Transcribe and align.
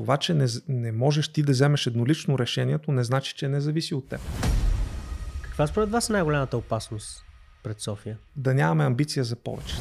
това, 0.00 0.16
че 0.16 0.34
не, 0.34 0.46
не 0.68 0.92
можеш 0.92 1.28
ти 1.28 1.42
да 1.42 1.52
вземеш 1.52 1.86
еднолично 1.86 2.38
решението, 2.38 2.92
не 2.92 3.04
значи, 3.04 3.34
че 3.36 3.48
не 3.48 3.60
зависи 3.60 3.94
от 3.94 4.08
теб. 4.08 4.20
Каква 5.42 5.66
според 5.66 5.90
вас 5.90 6.10
е 6.10 6.12
най-голямата 6.12 6.56
опасност 6.56 7.24
пред 7.62 7.80
София? 7.80 8.18
Да 8.36 8.54
нямаме 8.54 8.84
амбиция 8.84 9.24
за 9.24 9.36
повече. 9.36 9.74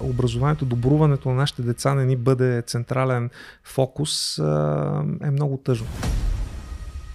Образованието, 0.00 0.64
добруването 0.64 1.28
на 1.28 1.34
нашите 1.34 1.62
деца 1.62 1.94
не 1.94 2.04
ни 2.04 2.16
бъде 2.16 2.62
централен 2.66 3.30
фокус 3.62 4.38
е 5.22 5.30
много 5.30 5.56
тъжно. 5.64 5.86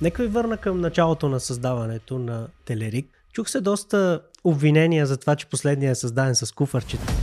Нека 0.01 0.23
ви 0.23 0.29
върна 0.29 0.57
към 0.57 0.81
началото 0.81 1.29
на 1.29 1.39
създаването 1.39 2.19
на 2.19 2.47
Телерик. 2.65 3.07
Чух 3.33 3.49
се 3.49 3.61
доста 3.61 4.21
обвинения 4.43 5.05
за 5.05 5.17
това, 5.17 5.35
че 5.35 5.45
последният 5.45 5.97
е 5.97 5.99
създаден 5.99 6.35
с 6.35 6.51
куфарчета. 6.51 7.13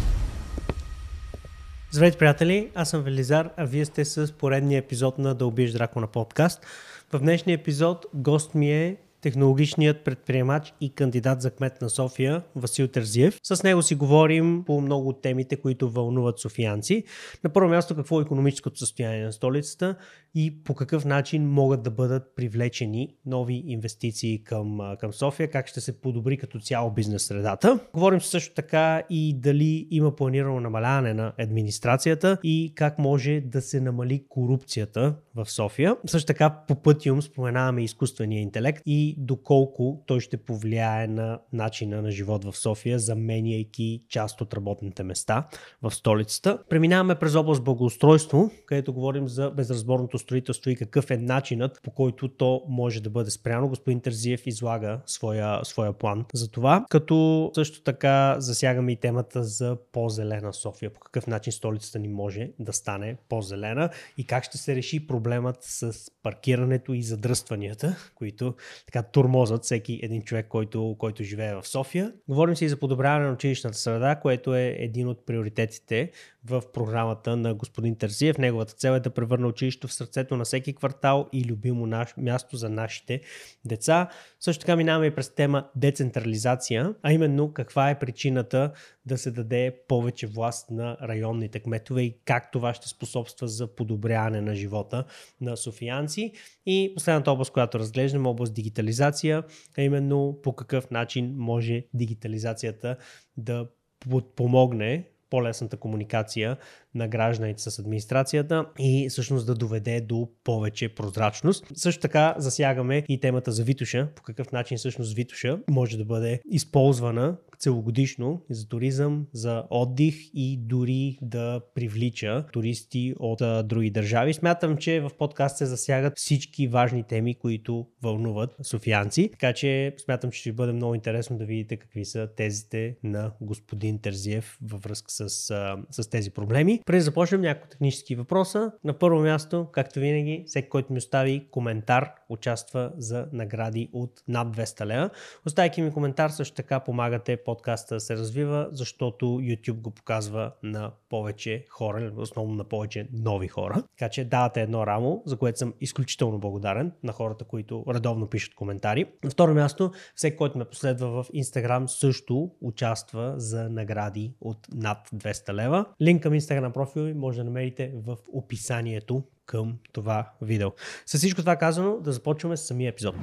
Здравейте, 1.91 2.19
приятели! 2.19 2.71
Аз 2.75 2.91
съм 2.91 3.03
Велизар, 3.03 3.51
а 3.57 3.65
вие 3.65 3.85
сте 3.85 4.05
с 4.05 4.33
поредния 4.33 4.79
епизод 4.79 5.19
на 5.19 5.35
Да 5.35 5.47
убиеш 5.47 5.73
дракона 5.73 6.07
подкаст. 6.07 6.67
В 7.13 7.19
днешния 7.19 7.55
епизод 7.55 8.07
гост 8.15 8.55
ми 8.55 8.73
е 8.73 8.97
технологичният 9.21 10.05
предприемач 10.05 10.75
и 10.81 10.95
кандидат 10.95 11.41
за 11.41 11.51
кмет 11.51 11.83
на 11.83 11.91
София 11.91 12.43
Васил 12.57 12.89
Терзиев. 12.89 13.39
С 13.43 13.63
него 13.63 13.83
си 13.83 13.95
говорим 13.95 14.65
по 14.67 14.81
много 14.81 15.09
от 15.09 15.23
темите, 15.23 15.57
които 15.57 15.91
вълнуват 15.91 16.39
софиянци. 16.39 17.05
На 17.45 17.51
първо 17.51 17.69
място 17.69 17.95
какво 17.95 18.21
е 18.21 18.23
економическото 18.23 18.79
състояние 18.79 19.25
на 19.25 19.33
столицата 19.33 19.97
и 20.39 20.63
по 20.65 20.75
какъв 20.75 21.05
начин 21.05 21.49
могат 21.51 21.83
да 21.83 21.91
бъдат 21.91 22.37
привлечени 22.37 23.17
нови 23.27 23.63
инвестиции 23.67 24.45
към, 24.45 24.97
към 25.01 25.13
София, 25.13 25.51
как 25.51 25.67
ще 25.67 25.81
се 25.81 26.01
подобри 26.01 26.37
като 26.37 26.61
цяло 26.61 26.91
бизнес 26.91 27.27
средата. 27.27 27.79
Говорим 27.95 28.21
също 28.21 28.55
така 28.55 29.03
и 29.11 29.35
дали 29.41 29.89
има 29.91 30.17
планирано 30.17 30.61
намаляване 30.61 31.15
на 31.15 31.33
администрацията 31.39 32.39
и 32.43 32.73
как 32.75 32.99
може 32.99 33.41
да 33.41 33.63
се 33.63 33.81
намали 33.81 34.25
корупцията 34.29 35.15
в 35.35 35.51
София. 35.51 35.97
Също 36.07 36.27
така 36.27 36.51
по 36.69 36.75
пътиум 36.75 37.23
споменаваме 37.23 37.85
изкуствения 37.85 38.41
интелект 38.41 38.83
и 38.87 39.15
доколко 39.19 40.03
той 40.07 40.21
ще 40.21 40.37
повлияе 40.37 41.07
на 41.07 41.39
начина 41.53 42.03
на 42.03 42.11
живот 42.11 42.45
в 42.45 42.57
София, 42.57 42.99
заменяйки 42.99 44.03
част 44.09 44.41
от 44.41 44.55
работните 44.55 45.03
места 45.03 45.49
в 45.83 45.95
столицата. 45.95 46.59
Преминаваме 46.69 47.15
през 47.15 47.35
област 47.35 47.65
благоустройство, 47.65 48.51
където 48.67 48.93
говорим 48.93 49.29
за 49.29 49.51
безразборното 49.51 50.19
строителство 50.27 50.71
и 50.71 50.77
какъв 50.77 51.11
е 51.11 51.17
начинът 51.17 51.81
по 51.83 51.91
който 51.91 52.29
то 52.29 52.63
може 52.69 53.03
да 53.03 53.11
бъде 53.11 53.31
спряно. 53.31 53.69
Господин 53.69 54.01
Терзиев 54.01 54.47
излага 54.47 55.01
своя, 55.07 55.61
своя 55.65 55.93
план 55.93 56.25
за 56.35 56.51
това, 56.51 56.85
като 56.91 57.51
също 57.55 57.83
така 57.83 58.37
засягаме 58.39 58.93
и 58.93 58.97
темата 58.97 59.45
за 59.45 59.77
по-зелена 59.93 60.53
София, 60.53 60.91
по 60.91 61.01
какъв 61.01 61.27
начин 61.27 61.53
столицата 61.53 61.99
ни 61.99 62.09
може 62.09 62.51
да 62.59 62.73
стане 62.73 63.17
по-зелена 63.29 63.91
и 64.19 64.27
как 64.27 64.45
ще 64.45 64.59
се 64.59 64.77
реши 64.77 65.07
проблемът 65.07 65.57
с 65.61 65.93
паркирането 66.23 66.93
и 66.93 67.03
задръстванията, 67.03 67.97
които 68.15 68.55
така 68.87 69.03
турмозът 69.03 69.65
всеки 69.65 70.01
един 70.03 70.23
човек, 70.23 70.47
който, 70.49 70.97
който 70.99 71.25
живее 71.25 71.55
в 71.55 71.69
София. 71.69 72.13
Говорим 72.29 72.57
си 72.57 72.65
и 72.65 72.69
за 72.69 72.77
подобряване 72.77 73.27
на 73.27 73.33
училищната 73.33 73.79
среда, 73.79 74.17
което 74.23 74.55
е 74.55 74.77
един 74.79 75.09
от 75.09 75.27
приоритетите 75.27 76.11
в 76.51 76.63
програмата 76.73 77.37
на 77.37 77.55
господин 77.55 77.97
Тързиев. 77.97 78.39
Неговата 78.39 78.75
цел 78.75 78.93
е 78.93 79.01
да 79.01 79.11
превърне 79.11 79.47
училището 79.47 79.89
в 79.89 79.93
сърцето 79.93 80.37
на 80.37 80.45
всеки 80.45 80.75
квартал 80.75 81.29
и 81.33 81.45
любимо 81.45 81.87
наш, 81.87 82.15
място 82.17 82.57
за 82.57 82.69
нашите 82.69 83.21
деца. 83.65 84.09
Също 84.41 84.61
така 84.61 84.77
минаваме 84.77 85.07
и 85.07 85.15
през 85.15 85.35
тема 85.35 85.69
децентрализация, 85.77 86.95
а 87.03 87.13
именно 87.13 87.53
каква 87.53 87.91
е 87.91 87.99
причината 87.99 88.73
да 89.07 89.19
се 89.19 89.31
даде 89.31 89.77
повече 89.89 90.27
власт 90.27 90.71
на 90.71 90.97
районните 91.03 91.61
кметове 91.61 92.03
и 92.03 92.19
как 92.25 92.53
това 92.53 92.75
ще 92.75 92.89
способства 92.89 93.49
за 93.49 93.75
подобряване 93.75 94.41
на 94.41 94.55
живота 94.55 95.05
на 95.41 95.57
софиянци. 95.57 96.33
И 96.67 96.93
последната 96.95 97.31
област, 97.31 97.53
която 97.53 97.79
разглеждаме, 97.79 98.29
област 98.29 98.55
дигитализация, 98.55 99.45
а 99.79 99.83
именно 99.83 100.39
по 100.43 100.53
какъв 100.53 100.91
начин 100.91 101.35
може 101.37 101.85
дигитализацията 101.95 102.97
да 103.37 103.69
подпомогне 104.11 105.09
по-лесната 105.31 105.77
комуникация 105.77 106.57
на 106.97 107.09
гражданите 107.09 107.63
с 107.63 107.79
администрацията 107.79 108.67
и 108.79 109.09
всъщност 109.09 109.47
да 109.47 109.55
доведе 109.55 110.01
до 110.01 110.29
повече 110.45 110.89
прозрачност. 110.89 111.67
Също 111.75 112.01
така 112.01 112.35
засягаме 112.39 113.05
и 113.09 113.21
темата 113.21 113.53
за 113.53 113.65
Витуша, 113.65 114.09
по 114.17 114.23
какъв 114.23 114.53
начин 114.53 114.79
всъщност 114.79 115.15
Витуша 115.15 115.59
може 115.71 115.97
да 115.99 116.05
бъде 116.05 116.41
използвана 116.51 117.37
целогодишно 117.59 118.43
за 118.51 118.69
туризъм, 118.69 119.27
за 119.33 119.65
отдих 119.71 120.17
и 120.35 120.59
дори 120.61 121.19
да 121.23 121.61
привлича 121.75 122.45
туристи 122.53 123.15
от 123.19 123.41
а, 123.41 123.63
други 123.63 123.91
държави. 123.91 124.35
Смятам, 124.35 124.77
че 124.77 125.01
в 125.01 125.11
подкаст 125.19 125.57
се 125.57 125.67
засягат 125.67 126.13
всички 126.17 126.69
важни 126.69 127.03
теми, 127.03 127.35
които 127.35 127.87
вълнуват 128.03 128.57
софиянци, 128.63 129.29
така 129.33 129.53
че 129.53 129.95
смятам, 130.05 130.31
че 130.31 130.41
ще 130.41 130.53
бъде 130.53 130.73
много 130.73 130.95
интересно 130.95 131.39
да 131.39 131.45
видите 131.45 131.77
какви 131.77 132.05
са 132.05 132.29
тезите 132.37 132.97
на 133.05 133.33
господин 133.41 133.99
Терзиев 133.99 134.59
във 134.63 134.83
връзка 134.83 135.11
с, 135.11 135.51
а, 135.51 135.77
с 135.91 136.11
тези 136.11 136.31
проблеми. 136.31 136.81
Преди 136.87 136.99
да 136.99 137.05
започнем 137.05 137.41
няколко 137.41 137.69
технически 137.69 138.15
въпроса. 138.15 138.73
На 138.85 138.99
първо 138.99 139.21
място, 139.21 139.67
както 139.73 140.01
винаги, 140.01 140.45
всеки, 140.47 140.69
който 140.69 140.93
ми 140.93 140.99
остави 140.99 141.47
коментар, 141.51 142.11
участва 142.29 142.93
за 142.97 143.29
награди 143.33 143.91
от 143.93 144.23
над 144.29 144.57
200 144.57 144.87
лева. 144.87 145.11
Оставяйки 145.47 145.83
ми 145.83 145.93
коментар, 145.93 146.31
също 146.31 146.55
така 146.55 146.81
помагате 146.81 147.37
подкаста 147.37 147.95
да 147.95 148.01
се 148.01 148.17
развива, 148.17 148.69
защото 148.73 149.27
YouTube 149.27 149.81
го 149.81 149.91
показва 149.91 150.53
на 150.63 150.91
повече 151.09 151.65
хора, 151.69 152.13
основно 152.17 152.55
на 152.55 152.65
повече 152.65 153.09
нови 153.13 153.49
хора. 153.49 153.83
Така 153.99 154.09
че 154.11 154.25
давате 154.25 154.63
едно 154.63 154.87
рамо, 154.87 155.23
за 155.27 155.37
което 155.37 155.59
съм 155.59 155.75
изключително 155.81 156.39
благодарен 156.39 156.93
на 157.03 157.13
хората, 157.13 157.45
които 157.45 157.85
редовно 157.89 158.27
пишат 158.27 158.55
коментари. 158.55 159.07
На 159.25 159.31
второ 159.31 159.55
място, 159.55 159.91
всеки, 160.15 160.37
който 160.37 160.59
ме 160.59 160.65
последва 160.65 161.09
в 161.09 161.25
Instagram, 161.29 161.87
също 161.87 162.51
участва 162.61 163.35
за 163.37 163.69
награди 163.69 164.35
от 164.41 164.59
над 164.75 165.09
200 165.15 165.53
лева. 165.53 165.85
Линк 166.03 166.23
към 166.23 166.33
Instagram 166.33 166.76
профил 166.77 167.15
може 167.15 167.39
да 167.39 167.45
намерите 167.45 167.93
в 168.07 168.17
описанието 168.33 169.23
към 169.47 169.79
това 169.93 170.31
видео. 170.43 170.71
С 171.07 171.19
всичко 171.19 171.41
това 171.41 171.57
казано, 171.57 171.99
да 172.01 172.13
започваме 172.13 172.57
с 172.57 172.67
самия 172.67 172.89
епизод. 172.89 173.15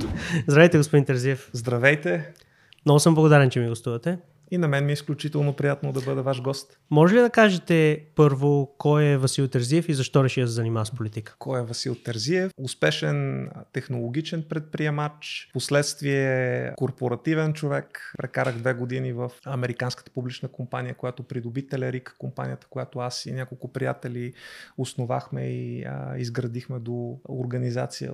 Здравейте, 0.47 0.77
господин 0.77 1.05
Терзиев. 1.05 1.49
Здравейте. 1.53 2.33
Много 2.85 2.99
съм 2.99 3.15
благодарен, 3.15 3.49
че 3.49 3.59
ми 3.59 3.69
гостувате. 3.69 4.17
И 4.51 4.57
на 4.57 4.67
мен 4.67 4.85
ми 4.85 4.91
е 4.91 4.93
изключително 4.93 5.53
приятно 5.53 5.93
да 5.93 6.01
бъда 6.01 6.23
ваш 6.23 6.41
гост. 6.41 6.79
Може 6.89 7.15
ли 7.15 7.19
да 7.19 7.29
кажете 7.29 8.05
първо 8.15 8.75
кой 8.77 9.03
е 9.03 9.17
Васил 9.17 9.47
Терзиев 9.47 9.89
и 9.89 9.93
защо 9.93 10.23
реши 10.23 10.41
да 10.41 10.47
се 10.47 10.53
занимава 10.53 10.85
с 10.85 10.91
политика? 10.91 11.35
Кой 11.39 11.59
е 11.59 11.63
Васил 11.63 11.95
Терзиев? 11.95 12.51
Успешен 12.57 13.49
технологичен 13.73 14.43
предприемач, 14.49 15.49
последствие 15.53 16.73
корпоративен 16.75 17.53
човек. 17.53 18.13
Прекарах 18.17 18.57
две 18.57 18.73
години 18.73 19.13
в 19.13 19.31
американската 19.45 20.11
публична 20.11 20.49
компания, 20.49 20.95
която 20.95 21.23
придоби 21.23 21.67
Телерик, 21.67 22.15
компанията, 22.17 22.67
която 22.69 22.99
аз 22.99 23.25
и 23.25 23.31
няколко 23.31 23.73
приятели 23.73 24.33
основахме 24.77 25.41
и 25.47 25.83
а, 25.83 26.17
изградихме 26.17 26.79
до 26.79 27.19
организация 27.29 28.13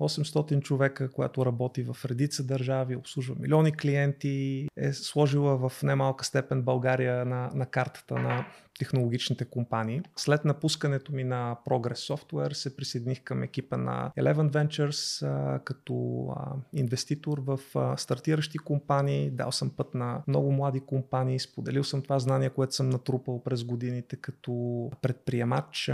800 0.00 0.62
човека, 0.62 1.10
която 1.10 1.46
работи 1.46 1.82
в 1.82 1.96
редица 2.04 2.44
държави, 2.44 2.96
обслужва 2.96 3.34
милиони 3.38 3.72
клиенти, 3.72 4.68
е 4.76 4.92
сложила 4.92 5.68
в 5.68 5.82
немалка 5.82 6.24
степен 6.24 6.62
България 6.62 7.24
на, 7.24 7.50
на 7.54 7.66
картата 7.66 8.14
на 8.14 8.46
технологичните 8.78 9.44
компании. 9.44 10.02
След 10.16 10.44
напускането 10.44 11.12
ми 11.12 11.24
на 11.24 11.56
Progress 11.66 12.14
Software 12.14 12.52
се 12.52 12.76
присъединих 12.76 13.22
към 13.22 13.42
екипа 13.42 13.76
на 13.76 14.12
Eleven 14.18 14.50
Ventures 14.50 15.26
а, 15.26 15.58
като 15.58 16.26
а, 16.36 16.52
инвеститор 16.72 17.38
в 17.38 17.60
а, 17.74 17.96
стартиращи 17.96 18.58
компании. 18.58 19.30
Дал 19.30 19.52
съм 19.52 19.70
път 19.70 19.94
на 19.94 20.22
много 20.28 20.52
млади 20.52 20.80
компании, 20.80 21.38
споделил 21.38 21.84
съм 21.84 22.02
това 22.02 22.18
знание, 22.18 22.50
което 22.50 22.74
съм 22.74 22.88
натрупал 22.88 23.42
през 23.42 23.64
годините 23.64 24.16
като 24.16 24.90
предприемач 25.02 25.90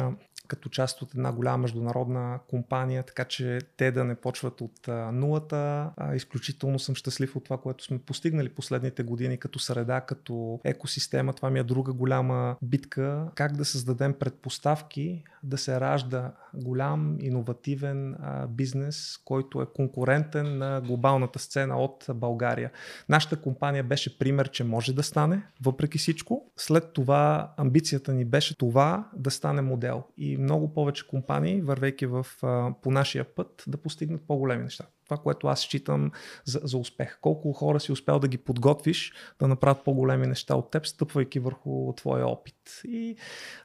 като 0.48 0.69
част 0.69 1.03
от 1.03 1.14
една 1.14 1.32
голяма 1.32 1.59
международна 1.59 2.38
компания, 2.48 3.02
така 3.02 3.25
че 3.25 3.58
те 3.76 3.90
да 3.90 4.05
не 4.05 4.14
почват 4.14 4.61
от 4.61 4.88
нулата. 5.12 5.90
Изключително 6.14 6.78
съм 6.78 6.94
щастлив 6.94 7.37
от 7.37 7.44
това, 7.44 7.58
което 7.58 7.84
сме 7.84 7.99
постигнали 7.99 8.49
последните 8.49 9.02
години 9.02 9.38
като 9.38 9.58
среда, 9.58 10.00
като 10.00 10.61
екосистема. 10.64 11.32
Това 11.32 11.50
ми 11.50 11.58
е 11.58 11.62
друга 11.62 11.93
голяма 11.93 12.56
битка. 12.62 13.31
Как 13.34 13.56
да 13.56 13.64
създадем 13.64 14.14
предпоставки 14.14 15.25
да 15.43 15.58
се 15.58 15.81
ражда 15.81 16.32
голям, 16.55 17.17
иновативен 17.20 18.14
а, 18.14 18.46
бизнес, 18.46 19.19
който 19.25 19.62
е 19.62 19.67
конкурентен 19.75 20.58
на 20.58 20.81
глобалната 20.81 21.38
сцена 21.38 21.76
от 21.76 22.06
България. 22.14 22.70
Нашата 23.08 23.40
компания 23.40 23.85
беше 23.85 24.19
пример, 24.19 24.50
че 24.50 24.64
може 24.64 24.94
да 24.94 25.02
стане, 25.02 25.43
въпреки 25.62 25.99
всичко. 25.99 26.52
След 26.56 26.93
това 26.93 27.52
амбицията 27.56 28.12
ни 28.12 28.25
беше 28.25 28.56
това 28.56 29.08
да 29.17 29.31
стане 29.31 29.62
модел. 29.62 30.05
И 30.17 30.37
много 30.37 30.75
повече 30.75 31.08
компании, 31.08 31.61
вървейки 31.61 32.06
в, 32.06 32.26
а, 32.43 32.73
по 32.82 32.90
нашия 32.90 33.25
път, 33.35 33.64
да 33.67 33.76
постигнат 33.76 34.23
по-големи 34.26 34.62
неща. 34.64 34.85
Това, 35.08 35.22
което 35.22 35.46
аз 35.46 35.60
считам 35.60 36.10
за, 36.44 36.60
за 36.64 36.78
успех. 36.78 37.19
Колко 37.20 37.52
хора 37.52 37.81
си 37.81 37.93
успял 37.93 38.19
да 38.19 38.28
ги 38.28 38.38
подготвиш 38.38 39.12
да 39.40 39.49
направят 39.49 39.84
по-големи 39.84 40.26
неща 40.26 40.55
от 40.55 40.70
теб, 40.70 40.87
стъпвайки 40.87 41.38
върху 41.38 41.93
твоя 41.96 42.26
опит. 42.26 42.55
И 42.84 43.16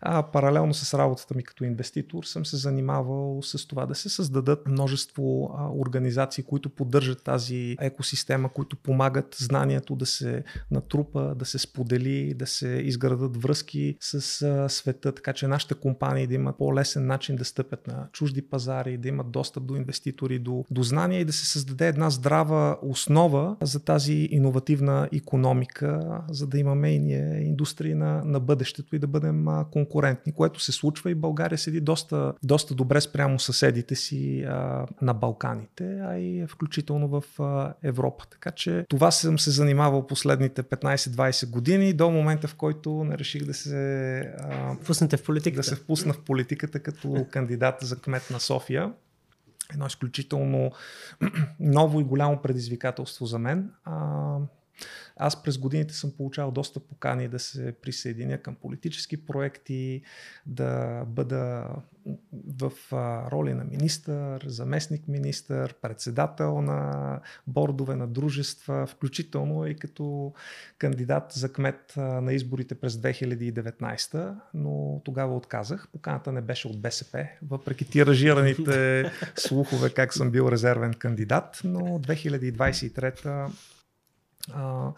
а, 0.01 0.23
паралелно 0.23 0.73
с 0.73 0.97
работата 0.97 1.35
ми 1.35 1.43
като 1.43 1.63
инвеститор 1.63 2.23
съм 2.23 2.45
се 2.45 2.57
занимавал 2.57 3.41
с 3.41 3.67
това 3.67 3.85
да 3.85 3.95
се 3.95 4.09
създадат 4.09 4.67
множество 4.67 5.55
а, 5.57 5.69
организации, 5.69 6.43
които 6.43 6.69
поддържат 6.69 7.23
тази 7.23 7.77
екосистема, 7.79 8.49
които 8.49 8.75
помагат 8.75 9.35
знанието 9.39 9.95
да 9.95 10.05
се 10.05 10.43
натрупа, 10.71 11.35
да 11.35 11.45
се 11.45 11.59
сподели, 11.59 12.33
да 12.33 12.47
се 12.47 12.67
изградат 12.67 13.37
връзки 13.37 13.97
с 13.99 14.41
а, 14.41 14.69
света, 14.69 15.11
така 15.11 15.33
че 15.33 15.47
нашите 15.47 15.73
компании 15.73 16.27
да 16.27 16.33
имат 16.33 16.57
по-лесен 16.57 17.07
начин 17.07 17.35
да 17.35 17.45
стъпят 17.45 17.87
на 17.87 18.07
чужди 18.11 18.41
пазари, 18.41 18.97
да 18.97 19.07
имат 19.07 19.31
достъп 19.31 19.65
до 19.65 19.75
инвеститори, 19.75 20.39
до, 20.39 20.65
до 20.71 20.83
знания 20.83 21.19
и 21.19 21.25
да 21.25 21.32
се 21.33 21.45
създаде 21.45 21.87
една 21.87 22.09
здрава 22.09 22.77
основа 22.81 23.55
за 23.61 23.85
тази 23.85 24.27
иновативна 24.31 25.09
економика, 25.13 26.21
за 26.29 26.47
да 26.47 26.59
имаме 26.59 26.91
и 26.91 26.99
ние 26.99 27.41
индустрии 27.41 27.93
на, 27.93 28.21
на 28.25 28.39
бъдещето 28.39 28.95
и 28.95 28.99
да 28.99 29.07
бъдем 29.07 29.45
конкурентни, 29.71 30.33
което 30.33 30.59
се 30.59 30.71
случва 30.71 31.11
и 31.11 31.15
България 31.15 31.57
седи 31.57 31.81
доста, 31.81 32.33
доста 32.43 32.75
добре 32.75 33.01
спрямо 33.01 33.39
съседите 33.39 33.95
си 33.95 34.43
а, 34.43 34.85
на 35.01 35.13
Балканите, 35.13 35.99
а 36.01 36.17
и 36.17 36.47
включително 36.47 37.07
в 37.07 37.23
а, 37.39 37.73
Европа. 37.83 38.25
Така 38.31 38.51
че 38.51 38.85
това 38.89 39.11
съм 39.11 39.39
се 39.39 39.51
занимавал 39.51 40.07
последните 40.07 40.63
15-20 40.63 41.49
години 41.49 41.93
до 41.93 42.11
момента, 42.11 42.47
в 42.47 42.55
който 42.55 43.03
не 43.03 43.17
реших 43.17 43.45
да 43.45 43.53
се... 43.53 44.17
А, 44.39 44.75
в 45.17 45.23
политиката. 45.23 45.59
Да 45.59 45.63
се 45.63 45.75
впусна 45.75 46.13
в 46.13 46.19
политиката 46.19 46.79
като 46.79 47.25
кандидат 47.31 47.75
за 47.81 47.95
кмет 47.95 48.29
на 48.31 48.39
София 48.39 48.91
едно 49.73 49.87
изключително 49.87 50.71
ново 51.59 52.01
и 52.01 52.03
голямо 52.03 52.41
предизвикателство 52.41 53.25
за 53.25 53.39
мен. 53.39 53.71
А, 53.85 54.37
аз 55.15 55.43
през 55.43 55.57
годините 55.57 55.93
съм 55.93 56.11
получавал 56.17 56.51
доста 56.51 56.79
покани 56.79 57.27
да 57.27 57.39
се 57.39 57.71
присъединя 57.81 58.37
към 58.37 58.55
политически 58.55 59.25
проекти, 59.25 60.01
да 60.45 61.03
бъда 61.07 61.67
в 62.61 62.71
роли 63.31 63.53
на 63.53 63.63
министър, 63.63 64.45
заместник 64.47 65.07
министър, 65.07 65.73
председател 65.73 66.61
на 66.61 67.19
бордове 67.47 67.95
на 67.95 68.07
дружества, 68.07 68.87
включително 68.87 69.67
и 69.67 69.75
като 69.75 70.33
кандидат 70.77 71.31
за 71.31 71.53
кмет 71.53 71.93
на 71.97 72.33
изборите 72.33 72.75
през 72.75 72.93
2019, 72.93 74.35
но 74.53 75.01
тогава 75.05 75.35
отказах. 75.35 75.87
Поканата 75.91 76.31
не 76.31 76.41
беше 76.41 76.67
от 76.67 76.81
БСП, 76.81 77.27
въпреки 77.49 77.85
тиражираните 77.85 79.05
слухове 79.35 79.89
как 79.89 80.13
съм 80.13 80.31
бил 80.31 80.49
резервен 80.51 80.93
кандидат, 80.93 81.61
но 81.63 81.79
2023 81.79 83.49
а, 84.51 84.91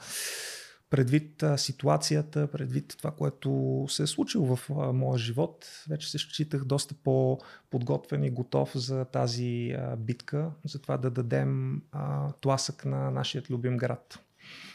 предвид 0.89 1.43
а, 1.43 1.57
ситуацията, 1.57 2.47
предвид 2.47 2.95
това, 2.97 3.11
което 3.11 3.85
се 3.89 4.03
е 4.03 4.07
случило 4.07 4.55
в 4.55 4.69
а, 4.69 4.73
моя 4.73 5.17
живот, 5.17 5.65
вече 5.89 6.11
се 6.11 6.17
считах 6.17 6.65
доста 6.65 6.95
по-подготвен 7.03 8.23
и 8.23 8.29
готов 8.29 8.71
за 8.77 9.05
тази 9.05 9.75
а, 9.77 9.95
битка, 9.95 10.51
за 10.65 10.81
това 10.81 10.97
да 10.97 11.09
дадем 11.09 11.81
а, 11.91 12.31
тласък 12.31 12.85
на 12.85 13.11
нашия 13.11 13.43
любим 13.49 13.77
град. 13.77 14.19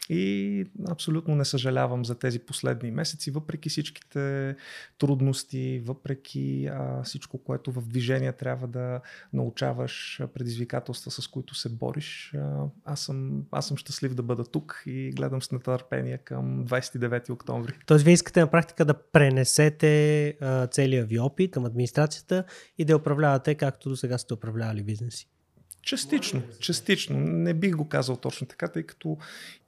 И 0.08 0.66
абсолютно 0.88 1.34
не 1.34 1.44
съжалявам 1.44 2.04
за 2.04 2.14
тези 2.14 2.38
последни 2.38 2.90
месеци, 2.90 3.30
въпреки 3.30 3.68
всичките 3.68 4.56
трудности, 4.98 5.82
въпреки 5.84 6.66
а, 6.66 7.02
всичко, 7.02 7.38
което 7.38 7.72
в 7.72 7.86
движение 7.86 8.32
трябва 8.32 8.66
да 8.66 9.00
научаваш, 9.32 10.22
предизвикателства, 10.34 11.10
с 11.10 11.28
които 11.28 11.54
се 11.54 11.68
бориш. 11.68 12.34
А, 12.34 12.64
аз, 12.84 13.00
съм, 13.00 13.44
аз 13.50 13.68
съм 13.68 13.76
щастлив 13.76 14.14
да 14.14 14.22
бъда 14.22 14.44
тук 14.44 14.82
и 14.86 15.10
гледам 15.10 15.42
с 15.42 15.52
нетърпение 15.52 16.18
към 16.18 16.66
29 16.66 17.30
октомври. 17.30 17.72
Тоест, 17.86 18.04
вие 18.04 18.14
искате 18.14 18.40
на 18.40 18.50
практика 18.50 18.84
да 18.84 18.94
пренесете 18.94 20.28
а, 20.40 20.66
целия 20.66 21.04
ви 21.04 21.18
опит 21.18 21.50
към 21.50 21.64
администрацията 21.64 22.44
и 22.78 22.84
да 22.84 22.96
управлявате 22.96 23.54
както 23.54 23.88
до 23.88 23.96
сега 23.96 24.18
сте 24.18 24.34
управлявали 24.34 24.82
бизнеси. 24.82 25.28
Частично, 25.82 26.42
частично. 26.60 27.20
Не 27.20 27.54
бих 27.54 27.76
го 27.76 27.88
казал 27.88 28.16
точно 28.16 28.46
така, 28.46 28.68
тъй 28.68 28.82
като 28.82 29.18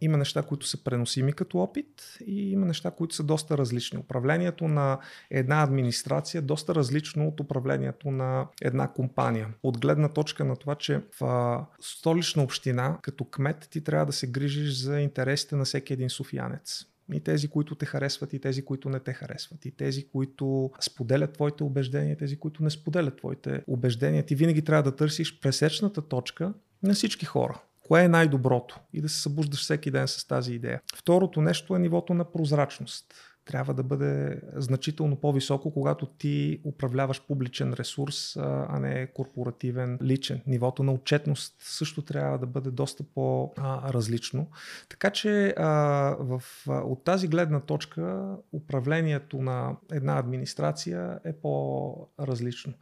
има 0.01 0.17
неща, 0.19 0.43
които 0.43 0.67
са 0.67 0.85
преносими 0.85 1.33
като 1.33 1.59
опит 1.59 2.19
и 2.27 2.53
има 2.53 2.67
неща, 2.67 2.91
които 2.91 3.15
са 3.15 3.23
доста 3.23 3.59
различни. 3.59 3.99
Управлението 3.99 4.69
на 4.69 4.99
една 5.31 5.63
администрация 5.63 6.39
е 6.39 6.43
доста 6.43 6.75
различно 6.75 7.29
от 7.29 7.41
управлението 7.41 8.11
на 8.11 8.47
една 8.63 8.89
компания. 8.89 9.49
От 9.63 9.79
гледна 9.79 10.09
точка 10.09 10.45
на 10.45 10.57
това, 10.57 10.75
че 10.75 11.01
в 11.21 11.67
столична 11.81 12.43
община, 12.43 12.99
като 13.03 13.25
кмет, 13.25 13.69
ти 13.71 13.85
трябва 13.85 14.07
да 14.07 14.13
се 14.13 14.27
грижиш 14.27 14.73
за 14.73 15.01
интересите 15.01 15.57
на 15.57 15.65
всеки 15.65 15.93
един 15.93 16.11
софиянец. 16.11 16.92
И 17.13 17.21
тези, 17.21 17.49
които 17.49 17.75
те 17.75 17.87
харесват, 17.87 18.33
и 18.33 18.39
тези, 18.39 18.65
които 18.65 18.89
не 18.89 19.01
те 19.01 19.13
харесват. 19.13 19.65
И 19.65 19.71
тези, 19.71 20.09
които 20.09 20.71
споделят 20.81 21.33
твоите 21.33 21.63
убеждения, 21.63 22.13
и 22.13 22.17
тези, 22.17 22.37
които 22.37 22.63
не 22.63 22.71
споделят 22.71 23.17
твоите 23.17 23.63
убеждения. 23.67 24.27
Ти 24.27 24.35
винаги 24.35 24.63
трябва 24.63 24.83
да 24.83 24.97
търсиш 24.97 25.41
пресечната 25.41 26.09
точка 26.09 26.55
на 26.83 26.95
всички 26.95 27.27
хора. 27.27 27.63
Кое 27.81 28.05
е 28.05 28.09
най-доброто? 28.09 28.81
И 28.93 29.01
да 29.01 29.09
се 29.09 29.23
събуждаш 29.23 29.61
всеки 29.61 29.91
ден 29.91 30.09
с 30.09 30.27
тази 30.27 30.55
идея. 30.55 30.81
Второто 30.97 31.41
нещо 31.41 31.77
е 31.77 31.79
нивото 31.79 32.15
на 32.15 32.33
прозрачност 32.33 33.15
трябва 33.45 33.75
да 33.75 33.83
бъде 33.83 34.41
значително 34.55 35.17
по-високо, 35.17 35.73
когато 35.73 36.07
ти 36.07 36.61
управляваш 36.65 37.23
публичен 37.27 37.73
ресурс, 37.73 38.37
а 38.37 38.79
не 38.81 39.07
корпоративен, 39.07 39.99
личен. 40.03 40.41
Нивото 40.47 40.83
на 40.83 40.93
отчетност 40.93 41.55
също 41.59 42.03
трябва 42.03 42.39
да 42.39 42.47
бъде 42.47 42.71
доста 42.71 43.05
по-различно. 43.15 44.51
Така 44.89 45.11
че 45.11 45.55
в, 45.59 46.43
от 46.69 47.05
тази 47.05 47.29
гледна 47.29 47.61
точка 47.61 48.37
управлението 48.53 49.43
на 49.43 49.77
една 49.93 50.19
администрация 50.19 51.19
е 51.25 51.33
по-различно. 51.33 52.73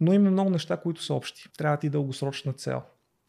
Но 0.00 0.12
има 0.12 0.30
много 0.30 0.50
неща, 0.50 0.76
които 0.76 1.02
са 1.02 1.14
общи. 1.14 1.48
Трябва 1.58 1.76
ти 1.76 1.88
дългосрочна 1.88 2.52
цел. 2.52 2.82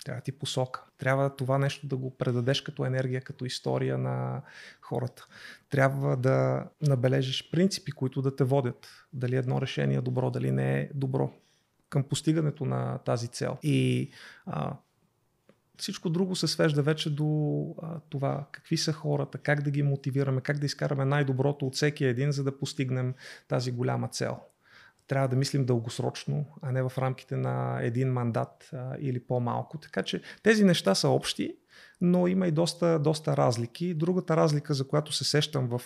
Трябва 0.06 0.22
ти 0.22 0.32
посока. 0.32 0.84
Трябва 0.98 1.36
това 1.36 1.58
нещо 1.58 1.88
да 1.88 1.98
го 1.98 2.18
предадеш 2.18 2.62
като 2.62 2.86
енергия, 2.86 3.22
като 3.22 3.46
история 3.46 3.98
на 3.98 4.42
хората. 4.82 5.28
Трябва 5.70 6.18
да 6.18 6.68
набележиш 6.82 7.52
принципи, 7.52 7.92
които 7.92 8.22
да 8.22 8.36
те 8.36 8.44
водят. 8.44 8.88
Дали 9.14 9.36
едно 9.36 9.62
решение 9.62 9.98
е 9.98 10.02
добро, 10.02 10.32
дали 10.32 10.52
не 10.52 10.80
е 10.80 10.90
добро 10.94 11.34
към 11.90 12.04
постигането 12.04 12.66
на 12.66 12.98
тази 12.98 13.28
цел. 13.28 13.58
И 13.64 14.12
а, 14.46 14.78
всичко 15.78 16.10
друго 16.10 16.36
се 16.36 16.48
свежда 16.48 16.82
вече 16.82 17.16
до 17.16 17.76
а, 17.82 18.00
това 18.10 18.48
какви 18.52 18.78
са 18.78 18.94
хората, 18.94 19.38
как 19.38 19.62
да 19.62 19.72
ги 19.72 19.84
мотивираме, 19.84 20.42
как 20.42 20.60
да 20.60 20.66
изкараме 20.66 21.06
най-доброто 21.06 21.68
от 21.68 21.76
всеки 21.76 22.06
един, 22.06 22.32
за 22.32 22.44
да 22.44 22.58
постигнем 22.58 23.14
тази 23.48 23.72
голяма 23.72 24.08
цел 24.08 24.40
трябва 25.08 25.28
да 25.28 25.36
мислим 25.36 25.66
дългосрочно, 25.66 26.46
а 26.62 26.72
не 26.72 26.82
в 26.82 26.94
рамките 26.98 27.36
на 27.38 27.80
един 27.82 28.14
мандат 28.14 28.70
а, 28.74 28.96
или 29.00 29.20
по-малко. 29.20 29.78
Така 29.78 30.04
че 30.04 30.22
тези 30.44 30.64
неща 30.64 30.96
са 30.96 31.10
общи, 31.10 31.56
но 32.02 32.28
има 32.28 32.48
и 32.48 32.52
доста, 32.52 33.00
доста 33.00 33.38
разлики. 33.38 33.94
Другата 33.94 34.38
разлика, 34.38 34.74
за 34.74 34.88
която 34.88 35.14
се 35.14 35.24
сещам 35.24 35.68
в 35.68 35.82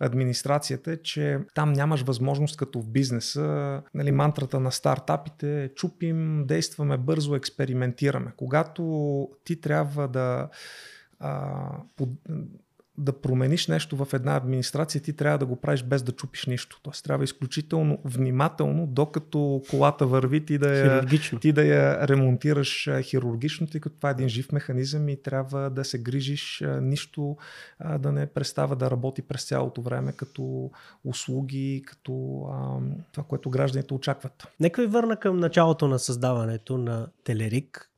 администрацията 0.00 0.92
е, 0.92 0.96
че 0.96 1.38
там 1.54 1.72
нямаш 1.72 2.02
възможност 2.02 2.56
като 2.56 2.80
в 2.80 2.88
бизнеса, 2.88 3.82
нали, 3.94 4.12
мантрата 4.12 4.60
на 4.60 4.72
стартапите, 4.72 5.64
е, 5.64 5.68
чупим, 5.68 6.44
действаме 6.46 6.96
бързо, 6.96 7.34
експериментираме. 7.34 8.32
Когато 8.36 9.28
ти 9.44 9.60
трябва 9.60 10.08
да 10.08 10.48
а, 11.20 11.70
под, 11.96 12.08
да 12.98 13.20
промениш 13.20 13.66
нещо 13.66 14.04
в 14.04 14.08
една 14.12 14.36
администрация, 14.36 15.00
ти 15.00 15.12
трябва 15.12 15.38
да 15.38 15.46
го 15.46 15.56
правиш 15.56 15.82
без 15.82 16.02
да 16.02 16.12
чупиш 16.12 16.46
нищо. 16.46 16.80
Тоест 16.82 17.04
трябва 17.04 17.24
изключително 17.24 17.98
внимателно, 18.04 18.86
докато 18.86 19.62
колата 19.70 20.06
върви, 20.06 20.44
ти 20.44 20.58
да 20.58 20.78
я, 20.78 21.06
ти 21.40 21.52
да 21.52 21.64
я 21.64 22.08
ремонтираш 22.08 22.88
хирургично, 23.02 23.66
тъй 23.66 23.80
като 23.80 23.96
това 23.96 24.08
е 24.08 24.12
един 24.12 24.28
жив 24.28 24.52
механизъм 24.52 25.08
и 25.08 25.22
трябва 25.22 25.70
да 25.70 25.84
се 25.84 25.98
грижиш 25.98 26.64
нищо 26.80 27.36
да 27.98 28.12
не 28.12 28.26
престава 28.26 28.76
да 28.76 28.90
работи 28.90 29.22
през 29.22 29.44
цялото 29.44 29.82
време 29.82 30.12
като 30.12 30.70
услуги, 31.04 31.82
като 31.86 32.12
това, 33.12 33.24
което 33.28 33.50
гражданите 33.50 33.94
очакват. 33.94 34.46
Нека 34.60 34.82
ви 34.82 34.88
върна 34.88 35.16
към 35.16 35.36
началото 35.36 35.88
на 35.88 35.98
създаването 35.98 36.78
на 36.78 37.08
Телерик. 37.24 37.90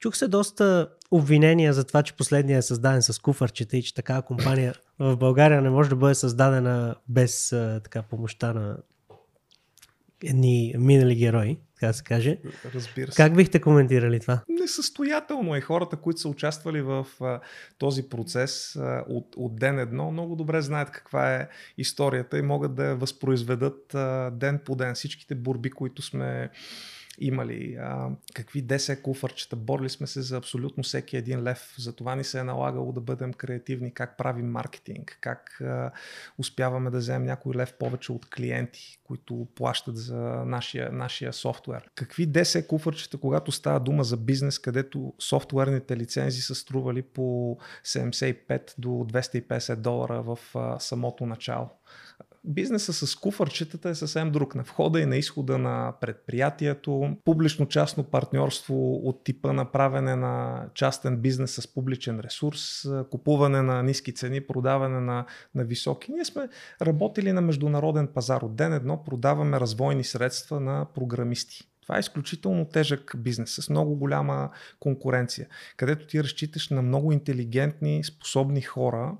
Чух 0.00 0.16
се 0.16 0.28
доста 0.28 0.88
обвинения 1.12 1.72
за 1.72 1.84
това, 1.84 2.02
че 2.02 2.16
последния 2.16 2.58
е 2.58 2.62
създаден 2.62 3.02
с 3.02 3.18
куфарчета 3.18 3.76
и 3.76 3.82
че 3.82 3.94
такава 3.94 4.22
компания 4.22 4.74
в 4.98 5.16
България 5.16 5.62
не 5.62 5.70
може 5.70 5.90
да 5.90 5.96
бъде 5.96 6.14
създадена 6.14 6.94
без 7.08 7.48
така 7.84 8.02
помощта 8.02 8.52
на 8.52 8.76
едни 10.24 10.74
минали 10.78 11.14
герои, 11.14 11.58
така 11.74 11.86
да 11.86 11.92
се 11.92 12.04
каже. 12.04 12.38
Разбира 12.74 13.12
се. 13.12 13.16
Как 13.16 13.36
бихте 13.36 13.60
коментирали 13.60 14.20
това? 14.20 14.40
Несъстоятелно 14.48 15.54
е. 15.54 15.60
Хората, 15.60 15.96
които 15.96 16.20
са 16.20 16.28
участвали 16.28 16.82
в 16.82 17.06
а, 17.20 17.40
този 17.78 18.08
процес 18.08 18.76
а, 18.76 19.04
от, 19.08 19.34
от 19.36 19.56
ден 19.56 19.78
едно, 19.78 20.10
много 20.10 20.36
добре 20.36 20.60
знаят 20.60 20.90
каква 20.90 21.34
е 21.34 21.48
историята 21.78 22.38
и 22.38 22.42
могат 22.42 22.74
да 22.74 22.96
възпроизведат 22.96 23.94
а, 23.94 24.30
ден 24.30 24.60
по 24.64 24.74
ден. 24.74 24.94
Всичките 24.94 25.34
борби, 25.34 25.70
които 25.70 26.02
сме 26.02 26.50
имали, 27.18 27.76
а, 27.80 28.08
какви 28.34 28.64
10 28.64 29.02
куфърчета, 29.02 29.56
борили 29.56 29.88
сме 29.88 30.06
се 30.06 30.22
за 30.22 30.36
абсолютно 30.36 30.82
всеки 30.82 31.16
един 31.16 31.42
лев. 31.42 31.74
За 31.78 31.96
това 31.96 32.16
ни 32.16 32.24
се 32.24 32.38
е 32.38 32.44
налагало 32.44 32.92
да 32.92 33.00
бъдем 33.00 33.32
креативни, 33.32 33.94
как 33.94 34.16
правим 34.16 34.50
маркетинг, 34.50 35.18
как 35.20 35.60
а, 35.60 35.90
успяваме 36.38 36.90
да 36.90 36.98
вземем 36.98 37.24
някой 37.24 37.54
лев 37.54 37.74
повече 37.78 38.12
от 38.12 38.30
клиенти, 38.30 38.98
които 39.04 39.46
плащат 39.54 39.96
за 39.96 40.20
нашия, 40.46 40.92
нашия 40.92 41.32
софтуер. 41.32 41.90
Какви 41.94 42.28
10 42.28 42.66
куфърчета, 42.66 43.18
когато 43.18 43.52
става 43.52 43.80
дума 43.80 44.04
за 44.04 44.16
бизнес, 44.16 44.58
където 44.58 45.14
софтуерните 45.18 45.96
лицензи 45.96 46.40
са 46.40 46.54
стрували 46.54 47.02
по 47.02 47.58
75 47.84 48.74
до 48.78 48.88
250 48.88 49.76
долара 49.76 50.22
в 50.22 50.38
а, 50.54 50.80
самото 50.80 51.26
начало 51.26 51.70
бизнеса 52.44 52.92
с 52.92 53.14
куфарчетата 53.16 53.88
е 53.88 53.94
съвсем 53.94 54.30
друг. 54.30 54.54
На 54.54 54.62
входа 54.62 55.00
и 55.00 55.06
на 55.06 55.16
изхода 55.16 55.58
на 55.58 55.94
предприятието, 56.00 57.16
публично-частно 57.24 58.04
партньорство 58.04 59.08
от 59.08 59.24
типа 59.24 59.52
на 59.52 59.72
правене 59.72 60.16
на 60.16 60.64
частен 60.74 61.16
бизнес 61.16 61.54
с 61.54 61.74
публичен 61.74 62.20
ресурс, 62.20 62.88
купуване 63.10 63.62
на 63.62 63.82
ниски 63.82 64.14
цени, 64.14 64.40
продаване 64.40 65.00
на, 65.00 65.26
на 65.54 65.64
високи. 65.64 66.12
Ние 66.12 66.24
сме 66.24 66.48
работили 66.82 67.32
на 67.32 67.40
международен 67.40 68.06
пазар. 68.06 68.42
От 68.42 68.56
ден 68.56 68.72
едно 68.72 69.04
продаваме 69.04 69.60
развойни 69.60 70.04
средства 70.04 70.60
на 70.60 70.86
програмисти. 70.94 71.68
Това 71.82 71.96
е 71.96 72.00
изключително 72.00 72.64
тежък 72.64 73.14
бизнес 73.18 73.50
с 73.50 73.70
много 73.70 73.96
голяма 73.96 74.50
конкуренция, 74.80 75.48
където 75.76 76.06
ти 76.06 76.24
разчиташ 76.24 76.68
на 76.68 76.82
много 76.82 77.12
интелигентни, 77.12 78.04
способни 78.04 78.60
хора, 78.60 79.12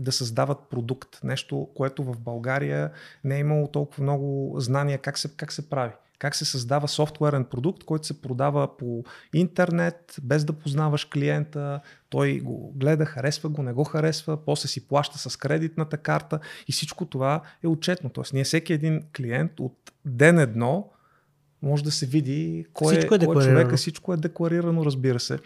да 0.00 0.12
създават 0.12 0.58
продукт. 0.70 1.20
Нещо, 1.24 1.68
което 1.74 2.04
в 2.04 2.20
България 2.20 2.90
не 3.24 3.36
е 3.36 3.40
имало 3.40 3.68
толкова 3.68 4.02
много 4.02 4.54
знания 4.60 4.98
как 4.98 5.18
се, 5.18 5.36
как 5.36 5.52
се 5.52 5.70
прави. 5.70 5.92
Как 6.18 6.34
се 6.34 6.44
създава 6.44 6.88
софтуерен 6.88 7.44
продукт, 7.44 7.84
който 7.84 8.06
се 8.06 8.20
продава 8.22 8.76
по 8.76 9.04
интернет, 9.34 10.16
без 10.22 10.44
да 10.44 10.52
познаваш 10.52 11.04
клиента. 11.04 11.80
Той 12.10 12.40
го 12.40 12.72
гледа, 12.76 13.04
харесва 13.04 13.48
го, 13.48 13.62
не 13.62 13.72
го 13.72 13.84
харесва, 13.84 14.44
после 14.44 14.68
си 14.68 14.88
плаща 14.88 15.18
с 15.18 15.36
кредитната 15.36 15.96
карта 15.96 16.40
и 16.68 16.72
всичко 16.72 17.06
това 17.06 17.42
е 17.64 17.66
отчетно. 17.66 18.10
Тоест, 18.10 18.32
ние 18.32 18.44
всеки 18.44 18.72
един 18.72 19.02
клиент 19.16 19.60
от 19.60 19.92
ден 20.04 20.38
едно 20.38 20.90
може 21.62 21.84
да 21.84 21.90
се 21.90 22.06
види 22.06 22.66
кой 22.72 22.94
е, 22.94 22.98
е, 22.98 23.06
кой 23.06 23.16
е 23.16 23.20
човека, 23.20 23.76
всичко 23.76 24.12
е 24.12 24.16
декларирано, 24.16 24.84
разбира 24.84 25.20
се. 25.20 25.38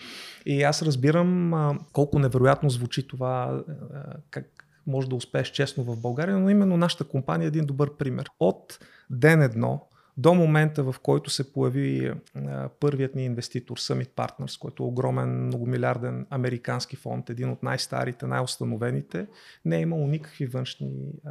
И 0.47 0.63
аз 0.63 0.83
разбирам 0.83 1.55
а, 1.55 1.79
колко 1.93 2.19
невероятно 2.19 2.71
звучи 2.71 3.09
това, 3.09 3.63
а, 3.95 4.15
как 4.31 4.67
може 4.87 5.09
да 5.09 5.17
успееш 5.17 5.51
честно 5.51 5.85
в 5.85 6.01
България, 6.01 6.39
но 6.39 6.51
именно 6.51 6.77
нашата 6.77 7.05
компания 7.05 7.47
е 7.47 7.49
един 7.49 7.67
добър 7.67 7.97
пример. 7.97 8.31
От 8.41 8.79
ден 9.11 9.43
едно 9.43 9.89
до 10.17 10.35
момента, 10.35 10.83
в 10.83 10.95
който 11.03 11.31
се 11.31 11.53
появи 11.53 12.13
а, 12.37 12.69
първият 12.81 13.15
ни 13.15 13.25
инвеститор 13.25 13.79
Summit 13.79 14.09
Partners, 14.09 14.59
който 14.59 14.83
е 14.83 14.87
огромен 14.87 15.47
многомилиарден 15.47 16.27
американски 16.31 16.97
фонд, 16.97 17.31
един 17.31 17.51
от 17.51 17.63
най-старите, 17.63 18.27
най-установените, 18.27 19.27
не 19.65 19.77
е 19.77 19.81
имало 19.81 20.07
никакви 20.07 20.47
външни 20.47 21.13
а, 21.27 21.31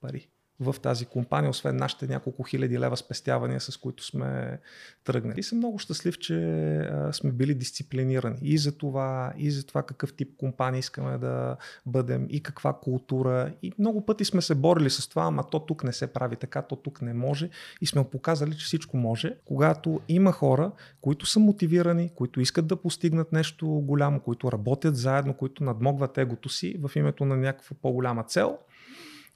пари 0.00 0.28
в 0.60 0.76
тази 0.82 1.06
компания, 1.06 1.50
освен 1.50 1.76
нашите 1.76 2.06
няколко 2.06 2.42
хиляди 2.42 2.78
лева 2.78 2.96
спестявания, 2.96 3.60
с 3.60 3.76
които 3.76 4.04
сме 4.04 4.58
тръгнали. 5.04 5.40
И 5.40 5.42
съм 5.42 5.58
много 5.58 5.78
щастлив, 5.78 6.18
че 6.18 6.90
сме 7.12 7.32
били 7.32 7.54
дисциплинирани 7.54 8.38
и 8.42 8.58
за 8.58 8.78
това, 8.78 9.32
и 9.38 9.50
за 9.50 9.66
това 9.66 9.82
какъв 9.82 10.14
тип 10.14 10.36
компания 10.36 10.78
искаме 10.78 11.18
да 11.18 11.56
бъдем 11.86 12.26
и 12.30 12.42
каква 12.42 12.72
култура. 12.72 13.52
И 13.62 13.72
много 13.78 14.06
пъти 14.06 14.24
сме 14.24 14.42
се 14.42 14.54
борили 14.54 14.90
с 14.90 15.08
това, 15.08 15.22
ама 15.22 15.44
то 15.50 15.60
тук 15.60 15.84
не 15.84 15.92
се 15.92 16.06
прави 16.06 16.36
така, 16.36 16.62
то 16.62 16.76
тук 16.76 17.02
не 17.02 17.14
може. 17.14 17.50
И 17.80 17.86
сме 17.86 18.04
показали, 18.04 18.56
че 18.56 18.64
всичко 18.64 18.96
може, 18.96 19.36
когато 19.44 20.00
има 20.08 20.32
хора, 20.32 20.72
които 21.00 21.26
са 21.26 21.40
мотивирани, 21.40 22.10
които 22.14 22.40
искат 22.40 22.66
да 22.66 22.76
постигнат 22.76 23.32
нещо 23.32 23.66
голямо, 23.66 24.20
които 24.20 24.52
работят 24.52 24.96
заедно, 24.96 25.34
които 25.34 25.64
надмогват 25.64 26.18
егото 26.18 26.48
си 26.48 26.76
в 26.82 26.96
името 26.96 27.24
на 27.24 27.36
някаква 27.36 27.76
по-голяма 27.82 28.24
цел. 28.24 28.58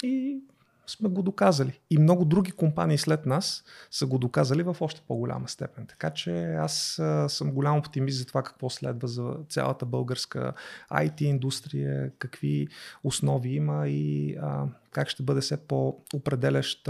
И 0.02 0.40
сме 0.88 1.08
го 1.08 1.22
доказали. 1.22 1.80
И 1.90 1.98
много 1.98 2.24
други 2.24 2.52
компании 2.52 2.98
след 2.98 3.26
нас 3.26 3.64
са 3.90 4.06
го 4.06 4.18
доказали 4.18 4.62
в 4.62 4.76
още 4.80 5.00
по-голяма 5.08 5.48
степен. 5.48 5.86
Така 5.86 6.10
че 6.10 6.44
аз 6.44 7.00
съм 7.28 7.52
голям 7.52 7.76
оптимист 7.76 8.18
за 8.18 8.26
това 8.26 8.42
какво 8.42 8.70
следва 8.70 9.08
за 9.08 9.34
цялата 9.48 9.86
българска 9.86 10.52
IT 10.92 11.22
индустрия, 11.22 12.10
какви 12.18 12.68
основи 13.04 13.48
има 13.48 13.88
и 13.88 14.36
а, 14.42 14.64
как 14.90 15.08
ще 15.08 15.22
бъде 15.22 15.40
все 15.40 15.56
по-определящ 15.56 16.88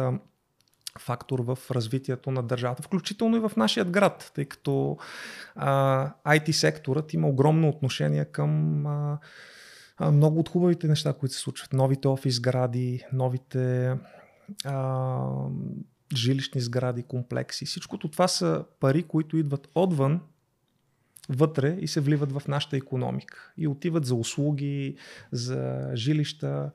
фактор 0.99 1.39
в 1.39 1.59
развитието 1.71 2.31
на 2.31 2.43
държавата, 2.43 2.83
включително 2.83 3.37
и 3.37 3.41
в 3.41 3.53
нашия 3.57 3.85
град, 3.85 4.31
тъй 4.35 4.45
като 4.45 4.99
а, 5.57 6.13
IT 6.27 6.51
секторът 6.51 7.15
има 7.15 7.29
огромно 7.29 7.69
отношение 7.69 8.25
към 8.25 8.87
а, 8.87 9.19
много 10.01 10.41
от 10.41 10.49
хубавите 10.49 10.89
неща, 10.89 11.13
които 11.13 11.35
се 11.35 11.41
случват. 11.41 11.73
Новите 11.73 12.09
офис 12.09 12.35
сгради, 12.35 13.05
новите 13.13 13.95
а, 14.65 15.27
жилищни 16.17 16.61
сгради, 16.61 17.03
комплекси. 17.03 17.67
Всичкото 17.67 18.09
това 18.09 18.29
са 18.29 18.65
пари, 18.81 19.03
които 19.03 19.37
идват 19.37 19.69
отвън, 19.75 20.21
вътре 21.29 21.77
и 21.81 21.89
се 21.89 22.01
вливат 22.01 22.33
в 22.33 22.43
нашата 22.49 22.77
економика. 22.77 23.53
И 23.57 23.69
отиват 23.69 24.05
за 24.05 24.15
услуги, 24.15 24.97
за 25.33 25.91
жилища. 25.95 26.71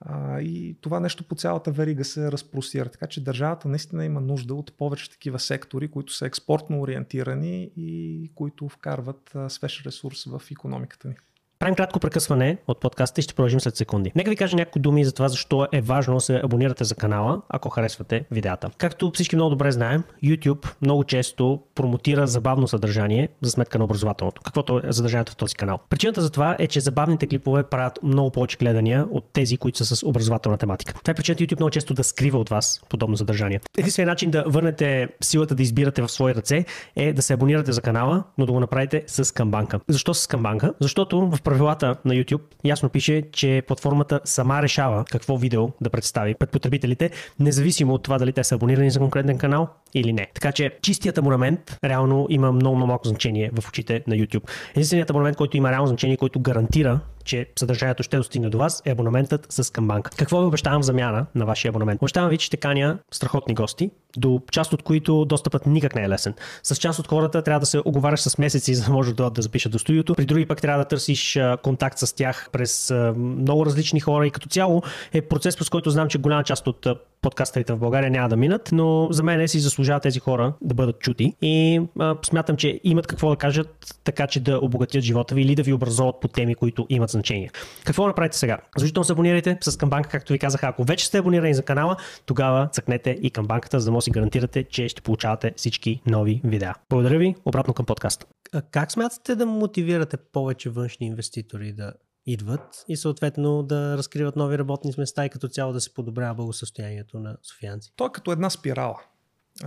А, 0.00 0.40
и 0.40 0.76
това 0.80 1.00
нещо 1.00 1.24
по 1.24 1.34
цялата 1.34 1.72
верига 1.72 2.04
се 2.04 2.32
разпростира. 2.32 2.88
Така 2.88 3.06
че 3.06 3.24
държавата 3.24 3.68
наистина 3.68 4.04
има 4.04 4.20
нужда 4.20 4.54
от 4.54 4.76
повече 4.76 5.10
такива 5.10 5.38
сектори, 5.38 5.88
които 5.88 6.12
са 6.12 6.26
експортно 6.26 6.80
ориентирани 6.80 7.70
и 7.76 8.30
които 8.34 8.68
вкарват 8.68 9.36
свеж 9.48 9.82
ресурс 9.86 10.24
в 10.24 10.42
економиката 10.50 11.08
ни. 11.08 11.14
Правим 11.58 11.74
кратко 11.74 12.00
прекъсване 12.00 12.56
от 12.68 12.80
подкаста 12.80 13.20
и 13.20 13.22
ще 13.22 13.34
продължим 13.34 13.60
след 13.60 13.76
секунди. 13.76 14.12
Нека 14.14 14.30
ви 14.30 14.36
кажа 14.36 14.56
някои 14.56 14.82
думи 14.82 15.04
за 15.04 15.12
това, 15.12 15.28
защо 15.28 15.66
е 15.72 15.80
важно 15.80 16.14
да 16.14 16.20
се 16.20 16.40
абонирате 16.44 16.84
за 16.84 16.94
канала, 16.94 17.42
ако 17.48 17.68
харесвате 17.68 18.24
видеята. 18.30 18.70
Както 18.78 19.10
всички 19.14 19.36
много 19.36 19.50
добре 19.50 19.72
знаем, 19.72 20.02
YouTube 20.24 20.66
много 20.82 21.04
често 21.04 21.60
промотира 21.74 22.26
забавно 22.26 22.68
съдържание 22.68 23.28
за 23.42 23.50
сметка 23.50 23.78
на 23.78 23.84
образователното, 23.84 24.42
каквото 24.44 24.80
е 24.84 24.92
съдържанието 24.92 25.32
в 25.32 25.36
този 25.36 25.54
канал. 25.54 25.78
Причината 25.90 26.20
за 26.20 26.30
това 26.30 26.56
е, 26.58 26.66
че 26.66 26.80
забавните 26.80 27.26
клипове 27.26 27.62
правят 27.62 27.98
много 28.02 28.30
повече 28.30 28.56
гледания 28.56 29.06
от 29.10 29.24
тези, 29.32 29.56
които 29.56 29.84
са 29.84 29.96
с 29.96 30.06
образователна 30.06 30.58
тематика. 30.58 30.94
Това 30.94 31.10
е 31.10 31.14
причината 31.14 31.44
YouTube 31.44 31.60
много 31.60 31.70
често 31.70 31.94
да 31.94 32.04
скрива 32.04 32.38
от 32.38 32.48
вас 32.48 32.80
подобно 32.88 33.16
съдържание. 33.16 33.60
Единственият 33.78 34.12
начин 34.12 34.30
да 34.30 34.44
върнете 34.46 35.08
силата 35.20 35.54
да 35.54 35.62
избирате 35.62 36.02
в 36.02 36.08
свои 36.08 36.34
ръце 36.34 36.64
е 36.96 37.12
да 37.12 37.22
се 37.22 37.32
абонирате 37.32 37.72
за 37.72 37.80
канала, 37.80 38.24
но 38.38 38.46
да 38.46 38.52
го 38.52 38.60
направите 38.60 39.04
с 39.06 39.34
камбанка. 39.34 39.80
Защо 39.88 40.14
с 40.14 40.26
камбанка? 40.26 40.74
Защото 40.80 41.30
в 41.30 41.42
правилата 41.44 41.96
на 42.04 42.14
YouTube 42.14 42.42
ясно 42.64 42.88
пише, 42.88 43.22
че 43.32 43.62
платформата 43.66 44.20
сама 44.24 44.62
решава 44.62 45.04
какво 45.10 45.36
видео 45.36 45.68
да 45.80 45.90
представи 45.90 46.34
пред 46.34 46.50
потребителите, 46.50 47.10
независимо 47.40 47.94
от 47.94 48.02
това 48.02 48.18
дали 48.18 48.32
те 48.32 48.44
са 48.44 48.54
абонирани 48.54 48.90
за 48.90 48.98
конкретен 48.98 49.38
канал 49.38 49.68
или 49.94 50.12
не. 50.12 50.30
Така 50.34 50.52
че 50.52 50.70
чистият 50.82 51.18
абонамент 51.18 51.78
реално 51.84 52.26
има 52.30 52.52
много, 52.52 52.76
много 52.76 52.88
малко 52.88 53.08
значение 53.08 53.50
в 53.60 53.68
очите 53.68 54.02
на 54.06 54.14
YouTube. 54.14 54.50
Единственият 54.70 55.10
абонамент, 55.10 55.36
който 55.36 55.56
има 55.56 55.70
реално 55.70 55.86
значение, 55.86 56.16
който 56.16 56.40
гарантира, 56.40 57.00
че 57.24 57.46
съдържанието 57.58 58.02
ще 58.02 58.16
достигне 58.16 58.48
до 58.48 58.58
вас, 58.58 58.82
е 58.84 58.90
абонаментът 58.90 59.46
с 59.52 59.72
камбанка. 59.72 60.10
Какво 60.16 60.40
ви 60.40 60.46
обещавам 60.46 60.82
в 60.82 60.84
замяна 60.84 61.26
на 61.34 61.46
вашия 61.46 61.68
абонамент? 61.68 62.02
Обещавам 62.02 62.30
ви, 62.30 62.38
че 62.38 62.46
ще 62.46 62.56
каня 62.56 62.98
страхотни 63.12 63.54
гости, 63.54 63.90
до 64.16 64.40
част 64.52 64.72
от 64.72 64.82
които 64.82 65.24
достъпът 65.24 65.66
никак 65.66 65.94
не 65.94 66.02
е 66.02 66.08
лесен. 66.08 66.34
С 66.62 66.76
част 66.76 66.98
от 66.98 67.06
хората 67.06 67.42
трябва 67.42 67.60
да 67.60 67.66
се 67.66 67.80
оговаряш 67.84 68.20
с 68.20 68.38
месеци, 68.38 68.74
за 68.74 68.84
да 68.84 68.92
може 68.92 69.14
да, 69.14 69.30
да 69.30 69.42
запишат 69.42 69.72
до 69.72 69.78
студиото. 69.78 70.14
При 70.14 70.24
други 70.24 70.46
пък 70.46 70.60
трябва 70.60 70.84
да 70.84 70.88
търсиш 70.88 71.38
контакт 71.62 71.98
с 71.98 72.12
тях 72.16 72.48
през 72.52 72.92
много 73.16 73.66
различни 73.66 74.00
хора 74.00 74.26
и 74.26 74.30
като 74.30 74.48
цяло 74.48 74.82
е 75.12 75.22
процес, 75.22 75.56
през 75.56 75.68
който 75.68 75.90
знам, 75.90 76.08
че 76.08 76.18
голяма 76.18 76.44
част 76.44 76.66
от 76.66 76.86
подкастерите 77.24 77.72
в 77.72 77.78
България 77.78 78.10
няма 78.10 78.28
да 78.28 78.36
минат, 78.36 78.68
но 78.72 79.08
за 79.10 79.22
мен 79.22 79.48
си 79.48 79.60
заслужават 79.60 80.02
тези 80.02 80.20
хора 80.20 80.52
да 80.62 80.74
бъдат 80.74 81.00
чути 81.00 81.34
и 81.42 81.80
а, 81.98 82.16
смятам, 82.24 82.56
че 82.56 82.80
имат 82.84 83.06
какво 83.06 83.30
да 83.30 83.36
кажат, 83.36 83.94
така 84.04 84.26
че 84.26 84.40
да 84.40 84.58
обогатят 84.58 85.02
живота 85.04 85.34
ви 85.34 85.42
или 85.42 85.54
да 85.54 85.62
ви 85.62 85.72
образуват 85.72 86.20
по 86.20 86.28
теми, 86.28 86.54
които 86.54 86.86
имат 86.88 87.10
значение. 87.18 87.50
Какво 87.84 88.06
направите 88.06 88.36
сега? 88.36 88.58
Задължително 88.76 89.04
се 89.04 89.12
абонирайте 89.12 89.58
с 89.60 89.78
камбанка, 89.78 90.08
както 90.08 90.32
ви 90.32 90.38
казах. 90.38 90.64
Ако 90.64 90.84
вече 90.84 91.06
сте 91.06 91.18
абонирани 91.18 91.54
за 91.54 91.62
канала, 91.62 91.96
тогава 92.26 92.68
цъкнете 92.72 93.18
и 93.22 93.30
камбанката, 93.30 93.80
за 93.80 93.84
да 93.84 93.92
може 93.92 94.02
да 94.02 94.04
си 94.04 94.10
гарантирате, 94.10 94.64
че 94.64 94.88
ще 94.88 95.02
получавате 95.02 95.52
всички 95.56 96.02
нови 96.06 96.40
видеа. 96.44 96.74
Благодаря 96.90 97.18
ви, 97.18 97.34
обратно 97.44 97.74
към 97.74 97.86
подкаста. 97.86 98.26
А 98.52 98.62
как 98.62 98.92
смятате 98.92 99.34
да 99.34 99.46
мотивирате 99.46 100.16
повече 100.16 100.70
външни 100.70 101.06
инвеститори 101.06 101.72
да 101.72 101.92
идват 102.26 102.84
и 102.88 102.96
съответно 102.96 103.62
да 103.62 103.96
разкриват 103.98 104.36
нови 104.36 104.58
работни 104.58 104.92
места 104.98 105.26
и 105.26 105.30
като 105.30 105.48
цяло 105.48 105.72
да 105.72 105.80
се 105.80 105.94
подобрява 105.94 106.34
благосъстоянието 106.34 107.18
на 107.18 107.36
софиянци. 107.42 107.92
То 107.96 108.06
е 108.06 108.12
като 108.12 108.32
една 108.32 108.50
спирала, 108.50 109.00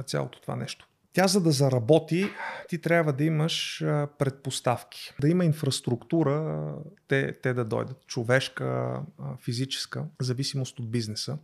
цялото 0.05 0.41
това 0.41 0.55
нещо. 0.55 0.86
Тя 1.13 1.27
за 1.27 1.41
да 1.41 1.51
заработи, 1.51 2.29
ти 2.69 2.81
трябва 2.81 3.13
да 3.13 3.23
имаш 3.23 3.83
предпоставки. 4.19 5.13
Да 5.21 5.29
има 5.29 5.45
инфраструктура, 5.45 6.73
те, 7.07 7.33
те 7.41 7.53
да 7.53 7.65
дойдат, 7.65 8.07
човешка, 8.07 9.01
физическа, 9.45 10.05
зависимост 10.19 10.79
от 10.79 10.91
бизнеса. 10.91 11.37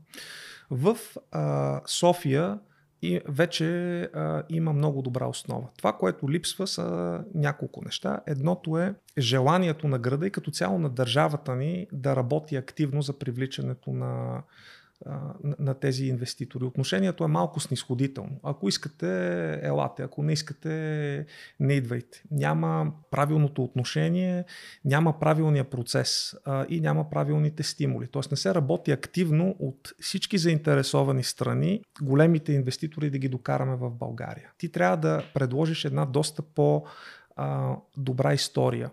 В 0.72 0.98
а, 1.32 1.82
София 1.86 2.60
и 3.01 3.22
вече 3.27 4.00
а, 4.01 4.43
има 4.50 4.74
много 4.74 5.01
добра 5.01 5.27
основа. 5.27 5.67
Това, 5.77 5.93
което 5.93 6.32
липсва 6.32 6.67
са 6.67 7.20
няколко 7.36 7.82
неща. 7.86 8.20
Едното 8.27 8.77
е 8.77 8.96
желанието 9.17 9.88
на 9.88 10.00
града 10.00 10.27
и 10.27 10.32
като 10.32 10.51
цяло 10.51 10.79
на 10.79 10.89
държавата 10.89 11.55
ни 11.55 11.88
да 11.91 12.15
работи 12.15 12.55
активно 12.55 13.01
за 13.01 13.20
привличането 13.20 13.91
на 13.91 14.43
на 15.60 15.74
тези 15.74 16.06
инвеститори. 16.06 16.64
Отношението 16.64 17.24
е 17.24 17.28
малко 17.28 17.60
снисходително. 17.60 18.40
Ако 18.44 18.70
искате, 18.70 19.10
елате. 19.64 20.04
Ако 20.04 20.24
не 20.24 20.34
искате, 20.34 21.26
не 21.60 21.74
идвайте. 21.74 22.24
Няма 22.32 22.92
правилното 23.12 23.64
отношение, 23.64 24.46
няма 24.86 25.20
правилния 25.20 25.64
процес 25.64 26.36
и 26.70 26.82
няма 26.82 27.10
правилните 27.10 27.64
стимули. 27.64 28.08
Тоест 28.08 28.32
не 28.32 28.38
се 28.38 28.56
работи 28.56 28.92
активно 28.92 29.56
от 29.60 29.94
всички 30.00 30.38
заинтересовани 30.38 31.24
страни, 31.24 31.82
големите 32.02 32.54
инвеститори 32.54 33.10
да 33.10 33.18
ги 33.18 33.30
докараме 33.30 33.76
в 33.76 33.90
България. 33.92 34.52
Ти 34.58 34.72
трябва 34.72 34.98
да 34.98 35.24
предложиш 35.34 35.86
една 35.86 36.06
доста 36.06 36.42
по- 36.42 36.86
добра 37.98 38.34
история 38.34 38.92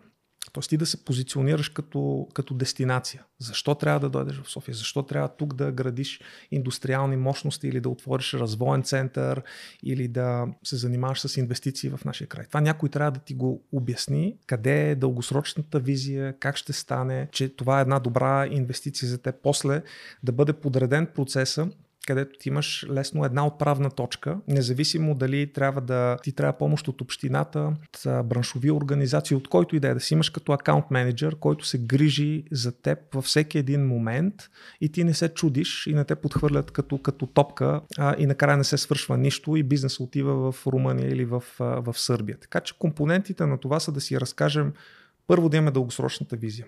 Тоест 0.53 0.69
ти 0.69 0.77
да 0.77 0.87
се 0.87 1.05
позиционираш 1.05 1.69
като, 1.69 2.29
като 2.35 2.55
дестинация. 2.55 3.25
Защо 3.39 3.75
трябва 3.75 4.01
да 4.01 4.09
дойдеш 4.09 4.41
в 4.43 4.51
София? 4.51 4.75
Защо 4.75 5.03
трябва 5.03 5.29
тук 5.29 5.55
да 5.55 5.73
градиш 5.73 6.21
индустриални 6.51 7.17
мощности 7.17 7.69
или 7.69 7.81
да 7.81 7.89
отвориш 7.89 8.35
развоен 8.35 8.83
център 8.83 9.43
или 9.83 10.09
да 10.09 10.47
се 10.65 10.77
занимаваш 10.77 11.21
с 11.21 11.37
инвестиции 11.37 11.91
в 11.91 12.01
нашия 12.05 12.29
край? 12.29 12.47
Това 12.47 12.61
някой 12.61 12.89
трябва 12.89 13.11
да 13.11 13.21
ти 13.21 13.35
го 13.35 13.63
обясни, 13.73 14.37
къде 14.47 14.91
е 14.91 14.95
дългосрочната 14.95 15.81
визия, 15.81 16.39
как 16.39 16.57
ще 16.57 16.73
стане, 16.73 17.29
че 17.33 17.49
това 17.49 17.79
е 17.79 17.83
една 17.83 17.99
добра 17.99 18.47
инвестиция 18.47 19.09
за 19.09 19.19
те. 19.19 19.33
После 19.33 19.83
да 20.23 20.33
бъде 20.33 20.53
подреден 20.53 21.07
процеса 21.07 21.69
където 22.07 22.39
ти 22.39 22.49
имаш 22.49 22.87
лесно 22.91 23.25
една 23.25 23.47
отправна 23.47 23.91
точка, 23.91 24.39
независимо 24.49 25.15
дали 25.15 25.53
трябва 25.53 25.81
да 25.81 26.17
ти 26.23 26.33
трябва 26.33 26.59
помощ 26.59 26.89
от 26.89 27.01
общината, 27.01 27.59
от 27.61 28.27
браншови 28.27 28.71
организации, 28.71 29.37
от 29.37 29.49
който 29.49 29.77
и 29.77 29.81
да 29.81 29.89
е, 29.89 29.95
да 29.95 30.01
си 30.01 30.15
имаш 30.15 30.31
като 30.31 30.53
акаунт 30.53 30.91
менеджер, 30.91 31.37
който 31.41 31.67
се 31.67 31.79
грижи 31.79 32.45
за 32.53 32.73
теб 32.73 32.99
във 33.15 33.25
всеки 33.25 33.59
един 33.59 33.87
момент 33.87 34.35
и 34.81 34.93
ти 34.93 35.05
не 35.05 35.15
се 35.15 35.29
чудиш 35.29 35.87
и 35.87 35.95
не 35.95 36.05
те 36.05 36.15
подхвърлят 36.15 36.71
като, 36.71 36.99
като 36.99 37.27
топка 37.27 37.81
а, 37.99 38.15
и 38.19 38.27
накрая 38.27 38.57
не 38.57 38.65
се 38.65 38.79
свършва 38.79 39.19
нищо 39.19 39.57
и 39.57 39.63
бизнес 39.63 40.01
отива 40.01 40.53
в 40.53 40.67
Румъния 40.67 41.09
или 41.09 41.25
в, 41.25 41.45
в 41.59 41.95
Сърбия. 41.95 42.39
Така 42.39 42.61
че 42.61 42.79
компонентите 42.79 43.47
на 43.47 43.59
това 43.59 43.81
са 43.81 43.93
да 43.93 44.01
си 44.01 44.21
разкажем 44.21 44.73
първо 45.27 45.49
да 45.49 45.57
имаме 45.57 45.71
дългосрочната 45.71 46.37
визия. 46.37 46.67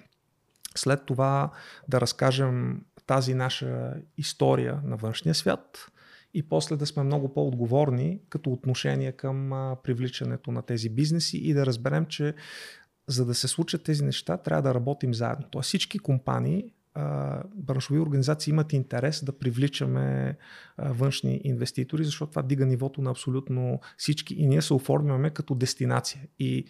След 0.77 1.07
това 1.07 1.51
да 1.89 2.01
разкажем 2.01 2.81
тази 3.07 3.35
наша 3.35 3.95
история 4.19 4.81
на 4.85 4.97
външния 4.97 5.35
свят 5.35 5.87
и 6.35 6.49
после 6.49 6.77
да 6.77 6.87
сме 6.87 7.03
много 7.03 7.35
по-отговорни 7.35 8.21
като 8.29 8.51
отношение 8.51 9.13
към 9.13 9.51
привличането 9.83 10.53
на 10.53 10.63
тези 10.63 10.89
бизнеси 10.91 11.39
и 11.39 11.55
да 11.55 11.67
разберем, 11.67 12.07
че 12.07 12.35
за 13.09 13.27
да 13.27 13.35
се 13.35 13.49
случат 13.49 13.85
тези 13.85 14.05
неща, 14.05 14.37
трябва 14.37 14.63
да 14.63 14.75
работим 14.75 15.15
заедно. 15.15 15.47
Тоест 15.51 15.69
всички 15.69 15.99
компании, 15.99 16.73
браншови 17.55 18.01
организации 18.01 18.51
имат 18.51 18.73
интерес 18.73 19.25
да 19.25 19.39
привличаме 19.39 20.37
външни 20.79 21.41
инвеститори, 21.45 22.05
защото 22.05 22.31
това 22.31 22.43
дига 22.43 22.67
нивото 22.67 23.03
на 23.03 23.11
абсолютно 23.11 23.81
всички 23.97 24.35
и 24.35 24.47
ние 24.47 24.63
се 24.63 24.75
оформяме 24.75 25.31
като 25.31 25.55
дестинация. 25.55 26.23
И 26.39 26.65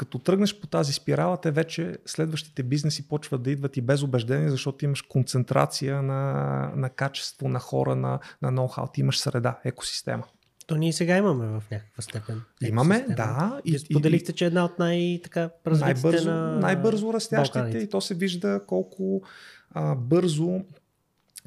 като 0.00 0.18
тръгнеш 0.18 0.60
по 0.60 0.66
тази 0.66 0.92
спирала, 0.92 1.40
те 1.40 1.50
вече 1.50 1.98
следващите 2.06 2.62
бизнеси 2.62 3.08
почват 3.08 3.42
да 3.42 3.50
идват 3.50 3.76
и 3.76 3.80
без 3.80 4.02
убеждение, 4.02 4.50
защото 4.50 4.84
имаш 4.84 5.02
концентрация 5.02 6.02
на, 6.02 6.32
на 6.76 6.90
качество, 6.90 7.48
на 7.48 7.58
хора, 7.58 7.96
на, 7.96 8.18
на 8.42 8.52
ноу-хау. 8.52 8.92
Ти 8.92 9.00
имаш 9.00 9.18
среда, 9.18 9.58
екосистема. 9.64 10.24
То 10.66 10.76
ние 10.76 10.92
сега 10.92 11.16
имаме 11.16 11.46
в 11.46 11.62
някаква 11.70 12.02
степен. 12.02 12.42
Имаме, 12.62 13.06
да. 13.08 13.60
И, 13.64 13.78
споделихте, 13.78 14.32
че 14.32 14.44
е 14.44 14.46
една 14.46 14.64
от 14.64 14.78
най-така 14.78 15.50
най-бързо, 15.66 16.30
на... 16.30 16.58
най-бързо 16.60 17.12
растящите 17.12 17.58
Балканите. 17.58 17.84
и 17.84 17.88
то 17.88 18.00
се 18.00 18.14
вижда 18.14 18.60
колко 18.66 19.22
а, 19.70 19.94
бързо 19.94 20.60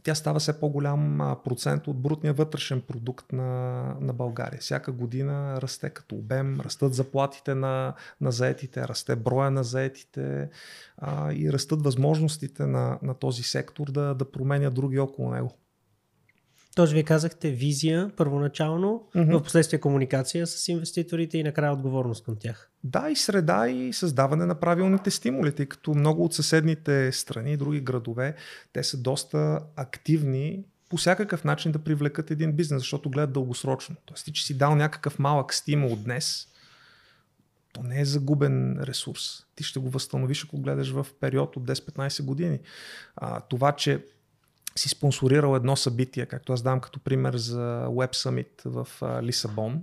тя 0.04 0.16
става 0.16 0.40
все 0.40 0.60
по-голям 0.60 1.36
процент 1.46 1.88
от 1.88 2.02
брутния 2.02 2.34
вътрешен 2.34 2.82
продукт 2.82 3.32
на, 3.32 3.84
на 4.02 4.14
България. 4.14 4.60
Всяка 4.62 4.92
година 4.92 5.62
расте 5.62 5.90
като 5.90 6.16
обем, 6.16 6.60
растат 6.60 6.94
заплатите 6.94 7.56
на, 7.56 7.94
на 8.22 8.32
заетите, 8.32 8.88
расте 8.88 9.16
броя 9.16 9.52
на 9.52 9.64
заетите 9.64 10.50
а, 10.98 11.34
и 11.34 11.54
растат 11.54 11.84
възможностите 11.84 12.66
на, 12.66 13.00
на 13.02 13.14
този 13.14 13.44
сектор 13.44 13.92
да, 13.92 14.14
да 14.16 14.32
променя 14.32 14.70
други 14.70 15.00
около 15.00 15.32
него. 15.32 15.52
Тоест, 16.76 16.94
вие 16.94 17.04
казахте 17.04 17.52
визия 17.52 18.12
първоначално, 18.16 19.08
mm-hmm. 19.16 19.40
в 19.40 19.44
последствие 19.44 19.80
комуникация 19.80 20.48
с 20.48 20.68
инвеститорите 20.68 21.38
и 21.38 21.44
накрая 21.44 21.74
отговорност 21.74 22.26
към 22.26 22.36
тях. 22.40 22.70
Да, 22.84 23.10
и 23.10 23.16
среда 23.16 23.70
и 23.70 23.94
създаване 23.94 24.46
на 24.46 24.56
правилните 24.56 25.12
стимули, 25.12 25.52
тъй 25.52 25.66
като 25.66 25.94
много 25.94 26.26
от 26.26 26.34
съседните 26.34 27.12
страни, 27.12 27.58
други 27.58 27.82
градове, 27.82 28.36
те 28.74 28.84
са 28.84 28.98
доста 28.98 29.60
активни 29.76 30.64
по 30.90 30.98
всякакъв 30.98 31.44
начин 31.44 31.72
да 31.72 31.80
привлекат 31.80 32.32
един 32.32 32.52
бизнес, 32.52 32.82
защото 32.82 33.10
гледат 33.10 33.34
дългосрочно. 33.34 33.96
Тоест, 34.06 34.26
ти, 34.26 34.34
че 34.34 34.46
си 34.46 34.58
дал 34.58 34.76
някакъв 34.76 35.20
малък 35.20 35.54
стимул 35.54 35.96
днес, 35.96 36.48
то 37.74 37.84
не 37.84 38.02
е 38.02 38.06
загубен 38.06 38.80
ресурс. 38.82 39.46
Ти 39.56 39.64
ще 39.64 39.80
го 39.80 39.90
възстановиш, 39.90 40.46
ако 40.46 40.62
гледаш 40.62 40.92
в 40.92 41.08
период 41.20 41.58
от 41.58 41.64
10-15 41.64 42.24
години. 42.24 42.60
А, 43.16 43.42
това, 43.42 43.72
че 43.72 44.06
си 44.76 44.90
спонсорирал 44.90 45.56
едно 45.56 45.76
събитие, 45.76 46.26
както 46.26 46.54
аз 46.54 46.62
дам 46.62 46.80
като 46.80 47.00
пример 47.00 47.36
за 47.36 47.86
Web 47.88 48.14
Summit 48.16 48.62
в 48.66 48.88
Лисабон. 49.24 49.82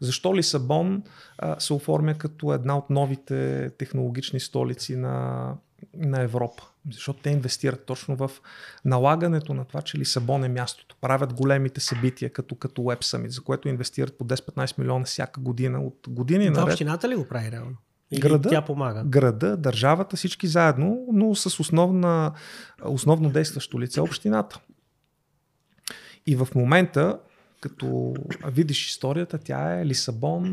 Защо 0.00 0.36
Лисабон 0.36 1.02
а, 1.38 1.60
се 1.60 1.72
оформя 1.72 2.14
като 2.14 2.52
една 2.52 2.78
от 2.78 2.90
новите 2.90 3.70
технологични 3.78 4.40
столици 4.40 4.96
на, 4.96 5.54
на 5.94 6.22
Европа? 6.22 6.62
Защото 6.90 7.22
те 7.22 7.30
инвестират 7.30 7.84
точно 7.84 8.16
в 8.16 8.30
налагането 8.84 9.54
на 9.54 9.64
това, 9.64 9.82
че 9.82 9.98
Лисабон 9.98 10.44
е 10.44 10.48
мястото. 10.48 10.96
Правят 11.00 11.34
големите 11.34 11.80
събития, 11.80 12.32
като, 12.32 12.54
като 12.54 12.82
Web 12.82 13.02
Summit, 13.02 13.28
за 13.28 13.40
което 13.40 13.68
инвестират 13.68 14.18
по 14.18 14.24
10-15 14.24 14.78
милиона 14.78 15.04
всяка 15.04 15.40
година. 15.40 15.80
От 15.80 16.06
години 16.08 16.50
наред. 16.50 16.72
общината 16.72 17.08
ли 17.08 17.16
го 17.16 17.28
прави 17.28 17.50
реално? 17.50 17.76
Или 18.10 18.20
града, 18.20 18.48
тя 18.48 18.62
помага? 18.62 19.04
Града, 19.04 19.56
държавата, 19.56 20.16
всички 20.16 20.46
заедно, 20.46 21.06
но 21.12 21.34
с 21.34 21.60
основна, 21.60 22.32
основно 22.84 23.30
действащо 23.30 23.80
лице 23.80 24.00
общината. 24.00 24.60
И 26.26 26.36
в 26.36 26.48
момента, 26.54 27.18
като 27.60 28.14
видиш 28.46 28.88
историята, 28.88 29.38
тя 29.38 29.80
е 29.80 29.86
Лисабон, 29.86 30.44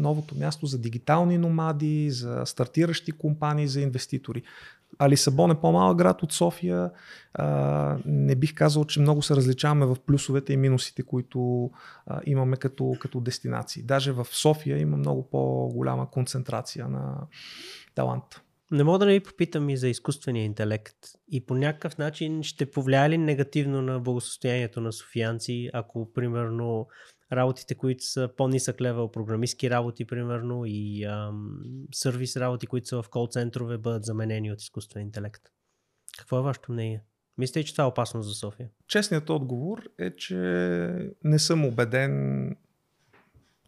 новото 0.00 0.34
място 0.38 0.66
за 0.66 0.78
дигитални 0.78 1.38
номади, 1.38 2.10
за 2.10 2.42
стартиращи 2.46 3.12
компании, 3.12 3.68
за 3.68 3.80
инвеститори. 3.80 4.42
А 4.98 5.08
Лисабон 5.08 5.50
е 5.50 5.60
по-малък 5.60 5.98
град 5.98 6.22
от 6.22 6.32
София. 6.32 6.90
А, 7.34 7.98
не 8.06 8.34
бих 8.34 8.54
казал, 8.54 8.84
че 8.84 9.00
много 9.00 9.22
се 9.22 9.36
различаваме 9.36 9.86
в 9.86 9.96
плюсовете 10.06 10.52
и 10.52 10.56
минусите, 10.56 11.02
които 11.02 11.70
а, 12.06 12.20
имаме 12.26 12.56
като, 12.56 12.96
като 13.00 13.20
дестинации. 13.20 13.82
Даже 13.82 14.12
в 14.12 14.26
София 14.30 14.78
има 14.78 14.96
много 14.96 15.30
по-голяма 15.30 16.10
концентрация 16.10 16.88
на 16.88 17.16
талант. 17.94 18.24
Не 18.70 18.84
мога 18.84 18.98
да 18.98 19.06
не 19.06 19.12
ви 19.12 19.20
попитам 19.20 19.70
и 19.70 19.76
за 19.76 19.88
изкуствения 19.88 20.44
интелект. 20.44 20.96
И 21.30 21.46
по 21.46 21.54
някакъв 21.54 21.98
начин 21.98 22.42
ще 22.42 22.70
повлияе 22.70 23.10
ли 23.10 23.18
негативно 23.18 23.82
на 23.82 24.00
благосостоянието 24.00 24.80
на 24.80 24.92
софиянци, 24.92 25.70
ако 25.72 26.12
примерно 26.12 26.86
работите, 27.32 27.74
които 27.74 28.04
са 28.04 28.28
по-нисък 28.36 28.80
левел, 28.80 29.08
програмистски 29.08 29.70
работи, 29.70 30.04
примерно, 30.04 30.62
и 30.66 31.04
ам, 31.04 31.60
сервис 31.94 32.36
работи, 32.36 32.66
които 32.66 32.88
са 32.88 33.02
в 33.02 33.08
кол 33.08 33.26
центрове, 33.26 33.78
бъдат 33.78 34.04
заменени 34.04 34.52
от 34.52 34.62
изкуствен 34.62 35.02
интелект. 35.02 35.42
Какво 36.18 36.38
е 36.38 36.42
вашето 36.42 36.72
мнение? 36.72 37.02
Мислите, 37.38 37.64
че 37.64 37.74
това 37.74 37.84
е 37.84 37.88
опасно 37.88 38.22
за 38.22 38.34
София? 38.34 38.68
Честният 38.88 39.30
отговор 39.30 39.82
е, 39.98 40.10
че 40.10 40.36
не 41.24 41.38
съм 41.38 41.64
убеден 41.64 42.56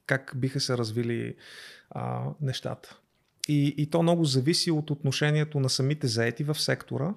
как 0.09 0.33
биха 0.37 0.61
се 0.61 0.79
развили 0.79 1.37
а, 1.91 2.31
нещата. 2.41 2.99
И, 3.49 3.75
и 3.79 3.91
то 3.91 4.03
много 4.03 4.25
зависи 4.25 4.71
от 4.71 4.91
отношението 4.91 5.61
на 5.61 5.71
самите 5.71 6.07
заети 6.07 6.45
в 6.45 6.55
сектора. 6.55 7.15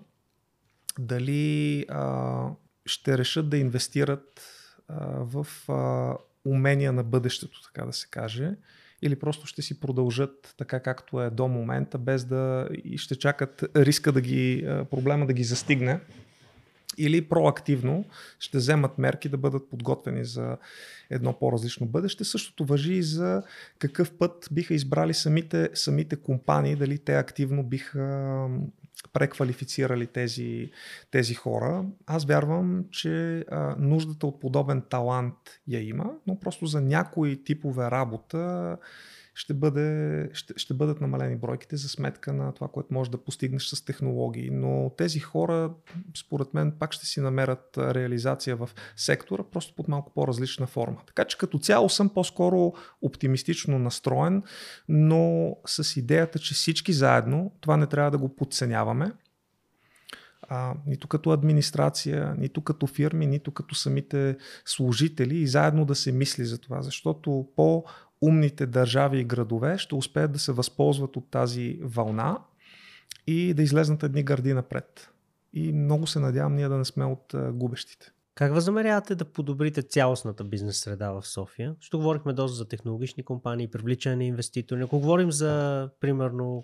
Дали 0.99 1.85
а, 1.89 2.49
ще 2.85 3.17
решат 3.17 3.49
да 3.49 3.57
инвестират 3.57 4.41
а, 4.87 5.05
в 5.07 5.47
а, 5.69 6.17
умения 6.45 6.91
на 6.93 7.03
бъдещето, 7.03 7.61
така 7.63 7.85
да 7.85 7.93
се 7.93 8.07
каже, 8.11 8.51
или 9.01 9.15
просто 9.15 9.47
ще 9.47 9.61
си 9.61 9.79
продължат 9.79 10.53
така 10.57 10.79
както 10.79 11.21
е 11.21 11.29
до 11.29 11.47
момента, 11.47 11.97
без 11.97 12.25
да 12.25 12.69
и 12.83 12.97
ще 12.97 13.15
чакат 13.15 13.63
риска 13.75 14.11
да 14.11 14.21
ги, 14.21 14.63
проблема 14.91 15.27
да 15.27 15.33
ги 15.33 15.43
застигне, 15.43 15.99
или 16.97 17.29
проактивно 17.29 18.05
ще 18.39 18.57
вземат 18.57 18.97
мерки 18.97 19.29
да 19.29 19.37
бъдат 19.37 19.69
подготвени 19.69 20.25
за 20.25 20.57
едно 21.09 21.39
по-различно 21.39 21.87
бъдеще. 21.87 22.23
Същото 22.23 22.65
въжи 22.65 22.93
и 22.93 23.03
за 23.03 23.43
какъв 23.79 24.17
път 24.17 24.47
биха 24.51 24.73
избрали 24.73 25.13
самите, 25.13 25.69
самите 25.73 26.15
компании, 26.15 26.75
дали 26.75 26.97
те 26.97 27.15
активно 27.15 27.63
биха 27.63 28.47
преквалифицирали 29.13 30.07
тези, 30.07 30.71
тези 31.11 31.33
хора. 31.33 31.85
Аз 32.05 32.25
вярвам, 32.25 32.85
че 32.91 33.45
а, 33.51 33.75
нуждата 33.79 34.27
от 34.27 34.39
подобен 34.39 34.83
талант 34.89 35.35
я 35.67 35.87
има, 35.87 36.11
но 36.27 36.39
просто 36.39 36.65
за 36.65 36.81
някои 36.81 37.43
типове 37.43 37.91
работа 37.91 38.77
ще, 39.33 39.53
бъде, 39.53 40.29
ще, 40.33 40.53
ще 40.57 40.73
бъдат 40.73 41.01
намалени 41.01 41.35
бройките 41.35 41.77
за 41.77 41.89
сметка 41.89 42.33
на 42.33 42.53
това, 42.53 42.67
което 42.67 42.93
можеш 42.93 43.11
да 43.11 43.23
постигнеш 43.23 43.67
с 43.67 43.85
технологии. 43.85 44.49
Но 44.51 44.91
тези 44.97 45.19
хора, 45.19 45.73
според 46.17 46.53
мен, 46.53 46.73
пак 46.79 46.93
ще 46.93 47.05
си 47.05 47.19
намерят 47.21 47.77
реализация 47.77 48.55
в 48.55 48.69
сектора, 48.95 49.43
просто 49.51 49.75
под 49.75 49.87
малко 49.87 50.13
по-различна 50.13 50.67
форма. 50.67 51.01
Така 51.07 51.25
че 51.25 51.37
като 51.37 51.59
цяло 51.59 51.89
съм 51.89 52.09
по-скоро 52.09 52.73
оптимистично 53.01 53.79
настроен, 53.79 54.43
но 54.89 55.55
с 55.65 55.97
идеята, 55.97 56.39
че 56.39 56.53
всички 56.53 56.93
заедно, 56.93 57.51
това 57.61 57.77
не 57.77 57.87
трябва 57.87 58.11
да 58.11 58.17
го 58.17 58.35
подценяваме, 58.35 59.11
а, 60.41 60.73
нито 60.85 61.07
като 61.07 61.31
администрация, 61.31 62.35
нито 62.37 62.61
като 62.61 62.87
фирми, 62.87 63.27
нито 63.27 63.51
като 63.51 63.75
самите 63.75 64.37
служители 64.65 65.37
и 65.37 65.47
заедно 65.47 65.85
да 65.85 65.95
се 65.95 66.11
мисли 66.11 66.45
за 66.45 66.57
това, 66.57 66.81
защото 66.81 67.47
по 67.55 67.83
умните 68.21 68.65
държави 68.65 69.19
и 69.19 69.23
градове 69.23 69.77
ще 69.77 69.95
успеят 69.95 70.31
да 70.31 70.39
се 70.39 70.51
възползват 70.51 71.17
от 71.17 71.31
тази 71.31 71.79
вълна 71.81 72.37
и 73.27 73.53
да 73.53 73.63
излезнат 73.63 74.03
едни 74.03 74.23
гърди 74.23 74.53
напред. 74.53 75.09
И 75.53 75.73
много 75.73 76.07
се 76.07 76.19
надявам 76.19 76.55
ние 76.55 76.67
да 76.67 76.77
не 76.77 76.85
сме 76.85 77.05
от 77.05 77.35
губещите. 77.53 78.11
Как 78.35 78.53
възнамерявате 78.53 79.15
да 79.15 79.25
подобрите 79.25 79.81
цялостната 79.81 80.43
бизнес 80.43 80.79
среда 80.79 81.11
в 81.11 81.27
София? 81.27 81.75
Ще 81.79 81.97
говорихме 81.97 82.33
доста 82.33 82.55
за 82.55 82.67
технологични 82.67 83.23
компании, 83.23 83.67
привличане 83.67 84.15
на 84.15 84.23
инвеститори. 84.23 84.81
Ако 84.83 84.99
говорим 84.99 85.31
за, 85.31 85.89
примерно, 85.99 86.63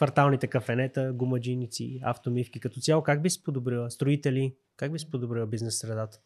кварталните 0.00 0.46
кафенета, 0.46 1.12
гумаджиници, 1.12 2.00
автомивки, 2.02 2.60
като 2.60 2.80
цяло, 2.80 3.02
как 3.02 3.22
би 3.22 3.30
се 3.30 3.42
подобрила? 3.42 3.90
Строители, 3.90 4.54
как 4.76 4.92
би 4.92 4.98
се 4.98 5.10
подобрила 5.10 5.46
бизнес 5.46 5.78
средата? 5.78 6.18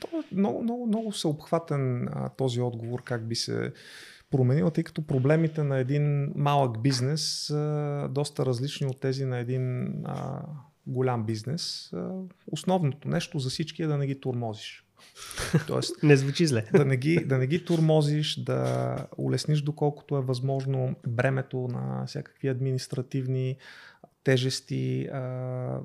То 0.00 0.08
е 0.18 0.34
много, 0.34 0.62
много, 0.62 0.86
много 0.86 1.12
съобхватен 1.12 2.08
този 2.36 2.60
отговор, 2.60 3.02
как 3.02 3.28
би 3.28 3.34
се 3.34 3.72
променил, 4.30 4.70
тъй 4.70 4.84
като 4.84 5.06
проблемите 5.06 5.62
на 5.62 5.78
един 5.78 6.32
малък 6.36 6.82
бизнес 6.82 7.46
са 7.46 8.08
доста 8.10 8.46
различни 8.46 8.86
от 8.86 9.00
тези 9.00 9.24
на 9.24 9.38
един 9.38 9.94
голям 10.86 11.26
бизнес. 11.26 11.92
Основното 12.46 13.08
нещо 13.08 13.38
за 13.38 13.50
всички 13.50 13.82
е 13.82 13.86
да 13.86 13.98
не 13.98 14.06
ги 14.06 14.20
турмозиш. 14.20 14.86
Тоест, 15.66 16.02
не 16.02 16.16
звучи 16.16 16.46
зле. 16.46 16.64
Да 16.72 16.84
не, 16.84 16.96
ги, 16.96 17.24
да 17.24 17.38
не 17.38 17.46
ги 17.46 17.64
турмозиш, 17.64 18.40
да 18.40 18.96
улесниш 19.18 19.62
доколкото 19.62 20.16
е 20.16 20.20
възможно 20.20 20.94
бремето 21.06 21.68
на 21.68 22.04
всякакви 22.06 22.48
административни 22.48 23.56
тежести, 24.24 25.08
а, 25.12 25.20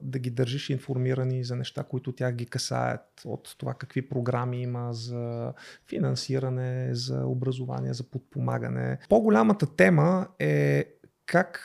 да 0.01 0.19
ги 0.19 0.29
държиш 0.29 0.69
информирани 0.69 1.43
за 1.43 1.55
неща, 1.55 1.83
които 1.83 2.11
тях 2.11 2.35
ги 2.35 2.45
касаят, 2.45 3.21
от 3.25 3.55
това 3.57 3.73
какви 3.73 4.09
програми 4.09 4.61
има 4.61 4.93
за 4.93 5.53
финансиране, 5.87 6.95
за 6.95 7.25
образование, 7.25 7.93
за 7.93 8.03
подпомагане. 8.03 8.97
По-голямата 9.09 9.75
тема 9.75 10.27
е 10.39 10.85
как 11.25 11.61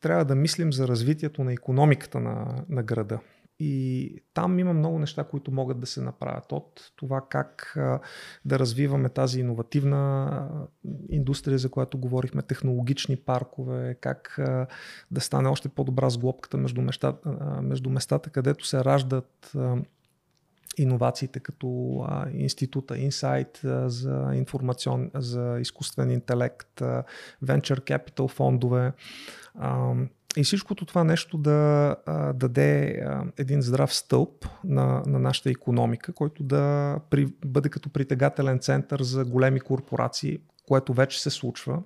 трябва 0.00 0.24
да 0.24 0.34
мислим 0.34 0.72
за 0.72 0.88
развитието 0.88 1.44
на 1.44 1.52
економиката 1.52 2.20
на, 2.20 2.64
на 2.68 2.82
града. 2.82 3.18
И 3.64 4.22
там 4.34 4.58
има 4.58 4.72
много 4.72 4.98
неща, 4.98 5.24
които 5.24 5.52
могат 5.52 5.80
да 5.80 5.86
се 5.86 6.00
направят. 6.00 6.52
От 6.52 6.92
това 6.96 7.22
как 7.28 7.72
да 8.44 8.58
развиваме 8.58 9.08
тази 9.08 9.40
иновативна 9.40 10.48
индустрия, 11.08 11.58
за 11.58 11.70
която 11.70 11.98
говорихме, 11.98 12.42
технологични 12.42 13.16
паркове, 13.16 13.96
как 14.00 14.40
да 15.10 15.20
стане 15.20 15.48
още 15.48 15.68
по-добра 15.68 16.10
сглобката 16.10 16.56
между 16.56 16.80
местата, 16.80 17.30
между 17.62 17.90
местата 17.90 18.30
където 18.30 18.66
се 18.66 18.84
раждат 18.84 19.56
иновациите 20.78 21.40
като 21.40 22.00
института 22.32 22.94
Insight 22.94 23.86
за 23.86 24.30
информацион, 24.34 25.10
за 25.14 25.56
изкуствен 25.60 26.10
интелект, 26.10 26.80
а, 26.80 27.04
Venture 27.44 27.80
Capital 27.80 28.28
фондове. 28.28 28.92
И 30.36 30.44
всичкото 30.44 30.84
това 30.84 31.04
нещо 31.04 31.38
да 31.38 31.96
а, 32.06 32.32
даде 32.32 33.02
а, 33.06 33.24
един 33.38 33.62
здрав 33.62 33.94
стълб 33.94 34.46
на, 34.64 35.02
на 35.06 35.18
нашата 35.18 35.50
економика, 35.50 36.12
който 36.12 36.42
да 36.42 36.96
при, 37.10 37.26
бъде 37.44 37.68
като 37.68 37.88
притегателен 37.88 38.58
център 38.58 39.02
за 39.02 39.24
големи 39.24 39.60
корпорации, 39.60 40.38
което 40.68 40.94
вече 40.94 41.22
се 41.22 41.30
случва 41.30 41.82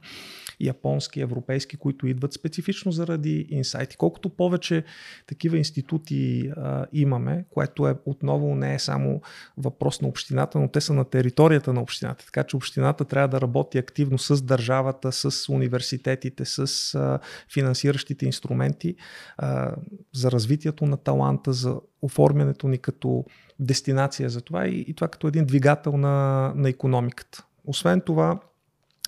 японски, 0.60 1.20
европейски, 1.20 1.76
които 1.76 2.06
идват 2.06 2.32
специфично 2.32 2.92
заради 2.92 3.46
инсайти. 3.50 3.96
Колкото 3.96 4.28
повече 4.28 4.84
такива 5.26 5.58
институти 5.58 6.52
а, 6.56 6.86
имаме, 6.92 7.44
което 7.50 7.88
е 7.88 7.96
отново 8.04 8.54
не 8.54 8.74
е 8.74 8.78
само 8.78 9.20
въпрос 9.56 10.00
на 10.00 10.08
общината, 10.08 10.58
но 10.58 10.68
те 10.68 10.80
са 10.80 10.92
на 10.92 11.04
територията 11.04 11.72
на 11.72 11.80
общината. 11.80 12.24
Така 12.24 12.44
че 12.44 12.56
общината 12.56 13.04
трябва 13.04 13.28
да 13.28 13.40
работи 13.40 13.78
активно 13.78 14.18
с 14.18 14.42
държавата, 14.42 15.12
с 15.12 15.48
университетите, 15.48 16.44
с 16.44 16.94
а, 16.94 17.18
финансиращите 17.52 18.26
инструменти 18.26 18.96
а, 19.36 19.74
за 20.14 20.30
развитието 20.30 20.86
на 20.86 20.96
таланта, 20.96 21.52
за 21.52 21.80
оформянето 22.02 22.68
ни 22.68 22.78
като 22.78 23.24
дестинация 23.60 24.28
за 24.30 24.40
това 24.40 24.66
и, 24.68 24.84
и 24.88 24.94
това 24.94 25.08
като 25.08 25.28
един 25.28 25.46
двигател 25.46 25.96
на, 25.96 26.52
на 26.56 26.68
економиката. 26.68 27.44
Освен 27.64 28.00
това, 28.00 28.40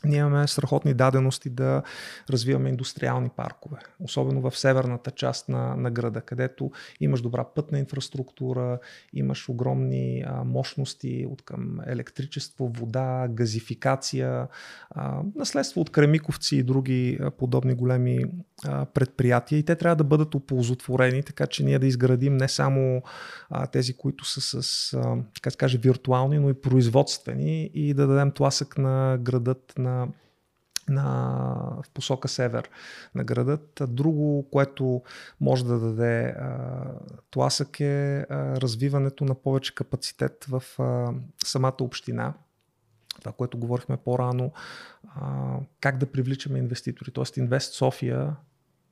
ние 0.04 0.18
имаме 0.18 0.46
страхотни 0.46 0.94
дадености 0.94 1.50
да 1.50 1.82
развиваме 2.30 2.68
индустриални 2.68 3.28
паркове, 3.36 3.78
особено 4.00 4.50
в 4.50 4.58
северната 4.58 5.10
част 5.10 5.48
на, 5.48 5.76
на 5.76 5.90
града, 5.90 6.20
където 6.20 6.70
имаш 7.00 7.20
добра 7.20 7.44
пътна 7.44 7.78
инфраструктура, 7.78 8.78
имаш 9.12 9.48
огромни 9.48 10.24
а, 10.26 10.44
мощности 10.44 11.26
от 11.30 11.42
към 11.42 11.80
електричество, 11.86 12.68
вода, 12.68 13.26
газификация, 13.30 14.48
а, 14.90 15.22
наследство 15.34 15.80
от 15.80 15.90
Кремиковци 15.90 16.56
и 16.56 16.62
други 16.62 17.18
а, 17.20 17.30
подобни 17.30 17.74
големи 17.74 18.24
предприятия 18.94 19.58
и 19.58 19.62
те 19.62 19.76
трябва 19.76 19.96
да 19.96 20.04
бъдат 20.04 20.34
оползотворени, 20.34 21.22
така 21.22 21.46
че 21.46 21.64
ние 21.64 21.78
да 21.78 21.86
изградим 21.86 22.36
не 22.36 22.48
само 22.48 23.02
а, 23.50 23.66
тези, 23.66 23.96
които 23.96 24.24
са 24.24 24.62
с, 24.62 24.92
а, 24.94 25.16
така 25.34 25.50
се 25.50 25.56
каже, 25.56 25.78
виртуални, 25.78 26.38
но 26.38 26.50
и 26.50 26.60
производствени 26.60 27.70
и 27.74 27.94
да 27.94 28.06
дадем 28.06 28.30
тласък 28.30 28.78
на 28.78 29.18
градът, 29.20 29.72
на, 29.78 30.08
на, 30.88 31.04
в 31.84 31.90
посока 31.94 32.28
север 32.28 32.70
на 33.14 33.24
градът. 33.24 33.82
Друго, 33.88 34.48
което 34.50 35.02
може 35.40 35.64
да 35.64 35.78
даде 35.78 36.24
а, 36.24 36.84
тласък 37.30 37.80
е 37.80 38.18
а, 38.18 38.60
развиването 38.60 39.24
на 39.24 39.34
повече 39.34 39.74
капацитет 39.74 40.46
в 40.48 40.62
а, 40.78 41.12
самата 41.44 41.76
община 41.80 42.34
това, 43.20 43.32
което 43.32 43.58
говорихме 43.58 43.96
по-рано, 43.96 44.52
а, 45.14 45.54
как 45.80 45.98
да 45.98 46.12
привличаме 46.12 46.58
инвеститори. 46.58 47.10
Тоест 47.10 47.36
Инвест 47.36 47.74
София 47.74 48.36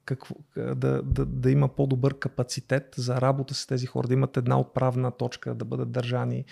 какво, 0.07 0.35
да, 0.57 1.03
да, 1.03 1.27
да 1.27 1.51
има 1.51 1.69
по-добър 1.69 2.19
капацитет 2.19 2.95
за 2.97 3.21
работа 3.21 3.55
с 3.55 3.67
тези 3.67 3.87
хора, 3.87 4.09
да 4.09 4.15
имат 4.15 4.37
една 4.37 4.61
отправна 4.61 5.11
точка, 5.11 5.55
да 5.55 5.65
бъдат 5.65 5.93
държани 5.93 6.45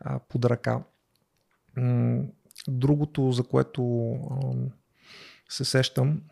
а, 0.00 0.18
под 0.18 0.44
ръка. 0.44 0.84
Другото, 2.68 3.32
за 3.32 3.44
което 3.44 4.12
а, 4.12 4.52
се 5.48 5.64
сещам 5.64 6.22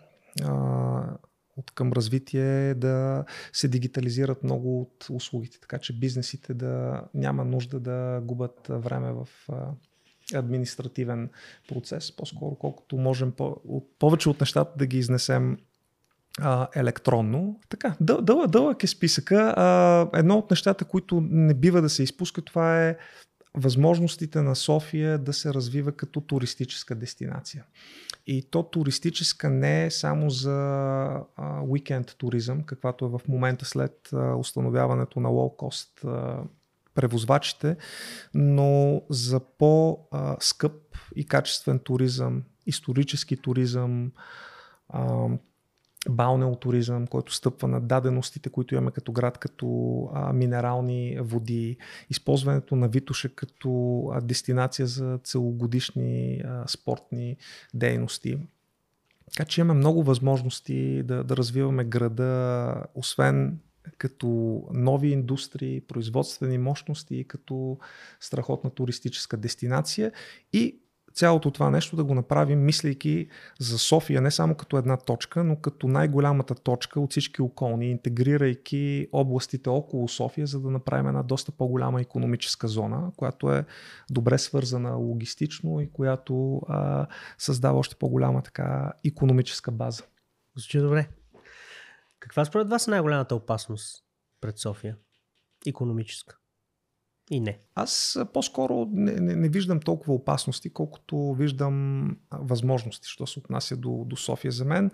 а, 0.44 1.18
от 1.56 1.70
към 1.70 1.92
развитие 1.92 2.70
е 2.70 2.74
да 2.74 3.24
се 3.52 3.68
дигитализират 3.68 4.44
много 4.44 4.80
от 4.80 5.06
услугите, 5.10 5.60
така 5.60 5.78
че 5.78 5.98
бизнесите 5.98 6.54
да 6.54 7.02
няма 7.14 7.44
нужда 7.44 7.80
да 7.80 8.20
губят 8.24 8.66
време 8.70 9.12
в 9.12 9.28
административен 10.34 11.30
процес, 11.68 12.16
по-скоро 12.16 12.54
колкото 12.54 12.96
можем 12.96 13.32
по- 13.32 13.60
от, 13.64 13.98
повече 13.98 14.28
от 14.28 14.40
нещата 14.40 14.72
да 14.78 14.86
ги 14.86 14.98
изнесем 14.98 15.58
а, 16.40 16.68
електронно. 16.74 17.60
Така, 17.68 17.96
дъл, 18.00 18.20
дълъг, 18.20 18.50
дълъг 18.50 18.82
е 18.82 18.86
списъка. 18.86 19.54
А, 19.56 20.08
едно 20.18 20.38
от 20.38 20.50
нещата, 20.50 20.84
които 20.84 21.20
не 21.30 21.54
бива 21.54 21.82
да 21.82 21.88
се 21.88 22.02
изпуска, 22.02 22.42
това 22.42 22.86
е 22.86 22.96
възможностите 23.54 24.42
на 24.42 24.56
София 24.56 25.18
да 25.18 25.32
се 25.32 25.54
развива 25.54 25.92
като 25.92 26.20
туристическа 26.20 26.94
дестинация. 26.94 27.64
И 28.26 28.50
то 28.50 28.62
туристическа 28.62 29.50
не 29.50 29.84
е 29.84 29.90
само 29.90 30.30
за 30.30 31.20
уикенд 31.68 32.14
туризъм, 32.18 32.62
каквато 32.62 33.04
е 33.04 33.08
в 33.08 33.20
момента 33.28 33.64
след 33.64 34.08
а, 34.12 34.34
установяването 34.34 35.20
на 35.20 35.28
лоукост 35.28 36.04
превозвачите, 36.96 37.76
но 38.34 39.02
за 39.10 39.40
по-скъп 39.40 40.72
и 41.16 41.26
качествен 41.26 41.78
туризъм, 41.78 42.42
исторически 42.66 43.36
туризъм, 43.36 44.12
балнеотуризъм, 46.10 47.06
който 47.06 47.34
стъпва 47.34 47.68
на 47.68 47.80
даденостите, 47.80 48.50
които 48.50 48.74
имаме 48.74 48.90
като 48.90 49.12
град, 49.12 49.38
като 49.38 50.10
а, 50.14 50.32
минерални 50.32 51.18
води, 51.20 51.76
използването 52.10 52.76
на 52.76 52.88
Витоша 52.88 53.28
като 53.28 54.02
а, 54.12 54.20
дестинация 54.20 54.86
за 54.86 55.18
целогодишни 55.24 56.42
а, 56.44 56.68
спортни 56.68 57.36
дейности. 57.74 58.38
Така 59.32 59.44
че 59.44 59.60
имаме 59.60 59.78
много 59.78 60.02
възможности 60.02 61.02
да, 61.02 61.24
да 61.24 61.36
развиваме 61.36 61.84
града, 61.84 62.74
освен 62.94 63.58
като 63.98 64.62
нови 64.72 65.08
индустрии, 65.08 65.80
производствени 65.80 66.58
мощности 66.58 67.24
като 67.28 67.78
страхотна 68.20 68.70
туристическа 68.70 69.36
дестинация 69.36 70.12
и 70.52 70.78
цялото 71.16 71.50
това 71.50 71.70
нещо 71.70 71.96
да 71.96 72.04
го 72.04 72.14
направим, 72.14 72.64
мислейки 72.64 73.28
за 73.60 73.78
София 73.78 74.20
не 74.20 74.30
само 74.30 74.54
като 74.54 74.78
една 74.78 74.96
точка, 74.96 75.44
но 75.44 75.60
като 75.60 75.88
най-голямата 75.88 76.54
точка 76.54 77.00
от 77.00 77.10
всички 77.10 77.42
околни, 77.42 77.90
интегрирайки 77.90 79.08
областите 79.12 79.68
около 79.68 80.08
София, 80.08 80.46
за 80.46 80.60
да 80.60 80.70
направим 80.70 81.06
една 81.06 81.22
доста 81.22 81.52
по-голяма 81.52 82.00
економическа 82.00 82.68
зона, 82.68 83.12
която 83.16 83.52
е 83.52 83.64
добре 84.10 84.38
свързана 84.38 84.96
логистично 84.96 85.80
и 85.80 85.92
която 85.92 86.62
а, 86.68 87.06
създава 87.38 87.78
още 87.78 87.96
по-голяма 87.96 88.42
така 88.42 88.92
економическа 89.04 89.70
база. 89.70 90.02
Звучи 90.56 90.78
добре. 90.78 91.08
Каква 92.20 92.44
според 92.44 92.68
вас 92.68 92.88
е 92.88 92.90
най-голямата 92.90 93.34
опасност 93.34 94.04
пред 94.40 94.58
София? 94.58 94.96
Економическа. 95.66 96.36
И 97.30 97.40
не. 97.40 97.58
Аз 97.74 98.18
по-скоро 98.32 98.88
не, 98.92 99.12
не, 99.12 99.36
не 99.36 99.48
виждам 99.48 99.80
толкова 99.80 100.14
опасности, 100.14 100.70
колкото 100.70 101.32
виждам 101.32 102.16
възможности, 102.32 103.08
що 103.08 103.26
се 103.26 103.38
отнася 103.38 103.76
до, 103.76 104.04
до 104.06 104.16
София. 104.16 104.52
За 104.52 104.64
мен 104.64 104.90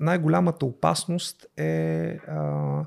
най-голямата 0.00 0.66
опасност 0.66 1.46
е 1.56 2.06
а, 2.28 2.84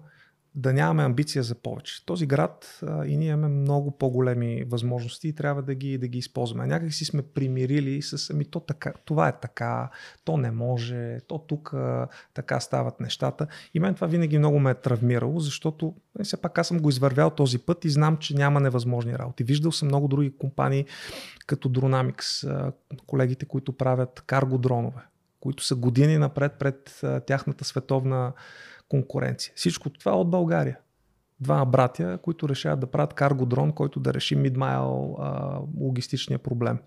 да 0.58 0.74
нямаме 0.74 1.04
амбиция 1.04 1.44
за 1.44 1.56
повече. 1.56 2.06
Този 2.06 2.26
град 2.26 2.80
а, 2.84 3.06
и 3.06 3.18
ние 3.18 3.30
имаме 3.30 3.48
много 3.48 3.92
по-големи 3.92 4.64
възможности 4.64 5.28
и 5.28 5.34
трябва 5.34 5.62
да 5.62 5.76
ги, 5.76 5.98
да 5.98 6.08
ги 6.08 6.18
използваме. 6.18 6.68
Някак 6.68 6.94
си 6.94 7.06
сме 7.06 7.22
примирили 7.22 8.02
с 8.02 8.30
ами 8.30 8.46
то 8.46 8.60
така, 8.60 8.94
това 9.06 9.28
е 9.28 9.40
така, 9.40 9.90
то 10.24 10.38
не 10.38 10.52
може, 10.52 11.18
то 11.28 11.38
тук 11.38 11.74
а, 11.74 12.08
така 12.34 12.60
стават 12.60 13.00
нещата. 13.00 13.48
И 13.74 13.80
мен 13.80 13.96
това 13.96 14.08
винаги 14.08 14.38
много 14.38 14.60
ме 14.60 14.72
е 14.72 14.74
травмирало, 14.74 15.40
защото 15.40 15.96
е, 16.20 16.24
все 16.24 16.42
пак 16.42 16.58
аз 16.58 16.68
съм 16.68 16.80
го 16.80 16.90
извървял 16.90 17.30
този 17.30 17.60
път 17.60 17.86
и 17.86 17.90
знам, 17.90 18.18
че 18.18 18.36
няма 18.36 18.60
невъзможни 18.60 19.18
работи. 19.18 19.44
Виждал 19.44 19.72
съм 19.72 19.88
много 19.88 20.08
други 20.08 20.38
компании, 20.38 20.86
като 21.48 21.70
Dronamics, 21.70 22.50
а, 22.50 22.72
колегите, 23.06 23.46
които 23.46 23.74
правят 23.74 24.24
карго 24.28 24.58
дронове, 24.58 25.02
които 25.40 25.64
са 25.64 25.76
години 25.76 26.18
напред 26.18 26.54
пред 26.60 27.00
а, 27.04 27.20
тяхната 27.20 27.66
световна 27.66 28.34
конкуренция. 28.90 29.54
Всичко 29.56 29.90
това 29.90 30.18
от 30.18 30.30
България. 30.30 30.80
Два 31.40 31.66
братя, 31.66 32.20
които 32.22 32.50
решават 32.50 32.80
да 32.80 32.88
правят 32.88 33.14
карго 33.14 33.46
дрон, 33.46 33.72
който 33.72 34.00
да 34.00 34.14
реши 34.14 34.36
мидмайл 34.36 35.18
логистичния 35.80 36.40
проблем. 36.40 36.80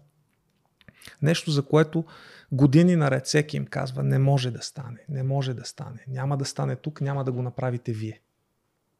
Нещо, 1.22 1.50
за 1.50 1.62
което 1.62 2.04
години 2.52 2.96
наред 2.96 3.26
всеки 3.26 3.56
им 3.56 3.66
казва, 3.66 4.02
не 4.02 4.18
може 4.18 4.50
да 4.50 4.62
стане, 4.62 5.04
не 5.08 5.22
може 5.22 5.54
да 5.54 5.64
стане, 5.64 6.04
няма 6.08 6.36
да 6.36 6.44
стане 6.44 6.76
тук, 6.76 7.00
няма 7.00 7.24
да 7.24 7.32
го 7.32 7.42
направите 7.42 7.92
вие. 7.92 8.20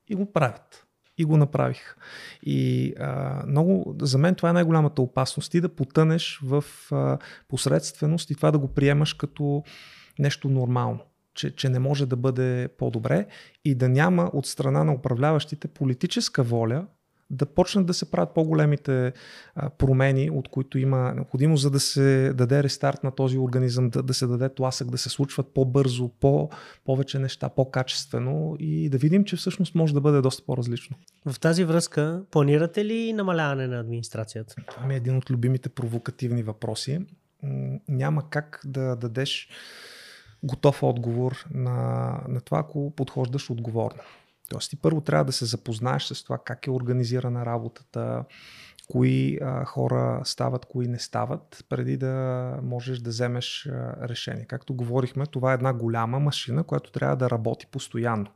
И 0.08 0.14
го 0.14 0.32
правят. 0.32 0.86
И 1.18 1.24
го 1.24 1.36
направих. 1.36 1.96
И 2.42 2.94
а, 2.98 3.42
много, 3.46 3.96
за 4.00 4.18
мен 4.18 4.34
това 4.34 4.50
е 4.50 4.52
най-голямата 4.52 5.02
опасност. 5.02 5.50
Ти 5.50 5.60
да 5.60 5.68
потънеш 5.68 6.40
в 6.42 6.64
а, 6.92 7.18
посредственост 7.48 8.30
и 8.30 8.34
това 8.34 8.50
да 8.50 8.58
го 8.58 8.68
приемаш 8.68 9.14
като 9.14 9.64
нещо 10.18 10.48
нормално 10.48 11.00
че, 11.34 11.56
че 11.56 11.68
не 11.68 11.78
може 11.78 12.06
да 12.06 12.16
бъде 12.16 12.68
по-добре 12.78 13.26
и 13.64 13.74
да 13.74 13.88
няма 13.88 14.30
от 14.32 14.46
страна 14.46 14.84
на 14.84 14.92
управляващите 14.92 15.68
политическа 15.68 16.42
воля 16.42 16.86
да 17.30 17.46
почнат 17.46 17.86
да 17.86 17.94
се 17.94 18.10
правят 18.10 18.34
по-големите 18.34 19.12
промени, 19.78 20.30
от 20.30 20.48
които 20.48 20.78
има 20.78 21.14
необходимост, 21.14 21.62
за 21.62 21.70
да 21.70 21.80
се 21.80 22.32
даде 22.32 22.62
рестарт 22.62 23.04
на 23.04 23.10
този 23.10 23.38
организъм, 23.38 23.90
да, 23.90 24.02
да 24.02 24.14
се 24.14 24.26
даде 24.26 24.54
тласък, 24.54 24.90
да 24.90 24.98
се 24.98 25.08
случват 25.08 25.54
по-бързо, 25.54 26.08
по, 26.08 26.50
повече 26.84 27.18
неща, 27.18 27.48
по-качествено 27.48 28.56
и 28.58 28.88
да 28.88 28.98
видим, 28.98 29.24
че 29.24 29.36
всъщност 29.36 29.74
може 29.74 29.94
да 29.94 30.00
бъде 30.00 30.20
доста 30.20 30.44
по-различно. 30.46 30.96
В 31.26 31.40
тази 31.40 31.64
връзка, 31.64 32.22
планирате 32.30 32.84
ли 32.84 33.12
намаляване 33.12 33.66
на 33.66 33.80
администрацията? 33.80 34.54
Това 34.70 34.92
е 34.92 34.96
един 34.96 35.16
от 35.16 35.30
любимите 35.30 35.68
провокативни 35.68 36.42
въпроси. 36.42 37.00
Няма 37.88 38.30
как 38.30 38.60
да 38.64 38.96
дадеш 38.96 39.48
готов 40.42 40.82
отговор 40.82 41.44
на, 41.50 42.20
на 42.28 42.40
това, 42.40 42.58
ако 42.58 42.92
подхождаш 42.96 43.50
отговорно. 43.50 44.00
Тоест 44.48 44.70
ти 44.70 44.76
първо 44.76 45.00
трябва 45.00 45.24
да 45.24 45.32
се 45.32 45.44
запознаеш 45.44 46.04
с 46.04 46.24
това 46.24 46.38
как 46.38 46.66
е 46.66 46.70
организирана 46.70 47.46
работата, 47.46 48.24
кои 48.90 49.38
а, 49.42 49.64
хора 49.64 50.20
стават, 50.24 50.64
кои 50.64 50.88
не 50.88 50.98
стават, 50.98 51.64
преди 51.68 51.96
да 51.96 52.54
можеш 52.62 52.98
да 52.98 53.10
вземеш 53.10 53.66
а, 53.66 54.08
решение. 54.08 54.44
Както 54.44 54.74
говорихме, 54.74 55.26
това 55.26 55.50
е 55.50 55.54
една 55.54 55.72
голяма 55.72 56.18
машина, 56.20 56.64
която 56.64 56.92
трябва 56.92 57.16
да 57.16 57.30
работи 57.30 57.66
постоянно. 57.66 58.26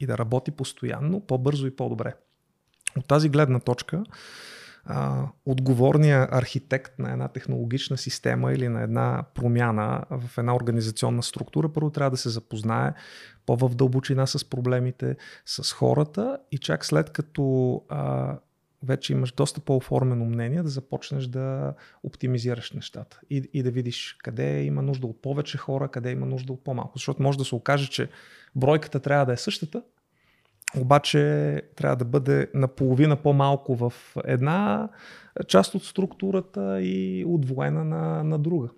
И 0.00 0.06
да 0.06 0.18
работи 0.18 0.50
постоянно, 0.50 1.20
по-бързо 1.20 1.66
и 1.66 1.76
по-добре. 1.76 2.14
От 2.98 3.06
тази 3.06 3.28
гледна 3.28 3.60
точка, 3.60 4.04
а, 4.86 5.28
отговорния 5.46 6.28
архитект 6.30 6.98
на 6.98 7.12
една 7.12 7.28
технологична 7.28 7.96
система 7.96 8.52
или 8.52 8.68
на 8.68 8.82
една 8.82 9.24
промяна 9.34 10.04
в 10.10 10.38
една 10.38 10.56
организационна 10.56 11.22
структура, 11.22 11.72
първо 11.72 11.90
трябва 11.90 12.10
да 12.10 12.16
се 12.16 12.28
запознае 12.28 12.92
по-в 13.46 13.74
дълбочина 13.74 14.26
с 14.26 14.44
проблемите, 14.50 15.16
с 15.46 15.72
хората 15.72 16.38
и 16.52 16.58
чак 16.58 16.84
след 16.84 17.10
като 17.10 17.82
а, 17.88 18.36
вече 18.82 19.12
имаш 19.12 19.32
доста 19.32 19.60
по-оформено 19.60 20.24
мнение, 20.24 20.62
да 20.62 20.68
започнеш 20.68 21.26
да 21.26 21.74
оптимизираш 22.02 22.72
нещата 22.72 23.20
и, 23.30 23.50
и 23.52 23.62
да 23.62 23.70
видиш 23.70 24.16
къде 24.22 24.62
има 24.62 24.82
нужда 24.82 25.06
от 25.06 25.22
повече 25.22 25.58
хора, 25.58 25.88
къде 25.88 26.10
има 26.10 26.26
нужда 26.26 26.52
от 26.52 26.64
по-малко. 26.64 26.98
Защото 26.98 27.22
може 27.22 27.38
да 27.38 27.44
се 27.44 27.54
окаже, 27.54 27.90
че 27.90 28.08
бройката 28.56 29.00
трябва 29.00 29.26
да 29.26 29.32
е 29.32 29.36
същата, 29.36 29.82
обаче 30.76 31.62
трябва 31.76 31.96
да 31.96 32.04
бъде 32.04 32.50
наполовина 32.54 33.16
по-малко 33.16 33.76
в 33.76 33.92
една 34.24 34.88
част 35.48 35.74
от 35.74 35.84
структурата 35.84 36.82
и 36.82 37.24
отвоена 37.28 37.84
на, 37.84 38.24
на 38.24 38.38
друга. 38.38 38.68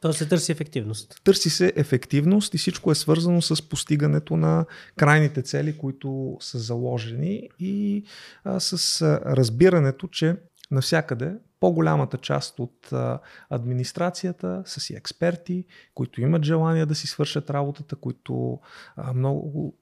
То 0.00 0.12
се 0.12 0.28
търси 0.28 0.52
ефективност. 0.52 1.20
Търси 1.24 1.50
се 1.50 1.72
ефективност 1.76 2.54
и 2.54 2.58
всичко 2.58 2.90
е 2.90 2.94
свързано 2.94 3.42
с 3.42 3.68
постигането 3.68 4.36
на 4.36 4.66
крайните 4.96 5.42
цели, 5.42 5.78
които 5.78 6.36
са 6.40 6.58
заложени 6.58 7.48
и 7.58 8.04
а, 8.44 8.60
с 8.60 9.02
разбирането, 9.26 10.08
че 10.08 10.36
навсякъде 10.70 11.34
по-голямата 11.60 12.18
част 12.18 12.58
от 12.58 12.92
а, 12.92 13.18
администрацията 13.50 14.62
са 14.66 14.80
си 14.80 14.94
експерти, 14.94 15.64
които 15.94 16.20
имат 16.20 16.44
желание 16.44 16.86
да 16.86 16.94
си 16.94 17.06
свършат 17.06 17.50
работата, 17.50 17.96
които 17.96 18.60
а, 18.96 19.12
много 19.12 19.74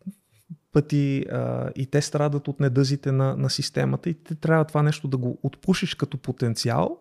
пъти 0.73 1.25
а, 1.33 1.71
и 1.77 1.87
те 1.87 2.03
страдат 2.03 2.49
от 2.49 2.61
недъзите 2.61 3.13
на, 3.13 3.37
на 3.37 3.51
системата. 3.51 4.11
И 4.11 4.15
те 4.15 4.35
трябва 4.35 4.65
това 4.65 4.83
нещо 4.83 5.09
да 5.09 5.17
го 5.17 5.39
отпушиш 5.43 5.95
като 5.95 6.19
потенциал, 6.19 7.01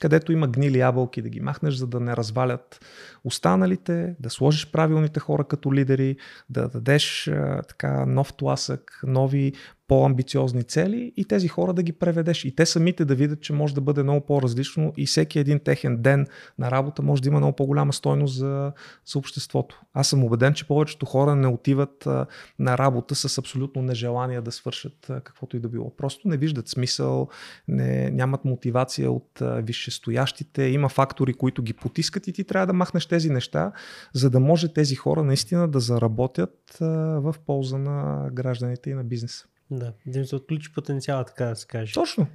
където 0.00 0.32
има 0.32 0.48
гнили 0.48 0.78
ябълки, 0.78 1.22
да 1.22 1.28
ги 1.28 1.40
махнеш, 1.40 1.74
за 1.74 1.86
да 1.86 2.00
не 2.00 2.16
развалят 2.16 2.84
останалите, 3.24 4.16
да 4.20 4.30
сложиш 4.30 4.70
правилните 4.70 5.20
хора 5.20 5.44
като 5.44 5.74
лидери, 5.74 6.16
да 6.50 6.68
дадеш 6.68 7.28
а, 7.28 7.62
така 7.62 8.06
нов 8.06 8.34
тласък, 8.34 9.00
нови 9.06 9.52
по-амбициозни 9.90 10.64
цели 10.64 11.12
и 11.16 11.24
тези 11.24 11.48
хора 11.48 11.72
да 11.72 11.82
ги 11.82 11.92
преведеш. 11.92 12.44
И 12.44 12.54
те 12.54 12.66
самите 12.66 13.04
да 13.04 13.14
видят, 13.14 13.40
че 13.40 13.52
може 13.52 13.74
да 13.74 13.80
бъде 13.80 14.02
много 14.02 14.26
по-различно 14.26 14.92
и 14.96 15.06
всеки 15.06 15.38
един 15.38 15.60
техен 15.60 16.02
ден 16.02 16.26
на 16.58 16.70
работа 16.70 17.02
може 17.02 17.22
да 17.22 17.28
има 17.28 17.38
много 17.38 17.56
по-голяма 17.56 17.92
стойност 17.92 18.34
за, 18.34 18.72
за 19.06 19.18
обществото. 19.18 19.80
Аз 19.94 20.08
съм 20.08 20.24
убеден, 20.24 20.54
че 20.54 20.66
повечето 20.66 21.06
хора 21.06 21.36
не 21.36 21.46
отиват 21.46 22.06
а, 22.06 22.26
на 22.58 22.78
работа 22.78 23.14
с 23.14 23.38
абсолютно 23.38 23.82
нежелание 23.82 24.40
да 24.40 24.52
свършат 24.52 25.10
а, 25.10 25.20
каквото 25.20 25.56
и 25.56 25.60
да 25.60 25.68
било. 25.68 25.96
Просто 25.96 26.28
не 26.28 26.36
виждат 26.36 26.68
смисъл, 26.68 27.28
не, 27.68 28.10
нямат 28.10 28.44
мотивация 28.44 29.10
от 29.10 29.42
висшестоящите, 29.42 30.62
има 30.62 30.88
фактори, 30.88 31.34
които 31.34 31.62
ги 31.62 31.72
потискат 31.72 32.28
и 32.28 32.32
ти 32.32 32.44
трябва 32.44 32.66
да 32.66 32.72
махнеш 32.72 33.06
тези 33.06 33.30
неща, 33.30 33.72
за 34.14 34.30
да 34.30 34.40
може 34.40 34.72
тези 34.72 34.94
хора 34.94 35.24
наистина 35.24 35.68
да 35.68 35.80
заработят 35.80 36.76
а, 36.80 36.86
в 37.20 37.34
полза 37.46 37.78
на 37.78 38.28
гражданите 38.32 38.90
и 38.90 38.94
на 38.94 39.04
бизнеса. 39.04 39.46
Да, 39.70 39.92
да 40.06 40.18
им 40.18 40.24
се 40.24 40.36
отключи 40.36 40.72
потенциала, 40.72 41.24
така 41.24 41.44
да 41.44 41.56
се 41.56 41.66
каже. 41.66 41.94
Точно. 41.94 42.26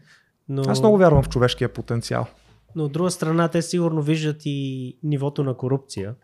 Но... 0.49 0.63
Аз 0.67 0.79
много 0.79 0.97
вярвам 0.97 1.23
в 1.23 1.29
човешкия 1.29 1.73
потенциал. 1.73 2.27
Но 2.75 2.83
от 2.85 2.91
друга 2.91 3.11
страна, 3.11 3.47
те 3.47 3.61
сигурно 3.61 4.01
виждат 4.01 4.41
и 4.45 4.97
нивото 5.03 5.43
на 5.43 5.57
корупция, 5.57 6.15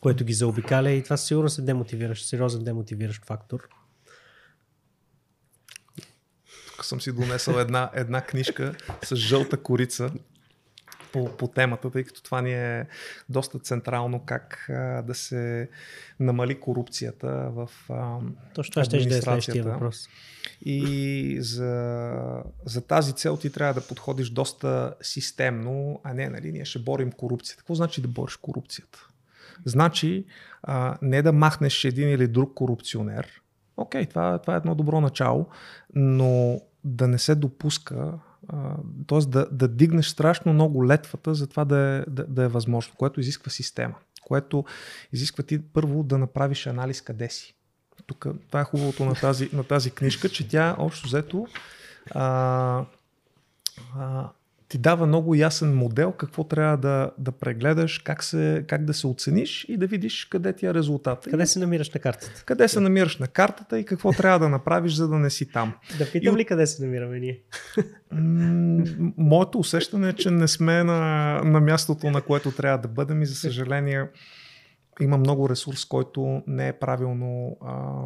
което 0.00 0.24
ги 0.24 0.32
заобикаля 0.32 0.90
и 0.90 1.02
това 1.02 1.16
сигурно 1.16 1.48
се 1.48 1.62
демотивираш, 1.62 2.24
сериозен 2.24 2.64
демотивиращ 2.64 3.24
фактор. 3.24 3.68
Тук 6.76 6.84
съм 6.84 7.00
си 7.00 7.12
донесъл 7.12 7.54
една, 7.54 7.90
една 7.94 8.20
книжка 8.20 8.74
с 9.04 9.16
жълта 9.16 9.62
корица 9.62 10.10
по, 11.12 11.36
по 11.36 11.48
темата, 11.48 11.90
тъй 11.90 12.04
като 12.04 12.22
това 12.22 12.42
ни 12.42 12.52
е 12.52 12.86
доста 13.28 13.58
централно 13.58 14.20
как 14.26 14.66
а, 14.68 15.02
да 15.02 15.14
се 15.14 15.68
намали 16.20 16.60
корупцията 16.60 17.28
в 17.28 17.70
а, 17.88 18.18
Точно 18.54 18.70
това 18.72 18.84
ще 18.84 18.96
е 18.96 19.00
следващия 19.00 19.64
въпрос. 19.64 20.08
И 20.64 21.36
за, 21.40 22.42
за 22.64 22.80
тази 22.80 23.12
цел 23.12 23.36
ти 23.36 23.52
трябва 23.52 23.74
да 23.74 23.86
подходиш 23.86 24.30
доста 24.30 24.94
системно, 25.02 26.00
а 26.04 26.14
не, 26.14 26.28
нали, 26.28 26.52
ние 26.52 26.64
ще 26.64 26.78
борим 26.78 27.12
корупцията. 27.12 27.60
Какво 27.62 27.74
значи 27.74 28.02
да 28.02 28.08
бориш 28.08 28.36
корупцията? 28.36 29.06
Значи 29.64 30.24
а, 30.62 30.98
не 31.02 31.22
да 31.22 31.32
махнеш 31.32 31.84
един 31.84 32.10
или 32.10 32.28
друг 32.28 32.54
корупционер. 32.54 33.40
Окей, 33.76 34.06
това, 34.06 34.38
това 34.38 34.54
е 34.54 34.56
едно 34.56 34.74
добро 34.74 35.00
начало, 35.00 35.46
но 35.94 36.60
да 36.84 37.08
не 37.08 37.18
се 37.18 37.34
допуска 37.34 38.12
т.е. 39.06 39.18
Да, 39.18 39.46
да 39.52 39.68
дигнеш 39.68 40.06
страшно 40.06 40.52
много 40.52 40.86
летвата 40.86 41.34
за 41.34 41.46
това 41.46 41.64
да 41.64 41.78
е, 41.78 42.10
да, 42.10 42.24
да 42.24 42.42
е 42.42 42.48
възможно, 42.48 42.94
което 42.96 43.20
изисква 43.20 43.50
система, 43.50 43.94
което 44.22 44.64
изисква 45.12 45.44
ти 45.44 45.62
първо 45.62 46.02
да 46.02 46.18
направиш 46.18 46.66
анализ 46.66 47.00
къде 47.00 47.28
си. 47.28 47.54
Тук, 48.06 48.26
това 48.48 48.60
е 48.60 48.64
хубавото 48.64 49.04
на 49.04 49.14
тази, 49.14 49.50
на 49.52 49.64
тази 49.64 49.90
книжка, 49.90 50.28
че 50.28 50.48
тя 50.48 50.76
общо 50.78 51.06
взето 51.06 51.46
а, 52.10 52.84
а, 53.96 54.30
ти 54.70 54.78
дава 54.78 55.06
много 55.06 55.34
ясен 55.34 55.76
модел 55.76 56.12
какво 56.12 56.44
трябва 56.44 56.76
да, 56.76 57.10
да 57.18 57.32
прегледаш, 57.32 57.98
как, 57.98 58.24
се, 58.24 58.64
как 58.68 58.84
да 58.84 58.94
се 58.94 59.06
оцениш 59.06 59.66
и 59.68 59.76
да 59.76 59.86
видиш 59.86 60.24
къде 60.24 60.52
ти 60.52 60.66
е 60.66 60.74
резултат. 60.74 61.28
Къде 61.30 61.46
се 61.46 61.58
намираш 61.58 61.90
на 61.90 62.00
картата? 62.00 62.42
Къде 62.46 62.68
се 62.68 62.80
намираш 62.80 63.18
на 63.18 63.28
картата 63.28 63.78
и 63.78 63.84
какво 63.84 64.12
трябва 64.12 64.38
да 64.38 64.48
направиш, 64.48 64.92
за 64.92 65.08
да 65.08 65.18
не 65.18 65.30
си 65.30 65.52
там. 65.52 65.72
Да 65.98 66.10
питам 66.12 66.34
и... 66.34 66.38
ли 66.38 66.44
къде 66.44 66.66
се 66.66 66.84
намираме 66.84 67.18
ние? 67.18 67.40
Моето 69.16 69.58
усещане 69.58 70.08
е, 70.08 70.12
че 70.12 70.30
не 70.30 70.48
сме 70.48 70.84
на, 70.84 71.34
на 71.44 71.60
мястото, 71.60 72.10
на 72.10 72.22
което 72.22 72.52
трябва 72.52 72.78
да 72.78 72.88
бъдем 72.88 73.22
и 73.22 73.26
за 73.26 73.34
съжаление 73.34 74.06
има 75.00 75.18
много 75.18 75.48
ресурс, 75.48 75.84
който 75.84 76.42
не 76.46 76.68
е 76.68 76.72
правилно 76.72 77.56
а, 77.60 78.04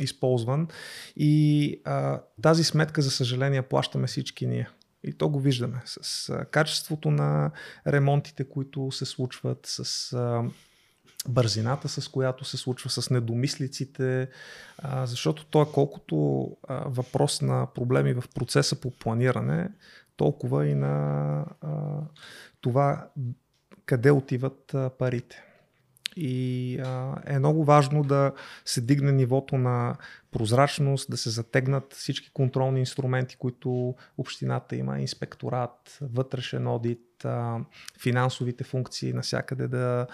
използван 0.00 0.68
и 1.16 1.80
а, 1.84 2.20
тази 2.42 2.64
сметка, 2.64 3.02
за 3.02 3.10
съжаление, 3.10 3.62
плащаме 3.62 4.06
всички 4.06 4.46
ние. 4.46 4.68
И 5.06 5.12
то 5.12 5.28
го 5.28 5.40
виждаме 5.40 5.82
с 5.84 6.32
качеството 6.50 7.10
на 7.10 7.50
ремонтите, 7.86 8.44
които 8.44 8.90
се 8.90 9.04
случват, 9.04 9.58
с 9.62 10.16
бързината, 11.28 11.88
с 11.88 12.08
която 12.08 12.44
се 12.44 12.56
случва, 12.56 12.90
с 12.90 13.10
недомислиците, 13.10 14.28
защото 15.04 15.46
то 15.46 15.62
е 15.62 15.66
колкото 15.74 16.16
въпрос 16.68 17.42
на 17.42 17.66
проблеми 17.74 18.12
в 18.12 18.24
процеса 18.34 18.80
по 18.80 18.90
планиране, 18.90 19.68
толкова 20.16 20.66
и 20.66 20.74
на 20.74 21.44
това 22.60 23.08
къде 23.86 24.10
отиват 24.10 24.74
парите. 24.98 25.45
И 26.16 26.78
а, 26.78 27.14
е 27.26 27.38
много 27.38 27.64
важно 27.64 28.02
да 28.02 28.32
се 28.64 28.80
дигне 28.80 29.12
нивото 29.12 29.58
на 29.58 29.96
прозрачност, 30.30 31.10
да 31.10 31.16
се 31.16 31.30
затегнат 31.30 31.92
всички 31.92 32.30
контролни 32.32 32.80
инструменти, 32.80 33.36
които 33.36 33.94
общината 34.18 34.76
има, 34.76 35.00
инспекторат, 35.00 35.98
вътрешен 36.00 36.66
одит, 36.66 37.24
а, 37.24 37.58
финансовите 38.02 38.64
функции, 38.64 39.12
насякъде 39.12 39.68
да 39.68 40.06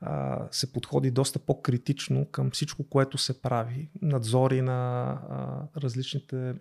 а, 0.00 0.38
се 0.50 0.72
подходи 0.72 1.10
доста 1.10 1.38
по-критично 1.38 2.26
към 2.26 2.50
всичко, 2.50 2.84
което 2.84 3.18
се 3.18 3.42
прави. 3.42 3.88
Надзори 4.02 4.62
на 4.62 5.02
а, 5.30 5.80
различните 5.80 6.54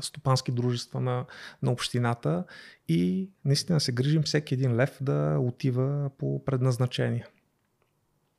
стопански 0.00 0.52
дружества 0.52 1.00
на, 1.00 1.24
на 1.62 1.72
общината 1.72 2.44
и 2.88 3.30
наистина 3.44 3.80
се 3.80 3.92
грижим 3.92 4.22
всеки 4.22 4.54
един 4.54 4.76
лев 4.76 4.98
да 5.00 5.38
отива 5.40 6.10
по 6.18 6.44
предназначение 6.44 7.26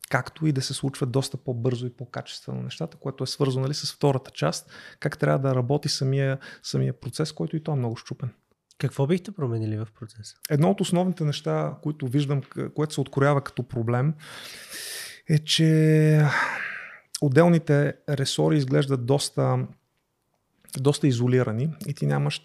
както 0.09 0.47
и 0.47 0.51
да 0.51 0.61
се 0.61 0.73
случват 0.73 1.11
доста 1.11 1.37
по-бързо 1.37 1.85
и 1.87 1.93
по-качествено 1.93 2.61
нещата, 2.61 2.97
което 2.97 3.23
е 3.23 3.27
свързано 3.27 3.63
нали, 3.63 3.73
с 3.73 3.93
втората 3.93 4.31
част, 4.31 4.71
как 4.99 5.17
трябва 5.17 5.39
да 5.39 5.55
работи 5.55 5.89
самия, 5.89 6.37
самия 6.63 6.93
процес, 6.93 7.31
който 7.31 7.55
и 7.55 7.63
то 7.63 7.71
е 7.71 7.75
много 7.75 7.95
щупен. 7.95 8.33
Какво 8.77 9.07
бихте 9.07 9.31
променили 9.31 9.77
в 9.77 9.87
процеса? 9.99 10.35
Едно 10.49 10.71
от 10.71 10.81
основните 10.81 11.23
неща, 11.23 11.75
които 11.83 12.07
виждам, 12.07 12.41
което 12.75 12.93
се 12.93 13.01
откроява 13.01 13.41
като 13.41 13.63
проблем, 13.63 14.13
е, 15.29 15.39
че 15.39 16.25
отделните 17.21 17.93
ресори 18.09 18.57
изглеждат 18.57 19.05
доста, 19.05 19.67
доста 20.79 21.07
изолирани 21.07 21.69
и 21.87 21.93
ти 21.93 22.05
нямаш 22.05 22.41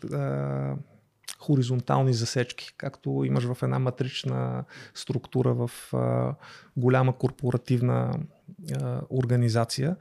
хоризонтални 1.39 2.15
засечки, 2.15 2.75
както 2.77 3.25
имаш 3.25 3.45
в 3.45 3.63
една 3.63 3.79
матрична 3.79 4.65
структура 4.95 5.55
в 5.55 5.71
а, 5.93 6.35
голяма 6.77 7.19
корпоративна 7.19 8.19
а, 8.81 9.01
организация. 9.11 9.97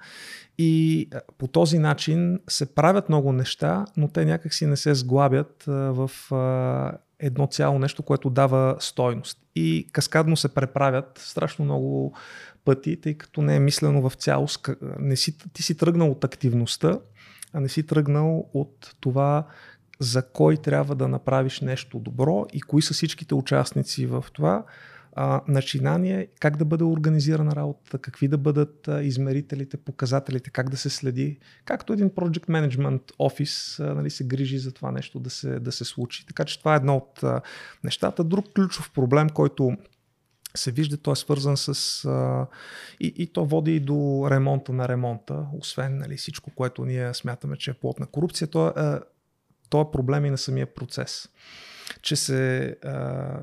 И 0.57 1.07
а, 1.13 1.21
по 1.37 1.47
този 1.47 1.79
начин 1.79 2.39
се 2.49 2.75
правят 2.75 3.09
много 3.09 3.31
неща, 3.31 3.85
но 3.97 4.07
те 4.07 4.25
някакси 4.25 4.65
не 4.65 4.77
се 4.77 4.95
сглабят 4.95 5.63
а, 5.67 5.71
в 5.71 6.11
а, 6.31 6.97
едно 7.19 7.47
цяло 7.47 7.79
нещо, 7.79 8.03
което 8.03 8.29
дава 8.29 8.75
стойност. 8.79 9.39
И 9.55 9.87
каскадно 9.91 10.37
се 10.37 10.53
преправят 10.53 11.17
страшно 11.17 11.65
много 11.65 12.13
пъти, 12.65 13.01
тъй 13.01 13.13
като 13.13 13.41
не 13.41 13.55
е 13.55 13.59
мислено 13.59 14.09
в 14.09 14.13
цялост. 14.15 14.69
Не 14.99 15.15
си, 15.15 15.37
ти 15.53 15.63
си 15.63 15.77
тръгнал 15.77 16.11
от 16.11 16.23
активността, 16.23 16.99
а 17.53 17.59
не 17.59 17.69
си 17.69 17.85
тръгнал 17.85 18.49
от 18.53 18.95
това 18.99 19.47
за 20.03 20.21
кой 20.21 20.57
трябва 20.57 20.95
да 20.95 21.07
направиш 21.07 21.61
нещо 21.61 21.99
добро 21.99 22.45
и 22.53 22.61
кои 22.61 22.81
са 22.81 22.93
всичките 22.93 23.35
участници 23.35 24.05
в 24.05 24.25
това 24.33 24.65
а, 25.15 25.41
начинание, 25.47 26.27
как 26.39 26.57
да 26.57 26.65
бъде 26.65 26.83
организирана 26.83 27.55
работата, 27.55 27.97
какви 27.97 28.27
да 28.27 28.37
бъдат 28.37 28.87
а, 28.87 29.03
измерителите, 29.03 29.77
показателите, 29.77 30.49
как 30.49 30.69
да 30.69 30.77
се 30.77 30.89
следи, 30.89 31.39
както 31.65 31.93
един 31.93 32.09
Project 32.09 32.47
Management 32.47 33.01
офис 33.19 33.79
а, 33.79 33.95
нали, 33.95 34.09
се 34.09 34.23
грижи 34.23 34.57
за 34.57 34.71
това 34.71 34.91
нещо 34.91 35.19
да 35.19 35.29
се, 35.29 35.59
да 35.59 35.71
се 35.71 35.85
случи. 35.85 36.25
Така 36.25 36.45
че 36.45 36.59
това 36.59 36.73
е 36.73 36.77
едно 36.77 36.95
от 36.95 37.23
а, 37.23 37.41
нещата. 37.83 38.23
Друг 38.23 38.45
ключов 38.55 38.91
проблем, 38.91 39.29
който 39.29 39.77
се 40.55 40.71
вижда, 40.71 40.97
той 40.97 41.11
е 41.11 41.15
свързан 41.15 41.57
с... 41.57 42.05
А, 42.05 42.47
и, 42.99 43.13
и 43.17 43.27
то 43.27 43.45
води 43.45 43.75
и 43.75 43.79
до 43.79 44.27
ремонта 44.29 44.73
на 44.73 44.87
ремонта, 44.87 45.45
освен 45.59 45.97
нали, 45.97 46.17
всичко, 46.17 46.51
което 46.55 46.85
ние 46.85 47.13
смятаме, 47.13 47.57
че 47.57 47.71
е 47.71 47.73
плод 47.73 47.99
на 47.99 48.05
корупция. 48.05 48.47
То 48.47 48.67
е 48.67 48.73
то 48.73 48.99
е 49.81 49.91
проблем 49.91 50.25
и 50.25 50.29
на 50.29 50.37
самия 50.37 50.73
процес. 50.73 51.29
Че 52.01 52.15
се 52.15 52.75
а, 52.83 53.39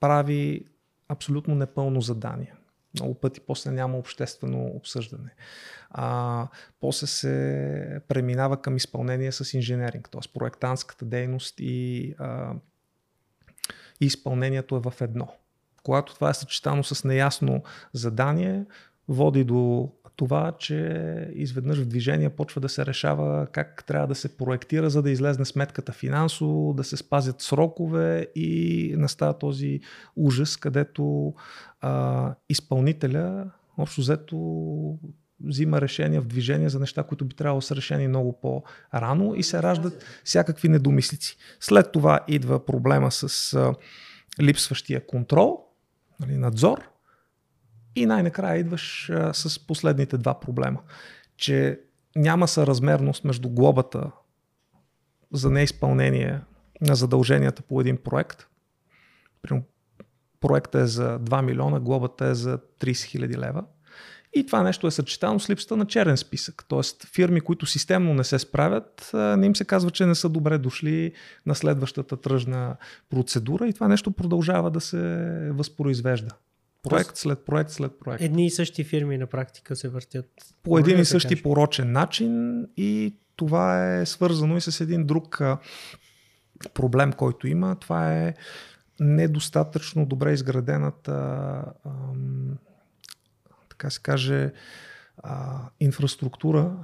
прави 0.00 0.66
абсолютно 1.08 1.54
непълно 1.54 2.00
задание. 2.00 2.54
Много 2.94 3.14
пъти 3.14 3.40
после 3.40 3.70
няма 3.70 3.98
обществено 3.98 4.66
обсъждане. 4.66 5.34
А, 5.90 6.48
после 6.80 7.06
се 7.06 8.00
преминава 8.08 8.62
към 8.62 8.76
изпълнение 8.76 9.32
с 9.32 9.54
инженеринг, 9.54 10.10
т.е. 10.10 10.32
проектантската 10.34 11.04
дейност 11.04 11.54
и, 11.58 12.14
а, 12.18 12.54
и 14.00 14.06
изпълнението 14.06 14.76
е 14.76 14.90
в 14.90 14.94
едно. 15.00 15.28
Когато 15.82 16.14
това 16.14 16.30
е 16.30 16.34
съчетано 16.34 16.84
с 16.84 17.04
неясно 17.04 17.62
задание, 17.92 18.64
води 19.08 19.44
до 19.44 19.92
това, 20.18 20.52
че 20.58 21.30
изведнъж 21.34 21.78
в 21.78 21.86
движение 21.86 22.30
почва 22.30 22.60
да 22.60 22.68
се 22.68 22.86
решава 22.86 23.46
как 23.46 23.84
трябва 23.86 24.06
да 24.06 24.14
се 24.14 24.36
проектира, 24.36 24.90
за 24.90 25.02
да 25.02 25.10
излезне 25.10 25.44
сметката 25.44 25.92
финансово, 25.92 26.74
да 26.74 26.84
се 26.84 26.96
спазят 26.96 27.40
срокове 27.40 28.26
и 28.34 28.94
настава 28.96 29.38
този 29.38 29.80
ужас, 30.16 30.56
където 30.56 31.34
а, 31.80 32.34
изпълнителя 32.48 33.50
общо 33.76 34.00
взето 34.00 34.38
взима 35.44 35.80
решения 35.80 36.20
в 36.20 36.26
движение 36.26 36.68
за 36.68 36.80
неща, 36.80 37.02
които 37.02 37.24
би 37.24 37.34
трябвало 37.34 37.60
са 37.60 37.76
решени 37.76 38.08
много 38.08 38.40
по-рано 38.40 39.34
и 39.34 39.42
се 39.42 39.62
раждат 39.62 40.04
всякакви 40.24 40.68
недомислици. 40.68 41.36
След 41.60 41.92
това 41.92 42.20
идва 42.28 42.64
проблема 42.64 43.12
с 43.12 43.54
а, 43.54 43.74
липсващия 44.42 45.06
контрол, 45.06 45.64
нали, 46.20 46.36
надзор 46.36 46.87
и 47.96 48.06
най-накрая 48.06 48.58
идваш 48.58 49.10
с 49.32 49.66
последните 49.66 50.18
два 50.18 50.40
проблема. 50.40 50.80
Че 51.36 51.80
няма 52.16 52.48
съразмерност 52.48 53.24
между 53.24 53.48
глобата 53.48 54.10
за 55.32 55.50
неизпълнение 55.50 56.40
на 56.80 56.94
задълженията 56.94 57.62
по 57.62 57.80
един 57.80 57.96
проект. 57.96 58.46
Проектът 60.40 60.82
е 60.82 60.86
за 60.86 61.18
2 61.18 61.42
милиона, 61.42 61.80
глобата 61.80 62.26
е 62.26 62.34
за 62.34 62.58
30 62.80 63.04
хиляди 63.04 63.38
лева. 63.38 63.64
И 64.34 64.46
това 64.46 64.62
нещо 64.62 64.86
е 64.86 64.90
съчетано 64.90 65.40
с 65.40 65.50
липсата 65.50 65.76
на 65.76 65.86
черен 65.86 66.16
списък. 66.16 66.64
Тоест 66.68 67.06
фирми, 67.14 67.40
които 67.40 67.66
системно 67.66 68.14
не 68.14 68.24
се 68.24 68.38
справят, 68.38 69.10
не 69.14 69.46
им 69.46 69.56
се 69.56 69.64
казва, 69.64 69.90
че 69.90 70.06
не 70.06 70.14
са 70.14 70.28
добре 70.28 70.58
дошли 70.58 71.12
на 71.46 71.54
следващата 71.54 72.16
тръжна 72.16 72.76
процедура 73.10 73.68
и 73.68 73.72
това 73.72 73.88
нещо 73.88 74.10
продължава 74.10 74.70
да 74.70 74.80
се 74.80 74.98
възпроизвежда. 75.52 76.34
Проект 76.82 77.16
след 77.16 77.44
проект 77.44 77.70
след 77.70 77.92
проект. 78.00 78.22
Едни 78.22 78.46
и 78.46 78.50
същи 78.50 78.84
фирми 78.84 79.18
на 79.18 79.26
практика 79.26 79.76
се 79.76 79.88
въртят. 79.88 80.26
По 80.62 80.78
един 80.78 80.98
и 80.98 81.04
същи 81.04 81.34
кажа. 81.34 81.42
порочен 81.42 81.92
начин 81.92 82.64
и 82.76 83.14
това 83.36 83.94
е 83.94 84.06
свързано 84.06 84.56
и 84.56 84.60
с 84.60 84.80
един 84.80 85.06
друг 85.06 85.40
проблем, 86.74 87.12
който 87.12 87.48
има. 87.48 87.76
Това 87.80 88.14
е 88.14 88.34
недостатъчно 89.00 90.06
добре 90.06 90.32
изградената 90.32 91.64
така 93.78 93.90
се 93.90 94.02
каже 94.02 94.52
инфраструктура 95.80 96.76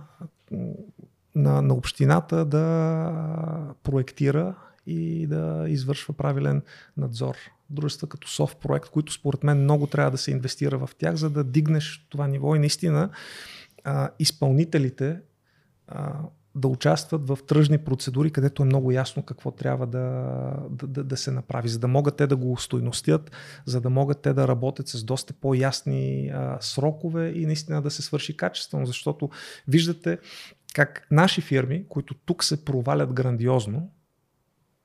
на, 1.35 1.63
на 1.63 1.75
общината 1.75 2.45
да 2.45 3.75
проектира 3.83 4.55
и 4.87 5.27
да 5.27 5.65
извършва 5.69 6.15
правилен 6.15 6.63
надзор. 6.97 7.37
Дружества 7.75 8.09
като 8.09 8.29
Софт 8.29 8.59
проект, 8.59 8.89
които 8.89 9.13
според 9.13 9.45
мен 9.45 9.63
много 9.63 9.87
трябва 9.87 10.11
да 10.11 10.19
се 10.19 10.31
инвестира 10.31 10.79
в 10.79 10.91
тях, 10.99 11.15
за 11.15 11.31
да 11.31 11.45
дигнеш 11.45 12.07
това 12.11 12.27
ниво 12.27 12.55
и 12.55 12.59
наистина 12.59 13.11
а, 13.85 14.11
изпълнителите 14.19 15.21
а, 15.89 16.13
да 16.55 16.69
участват 16.69 17.29
в 17.29 17.39
тръжни 17.47 17.79
процедури, 17.79 18.31
където 18.31 18.63
е 18.63 18.67
много 18.67 18.93
ясно 18.93 19.23
какво 19.23 19.51
трябва 19.51 19.87
да, 19.87 20.27
да, 20.71 20.87
да, 20.87 21.05
да 21.05 21.17
се 21.17 21.31
направи, 21.31 21.69
за 21.69 21.79
да 21.79 21.89
могат 21.89 22.17
те 22.17 22.27
да 22.27 22.37
го 22.37 22.53
устойностят, 22.53 23.31
за 23.67 23.81
да 23.81 23.91
могат 23.91 24.23
те 24.23 24.33
да 24.33 24.49
работят 24.49 24.89
с 24.89 25.05
доста 25.05 25.33
по-ясни 25.33 26.31
а, 26.35 26.59
срокове 26.61 27.29
и 27.29 27.47
наистина 27.47 27.83
да 27.83 27.91
се 27.91 28.03
свърши 28.03 28.37
качествено, 28.37 28.87
защото 28.87 29.31
виждате 29.69 30.19
как 30.75 31.07
наши 31.11 31.41
фирми, 31.41 31.85
които 31.89 32.15
тук 32.15 32.45
се 32.45 32.65
провалят 32.65 33.13
грандиозно, 33.13 33.91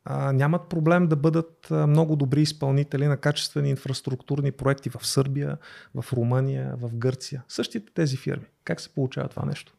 нямат 0.09 0.69
проблем 0.69 1.07
да 1.07 1.15
бъдат 1.15 1.67
много 1.71 2.15
добри 2.15 2.41
изпълнители 2.41 3.07
на 3.07 3.17
качествени 3.17 3.69
инфраструктурни 3.69 4.51
проекти 4.51 4.89
в 4.89 5.07
Сърбия, 5.07 5.57
в 5.95 6.13
Румъния, 6.13 6.75
в 6.77 6.95
Гърция. 6.95 7.43
Същите 7.47 7.93
тези 7.93 8.17
фирми. 8.17 8.45
Как 8.63 8.81
се 8.81 8.93
получава 8.93 9.27
това 9.27 9.45
нещо? 9.45 9.73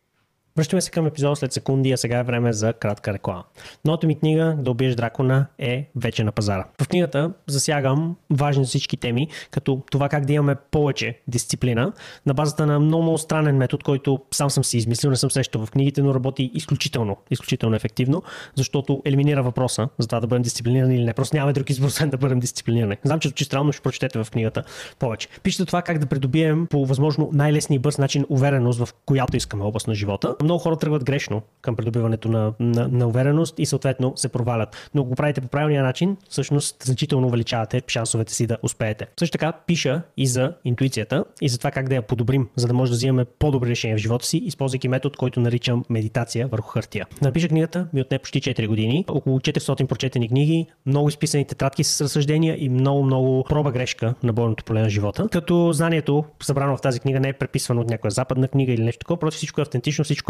Връщаме 0.61 0.81
се 0.81 0.91
към 0.91 1.07
епизода 1.07 1.37
след 1.37 1.53
секунди, 1.53 1.93
а 1.93 1.97
сега 1.97 2.19
е 2.19 2.23
време 2.23 2.53
за 2.53 2.73
кратка 2.73 3.13
реклама. 3.13 3.45
Новата 3.85 4.07
ми 4.07 4.19
книга 4.19 4.57
Да 4.59 4.71
убиеш 4.71 4.95
дракона 4.95 5.47
е 5.59 5.89
вече 5.97 6.25
на 6.25 6.33
пазара. 6.33 6.65
В 6.83 6.89
книгата 6.89 7.33
засягам 7.47 8.17
важни 8.31 8.65
всички 8.65 8.97
теми, 8.97 9.29
като 9.51 9.83
това 9.91 10.09
как 10.09 10.25
да 10.25 10.33
имаме 10.33 10.57
повече 10.71 11.19
дисциплина 11.29 11.93
на 12.27 12.35
базата 12.35 12.67
на 12.67 12.81
много, 12.81 13.03
много 13.03 13.19
странен 13.19 13.57
метод, 13.57 13.83
който 13.85 14.21
сам 14.31 14.51
съм 14.51 14.65
си 14.65 14.77
измислил, 14.77 15.11
не 15.11 15.17
съм 15.17 15.31
срещал 15.31 15.67
в 15.67 15.71
книгите, 15.71 16.03
но 16.03 16.15
работи 16.15 16.51
изключително, 16.55 17.17
изключително 17.31 17.77
ефективно, 17.77 18.23
защото 18.55 19.03
елиминира 19.05 19.43
въпроса 19.43 19.89
за 19.99 20.09
това 20.09 20.21
да 20.21 20.27
бъдем 20.27 20.43
дисциплинирани 20.43 20.97
или 20.97 21.05
не. 21.05 21.13
Просто 21.13 21.37
нямаме 21.37 21.53
друг 21.53 21.71
избор, 21.71 21.89
освен 21.89 22.11
да 22.11 22.17
бъдем 22.17 22.41
дисциплинирани. 22.41 22.97
Знам, 23.05 23.21
че 23.21 23.29
звучи 23.29 23.45
странно, 23.45 23.73
ще 23.73 23.83
прочетете 23.83 24.25
в 24.25 24.31
книгата 24.31 24.63
повече. 24.99 25.29
Пишете 25.43 25.65
това 25.65 25.83
как 25.83 25.99
да 25.99 26.07
придобием 26.07 26.67
по 26.67 26.87
възможно 26.87 27.31
най-лесния 27.33 27.77
и 27.77 27.79
бърз 27.79 27.99
начин 27.99 28.27
увереност 28.29 28.79
в 28.79 28.89
която 29.07 29.37
искаме 29.37 29.65
област 29.65 29.89
на 29.89 29.95
живота 29.95 30.37
много 30.51 30.63
хора 30.63 30.77
тръгват 30.77 31.05
грешно 31.05 31.43
към 31.63 31.77
придобиването 31.77 32.29
на, 32.29 32.53
на, 32.61 32.89
на 32.89 33.07
увереност 33.07 33.59
и 33.59 33.67
съответно 33.67 34.13
се 34.17 34.29
провалят. 34.29 34.91
Но 34.95 35.05
го 35.05 35.15
правите 35.15 35.41
по 35.41 35.49
правилния 35.49 35.83
начин, 35.83 36.17
всъщност 36.29 36.83
значително 36.85 37.27
увеличавате 37.27 37.83
шансовете 37.89 38.35
си 38.35 38.47
да 38.47 38.57
успеете. 38.63 39.07
Също 39.19 39.33
така 39.33 39.53
пиша 39.53 40.03
и 40.17 40.27
за 40.27 40.53
интуицията 40.65 41.25
и 41.41 41.49
за 41.49 41.59
това 41.59 41.71
как 41.71 41.89
да 41.89 41.95
я 41.95 42.03
подобрим, 42.03 42.49
за 42.57 42.67
да 42.67 42.75
може 42.75 42.91
да 42.91 42.97
взимаме 42.97 43.25
по-добри 43.25 43.71
решения 43.71 43.97
в 43.97 44.01
живота 44.01 44.27
си, 44.27 44.39
използвайки 44.39 44.89
метод, 44.89 45.15
който 45.19 45.41
наричам 45.41 45.85
медитация 45.91 46.49
върху 46.49 46.69
хартия. 46.69 47.07
Напиша 47.23 47.49
книгата 47.49 47.87
ми 47.93 48.01
отне 48.01 48.19
почти 48.19 48.41
4 48.41 48.67
години, 48.67 49.05
около 49.09 49.39
400 49.39 49.87
прочетени 49.87 50.29
книги, 50.29 50.67
много 50.87 51.09
изписани 51.09 51.45
тетрадки 51.45 51.85
с 51.85 52.01
разсъждения 52.01 52.65
и 52.65 52.69
много, 52.69 53.03
много 53.03 53.45
проба 53.49 53.71
грешка 53.73 54.15
на 54.23 54.33
бойното 54.33 54.65
поле 54.65 54.83
на 54.83 54.91
живота. 54.91 55.29
Като 55.33 55.73
знанието, 55.73 56.25
събрано 56.43 56.77
в 56.77 56.81
тази 56.81 57.01
книга, 57.01 57.21
не 57.21 57.29
е 57.29 57.33
преписвано 57.33 57.81
от 57.81 57.91
някоя 57.91 58.11
западна 58.11 58.49
книга 58.49 58.73
или 58.73 58.83
нещо 58.83 58.99
такова, 58.99 59.19
просто 59.19 59.39
всичко 59.39 59.61
е 59.61 59.63
автентично, 59.63 60.05
всичко 60.05 60.30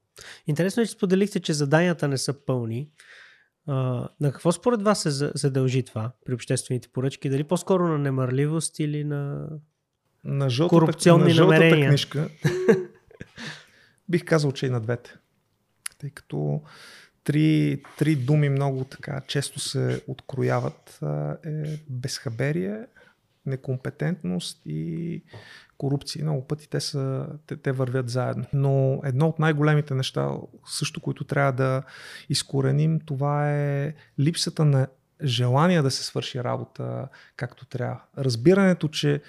Интересно 0.47 0.83
е, 0.83 0.85
че 0.85 0.91
споделихте, 0.91 1.39
че 1.39 1.53
заданията 1.53 2.07
не 2.07 2.17
са 2.17 2.33
пълни. 2.45 2.89
А, 3.67 3.73
на 4.19 4.31
какво 4.31 4.51
според 4.51 4.81
вас 4.81 5.01
се, 5.01 5.31
се 5.35 5.49
дължи 5.49 5.83
това 5.83 6.11
при 6.25 6.33
обществените 6.33 6.87
поръчки? 6.87 7.29
Дали 7.29 7.43
по-скоро 7.43 7.87
на 7.87 7.97
немърливост 7.97 8.79
или 8.79 9.03
на, 9.03 9.47
на 10.23 10.49
жълтата, 10.49 10.79
корупционни 10.79 11.33
на 11.33 11.41
намерения? 11.41 11.89
книжка 11.89 12.29
бих 14.09 14.25
казал, 14.25 14.51
че 14.51 14.65
и 14.65 14.69
на 14.69 14.79
двете. 14.81 15.15
Тъй 15.97 16.09
като 16.09 16.61
три, 17.23 17.81
три 17.97 18.15
думи 18.15 18.49
много 18.49 18.83
така 18.83 19.21
често 19.27 19.59
се 19.59 20.03
открояват 20.07 20.99
е 21.45 21.79
безхаберие, 21.89 22.85
некомпетентност 23.45 24.61
и 24.65 25.23
корупция. 25.77 26.23
Много 26.23 26.47
пъти 26.47 26.69
те, 26.69 26.79
са, 26.79 27.27
те, 27.47 27.57
те 27.57 27.71
вървят 27.71 28.09
заедно. 28.09 28.45
Но 28.53 29.01
едно 29.03 29.27
от 29.27 29.39
най-големите 29.39 29.93
неща, 29.93 30.29
също 30.65 31.01
които 31.01 31.23
трябва 31.23 31.51
да 31.51 31.83
изкореним, 32.29 32.99
това 33.05 33.51
е 33.53 33.93
липсата 34.19 34.65
на 34.65 34.87
желание 35.23 35.81
да 35.81 35.91
се 35.91 36.03
свърши 36.03 36.43
работа 36.43 37.07
както 37.35 37.65
трябва. 37.65 38.01
Разбирането, 38.17 38.87
че 38.87 39.21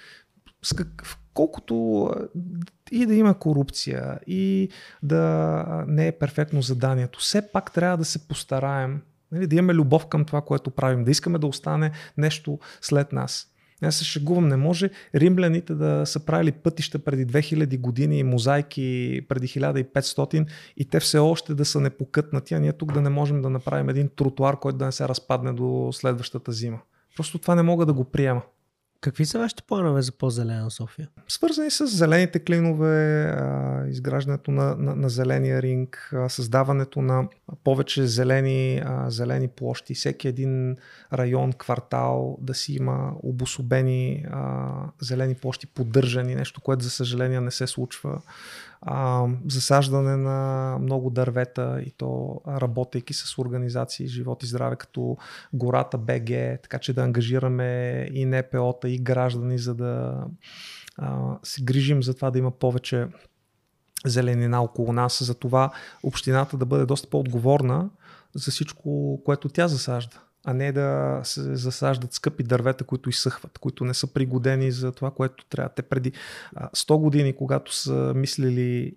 колкото 1.33 2.09
и 2.91 3.05
да 3.05 3.15
има 3.15 3.39
корупция, 3.39 4.19
и 4.27 4.69
да 5.03 5.85
не 5.87 6.07
е 6.07 6.11
перфектно 6.11 6.61
заданието, 6.61 7.19
все 7.19 7.51
пак 7.51 7.73
трябва 7.73 7.97
да 7.97 8.05
се 8.05 8.27
постараем 8.27 9.01
нали, 9.31 9.47
да 9.47 9.55
имаме 9.55 9.73
любов 9.73 10.07
към 10.07 10.25
това, 10.25 10.41
което 10.41 10.71
правим, 10.71 11.03
да 11.03 11.11
искаме 11.11 11.39
да 11.39 11.47
остане 11.47 11.91
нещо 12.17 12.59
след 12.81 13.13
нас. 13.13 13.52
Аз 13.85 13.95
се 13.95 14.05
шегувам, 14.05 14.47
не 14.47 14.57
може 14.57 14.89
римляните 15.15 15.73
да 15.73 16.05
са 16.05 16.19
правили 16.19 16.51
пътища 16.51 16.99
преди 16.99 17.27
2000 17.27 17.79
години 17.79 18.23
мозайки 18.23 19.21
преди 19.29 19.47
1500 19.47 20.45
и 20.77 20.85
те 20.85 20.99
все 20.99 21.17
още 21.17 21.53
да 21.53 21.65
са 21.65 21.79
непокътнати, 21.79 22.53
а 22.53 22.59
ние 22.59 22.73
тук 22.73 22.93
да 22.93 23.01
не 23.01 23.09
можем 23.09 23.41
да 23.41 23.49
направим 23.49 23.89
един 23.89 24.09
тротуар, 24.15 24.59
който 24.59 24.77
да 24.77 24.85
не 24.85 24.91
се 24.91 25.07
разпадне 25.07 25.53
до 25.53 25.89
следващата 25.93 26.51
зима. 26.51 26.79
Просто 27.15 27.37
това 27.37 27.55
не 27.55 27.63
мога 27.63 27.85
да 27.85 27.93
го 27.93 28.03
приема. 28.03 28.41
Какви 29.03 29.25
са 29.25 29.39
вашите 29.39 29.63
планове 29.63 30.01
за 30.01 30.11
по-зелена 30.11 30.71
София? 30.71 31.09
Свързани 31.27 31.71
с 31.71 31.87
зелените 31.87 32.39
клинове, 32.39 33.35
изграждането 33.89 34.51
на, 34.51 34.75
на, 34.75 34.95
на 34.95 35.09
зеления 35.09 35.61
ринг, 35.61 36.13
създаването 36.27 37.01
на 37.01 37.27
повече 37.63 38.07
зелени, 38.07 38.83
зелени 39.07 39.47
площи. 39.47 39.93
Всеки 39.93 40.27
един 40.27 40.75
район, 41.13 41.53
квартал 41.53 42.37
да 42.41 42.53
си 42.53 42.73
има 42.73 43.13
обособени 43.23 44.25
зелени 45.01 45.35
площи, 45.35 45.67
поддържани, 45.67 46.35
нещо, 46.35 46.61
което 46.61 46.83
за 46.83 46.89
съжаление 46.89 47.41
не 47.41 47.51
се 47.51 47.67
случва 47.67 48.21
а, 48.85 49.27
засаждане 49.49 50.17
на 50.17 50.77
много 50.81 51.09
дървета 51.09 51.81
и 51.85 51.91
то 51.91 52.41
работейки 52.47 53.13
с 53.13 53.37
организации 53.37 54.07
Живот 54.07 54.43
и 54.43 54.45
здраве 54.45 54.75
като 54.75 55.17
Гората 55.53 55.97
БГ, 55.97 56.27
така 56.63 56.79
че 56.79 56.93
да 56.93 57.03
ангажираме 57.03 58.01
и 58.13 58.25
НПО-та 58.25 58.87
и 58.87 58.97
граждани, 58.97 59.57
за 59.57 59.75
да 59.75 60.23
а, 60.97 61.37
се 61.43 61.63
грижим 61.63 62.03
за 62.03 62.13
това 62.13 62.31
да 62.31 62.39
има 62.39 62.51
повече 62.51 63.07
зеленина 64.05 64.63
около 64.63 64.93
нас, 64.93 65.23
за 65.23 65.33
това 65.33 65.71
общината 66.03 66.57
да 66.57 66.65
бъде 66.65 66.85
доста 66.85 67.09
по-отговорна 67.09 67.89
за 68.35 68.51
всичко, 68.51 69.21
което 69.25 69.49
тя 69.49 69.67
засажда 69.67 70.19
а 70.45 70.53
не 70.53 70.71
да 70.71 71.19
се 71.23 71.55
засаждат 71.55 72.13
скъпи 72.13 72.43
дървета, 72.43 72.83
които 72.83 73.09
изсъхват, 73.09 73.57
които 73.57 73.85
не 73.85 73.93
са 73.93 74.13
пригодени 74.13 74.71
за 74.71 74.91
това, 74.91 75.11
което 75.11 75.45
трябва. 75.45 75.69
Те 75.69 75.81
преди 75.81 76.11
100 76.55 76.97
години, 76.97 77.35
когато 77.35 77.75
са 77.75 78.13
мислили 78.15 78.95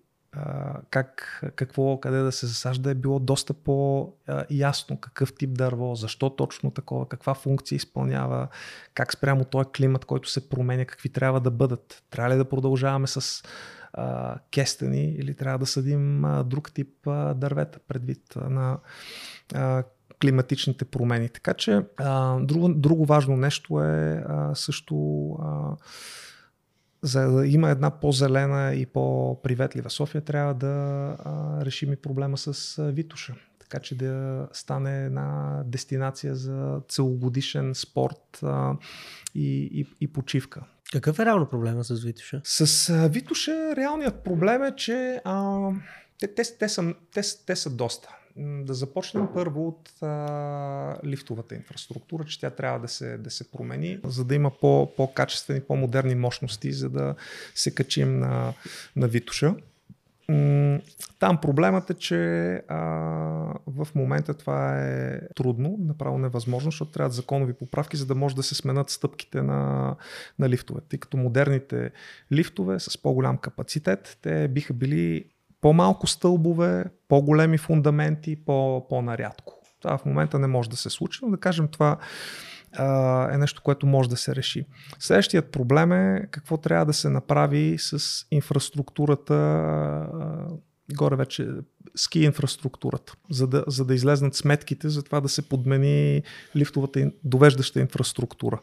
как, 0.90 1.40
какво, 1.57 2.01
къде 2.01 2.18
да 2.18 2.32
се 2.32 2.47
засажда, 2.47 2.90
е 2.90 2.94
било 2.94 3.18
доста 3.18 3.55
по-ясно 3.55 5.01
какъв 5.01 5.34
тип 5.34 5.51
дърво, 5.55 5.94
защо 5.94 6.30
точно 6.30 6.70
такова, 6.70 7.09
каква 7.09 7.34
функция 7.34 7.76
изпълнява, 7.76 8.49
как 8.94 9.12
спрямо 9.12 9.44
този 9.44 9.68
климат, 9.76 10.05
който 10.05 10.30
се 10.30 10.49
променя, 10.49 10.84
какви 10.84 11.09
трябва 11.09 11.40
да 11.40 11.51
бъдат. 11.51 12.03
Трябва 12.11 12.34
ли 12.34 12.36
да 12.36 12.49
продължаваме 12.49 13.07
с 13.07 13.42
а, 13.92 14.38
кестени 14.53 15.05
или 15.05 15.34
трябва 15.34 15.59
да 15.59 15.66
съдим 15.66 16.24
друг 16.44 16.72
тип 16.72 17.09
дървета 17.34 17.78
предвид 17.88 18.22
на 18.36 18.78
климатичните 20.23 20.85
промени. 20.85 21.29
Така 21.29 21.55
че 21.55 21.83
а, 21.97 22.39
друго, 22.41 22.69
друго 22.69 23.05
важно 23.05 23.37
нещо 23.37 23.81
е 23.81 24.25
а, 24.29 24.55
също 24.55 25.31
а, 25.43 25.77
за 27.03 27.31
да 27.31 27.47
има 27.47 27.71
една 27.71 27.91
по-зелена 27.91 28.75
и 28.75 28.87
по-приветлива 28.87 29.91
София, 29.91 30.21
трябва 30.21 30.55
да 30.55 30.67
а, 31.25 31.64
решим 31.64 31.93
и 31.93 31.97
проблема 31.97 32.39
с 32.39 32.79
а, 32.79 32.83
Витуша. 32.83 33.35
Така 33.59 33.79
че 33.79 33.99
да 33.99 34.49
стане 34.53 35.05
една 35.05 35.62
дестинация 35.67 36.35
за 36.35 36.81
целогодишен 36.89 37.75
спорт 37.75 38.39
а, 38.43 38.73
и, 39.35 39.71
и, 39.73 39.87
и 40.01 40.12
почивка. 40.12 40.64
Какъв 40.93 41.19
е 41.19 41.25
реално 41.25 41.49
проблема 41.49 41.85
с 41.85 42.05
Витуша? 42.05 42.41
С 42.45 42.91
а, 42.91 43.09
Витуша 43.09 43.77
реалният 43.77 44.25
проблем 44.25 44.62
е, 44.62 44.77
че 44.77 45.21
а, 45.25 45.69
те, 46.19 46.35
те, 46.35 46.43
те, 46.59 46.69
са, 46.69 46.95
те, 47.14 47.21
те 47.47 47.57
са 47.57 47.71
доста 47.71 48.09
Да 48.39 48.74
започнем 48.74 49.28
първо 49.34 49.68
от 49.68 50.03
а, 50.03 50.99
лифтовата 51.05 51.55
инфраструктура, 51.55 52.24
че 52.24 52.41
тя 52.41 52.51
трябва 52.51 52.78
да 52.78 52.89
се, 52.89 53.18
да 53.18 53.30
се 53.30 53.51
промени, 53.51 53.99
за 54.05 54.24
да 54.24 54.34
има 54.34 54.51
по, 54.51 54.93
по-качествени, 54.97 55.61
по-модерни 55.61 56.14
мощности, 56.14 56.72
за 56.72 56.91
да 56.91 57.14
се 57.55 57.74
качим 57.74 58.18
на, 58.18 58.53
на 58.97 59.09
Витуша. 59.09 59.55
Там 61.18 61.41
проблемът 61.41 61.91
е, 61.91 61.95
че 61.95 62.53
а, 62.68 62.78
в 63.66 63.89
момента 63.95 64.34
това 64.34 64.82
е 64.82 65.20
трудно, 65.37 65.76
направо 65.80 66.18
невъзможно, 66.18 66.70
защото 66.70 66.91
трябват 66.91 67.12
законови 67.12 67.53
поправки, 67.53 67.97
за 67.97 68.07
да 68.07 68.14
може 68.14 68.37
да 68.37 68.43
се 68.43 68.55
сменят 68.55 68.91
стъпките 68.91 69.43
на, 69.43 69.97
на 70.39 70.49
лифтове. 70.49 70.80
Тъй 70.89 70.99
като 70.99 71.16
модерните 71.16 71.91
лифтове 72.32 72.80
с 72.80 73.03
по-голям 73.03 73.39
капацитет, 73.39 74.18
те 74.22 74.49
биха 74.49 74.72
били 74.72 75.24
по-малко 75.67 76.07
стълбове, 76.07 76.85
по-големи 77.09 77.59
фундаменти, 77.59 78.37
по- 78.45 78.87
по-нарядко. 78.89 79.55
Това 79.83 79.99
в 79.99 80.05
момента 80.05 80.39
не 80.39 80.47
може 80.47 80.71
да 80.71 80.77
се 80.77 80.91
случи, 80.91 81.21
но 81.23 81.31
да 81.31 81.37
кажем 81.37 81.69
това 81.69 81.99
е 83.33 83.39
нещо, 83.39 83.62
което 83.62 83.87
може 83.87 84.09
да 84.09 84.17
се 84.17 84.37
реши. 84.37 84.67
Следващият 84.99 85.53
проблем 85.53 85.93
е 85.93 86.27
какво 86.31 86.57
трябва 86.57 86.87
да 86.87 86.93
се 86.93 87.11
направи 87.11 87.77
с 87.79 87.99
инфраструктурата 88.31 89.35
горе 90.95 91.16
вече 91.16 91.49
ски 91.97 92.20
инфраструктурата, 92.20 93.14
за 93.30 93.47
да, 93.47 93.64
за 93.66 93.84
да 93.84 93.95
излезнат 93.95 94.34
сметките 94.34 94.89
за 94.89 95.03
това 95.03 95.20
да 95.20 95.28
се 95.28 95.49
подмени 95.49 96.22
лифтовата 96.57 97.11
довеждаща 97.24 97.80
инфраструктура. 97.80 98.61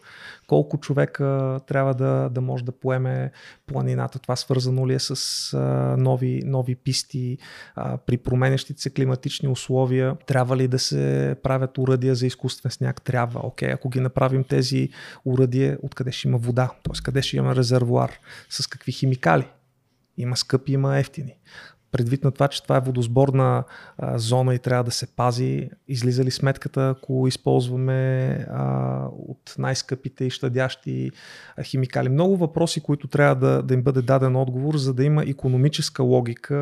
Колко 0.47 0.77
човека 0.77 1.59
трябва 1.67 1.93
да, 1.93 2.29
да 2.29 2.41
може 2.41 2.63
да 2.63 2.71
поеме 2.71 3.31
планината, 3.67 4.19
това 4.19 4.35
свързано 4.35 4.87
ли 4.87 4.93
е 4.93 4.99
с 4.99 5.13
а, 5.53 5.57
нови, 5.97 6.41
нови 6.45 6.75
писти 6.75 7.37
а, 7.75 7.97
при 7.97 8.17
променящите 8.17 8.81
се 8.81 8.89
климатични 8.89 9.49
условия, 9.49 10.17
трябва 10.27 10.57
ли 10.57 10.67
да 10.67 10.79
се 10.79 11.35
правят 11.43 11.77
уръдия 11.77 12.15
за 12.15 12.27
изкуствен 12.27 12.71
сняг? 12.71 13.01
Трябва. 13.01 13.39
Окей, 13.43 13.71
ако 13.71 13.89
ги 13.89 13.99
направим 13.99 14.43
тези 14.43 14.89
уръдия, 15.25 15.77
откъде 15.81 16.11
ще 16.11 16.27
има 16.27 16.37
вода, 16.37 16.71
т.е. 16.83 17.03
къде 17.03 17.21
ще 17.21 17.37
има 17.37 17.55
резервуар, 17.55 18.11
с 18.49 18.67
какви 18.67 18.91
химикали? 18.91 19.47
Има 20.17 20.37
скъпи, 20.37 20.73
има 20.73 20.99
ефтини 20.99 21.35
предвид 21.93 22.23
на 22.23 22.31
това, 22.31 22.47
че 22.47 22.63
това 22.63 22.77
е 22.77 22.81
водосборна 22.81 23.63
а, 23.97 24.17
зона 24.17 24.55
и 24.55 24.59
трябва 24.59 24.83
да 24.83 24.91
се 24.91 25.07
пази, 25.07 25.69
излиза 25.87 26.23
ли 26.23 26.31
сметката, 26.31 26.89
ако 26.89 27.27
използваме 27.27 28.27
а, 28.51 29.05
от 29.27 29.55
най-скъпите 29.57 30.25
и 30.25 30.29
щадящи 30.29 31.11
химикали. 31.63 32.09
Много 32.09 32.37
въпроси, 32.37 32.81
които 32.81 33.07
трябва 33.07 33.35
да, 33.35 33.63
да 33.63 33.73
им 33.73 33.81
бъде 33.81 34.01
даден 34.01 34.35
отговор, 34.35 34.77
за 34.77 34.93
да 34.93 35.03
има 35.03 35.23
економическа 35.23 36.03
логика 36.03 36.55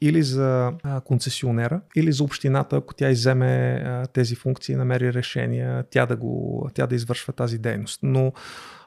или 0.00 0.22
за 0.22 0.72
концесионера, 1.04 1.80
или 1.96 2.12
за 2.12 2.24
общината, 2.24 2.76
ако 2.76 2.94
тя 2.94 3.10
иземе 3.10 3.84
тези 4.12 4.34
функции, 4.34 4.76
намери 4.76 5.12
решения, 5.12 5.84
тя 5.90 6.06
да, 6.06 6.16
го, 6.16 6.68
тя 6.74 6.86
да 6.86 6.94
извършва 6.94 7.32
тази 7.32 7.58
дейност. 7.58 8.00
Но 8.02 8.32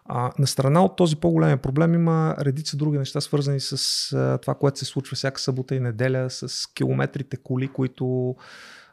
а, 0.08 0.32
на 0.40 0.48
страна 0.48 0.86
от 0.86 0.96
този 0.96 1.16
по-големия 1.16 1.58
проблем 1.58 1.94
има 1.94 2.36
редица 2.40 2.78
други 2.78 2.98
неща, 2.98 3.22
свързани 3.22 3.60
с 3.60 4.14
а, 4.14 4.38
това, 4.38 4.56
което 4.56 4.80
се 4.80 4.86
случва 4.86 5.16
всяка 5.16 5.42
събота 5.42 5.76
и 5.76 5.80
неделя, 5.80 6.30
с 6.30 6.68
километрите 6.74 7.38
коли, 7.38 7.68
които 7.68 8.36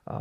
а, 0.06 0.20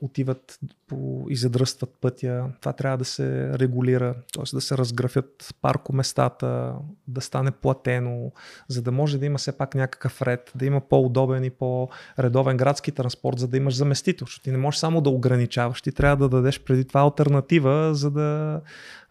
отиват 0.00 0.58
по, 0.86 1.26
и 1.28 1.36
задръстват 1.36 1.90
пътя. 2.00 2.44
Това 2.60 2.72
трябва 2.72 2.98
да 2.98 3.04
се 3.04 3.58
регулира, 3.58 4.14
т.е. 4.34 4.56
да 4.56 4.60
се 4.60 4.78
разграфят 4.78 5.54
паркоместата, 5.62 6.74
да 7.08 7.20
стане 7.20 7.50
платено, 7.50 8.32
за 8.68 8.82
да 8.82 8.92
може 8.92 9.18
да 9.18 9.26
има 9.26 9.38
все 9.38 9.52
пак 9.52 9.74
някакъв 9.74 10.22
ред, 10.22 10.52
да 10.54 10.66
има 10.66 10.80
по-удобен 10.80 11.44
и 11.44 11.50
по-редовен 11.50 12.56
градски 12.56 12.92
транспорт, 12.92 13.38
за 13.38 13.48
да 13.48 13.56
имаш 13.56 13.74
заместител. 13.74 14.26
Защото 14.26 14.44
ти 14.44 14.50
не 14.50 14.58
можеш 14.58 14.80
само 14.80 15.00
да 15.00 15.10
ограничаваш, 15.10 15.82
ти 15.82 15.92
трябва 15.92 16.16
да 16.16 16.36
дадеш 16.36 16.64
преди 16.64 16.84
това 16.84 17.00
альтернатива, 17.00 17.94
за 17.94 18.10
да 18.10 18.60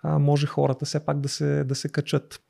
а, 0.03 0.19
може 0.19 0.47
хората 0.47 0.85
все 0.85 0.99
пак 0.99 1.19
да 1.19 1.29
се, 1.29 1.63
да 1.63 1.75
се 1.75 1.89
качат. 1.89 2.41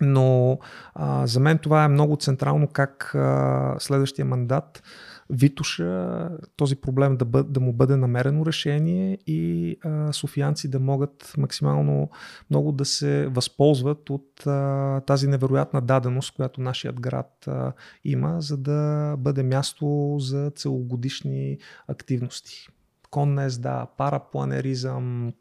Но 0.00 0.58
а, 0.94 1.26
за 1.26 1.40
мен 1.40 1.58
това 1.58 1.84
е 1.84 1.88
много 1.88 2.16
централно 2.16 2.68
как 2.68 3.14
а, 3.14 3.76
следващия 3.78 4.24
мандат 4.24 4.82
Витуша 5.30 6.30
този 6.56 6.76
проблем 6.76 7.16
да, 7.16 7.24
бъд, 7.24 7.52
да 7.52 7.60
му 7.60 7.72
бъде 7.72 7.96
намерено 7.96 8.46
решение 8.46 9.18
и 9.26 9.76
а, 9.84 10.12
софиянци 10.12 10.70
да 10.70 10.80
могат 10.80 11.34
максимално 11.38 12.10
много 12.50 12.72
да 12.72 12.84
се 12.84 13.26
възползват 13.26 14.10
от 14.10 14.46
а, 14.46 15.00
тази 15.00 15.28
невероятна 15.28 15.80
даденост, 15.80 16.34
която 16.36 16.60
нашият 16.60 17.00
град 17.00 17.44
а, 17.46 17.72
има, 18.04 18.40
за 18.40 18.56
да 18.56 19.14
бъде 19.18 19.42
място 19.42 20.16
за 20.18 20.50
целогодишни 20.50 21.58
активности. 21.88 22.68
Конна 23.10 23.44
езда, 23.44 23.86
парапланеризъм, 23.96 25.32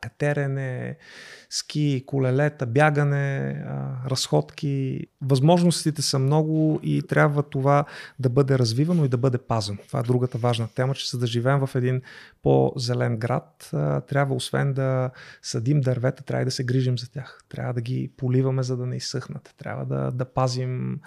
катерене, 0.00 0.96
ски, 1.50 2.04
колелета, 2.06 2.66
бягане, 2.66 3.62
разходки. 4.06 5.06
Възможностите 5.22 6.02
са 6.02 6.18
много 6.18 6.80
и 6.82 7.02
трябва 7.02 7.42
това 7.42 7.84
да 8.18 8.28
бъде 8.28 8.58
развивано 8.58 9.04
и 9.04 9.08
да 9.08 9.16
бъде 9.16 9.38
пазено. 9.38 9.78
Това 9.86 10.00
е 10.00 10.02
другата 10.02 10.38
важна 10.38 10.68
тема, 10.74 10.94
че 10.94 11.10
за 11.10 11.18
да 11.18 11.26
живеем 11.26 11.66
в 11.66 11.74
един 11.74 12.02
по-зелен 12.42 13.16
град, 13.16 13.68
трябва 14.08 14.34
освен 14.34 14.72
да 14.72 15.10
съдим 15.42 15.80
дървета, 15.80 16.22
трябва 16.22 16.44
да 16.44 16.50
се 16.50 16.64
грижим 16.64 16.98
за 16.98 17.10
тях. 17.10 17.40
Трябва 17.48 17.74
да 17.74 17.80
ги 17.80 18.10
поливаме, 18.16 18.62
за 18.62 18.76
да 18.76 18.86
не 18.86 18.96
изсъхнат. 18.96 19.54
Трябва 19.58 19.84
да, 19.84 20.10
да 20.10 20.24
пазим 20.24 21.00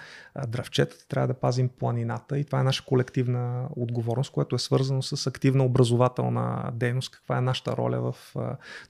дръвчетата, 0.48 1.08
трябва 1.08 1.28
да 1.28 1.34
пазим 1.34 1.70
планината 1.70 2.40
и 2.40 2.46
това 2.46 2.60
е 2.60 2.64
наша 2.64 2.86
колективна 2.86 3.68
отговорност, 3.76 4.32
което 4.32 4.56
е 4.56 4.60
свързано 4.60 5.02
с 5.02 5.28
активна 5.28 5.64
образователна 5.66 6.72
дейност, 6.74 7.12
каква 7.12 7.38
е 7.38 7.42
нашата 7.42 7.78
роля 7.78 8.12
в 8.12 8.36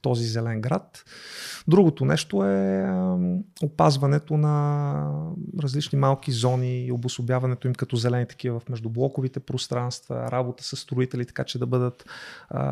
този 0.01 0.23
зелен 0.23 0.61
град. 0.61 1.03
Другото 1.67 2.05
нещо 2.05 2.45
е 2.45 2.89
опазването 3.63 4.37
на 4.37 5.21
различни 5.59 5.99
малки 5.99 6.31
зони 6.31 6.85
и 6.85 6.91
обособяването 6.91 7.67
им 7.67 7.73
като 7.73 7.95
зелени 7.95 8.25
такива 8.25 8.59
в 8.59 8.69
междублоковите 8.69 9.39
пространства, 9.39 10.31
работа 10.31 10.63
с 10.63 10.77
строители, 10.77 11.25
така 11.25 11.43
че 11.43 11.59
да 11.59 11.65
бъдат 11.65 12.05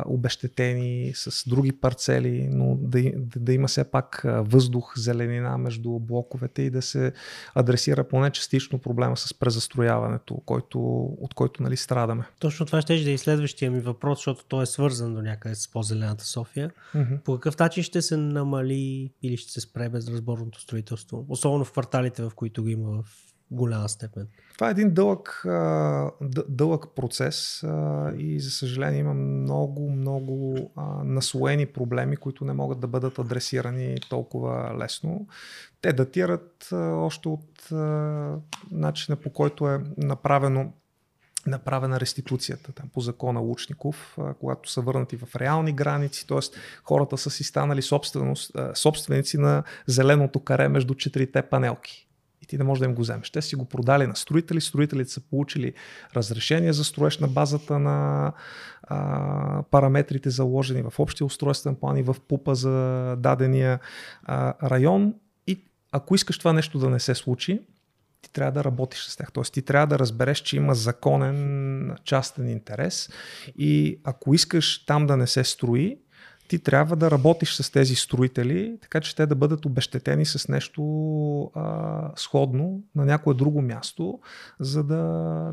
обещетени 0.06 1.12
с 1.14 1.48
други 1.48 1.72
парцели, 1.72 2.48
но 2.52 2.76
да, 2.80 3.12
да, 3.16 3.52
има 3.52 3.68
все 3.68 3.84
пак 3.84 4.22
въздух, 4.24 4.92
зеленина 4.96 5.58
между 5.58 5.98
блоковете 5.98 6.62
и 6.62 6.70
да 6.70 6.82
се 6.82 7.12
адресира 7.54 8.04
поне 8.04 8.30
частично 8.30 8.78
проблема 8.78 9.16
с 9.16 9.34
презастрояването, 9.34 10.34
който, 10.46 10.80
от 11.04 11.34
който 11.34 11.62
нали, 11.62 11.76
страдаме. 11.76 12.24
Точно 12.40 12.66
това 12.66 12.82
ще 12.82 13.04
да 13.04 13.10
е 13.10 13.14
и 13.14 13.18
следващия 13.18 13.70
ми 13.70 13.80
въпрос, 13.80 14.18
защото 14.18 14.44
той 14.48 14.62
е 14.62 14.66
свързан 14.66 15.14
до 15.14 15.22
някъде 15.22 15.54
с 15.54 15.68
по-зелената 15.68 16.24
София. 16.24 16.70
Mm-hmm. 16.94 17.22
По 17.22 17.34
какъв 17.34 17.58
начин 17.58 17.82
ще 17.82 18.02
се 18.02 18.16
намали 18.16 19.12
или 19.22 19.36
ще 19.36 19.52
се 19.52 19.60
спре 19.60 19.88
безразборното 19.88 20.60
строителство? 20.60 21.26
Особено 21.28 21.64
в 21.64 21.72
кварталите, 21.72 22.22
в 22.22 22.32
които 22.36 22.62
го 22.62 22.68
има 22.68 23.02
в 23.02 23.04
голяма 23.50 23.88
степен. 23.88 24.26
Това 24.54 24.68
е 24.68 24.70
един 24.70 24.94
дълъг, 24.94 25.42
дълъг 26.48 26.86
процес 26.96 27.62
и 28.18 28.40
за 28.40 28.50
съжаление 28.50 28.98
има 29.00 29.14
много, 29.14 29.90
много 29.90 30.56
наслоени 31.04 31.66
проблеми, 31.66 32.16
които 32.16 32.44
не 32.44 32.52
могат 32.52 32.80
да 32.80 32.86
бъдат 32.86 33.18
адресирани 33.18 33.96
толкова 34.10 34.76
лесно. 34.78 35.26
Те 35.82 35.92
датират 35.92 36.68
още 36.72 37.28
от 37.28 37.68
начина 38.70 39.16
по 39.16 39.30
който 39.30 39.68
е 39.68 39.84
направено 39.96 40.72
направена 41.46 42.00
реституцията 42.00 42.72
там, 42.72 42.88
по 42.88 43.00
закона 43.00 43.40
Лучников, 43.40 44.18
когато 44.40 44.70
са 44.70 44.80
върнати 44.80 45.16
в 45.16 45.36
реални 45.36 45.72
граници, 45.72 46.26
т.е. 46.26 46.38
хората 46.84 47.18
са 47.18 47.30
си 47.30 47.44
станали 47.44 47.82
собственици 48.74 49.38
на 49.38 49.62
зеленото 49.86 50.40
каре 50.40 50.68
между 50.68 50.94
четирите 50.94 51.42
панелки. 51.42 52.06
И 52.42 52.46
ти 52.46 52.58
не 52.58 52.64
можеш 52.64 52.80
да 52.80 52.84
им 52.84 52.94
го 52.94 53.02
вземеш. 53.02 53.30
Те 53.30 53.42
си 53.42 53.56
го 53.56 53.64
продали 53.64 54.06
на 54.06 54.16
строители, 54.16 54.60
строителите 54.60 55.10
са 55.10 55.20
получили 55.20 55.74
разрешение 56.16 56.72
за 56.72 56.84
строеж 56.84 57.18
на 57.18 57.28
базата 57.28 57.78
на 57.78 58.32
а, 58.82 59.62
параметрите 59.70 60.30
заложени 60.30 60.82
в 60.82 61.00
общия 61.00 61.24
устройствен 61.24 61.76
план 61.76 61.96
и 61.96 62.02
в 62.02 62.16
пупа 62.28 62.54
за 62.54 63.16
дадения 63.18 63.80
а, 64.22 64.70
район. 64.70 65.14
И 65.46 65.64
ако 65.92 66.14
искаш 66.14 66.38
това 66.38 66.52
нещо 66.52 66.78
да 66.78 66.90
не 66.90 67.00
се 67.00 67.14
случи, 67.14 67.60
ти 68.22 68.32
трябва 68.32 68.52
да 68.52 68.64
работиш 68.64 69.04
с 69.04 69.16
тях. 69.16 69.32
Тоест 69.32 69.52
ти 69.52 69.62
трябва 69.62 69.86
да 69.86 69.98
разбереш, 69.98 70.38
че 70.38 70.56
има 70.56 70.74
законен 70.74 71.96
частен 72.04 72.48
интерес 72.48 73.10
и 73.58 74.00
ако 74.04 74.34
искаш 74.34 74.84
там 74.86 75.06
да 75.06 75.16
не 75.16 75.26
се 75.26 75.44
строи, 75.44 75.98
ти 76.50 76.58
трябва 76.58 76.96
да 76.96 77.10
работиш 77.10 77.54
с 77.54 77.70
тези 77.70 77.94
строители, 77.94 78.78
така 78.82 79.00
че 79.00 79.16
те 79.16 79.26
да 79.26 79.34
бъдат 79.34 79.66
обещетени 79.66 80.26
с 80.26 80.48
нещо 80.48 80.82
а, 81.54 82.12
сходно 82.16 82.82
на 82.94 83.04
някое 83.04 83.34
друго 83.34 83.62
място, 83.62 84.20
за 84.60 84.84
да 84.84 85.02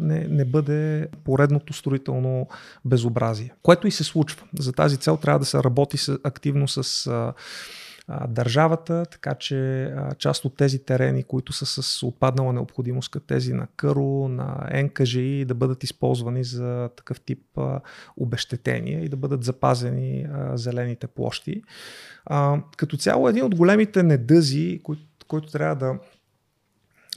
не, 0.02 0.28
не 0.28 0.46
бъде 0.46 1.08
поредното 1.24 1.74
строително 1.74 2.48
безобразие. 2.86 3.54
Което 3.62 3.88
и 3.88 3.92
се 3.92 4.04
случва. 4.04 4.48
За 4.60 4.74
тази 4.74 4.98
цел 4.98 5.18
трябва 5.18 5.40
да 5.40 5.46
се 5.46 5.64
работи 5.64 5.98
с, 5.98 6.20
активно 6.24 6.68
с 6.68 7.08
а, 7.08 7.34
държавата, 8.28 9.06
така 9.12 9.36
че 9.36 9.94
част 10.18 10.46
от 10.46 10.58
тези 10.58 10.86
терени, 10.86 11.24
които 11.24 11.54
са 11.54 11.66
с 11.66 12.04
отпаднала 12.04 12.54
необходимост, 12.54 13.12
като 13.12 13.26
тези 13.26 13.54
на 13.54 13.68
Къро, 13.76 14.28
на 14.28 14.70
НКЖИ, 14.84 15.46
да 15.46 15.54
бъдат 15.54 15.84
използвани 15.84 16.44
за 16.44 16.90
такъв 16.96 17.22
тип 17.22 17.58
а, 17.58 17.82
обещетения 18.18 19.04
и 19.04 19.10
да 19.10 19.16
бъдат 19.16 19.44
запазени 19.44 20.28
зелените 20.54 21.08
площи. 21.08 21.62
Като 22.78 22.98
цяло 22.98 23.30
един 23.30 23.44
от 23.44 23.56
големите 23.56 24.04
недъзи, 24.04 24.80
който, 24.84 25.02
който 25.28 25.52
трябва 25.52 25.76
да 25.76 26.00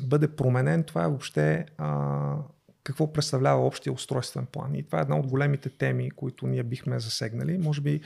бъде 0.03 0.29
променен, 0.29 0.85
това 0.85 1.05
е 1.05 1.09
въобще 1.09 1.67
какво 2.85 3.13
представлява 3.13 3.67
общия 3.67 3.93
устройствен 3.93 4.47
план. 4.47 4.75
И 4.75 4.83
това 4.83 4.99
е 4.99 5.03
една 5.03 5.19
от 5.19 5.27
големите 5.27 5.69
теми, 5.69 6.11
които 6.11 6.47
ние 6.47 6.63
бихме 6.63 7.01
засегнали. 7.01 7.59
Може 7.59 7.81
би 7.81 8.01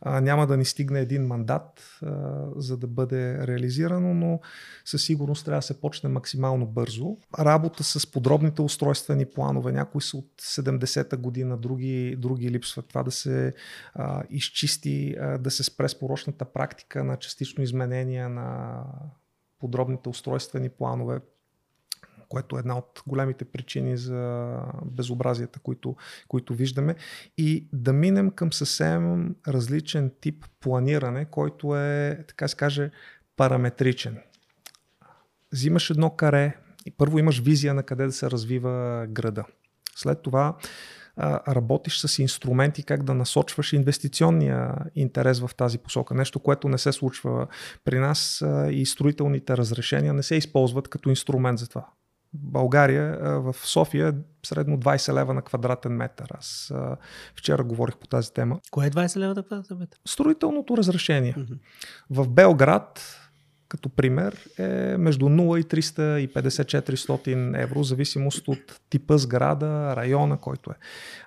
а, 0.00 0.20
няма 0.20 0.46
да 0.46 0.56
ни 0.56 0.64
стигне 0.64 1.00
един 1.00 1.26
мандат, 1.26 1.98
а, 2.02 2.44
за 2.56 2.76
да 2.76 2.86
бъде 2.86 3.46
реализирано, 3.46 4.14
но 4.14 4.40
със 4.84 5.04
сигурност 5.04 5.44
трябва 5.44 5.58
да 5.58 5.62
се 5.62 5.80
почне 5.80 6.08
максимално 6.08 6.66
бързо. 6.66 7.16
Работа 7.38 7.84
с 7.84 8.06
подробните 8.10 8.62
устройствени 8.62 9.26
планове, 9.26 9.72
някои 9.72 10.02
са 10.02 10.16
от 10.16 10.30
70-та 10.40 11.16
година, 11.16 11.56
други, 11.56 12.16
други 12.18 12.50
липсват. 12.50 12.88
Това 12.88 13.02
да 13.02 13.10
се 13.10 13.54
а, 13.94 14.22
изчисти, 14.30 15.14
а, 15.20 15.38
да 15.38 15.50
се 15.50 15.62
спре 15.62 15.88
с 15.88 15.98
порочната 15.98 16.44
практика 16.44 17.04
на 17.04 17.16
частично 17.16 17.64
изменение 17.64 18.28
на 18.28 18.80
подробните 19.58 20.08
устройствени 20.08 20.68
планове, 20.68 21.20
което 22.28 22.56
е 22.56 22.58
една 22.58 22.78
от 22.78 23.02
големите 23.06 23.44
причини 23.44 23.96
за 23.96 24.56
безобразията, 24.84 25.58
които, 25.58 25.96
които 26.28 26.54
виждаме. 26.54 26.94
И 27.38 27.68
да 27.72 27.92
минем 27.92 28.30
към 28.30 28.52
съвсем 28.52 29.34
различен 29.48 30.12
тип 30.20 30.44
планиране, 30.60 31.24
който 31.24 31.76
е, 31.76 32.24
така 32.28 32.48
се 32.48 32.56
каже, 32.56 32.90
параметричен. 33.36 34.18
Взимаш 35.52 35.90
едно 35.90 36.10
каре 36.10 36.56
и 36.86 36.90
първо 36.90 37.18
имаш 37.18 37.40
визия 37.40 37.74
на 37.74 37.82
къде 37.82 38.06
да 38.06 38.12
се 38.12 38.30
развива 38.30 39.06
града. 39.10 39.44
След 39.96 40.22
това 40.22 40.56
работиш 41.48 41.98
с 41.98 42.18
инструменти 42.18 42.82
как 42.82 43.02
да 43.02 43.14
насочваш 43.14 43.72
инвестиционния 43.72 44.74
интерес 44.94 45.40
в 45.40 45.50
тази 45.56 45.78
посока. 45.78 46.14
Нещо, 46.14 46.40
което 46.40 46.68
не 46.68 46.78
се 46.78 46.92
случва 46.92 47.46
при 47.84 47.98
нас 47.98 48.44
и 48.70 48.86
строителните 48.86 49.56
разрешения 49.56 50.12
не 50.12 50.22
се 50.22 50.34
използват 50.34 50.88
като 50.88 51.10
инструмент 51.10 51.58
за 51.58 51.68
това. 51.68 51.86
България, 52.34 53.18
в 53.20 53.54
София 53.62 54.14
средно 54.46 54.78
20 54.78 55.14
лева 55.14 55.34
на 55.34 55.42
квадратен 55.42 55.92
метър. 55.92 56.28
Аз 56.38 56.72
вчера 57.34 57.64
говорих 57.64 57.96
по 57.96 58.06
тази 58.06 58.32
тема. 58.32 58.60
Кое 58.70 58.86
е 58.86 58.90
20 58.90 59.16
лева 59.16 59.34
на 59.34 59.42
квадратен 59.42 59.76
метър? 59.76 59.98
Строителното 60.06 60.76
разрешение. 60.76 61.34
Mm-hmm. 61.34 61.58
В 62.10 62.28
Белград 62.28 63.20
като 63.74 63.88
пример, 63.88 64.48
е 64.58 64.96
между 64.96 65.26
0 65.26 65.60
и 65.60 65.64
350-400 65.64 67.62
евро, 67.62 67.78
в 67.78 67.86
зависимост 67.86 68.48
от 68.48 68.80
типа 68.90 69.18
сграда, 69.18 69.96
района, 69.96 70.36
който 70.36 70.70
е. 70.70 70.74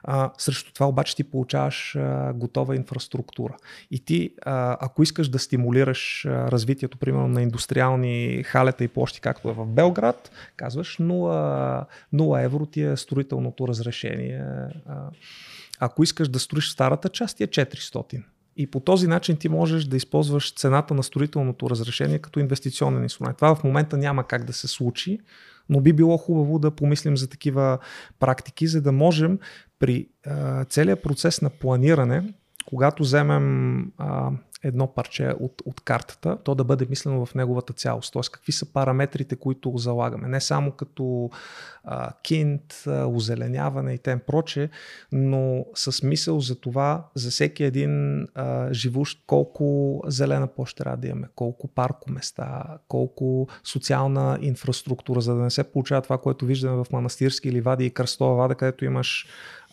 А, 0.03 0.31
срещу 0.37 0.73
това 0.73 0.87
обаче 0.87 1.15
ти 1.15 1.23
получаваш 1.23 1.95
а, 1.95 2.33
готова 2.33 2.75
инфраструктура. 2.75 3.57
И 3.91 3.99
ти, 3.99 4.33
а, 4.45 4.77
ако 4.81 5.03
искаш 5.03 5.29
да 5.29 5.39
стимулираш 5.39 6.25
а, 6.25 6.51
развитието, 6.51 6.97
примерно 6.97 7.27
на 7.27 7.41
индустриални 7.41 8.43
халета 8.43 8.83
и 8.83 8.87
площи, 8.87 9.21
както 9.21 9.49
е 9.49 9.53
в 9.53 9.65
Белград, 9.65 10.31
казваш 10.57 10.97
0, 10.97 11.85
0 12.13 12.45
евро 12.45 12.65
ти 12.65 12.81
е 12.81 12.97
строителното 12.97 13.67
разрешение. 13.67 14.43
А, 14.85 15.09
ако 15.79 16.03
искаш 16.03 16.27
да 16.27 16.39
строиш 16.39 16.69
старата 16.69 17.09
част, 17.09 17.37
ти 17.37 17.43
е 17.43 17.47
400. 17.47 18.23
И 18.57 18.67
по 18.67 18.79
този 18.79 19.07
начин 19.07 19.37
ти 19.37 19.49
можеш 19.49 19.85
да 19.85 19.97
използваш 19.97 20.53
цената 20.53 20.93
на 20.93 21.03
строителното 21.03 21.69
разрешение 21.69 22.19
като 22.19 22.39
инвестиционен 22.39 23.03
инструмент. 23.03 23.37
Това 23.37 23.55
в 23.55 23.63
момента 23.63 23.97
няма 23.97 24.23
как 24.23 24.43
да 24.43 24.53
се 24.53 24.67
случи, 24.67 25.19
но 25.69 25.81
би 25.81 25.93
било 25.93 26.17
хубаво 26.17 26.59
да 26.59 26.71
помислим 26.71 27.17
за 27.17 27.29
такива 27.29 27.77
практики, 28.19 28.67
за 28.67 28.81
да 28.81 28.91
можем 28.91 29.39
при 29.79 30.07
а, 30.25 30.65
целият 30.65 31.03
процес 31.03 31.41
на 31.41 31.49
планиране, 31.49 32.33
когато 32.65 33.03
вземем 33.03 33.79
а, 33.97 34.31
едно 34.63 34.87
парче 34.87 35.27
от, 35.39 35.61
от 35.65 35.81
картата, 35.81 36.37
то 36.43 36.55
да 36.55 36.63
бъде 36.63 36.85
мислено 36.89 37.25
в 37.25 37.35
неговата 37.35 37.73
цялост. 37.73 38.13
Т.е. 38.13 38.21
какви 38.31 38.51
са 38.51 38.73
параметрите, 38.73 39.35
които 39.35 39.77
залагаме. 39.77 40.27
Не 40.27 40.41
само 40.41 40.71
като 40.71 41.29
а, 41.83 42.11
кинт, 42.23 42.83
а, 42.87 43.05
озеленяване 43.05 43.93
и 43.93 43.97
тем 43.97 44.19
проче, 44.27 44.69
но 45.11 45.65
с 45.75 46.03
мисъл 46.03 46.39
за 46.39 46.59
това, 46.59 47.05
за 47.15 47.29
всеки 47.29 47.63
един 47.63 48.23
а, 48.35 48.73
живущ, 48.73 49.23
колко 49.27 50.01
зелена 50.05 50.47
площ 50.47 50.77
трябва 50.77 50.97
да 50.97 51.07
имаме, 51.07 51.27
колко 51.35 51.67
паркоместа, 51.67 52.63
колко 52.87 53.47
социална 53.63 54.37
инфраструктура, 54.41 55.21
за 55.21 55.35
да 55.35 55.41
не 55.41 55.49
се 55.49 55.71
получава 55.71 56.01
това, 56.01 56.17
което 56.17 56.45
виждаме 56.45 56.83
в 56.83 56.91
Манастирски 56.91 57.49
или 57.49 57.61
Вади 57.61 57.85
и 57.85 57.91
Кръстова 57.91 58.35
Вада, 58.35 58.55
където 58.55 58.85
имаш 58.85 59.27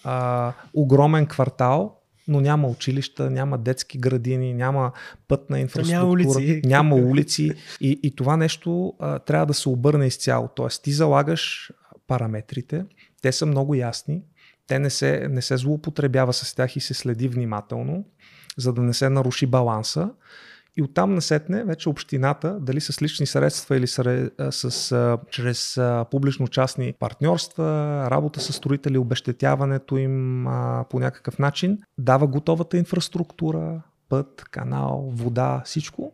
а, 0.04 0.52
огромен 0.74 1.26
квартал, 1.26 2.00
но 2.28 2.40
няма 2.40 2.68
училища, 2.68 3.30
няма 3.30 3.58
детски 3.58 3.98
градини, 3.98 4.54
няма 4.54 4.92
пътна 5.28 5.60
инфраструктура, 5.60 5.98
няма 5.98 6.10
улици, 6.10 6.62
няма 6.64 6.96
улици. 6.96 7.52
И, 7.80 8.00
и 8.02 8.16
това 8.16 8.36
нещо 8.36 8.94
а, 8.98 9.18
трябва 9.18 9.46
да 9.46 9.54
се 9.54 9.68
обърне 9.68 10.06
изцяло. 10.06 10.48
Тоест 10.56 10.82
ти 10.82 10.92
залагаш 10.92 11.72
параметрите, 12.06 12.84
те 13.22 13.32
са 13.32 13.46
много 13.46 13.74
ясни, 13.74 14.22
те 14.66 14.78
не 14.78 14.90
се, 14.90 15.28
не 15.30 15.42
се 15.42 15.56
злоупотребява 15.56 16.32
с 16.32 16.54
тях 16.54 16.76
и 16.76 16.80
се 16.80 16.94
следи 16.94 17.28
внимателно, 17.28 18.04
за 18.58 18.72
да 18.72 18.82
не 18.82 18.94
се 18.94 19.08
наруши 19.08 19.46
баланса 19.46 20.10
и 20.76 20.82
оттам 20.82 21.14
насетне 21.14 21.64
вече 21.64 21.88
общината, 21.88 22.58
дали 22.60 22.80
с 22.80 23.02
лични 23.02 23.26
средства 23.26 23.76
или 23.76 23.86
с, 23.86 24.30
с, 24.50 25.18
чрез 25.30 25.80
публично-частни 26.10 26.92
партньорства, 26.98 27.64
работа 28.10 28.40
с 28.40 28.52
строители, 28.52 28.98
обещетяването 28.98 29.96
им 29.96 30.46
а, 30.46 30.84
по 30.90 30.98
някакъв 30.98 31.38
начин, 31.38 31.78
дава 31.98 32.26
готовата 32.26 32.76
инфраструктура, 32.76 33.82
път, 34.08 34.44
канал, 34.50 35.10
вода, 35.14 35.62
всичко. 35.64 36.12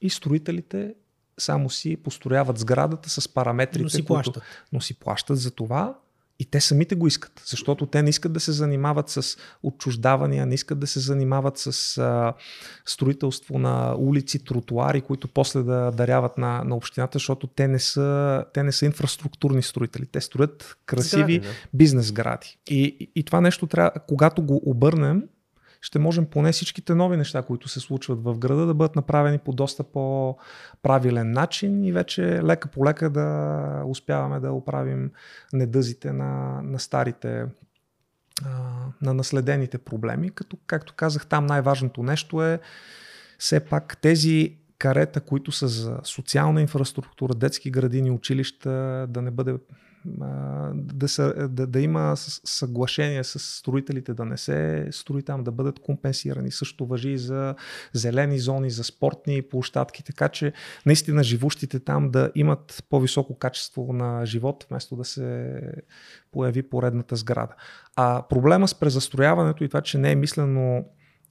И 0.00 0.10
строителите 0.10 0.94
само 1.38 1.70
си 1.70 1.96
построяват 1.96 2.58
сградата 2.58 3.10
с 3.10 3.28
параметрите, 3.28 3.82
но 3.82 3.88
си 3.90 4.04
плащат. 4.04 4.34
Които, 4.34 4.46
но 4.72 4.80
си 4.80 4.94
плащат 4.94 5.38
за 5.38 5.50
това 5.50 5.94
и 6.40 6.44
те 6.44 6.60
самите 6.60 6.94
го 6.94 7.06
искат, 7.06 7.42
защото 7.46 7.86
те 7.86 8.02
не 8.02 8.10
искат 8.10 8.32
да 8.32 8.40
се 8.40 8.52
занимават 8.52 9.08
с 9.08 9.36
отчуждавания, 9.62 10.46
не 10.46 10.54
искат 10.54 10.78
да 10.78 10.86
се 10.86 11.00
занимават 11.00 11.58
с 11.58 11.98
а, 11.98 12.34
строителство 12.86 13.58
на 13.58 13.94
улици, 13.98 14.44
тротуари, 14.44 15.00
които 15.00 15.28
после 15.28 15.62
да 15.62 15.90
даряват 15.90 16.38
на, 16.38 16.64
на 16.64 16.76
общината, 16.76 17.18
защото 17.18 17.46
те 17.46 17.68
не, 17.68 17.78
са, 17.78 18.44
те 18.54 18.62
не 18.62 18.72
са 18.72 18.86
инфраструктурни 18.86 19.62
строители. 19.62 20.06
Те 20.06 20.20
строят 20.20 20.76
красиви 20.86 21.22
сгради, 21.22 21.38
да. 21.38 21.48
бизнес 21.74 22.06
сгради. 22.06 22.58
И, 22.70 22.96
и, 23.00 23.12
и 23.14 23.22
това 23.22 23.40
нещо 23.40 23.66
трябва, 23.66 23.90
когато 24.08 24.42
го 24.42 24.62
обърнем, 24.64 25.22
ще 25.80 25.98
можем 25.98 26.26
поне 26.26 26.52
всичките 26.52 26.94
нови 26.94 27.16
неща, 27.16 27.42
които 27.42 27.68
се 27.68 27.80
случват 27.80 28.24
в 28.24 28.38
града, 28.38 28.66
да 28.66 28.74
бъдат 28.74 28.96
направени 28.96 29.38
по 29.38 29.52
доста 29.52 29.84
по-правилен 29.84 31.30
начин 31.30 31.84
и 31.84 31.92
вече 31.92 32.42
лека 32.42 32.68
по 32.68 32.84
лека 32.84 33.10
да 33.10 33.82
успяваме 33.86 34.40
да 34.40 34.52
оправим 34.52 35.10
недъзите 35.52 36.12
на, 36.12 36.62
на 36.62 36.78
старите 36.78 37.46
на 39.02 39.14
наследените 39.14 39.78
проблеми, 39.78 40.30
като, 40.30 40.56
както 40.66 40.94
казах, 40.94 41.26
там 41.26 41.46
най-важното 41.46 42.02
нещо 42.02 42.44
е 42.44 42.60
все 43.38 43.60
пак 43.60 43.98
тези 44.00 44.56
карета, 44.78 45.20
които 45.20 45.52
са 45.52 45.68
за 45.68 46.00
социална 46.04 46.60
инфраструктура, 46.60 47.34
детски 47.34 47.70
градини, 47.70 48.10
училища, 48.10 49.06
да 49.08 49.22
не 49.22 49.30
бъде 49.30 49.54
да, 50.74 51.08
са, 51.08 51.48
да, 51.48 51.66
да 51.66 51.80
има 51.80 52.14
съглашение 52.16 53.24
с 53.24 53.38
строителите 53.38 54.14
да 54.14 54.24
не 54.24 54.36
се 54.36 54.88
строи 54.90 55.22
там, 55.22 55.44
да 55.44 55.52
бъдат 55.52 55.78
компенсирани. 55.78 56.50
Също 56.50 56.86
въжи 56.86 57.10
и 57.10 57.18
за 57.18 57.54
зелени 57.92 58.38
зони, 58.38 58.70
за 58.70 58.84
спортни 58.84 59.42
площадки, 59.42 60.04
така 60.04 60.28
че 60.28 60.52
наистина 60.86 61.24
живущите 61.24 61.80
там 61.80 62.10
да 62.10 62.32
имат 62.34 62.84
по-високо 62.90 63.38
качество 63.38 63.92
на 63.92 64.26
живот, 64.26 64.66
вместо 64.70 64.96
да 64.96 65.04
се 65.04 65.60
появи 66.32 66.62
поредната 66.62 67.16
сграда. 67.16 67.54
А 67.96 68.22
проблема 68.28 68.68
с 68.68 68.74
презастрояването 68.74 69.64
и 69.64 69.68
това, 69.68 69.80
че 69.80 69.98
не 69.98 70.12
е 70.12 70.16
мислено 70.16 70.84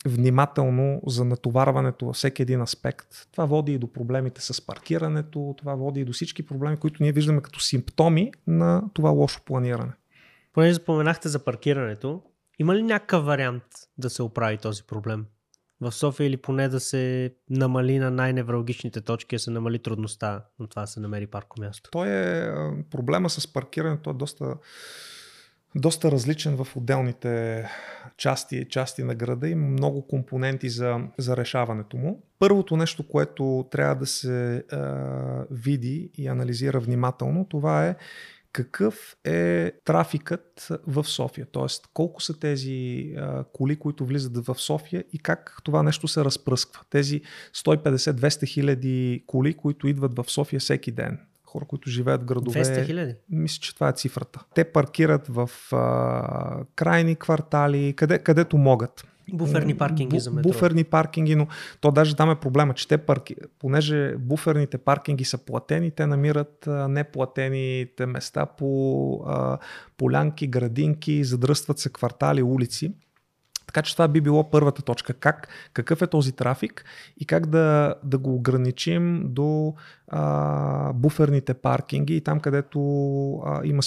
внимателно 0.06 1.02
за 1.08 1.26
натоварването 1.26 2.06
във 2.06 2.16
всеки 2.16 2.42
един 2.42 2.62
аспект. 2.62 3.08
Това 3.32 3.46
води 3.46 3.74
и 3.74 3.78
до 3.78 3.94
проблемите 3.94 4.42
с 4.42 4.66
паркирането, 4.66 5.56
това 5.58 5.76
води 5.76 6.00
и 6.00 6.06
до 6.06 6.14
всички 6.14 6.46
проблеми, 6.46 6.78
които 6.78 7.04
ние 7.04 7.12
виждаме 7.12 7.42
като 7.42 7.60
симптоми 7.60 8.32
на 8.48 8.84
това 8.94 9.10
лошо 9.10 9.42
планиране. 9.46 9.92
Понеже 10.54 10.76
споменахте 10.76 11.30
за 11.30 11.40
паркирането, 11.40 12.22
има 12.60 12.76
ли 12.76 12.84
някакъв 12.84 13.26
вариант 13.26 13.64
да 13.98 14.10
се 14.10 14.24
оправи 14.24 14.58
този 14.58 14.84
проблем? 14.84 15.26
В 15.82 15.92
София 15.92 16.28
или 16.28 16.38
поне 16.38 16.68
да 16.68 16.80
се 16.80 17.34
намали 17.50 18.00
на 18.00 18.12
най-невралгичните 18.12 19.02
точки, 19.02 19.36
да 19.36 19.40
се 19.40 19.52
намали 19.52 19.80
трудността 19.80 20.46
на 20.60 20.68
това 20.68 20.82
да 20.82 20.88
се 20.88 21.00
намери 21.00 21.28
парко 21.28 21.62
място? 21.62 21.90
Той 21.92 22.08
е 22.10 22.52
проблема 22.92 23.30
с 23.30 23.54
паркирането 23.54 24.10
е 24.10 24.14
доста 24.14 24.56
доста 25.76 26.12
различен 26.12 26.64
в 26.64 26.78
отделните 26.78 27.66
части, 28.18 28.66
части 28.70 29.04
на 29.04 29.16
града 29.16 29.50
и 29.50 29.56
много 29.56 30.08
компоненти 30.08 30.70
за, 30.70 31.00
за 31.18 31.38
решаването 31.38 31.98
му. 31.98 32.24
Първото 32.40 32.78
нещо, 32.78 33.08
което 33.08 33.68
трябва 33.72 33.96
да 33.96 34.06
се 34.06 34.56
е, 34.56 34.62
види 35.52 36.12
и 36.18 36.28
анализира 36.28 36.80
внимателно, 36.80 37.46
това 37.50 37.88
е 37.88 37.96
какъв 38.54 39.18
е 39.26 39.72
трафикът 39.86 40.68
в 40.88 41.04
София, 41.04 41.48
т.е. 41.54 41.66
колко 41.94 42.22
са 42.22 42.40
тези 42.40 43.10
а, 43.18 43.44
коли, 43.54 43.76
които 43.76 44.06
влизат 44.06 44.46
в 44.46 44.56
София 44.56 45.04
и 45.14 45.20
как 45.20 45.58
това 45.64 45.84
нещо 45.84 46.08
се 46.08 46.26
разпръсква. 46.26 46.82
Тези 46.90 47.22
150-200 47.56 48.48
хиляди 48.48 49.24
коли, 49.28 49.54
които 49.54 49.88
идват 49.88 50.16
в 50.16 50.32
София 50.32 50.60
всеки 50.60 50.92
ден 50.92 51.20
хора, 51.50 51.66
които 51.66 51.90
живеят 51.90 52.22
в 52.22 52.26
градове. 52.26 52.64
200 52.64 52.86
хиляди? 52.86 53.16
Мисля, 53.30 53.60
че 53.62 53.76
това 53.76 53.90
е 53.90 53.94
цифрата. 53.94 54.40
Те 54.56 54.64
паркират 54.64 55.28
в 55.28 55.50
а, 55.72 56.64
крайни 56.76 57.16
квартали, 57.16 57.94
къде, 57.94 58.20
където 58.20 58.58
могат. 58.58 59.06
Буферни 59.34 59.78
паркинги 59.78 60.16
Бу, 60.16 60.20
за 60.20 60.32
метро. 60.32 60.50
Буферни 60.50 60.84
паркинги, 60.84 61.36
но 61.36 61.48
то 61.82 61.92
даже 61.92 62.16
там 62.16 62.32
е 62.32 62.36
проблема, 62.36 62.74
че 62.74 62.88
те 62.88 62.98
парки, 62.98 63.36
понеже 63.60 64.16
буферните 64.18 64.78
паркинги 64.78 65.26
са 65.26 65.38
платени, 65.38 65.92
те 65.92 66.08
намират 66.08 66.68
а, 66.68 66.88
неплатените 66.88 68.06
места 68.06 68.46
по 68.46 69.24
а, 69.28 69.58
полянки, 69.98 70.48
градинки, 70.48 71.24
задръстват 71.24 71.80
се 71.80 71.90
квартали, 71.90 72.44
улици. 72.44 72.94
Така 73.70 73.82
че 73.82 73.94
това 73.94 74.08
би 74.08 74.22
било 74.22 74.50
първата 74.50 74.82
точка. 74.82 75.14
Как, 75.14 75.48
какъв 75.74 76.02
е 76.02 76.08
този 76.08 76.32
трафик 76.32 76.86
и 77.18 77.26
как 77.26 77.46
да, 77.46 77.96
да 78.04 78.18
го 78.18 78.36
ограничим 78.36 79.22
до 79.26 79.74
а, 80.08 80.94
буферните 80.94 81.54
паркинги 81.54 82.16
и 82.16 82.22
там, 82.22 82.40
където 82.40 82.80
а, 83.46 83.62
има, 83.64 83.82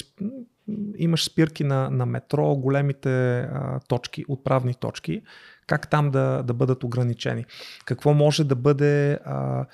имаш 0.97 1.25
спирки 1.25 1.65
на, 1.65 1.91
на 1.91 2.07
метро, 2.07 2.55
големите 2.55 3.41
а, 3.41 3.81
точки, 3.89 4.25
отправни 4.29 4.75
точки, 4.75 5.23
как 5.67 5.91
там 5.91 6.11
да, 6.11 6.43
да 6.43 6.55
бъдат 6.55 6.85
ограничени. 6.85 7.45
Какво 7.85 8.15
може 8.15 8.45
да 8.45 8.55
бъде 8.55 9.13
а, 9.13 9.67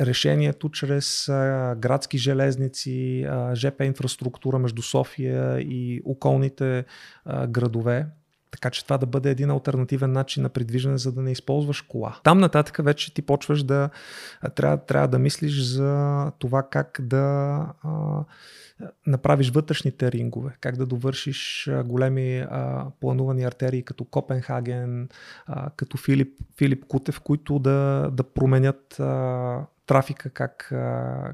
решението 0.00 0.68
чрез 0.68 1.28
а, 1.28 1.74
градски 1.78 2.18
железници, 2.18 3.26
а, 3.30 3.54
ЖП 3.54 3.84
инфраструктура 3.84 4.58
между 4.58 4.82
София 4.82 5.60
и 5.60 6.02
околните 6.04 6.84
а, 7.24 7.46
градове, 7.46 8.06
така 8.52 8.70
че 8.70 8.84
това 8.84 8.98
да 8.98 9.06
бъде 9.06 9.30
един 9.30 9.50
альтернативен 9.50 10.12
начин 10.12 10.42
на 10.42 10.48
придвижване, 10.48 10.98
за 10.98 11.12
да 11.12 11.22
не 11.22 11.32
използваш 11.32 11.80
кола. 11.80 12.16
Там 12.22 12.38
нататък 12.38 12.84
вече 12.84 13.14
ти 13.14 13.22
почваш 13.22 13.62
да 13.62 13.90
трябва, 14.54 14.76
трябва 14.76 15.08
да 15.08 15.18
мислиш 15.18 15.62
за 15.62 16.32
това 16.38 16.62
как 16.62 16.98
да 17.02 17.66
а, 17.82 18.24
направиш 19.06 19.50
вътрешните 19.50 20.12
рингове, 20.12 20.56
как 20.60 20.76
да 20.76 20.86
довършиш 20.86 21.70
големи 21.84 22.38
а, 22.38 22.86
планувани 23.00 23.44
артерии 23.44 23.82
като 23.82 24.04
Копенхаген, 24.04 25.08
а, 25.46 25.70
като 25.76 25.96
Филип, 25.96 26.34
Филип 26.58 26.84
Кутев, 26.84 27.20
които 27.20 27.58
да, 27.58 28.10
да 28.12 28.22
променят 28.22 29.00
а, 29.00 29.66
трафика 29.86 30.30
как, 30.30 30.72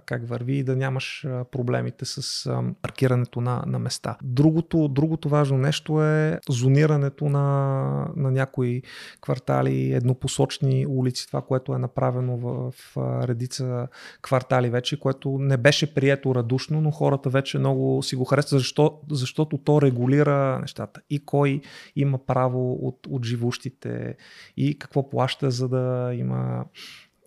как 0.06 0.28
върви 0.28 0.56
и 0.56 0.64
да 0.64 0.76
нямаш 0.76 1.26
проблемите 1.52 2.04
с 2.04 2.50
паркирането 2.82 3.40
на, 3.40 3.62
на 3.66 3.78
места. 3.78 4.16
Другото, 4.22 4.88
другото 4.88 5.28
важно 5.28 5.58
нещо 5.58 6.02
е 6.02 6.40
зонирането 6.48 7.28
на, 7.28 8.08
на 8.16 8.30
някои 8.30 8.82
квартали, 9.20 9.92
еднопосочни 9.92 10.86
улици, 10.88 11.26
това, 11.26 11.42
което 11.42 11.74
е 11.74 11.78
направено 11.78 12.36
в, 12.36 12.72
в 12.72 12.96
редица 13.28 13.88
квартали 14.22 14.70
вече, 14.70 15.00
което 15.00 15.38
не 15.38 15.56
беше 15.56 15.94
прието 15.94 16.34
радушно, 16.34 16.80
но 16.80 16.90
хората 16.90 17.30
вече 17.30 17.37
много 17.58 18.02
си 18.02 18.16
го 18.16 18.24
харесват, 18.24 18.60
защо, 18.60 19.00
защото 19.10 19.58
то 19.58 19.82
регулира 19.82 20.58
нещата. 20.60 21.00
И 21.10 21.24
кой 21.24 21.60
има 21.96 22.18
право 22.26 22.72
от, 22.72 23.06
от 23.08 23.24
живущите 23.24 24.16
и 24.56 24.78
какво 24.78 25.10
плаща, 25.10 25.50
за 25.50 25.68
да 25.68 26.10
има 26.14 26.64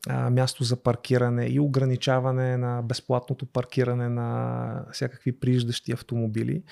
а, 0.09 0.29
място 0.29 0.63
за 0.63 0.75
паркиране 0.75 1.45
и 1.45 1.59
ограничаване 1.59 2.57
на 2.57 2.81
безплатното 2.81 3.45
паркиране 3.45 4.09
на 4.09 4.85
всякакви 4.91 5.31
прииждащи 5.31 5.91
автомобили. 5.91 6.63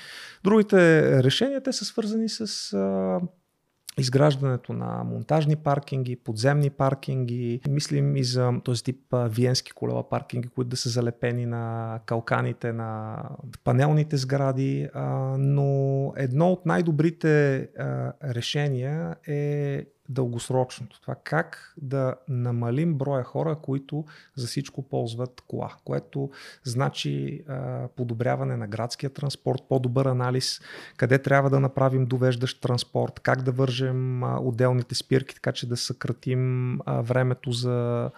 Другите 0.43 1.23
решения 1.23 1.63
те 1.63 1.73
са 1.73 1.85
свързани 1.85 2.29
с 2.29 2.73
а, 2.73 3.19
изграждането 3.99 4.73
на 4.73 5.03
монтажни 5.03 5.55
паркинги, 5.55 6.15
подземни 6.15 6.69
паркинги. 6.69 7.61
Мислим 7.69 8.15
и 8.15 8.23
за 8.23 8.51
този 8.63 8.83
тип 8.83 8.99
виенски 9.13 9.71
колела 9.71 10.09
паркинги, 10.09 10.47
които 10.47 10.69
да 10.69 10.77
са 10.77 10.89
залепени 10.89 11.45
на 11.45 11.99
калканите 12.05 12.73
на 12.73 13.23
панелните 13.63 14.17
сгради. 14.17 14.89
Но 15.37 16.13
едно 16.17 16.51
от 16.51 16.65
най-добрите 16.65 17.67
решения 18.23 19.15
е 19.27 19.85
дългосрочното. 20.09 21.01
Това 21.01 21.15
как 21.23 21.73
да 21.77 22.15
намалим 22.27 22.93
броя 22.93 23.23
хора, 23.23 23.55
които 23.61 24.05
за 24.35 24.47
всичко 24.47 24.81
ползват 24.81 25.43
кола, 25.47 25.73
което 25.85 26.29
значи 26.63 27.43
а, 27.47 27.87
подобряване 27.87 28.57
на 28.57 28.67
градския 28.67 29.09
транспорт, 29.09 29.61
по-добър 29.69 30.05
анализ, 30.05 30.61
къде 30.97 31.21
трябва 31.21 31.49
да 31.49 31.59
направим 31.59 32.05
довеждащ 32.05 32.61
транспорт, 32.61 33.19
как 33.19 33.41
да 33.41 33.51
вържем 33.51 34.23
а, 34.23 34.39
отделните 34.39 34.95
спирки, 34.95 35.35
така 35.35 35.51
че 35.51 35.69
да 35.69 35.77
съкратим 35.77 36.73
а, 36.85 37.01
времето 37.01 37.51
за 37.51 38.09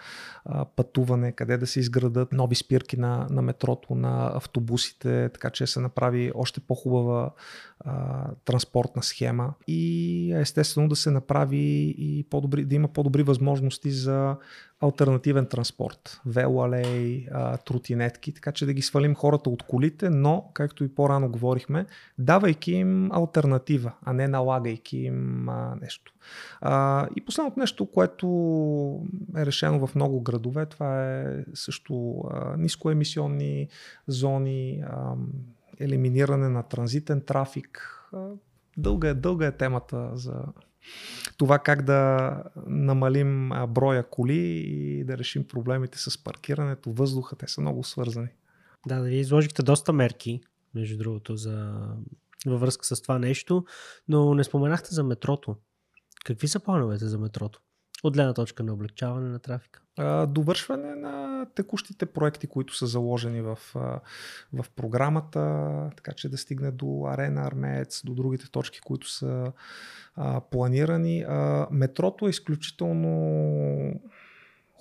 а, 0.45 0.65
пътуване, 0.65 1.31
къде 1.31 1.57
да 1.57 1.67
се 1.67 1.79
изградат 1.79 2.31
нови 2.31 2.55
спирки 2.55 2.97
на, 2.97 3.27
на 3.29 3.41
метрото, 3.41 3.95
на 3.95 4.31
автобусите, 4.35 5.29
така 5.33 5.49
че 5.49 5.67
се 5.67 5.79
направи 5.79 6.31
още 6.35 6.59
по-хубава 6.59 7.31
а, 7.85 8.27
транспортна 8.45 9.03
схема 9.03 9.53
и 9.67 10.33
естествено 10.33 10.89
да 10.89 10.95
се 10.95 11.11
направи 11.11 11.95
и 11.97 12.25
по-добри, 12.29 12.65
да 12.65 12.75
има 12.75 12.87
по-добри 12.87 13.23
възможности 13.23 13.91
за 13.91 14.35
альтернативен 14.81 15.45
транспорт, 15.45 16.21
велоалей, 16.25 17.27
тротинетки, 17.65 18.33
така 18.33 18.51
че 18.51 18.65
да 18.65 18.73
ги 18.73 18.81
свалим 18.81 19.15
хората 19.15 19.49
от 19.49 19.63
колите, 19.63 20.09
но, 20.09 20.49
както 20.53 20.83
и 20.83 20.95
по-рано 20.95 21.29
говорихме, 21.29 21.85
давайки 22.17 22.71
им 22.71 23.11
альтернатива, 23.11 23.91
а 24.05 24.13
не 24.13 24.27
налагайки 24.27 24.97
им 24.97 25.49
а, 25.49 25.75
нещо. 25.81 26.13
А, 26.61 27.07
и 27.15 27.25
последното 27.25 27.59
нещо, 27.59 27.85
което 27.85 28.27
е 29.37 29.45
решено 29.45 29.87
в 29.87 29.95
много 29.95 30.21
градове, 30.21 30.65
това 30.65 31.19
е 31.19 31.45
също 31.53 32.23
а, 32.31 32.57
нискоемисионни 32.57 33.67
зони, 34.07 34.83
а, 34.87 35.13
елиминиране 35.83 36.49
на 36.49 36.63
транзитен 36.63 37.21
трафик. 37.21 38.03
Дълга 38.77 39.09
е, 39.09 39.13
дълга 39.13 39.45
е 39.45 39.57
темата 39.57 40.11
за 40.13 40.43
това 41.37 41.59
как 41.59 41.81
да 41.81 42.43
намалим 42.67 43.51
броя 43.67 44.09
коли 44.09 44.37
и 44.65 45.03
да 45.03 45.17
решим 45.17 45.47
проблемите 45.47 45.97
с 45.97 46.23
паркирането, 46.23 46.91
въздуха, 46.91 47.35
те 47.35 47.47
са 47.47 47.61
много 47.61 47.83
свързани. 47.83 48.29
Да, 48.87 48.95
да, 48.95 49.01
вие 49.01 49.19
изложихте 49.19 49.63
доста 49.63 49.93
мерки, 49.93 50.41
между 50.75 50.97
другото, 50.97 51.35
за... 51.35 51.73
във 52.45 52.59
връзка 52.59 52.85
с 52.85 53.01
това 53.01 53.19
нещо, 53.19 53.65
но 54.07 54.33
не 54.33 54.43
споменахте 54.43 54.95
за 54.95 55.03
метрото. 55.03 55.55
Какви 56.25 56.47
са 56.47 56.59
плановете 56.59 57.05
за 57.05 57.17
метрото? 57.17 57.61
От 58.03 58.13
гледна 58.13 58.33
точка 58.33 58.63
на 58.63 58.73
облегчаване 58.73 59.29
на 59.29 59.39
трафика. 59.39 59.81
Довършване 60.27 60.95
на 60.95 61.45
текущите 61.55 62.05
проекти, 62.05 62.47
които 62.47 62.75
са 62.75 62.87
заложени 62.87 63.41
в, 63.41 63.59
в 64.53 64.65
програмата, 64.75 65.89
така 65.97 66.13
че 66.13 66.29
да 66.29 66.37
стигне 66.37 66.71
до 66.71 67.05
Арена 67.07 67.47
Армеец, 67.47 68.01
до 68.05 68.13
другите 68.13 68.51
точки, 68.51 68.81
които 68.81 69.09
са 69.09 69.51
а, 70.15 70.41
планирани. 70.41 71.25
А, 71.27 71.67
метрото 71.71 72.27
е 72.27 72.29
изключително 72.29 74.01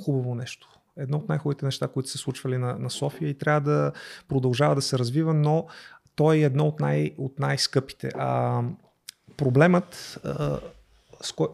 хубаво 0.04 0.34
нещо. 0.34 0.68
Едно 0.96 1.16
от 1.16 1.28
най-хубавите 1.28 1.64
неща, 1.64 1.88
които 1.88 2.08
се 2.08 2.18
случвали 2.18 2.58
на, 2.58 2.78
на 2.78 2.90
София 2.90 3.28
и 3.28 3.38
трябва 3.38 3.60
да 3.60 3.92
продължава 4.28 4.74
да 4.74 4.82
се 4.82 4.98
развива, 4.98 5.34
но 5.34 5.66
той 6.14 6.36
е 6.36 6.42
едно 6.42 6.66
от, 6.66 6.80
най- 6.80 7.14
от 7.18 7.38
най-скъпите. 7.38 8.10
А, 8.14 8.62
проблемът 9.36 10.20
а, 10.24 10.60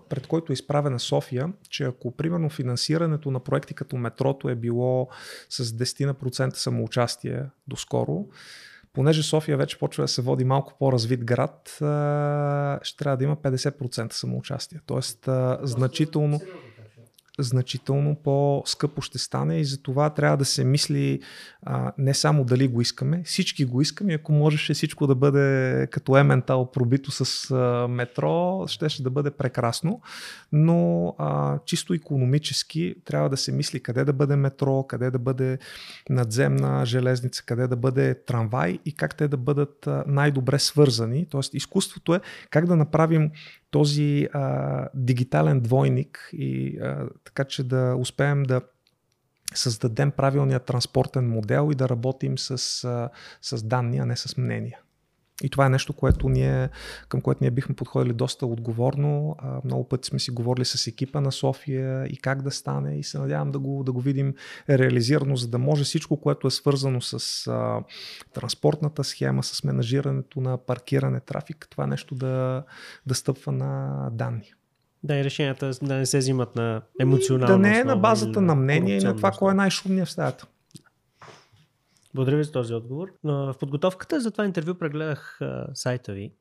пред 0.08 0.26
който 0.26 0.52
е 0.52 0.54
изправена 0.54 1.00
София, 1.00 1.52
че 1.68 1.84
ако 1.84 2.10
примерно 2.10 2.50
финансирането 2.50 3.30
на 3.30 3.40
проекти 3.40 3.74
като 3.74 3.96
метрото 3.96 4.48
е 4.48 4.54
било 4.54 5.08
с 5.48 5.64
10% 5.64 6.54
самоучастие 6.54 7.42
доскоро, 7.68 8.26
понеже 8.92 9.22
София 9.22 9.56
вече 9.56 9.78
почва 9.78 10.04
да 10.04 10.08
се 10.08 10.22
води 10.22 10.44
малко 10.44 10.74
по-развит 10.78 11.24
град, 11.24 11.68
ще 12.82 12.96
трябва 12.96 13.16
да 13.16 13.24
има 13.24 13.36
50% 13.36 14.12
самоучастие. 14.12 14.80
Тоест, 14.86 15.28
значително, 15.62 16.40
значително 17.38 18.16
по-скъпо 18.24 19.02
ще 19.02 19.18
стане 19.18 19.60
и 19.60 19.64
за 19.64 19.82
това 19.82 20.10
трябва 20.10 20.36
да 20.36 20.44
се 20.44 20.64
мисли 20.64 21.20
а, 21.62 21.92
не 21.98 22.14
само 22.14 22.44
дали 22.44 22.68
го 22.68 22.80
искаме, 22.80 23.22
всички 23.24 23.64
го 23.64 23.80
искаме, 23.80 24.14
ако 24.14 24.32
можеше 24.32 24.74
всичко 24.74 25.06
да 25.06 25.14
бъде 25.14 25.86
като 25.90 26.16
ементал 26.16 26.70
пробито 26.70 27.10
с 27.10 27.50
а, 27.50 27.88
метро, 27.88 28.64
ще, 28.66 28.88
ще 28.88 29.02
да 29.02 29.10
бъде 29.10 29.30
прекрасно, 29.30 30.00
но 30.52 31.08
а, 31.18 31.58
чисто 31.64 31.94
економически 31.94 32.94
трябва 33.04 33.28
да 33.28 33.36
се 33.36 33.52
мисли 33.52 33.82
къде 33.82 34.04
да 34.04 34.12
бъде 34.12 34.36
метро, 34.36 34.82
къде 34.82 35.10
да 35.10 35.18
бъде 35.18 35.58
надземна 36.10 36.86
железница, 36.86 37.42
къде 37.46 37.66
да 37.66 37.76
бъде 37.76 38.24
трамвай 38.24 38.78
и 38.84 38.94
как 38.94 39.16
те 39.16 39.28
да 39.28 39.36
бъдат 39.36 39.88
най-добре 40.06 40.58
свързани. 40.58 41.26
Тоест 41.30 41.54
изкуството 41.54 42.14
е 42.14 42.20
как 42.50 42.66
да 42.66 42.76
направим 42.76 43.30
този 43.76 44.28
а, 44.32 44.88
дигитален 44.94 45.60
двойник 45.60 46.30
и 46.32 46.78
а, 46.78 47.08
така 47.24 47.44
че 47.44 47.64
да 47.64 47.96
успеем 47.98 48.42
да 48.42 48.60
създадем 49.54 50.10
правилния 50.10 50.60
транспортен 50.60 51.28
модел 51.28 51.68
и 51.72 51.74
да 51.74 51.88
работим 51.88 52.38
с, 52.38 52.84
а, 52.84 53.10
с 53.42 53.62
данни, 53.62 53.98
а 53.98 54.06
не 54.06 54.16
с 54.16 54.36
мнения. 54.36 54.78
И 55.42 55.48
това 55.48 55.66
е 55.66 55.68
нещо, 55.68 55.92
което 55.92 56.28
ние, 56.28 56.68
към 57.08 57.20
което 57.20 57.38
ние 57.40 57.50
бихме 57.50 57.74
подходили 57.74 58.12
доста 58.12 58.46
отговорно. 58.46 59.36
Много 59.64 59.88
пъти 59.88 60.08
сме 60.08 60.18
си 60.18 60.30
говорили 60.30 60.64
с 60.64 60.86
екипа 60.86 61.20
на 61.20 61.32
София 61.32 62.06
и 62.06 62.16
как 62.16 62.42
да 62.42 62.50
стане 62.50 62.98
и 62.98 63.02
се 63.02 63.18
надявам 63.18 63.50
да 63.50 63.58
го, 63.58 63.84
да 63.84 63.92
го 63.92 64.00
видим 64.00 64.34
реализирано, 64.70 65.36
за 65.36 65.48
да 65.48 65.58
може 65.58 65.84
всичко, 65.84 66.20
което 66.20 66.46
е 66.46 66.50
свързано 66.50 67.00
с 67.00 67.46
а, 67.46 67.80
транспортната 68.34 69.04
схема, 69.04 69.42
с 69.42 69.64
менажирането 69.64 70.40
на 70.40 70.56
паркиране, 70.58 71.20
трафик, 71.20 71.66
това 71.70 71.86
нещо 71.86 72.14
да, 72.14 72.64
да 73.06 73.14
стъпва 73.14 73.52
на 73.52 74.10
данни. 74.12 74.52
Да, 75.02 75.16
и 75.16 75.24
решенията 75.24 75.70
да 75.82 75.94
не 75.94 76.06
се 76.06 76.18
взимат 76.18 76.56
на 76.56 76.82
емоционално. 77.00 77.54
Да 77.54 77.68
не 77.68 77.78
е 77.78 77.84
на 77.84 77.96
базата 77.96 78.40
на 78.40 78.54
мнение 78.54 78.96
и 78.96 79.04
на 79.04 79.16
това, 79.16 79.30
кой 79.30 79.52
е 79.52 79.54
най-шумният 79.54 80.08
в 80.08 80.12
стаята. 80.12 80.46
Благодаря 82.16 82.36
ви 82.36 82.44
за 82.44 82.52
този 82.52 82.74
отговор. 82.74 83.12
В 83.24 83.54
подготовката 83.60 84.20
за 84.20 84.30
това 84.30 84.44
интервю 84.44 84.74
прегледах 84.74 85.40
сайта 85.74 86.12
ви, 86.12 86.32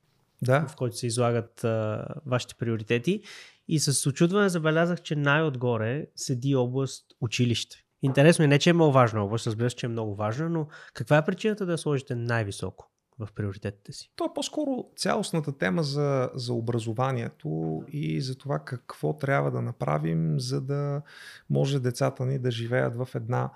да. 0.41 0.67
в 0.67 0.75
който 0.75 0.97
се 0.97 1.07
излагат 1.07 1.63
а, 1.63 2.07
вашите 2.25 2.55
приоритети 2.55 3.21
и 3.67 3.79
с 3.79 4.09
очудване 4.09 4.49
забелязах, 4.49 5.01
че 5.01 5.15
най-отгоре 5.15 6.05
седи 6.15 6.55
област 6.55 7.05
училище. 7.21 7.77
Интересно 8.01 8.45
е 8.45 8.47
не, 8.47 8.59
че 8.59 8.69
е 8.69 8.73
много 8.73 8.91
важна 8.91 9.23
област, 9.23 9.47
разбира 9.47 9.69
се, 9.69 9.75
че 9.75 9.85
е 9.85 9.89
много 9.89 10.15
важна, 10.15 10.49
но 10.49 10.67
каква 10.93 11.17
е 11.17 11.25
причината 11.25 11.65
да 11.65 11.71
я 11.71 11.77
сложите 11.77 12.15
най-високо? 12.15 12.91
в 13.19 13.27
приоритетите 13.35 13.93
си? 13.93 14.11
То 14.15 14.25
е 14.25 14.33
по-скоро 14.35 14.85
цялостната 14.95 15.57
тема 15.57 15.83
за, 15.83 16.29
за 16.33 16.53
образованието 16.53 17.83
и 17.87 18.21
за 18.21 18.37
това 18.37 18.59
какво 18.59 19.13
трябва 19.13 19.51
да 19.51 19.61
направим, 19.61 20.39
за 20.39 20.61
да 20.61 21.01
може 21.49 21.79
децата 21.79 22.25
ни 22.25 22.39
да 22.39 22.51
живеят 22.51 22.95
в 22.95 23.07
една 23.15 23.51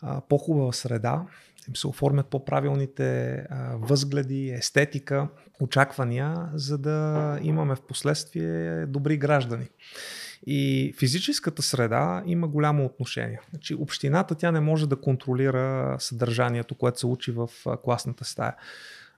а, 0.00 0.20
по-хубава 0.20 0.72
среда, 0.72 1.26
им 1.68 1.76
се 1.76 1.86
оформят 1.86 2.26
по-правилните 2.26 3.34
а, 3.34 3.76
възгледи, 3.76 4.50
естетика, 4.50 5.28
очаквания, 5.60 6.48
за 6.54 6.78
да 6.78 7.38
имаме 7.42 7.74
в 7.74 7.82
последствие 7.82 8.86
добри 8.86 9.16
граждани. 9.16 9.68
И 10.46 10.94
физическата 10.98 11.62
среда 11.62 12.22
има 12.26 12.48
голямо 12.48 12.84
отношение. 12.84 13.40
Значи, 13.50 13.74
общината 13.74 14.34
тя 14.34 14.52
не 14.52 14.60
може 14.60 14.88
да 14.88 15.00
контролира 15.00 15.96
съдържанието, 15.98 16.74
което 16.74 16.98
се 16.98 17.06
учи 17.06 17.32
в 17.32 17.48
класната 17.82 18.24
стая. 18.24 18.54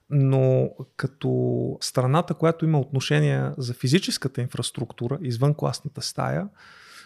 Но 0.09 0.69
като 0.97 1.77
страната, 1.81 2.33
която 2.33 2.65
има 2.65 2.79
отношение 2.79 3.51
за 3.57 3.73
физическата 3.73 4.41
инфраструктура 4.41 5.17
извън 5.21 5.53
класната 5.53 6.01
стая, 6.01 6.47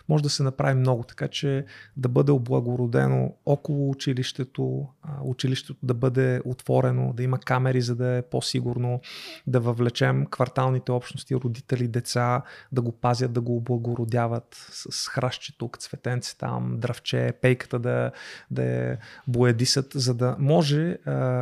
може 0.10 0.24
да 0.24 0.30
се 0.30 0.44
направи 0.44 0.80
много, 0.80 1.04
така 1.04 1.28
че 1.28 1.66
да 1.98 2.10
бъде 2.10 2.32
облагородено 2.32 3.34
около 3.46 3.90
училището, 3.90 4.88
училището 5.24 5.76
да 5.84 5.94
бъде 5.94 6.42
отворено, 6.46 7.14
да 7.14 7.24
има 7.24 7.40
камери, 7.40 7.82
за 7.82 7.96
да 7.96 8.08
е 8.08 8.22
по-сигурно, 8.22 9.02
да 9.48 9.60
въвлечем 9.60 10.26
кварталните 10.26 10.92
общности, 10.92 11.36
родители, 11.36 11.88
деца, 11.88 12.42
да 12.72 12.82
го 12.82 12.92
пазят, 12.92 13.34
да 13.34 13.42
го 13.42 13.56
облагородяват 13.58 14.68
с 14.70 15.08
хращи 15.08 15.58
тук, 15.58 15.78
цветенци 15.78 16.38
там, 16.38 16.76
дравче, 16.80 17.34
пейката 17.42 17.80
да, 17.80 18.12
да 18.52 18.64
е 18.64 18.98
боядисат, 19.28 19.92
за 19.96 20.14
да 20.14 20.36
може 20.40 20.98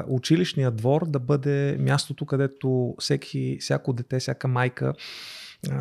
училищният 0.07 0.75
двор 0.75 1.05
да 1.05 1.19
бъде 1.19 1.77
мястото, 1.79 2.25
където 2.25 2.95
всеки, 2.99 3.57
всяко 3.61 3.93
дете, 3.93 4.19
всяка 4.19 4.47
майка 4.47 4.93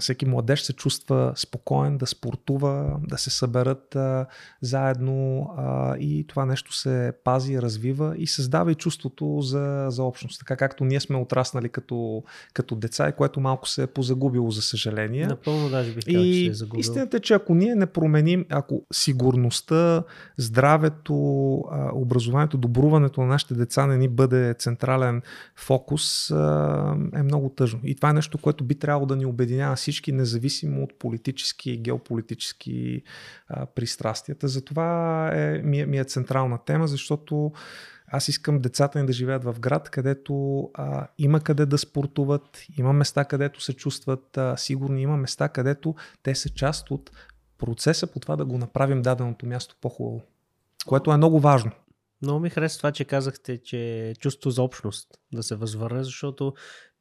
всеки 0.01 0.27
младеж 0.27 0.63
се 0.63 0.73
чувства 0.73 1.33
спокоен 1.37 1.99
да 1.99 2.07
спортува, 2.07 3.01
да 3.09 3.19
се 3.19 3.31
съберат 3.31 3.97
а, 3.97 4.27
заедно 4.63 5.51
а, 5.57 5.97
и 5.97 6.27
това 6.27 6.47
нещо 6.47 6.75
се 6.75 7.13
пази, 7.25 7.63
развива 7.63 8.15
и 8.17 8.27
създава 8.27 8.73
и 8.73 8.75
чувството 8.75 9.41
за, 9.41 9.87
за 9.89 10.03
общност. 10.03 10.39
Така 10.39 10.57
както 10.57 10.85
ние 10.85 11.01
сме 11.01 11.17
отраснали 11.17 11.69
като, 11.69 12.23
като 12.55 12.77
деца 12.77 13.09
и 13.09 13.13
което 13.13 13.41
малко 13.41 13.69
се 13.69 13.83
е 13.83 13.87
позагубило, 13.87 14.51
за 14.51 14.63
съжаление. 14.63 15.27
Напълно 15.27 15.69
даже 15.69 15.95
бих 15.95 16.05
казал, 16.05 16.23
че 16.23 16.47
е 16.47 16.55
загубил. 16.55 16.81
Истината 16.81 17.17
е, 17.17 17.21
че 17.21 17.35
ако 17.35 17.55
ние 17.55 17.75
не 17.75 17.87
променим, 17.87 18.45
ако 18.51 18.83
сигурността, 18.93 20.03
здравето, 20.37 21.15
образованието, 21.93 22.59
добруването 22.59 23.21
на 23.21 23.27
нашите 23.27 23.55
деца 23.55 23.87
не 23.87 23.99
ни 23.99 24.09
бъде 24.09 24.55
централен 24.59 25.23
фокус, 25.57 26.31
е 27.15 27.23
много 27.23 27.49
тъжно. 27.57 27.81
И 27.85 27.95
това 27.95 28.11
е 28.11 28.13
нещо, 28.13 28.39
което 28.39 28.65
би 28.65 28.75
трябвало 28.75 29.07
да 29.07 29.17
ни 29.17 29.27
обединява 29.27 29.70
обединява 29.71 29.77
всички, 29.77 30.13
независимо 30.13 30.83
от 30.83 30.99
политически 30.99 31.71
и 31.71 31.79
геополитически 31.79 33.03
а, 33.49 33.67
пристрастията. 33.67 34.49
Затова 34.49 35.31
е, 35.35 35.63
ми, 35.63 35.81
е, 35.81 35.87
ми 35.87 35.99
е 35.99 36.05
централна 36.05 36.59
тема, 36.65 36.89
защото 36.89 37.53
аз 38.07 38.29
искам 38.29 38.59
децата 38.59 38.99
ни 38.99 39.07
да 39.07 39.13
живеят 39.13 39.45
в 39.45 39.61
град, 39.61 39.91
където 39.91 40.71
а, 40.75 41.09
има 41.19 41.41
къде 41.41 41.67
да 41.67 41.79
спортуват, 41.79 42.63
има 42.79 42.93
места, 42.93 43.25
където 43.25 43.61
се 43.61 43.73
чувстват 43.73 44.37
а, 44.37 44.57
сигурни, 44.57 45.03
има 45.03 45.17
места, 45.17 45.49
където 45.49 45.95
те 46.23 46.35
са 46.35 46.49
част 46.49 46.91
от 46.91 47.11
процеса 47.59 48.07
по 48.07 48.21
това 48.21 48.37
да 48.37 48.45
го 48.45 48.59
направим 48.59 49.03
даденото 49.03 49.47
място 49.47 49.77
по-хубаво. 49.81 50.23
Което 50.87 51.13
е 51.13 51.17
много 51.17 51.41
важно. 51.41 51.71
Много 52.23 52.41
ми 52.41 52.51
хареса 52.51 52.79
това, 52.79 52.93
че 52.93 53.05
казахте, 53.05 53.59
че 53.59 54.15
чувство 54.19 54.51
за 54.51 54.63
общност 54.63 55.09
да 55.33 55.43
се 55.43 55.57
възвърне, 55.57 56.05
защото 56.05 56.55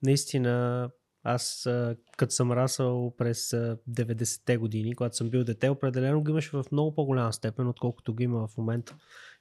наистина 0.03 0.89
аз, 1.23 1.69
като 2.17 2.33
съм 2.33 2.51
расъл 2.51 3.15
през 3.17 3.49
90-те 3.89 4.57
години, 4.57 4.95
когато 4.95 5.17
съм 5.17 5.29
бил 5.29 5.43
дете, 5.43 5.69
определено 5.69 6.23
го 6.23 6.29
имаше 6.29 6.49
в 6.49 6.65
много 6.71 6.95
по-голяма 6.95 7.33
степен, 7.33 7.67
отколкото 7.67 8.15
го 8.15 8.23
има 8.23 8.47
в 8.47 8.57
момента. 8.57 8.95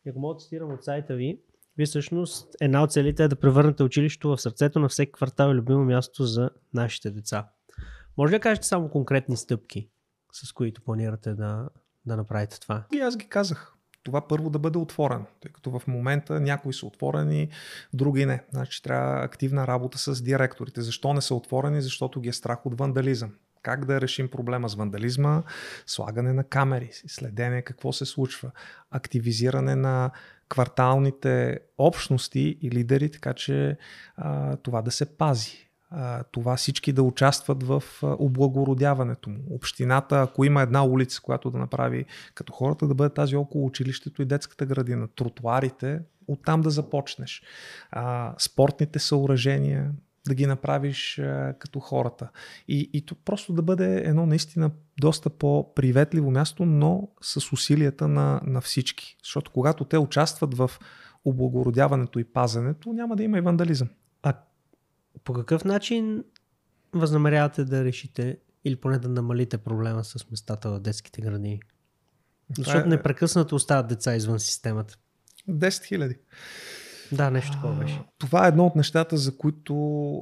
И 0.07 0.11
ако 0.11 0.18
мога 0.18 0.35
да 0.35 0.39
цитирам 0.39 0.72
от 0.72 0.85
сайта 0.85 1.14
ви, 1.14 1.41
вие 1.76 1.87
всъщност 1.87 2.57
една 2.61 2.83
от 2.83 2.93
целите 2.93 3.24
е 3.24 3.29
да 3.29 3.37
превърнете 3.37 3.83
училището 3.83 4.29
в 4.29 4.41
сърцето 4.41 4.79
на 4.79 4.89
всеки 4.89 5.12
квартал 5.12 5.51
и 5.51 5.55
любимо 5.55 5.85
място 5.85 6.24
за 6.24 6.51
нашите 6.74 7.11
деца. 7.11 7.49
Може 8.16 8.33
ли 8.33 8.37
да 8.37 8.41
кажете 8.41 8.66
само 8.66 8.89
конкретни 8.89 9.37
стъпки, 9.37 9.91
с 10.33 10.53
които 10.53 10.83
планирате 10.83 11.35
да, 11.35 11.68
да 12.07 12.16
направите 12.16 12.61
това? 12.61 12.87
И 12.93 13.01
аз 13.01 13.16
ги 13.16 13.29
казах 13.29 13.78
това 14.09 14.29
първо 14.29 14.51
да 14.51 14.59
бъде 14.59 14.79
отворено, 14.79 15.25
тъй 15.41 15.53
като 15.53 15.79
в 15.79 15.87
момента 15.87 16.41
някои 16.41 16.73
са 16.73 16.87
отворени, 16.87 17.49
други 17.93 18.27
не. 18.27 18.43
Значи 18.51 18.83
трябва 18.83 19.25
активна 19.25 19.67
работа 19.67 19.99
с 19.99 20.23
директорите. 20.23 20.81
Защо 20.83 21.15
не 21.15 21.21
са 21.21 21.35
отворени? 21.35 21.83
Защото 21.83 22.21
ги 22.21 22.29
е 22.29 22.33
страх 22.33 22.67
от 22.67 22.79
вандализъм. 22.79 23.31
Как 23.63 23.85
да 23.85 24.01
решим 24.01 24.29
проблема 24.29 24.69
с 24.69 24.75
вандализма? 24.75 25.43
Слагане 25.87 26.33
на 26.33 26.45
камери, 26.45 26.91
следене 26.93 27.63
какво 27.63 27.93
се 27.93 28.07
случва, 28.07 28.51
активизиране 28.91 29.77
на 29.77 30.11
кварталните 30.49 31.59
общности 31.79 32.59
и 32.63 32.71
лидери, 32.71 33.11
така 33.11 33.35
че 33.35 33.77
а, 34.17 34.57
това 34.57 34.83
да 34.83 34.91
се 34.91 35.17
пази 35.17 35.68
това 36.30 36.57
всички 36.57 36.93
да 36.93 37.03
участват 37.03 37.62
в 37.62 37.82
облагородяването 38.03 39.30
му. 39.30 39.39
Общината, 39.51 40.20
ако 40.20 40.45
има 40.45 40.62
една 40.62 40.84
улица, 40.84 41.20
която 41.22 41.51
да 41.51 41.59
направи 41.59 42.05
като 42.34 42.53
хората, 42.53 42.86
да 42.86 42.95
бъде 42.95 43.14
тази 43.14 43.36
около 43.36 43.66
училището 43.66 44.22
и 44.22 44.24
детската 44.24 44.66
градина. 44.66 45.09
Тротуарите, 45.09 46.01
оттам 46.28 46.61
да 46.61 46.70
започнеш. 46.70 47.43
А, 47.91 48.34
спортните 48.39 48.99
съоръжения, 48.99 49.91
да 50.28 50.34
ги 50.34 50.47
направиш 50.47 51.18
а, 51.18 51.55
като 51.59 51.80
хората. 51.80 52.28
И, 52.68 52.91
и 52.93 53.07
то 53.07 53.14
просто 53.24 53.53
да 53.53 53.62
бъде 53.62 54.03
едно 54.05 54.26
наистина 54.26 54.70
доста 55.01 55.30
по-приветливо 55.30 56.30
място, 56.30 56.66
но 56.66 57.09
с 57.20 57.53
усилията 57.53 58.09
на, 58.09 58.41
на 58.45 58.61
всички. 58.61 59.16
Защото 59.24 59.51
когато 59.51 59.84
те 59.84 59.99
участват 59.99 60.55
в 60.55 60.70
облагородяването 61.24 62.18
и 62.18 62.24
пазенето, 62.24 62.93
няма 62.93 63.16
да 63.16 63.22
има 63.22 63.39
и 63.39 63.41
вандализъм. 63.41 63.89
А 64.22 64.32
по 65.25 65.33
какъв 65.33 65.64
начин 65.64 66.25
възнамерявате 66.93 67.64
да 67.64 67.85
решите 67.85 68.39
или 68.64 68.77
поне 68.77 68.99
да 68.99 69.09
намалите 69.09 69.59
проблема 69.59 70.05
с 70.05 70.31
местата 70.31 70.71
в 70.71 70.81
детските 70.81 71.21
градини? 71.21 71.61
Защото 72.57 72.87
е... 72.87 72.89
непрекъснато 72.89 73.55
остават 73.55 73.89
деца 73.89 74.16
извън 74.16 74.41
системата. 74.41 74.99
10 75.49 75.85
хиляди. 75.85 76.16
Да, 77.13 77.31
нещо 77.31 77.53
такова 77.53 77.75
беше. 77.75 78.01
Това 78.19 78.45
е 78.45 78.49
едно 78.49 78.67
от 78.67 78.77
нещата, 78.77 79.17
за 79.17 79.37
които 79.37 79.75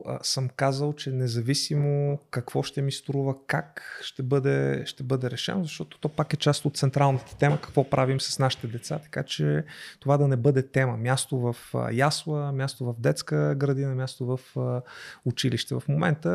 а, 0.06 0.18
съм 0.22 0.48
казал, 0.56 0.92
че 0.92 1.10
независимо 1.10 2.18
какво 2.30 2.62
ще 2.62 2.82
ми 2.82 2.92
струва, 2.92 3.34
как 3.46 4.00
ще 4.02 4.22
бъде, 4.22 4.82
ще 4.86 5.02
бъде 5.02 5.30
решено, 5.30 5.64
защото 5.64 6.00
то 6.00 6.08
пак 6.08 6.32
е 6.32 6.36
част 6.36 6.64
от 6.64 6.76
централната 6.76 7.36
тема, 7.36 7.60
какво 7.60 7.90
правим 7.90 8.20
с 8.20 8.38
нашите 8.38 8.66
деца, 8.66 8.98
така 8.98 9.22
че 9.22 9.64
това 10.00 10.16
да 10.16 10.28
не 10.28 10.36
бъде 10.36 10.62
тема. 10.62 10.96
Място 10.96 11.38
в 11.38 11.56
а, 11.74 11.92
ясла, 11.92 12.52
място 12.52 12.84
в 12.84 12.94
детска 12.98 13.54
градина, 13.54 13.94
място 13.94 14.26
в 14.26 14.40
а, 14.56 14.82
училище. 15.24 15.74
В 15.74 15.82
момента 15.88 16.30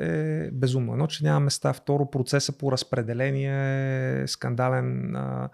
е 0.00 0.50
безумно. 0.50 0.92
Едно, 0.92 1.06
че 1.06 1.24
няма 1.24 1.40
места. 1.40 1.72
Второ, 1.72 2.10
процеса 2.10 2.58
по 2.58 2.72
разпределение 2.72 4.22
е 4.22 4.26
скандален. 4.26 5.16
А, 5.16 5.48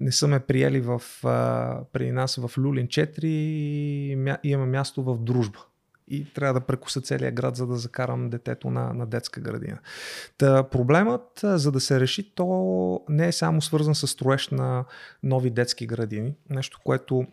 не 0.00 0.12
са 0.12 0.28
ме 0.28 0.40
приели 0.40 0.80
в, 0.80 1.02
а, 1.24 1.80
при 1.92 2.12
нас 2.12 2.36
в 2.36 2.58
Люлин 2.58 2.88
4 2.88 3.24
и 3.24 4.16
мя, 4.16 4.38
имаме 4.42 4.70
място 4.70 5.02
в 5.02 5.18
дружба. 5.18 5.58
И 6.08 6.32
трябва 6.32 6.60
да 6.60 6.66
прекуса 6.66 7.00
целия 7.00 7.32
град, 7.32 7.56
за 7.56 7.66
да 7.66 7.76
закарам 7.76 8.30
детето 8.30 8.70
на, 8.70 8.92
на 8.92 9.06
детска 9.06 9.40
градина. 9.40 9.78
Та, 10.38 10.62
проблемът, 10.62 11.40
за 11.42 11.72
да 11.72 11.80
се 11.80 12.00
реши, 12.00 12.34
то 12.34 13.04
не 13.08 13.28
е 13.28 13.32
само 13.32 13.62
свързан 13.62 13.94
с 13.94 14.06
строеж 14.06 14.48
на 14.48 14.84
нови 15.22 15.50
детски 15.50 15.86
градини. 15.86 16.34
Нещо, 16.50 16.80
което 16.84 17.26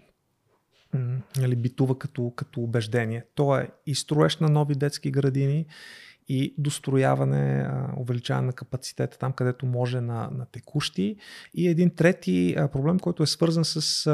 нали, 1.38 1.56
битува 1.56 2.00
като, 2.00 2.34
като 2.36 2.62
убеждение. 2.62 3.26
То 3.36 3.58
е 3.58 3.70
и 3.86 3.96
строеж 3.96 4.38
на 4.38 4.50
нови 4.50 4.76
детски 4.76 5.12
градини, 5.12 5.66
и 6.32 6.54
дострояване, 6.58 7.70
увеличаване 7.98 8.46
на 8.46 8.54
капацитета 8.54 9.18
там, 9.18 9.34
където 9.34 9.66
може 9.66 10.02
на, 10.02 10.30
на 10.32 10.46
текущи. 10.46 11.16
И 11.54 11.68
един 11.68 11.96
трети 11.96 12.56
проблем, 12.72 13.00
който 13.00 13.24
е 13.24 13.28
свързан 13.28 13.66
с 13.66 14.08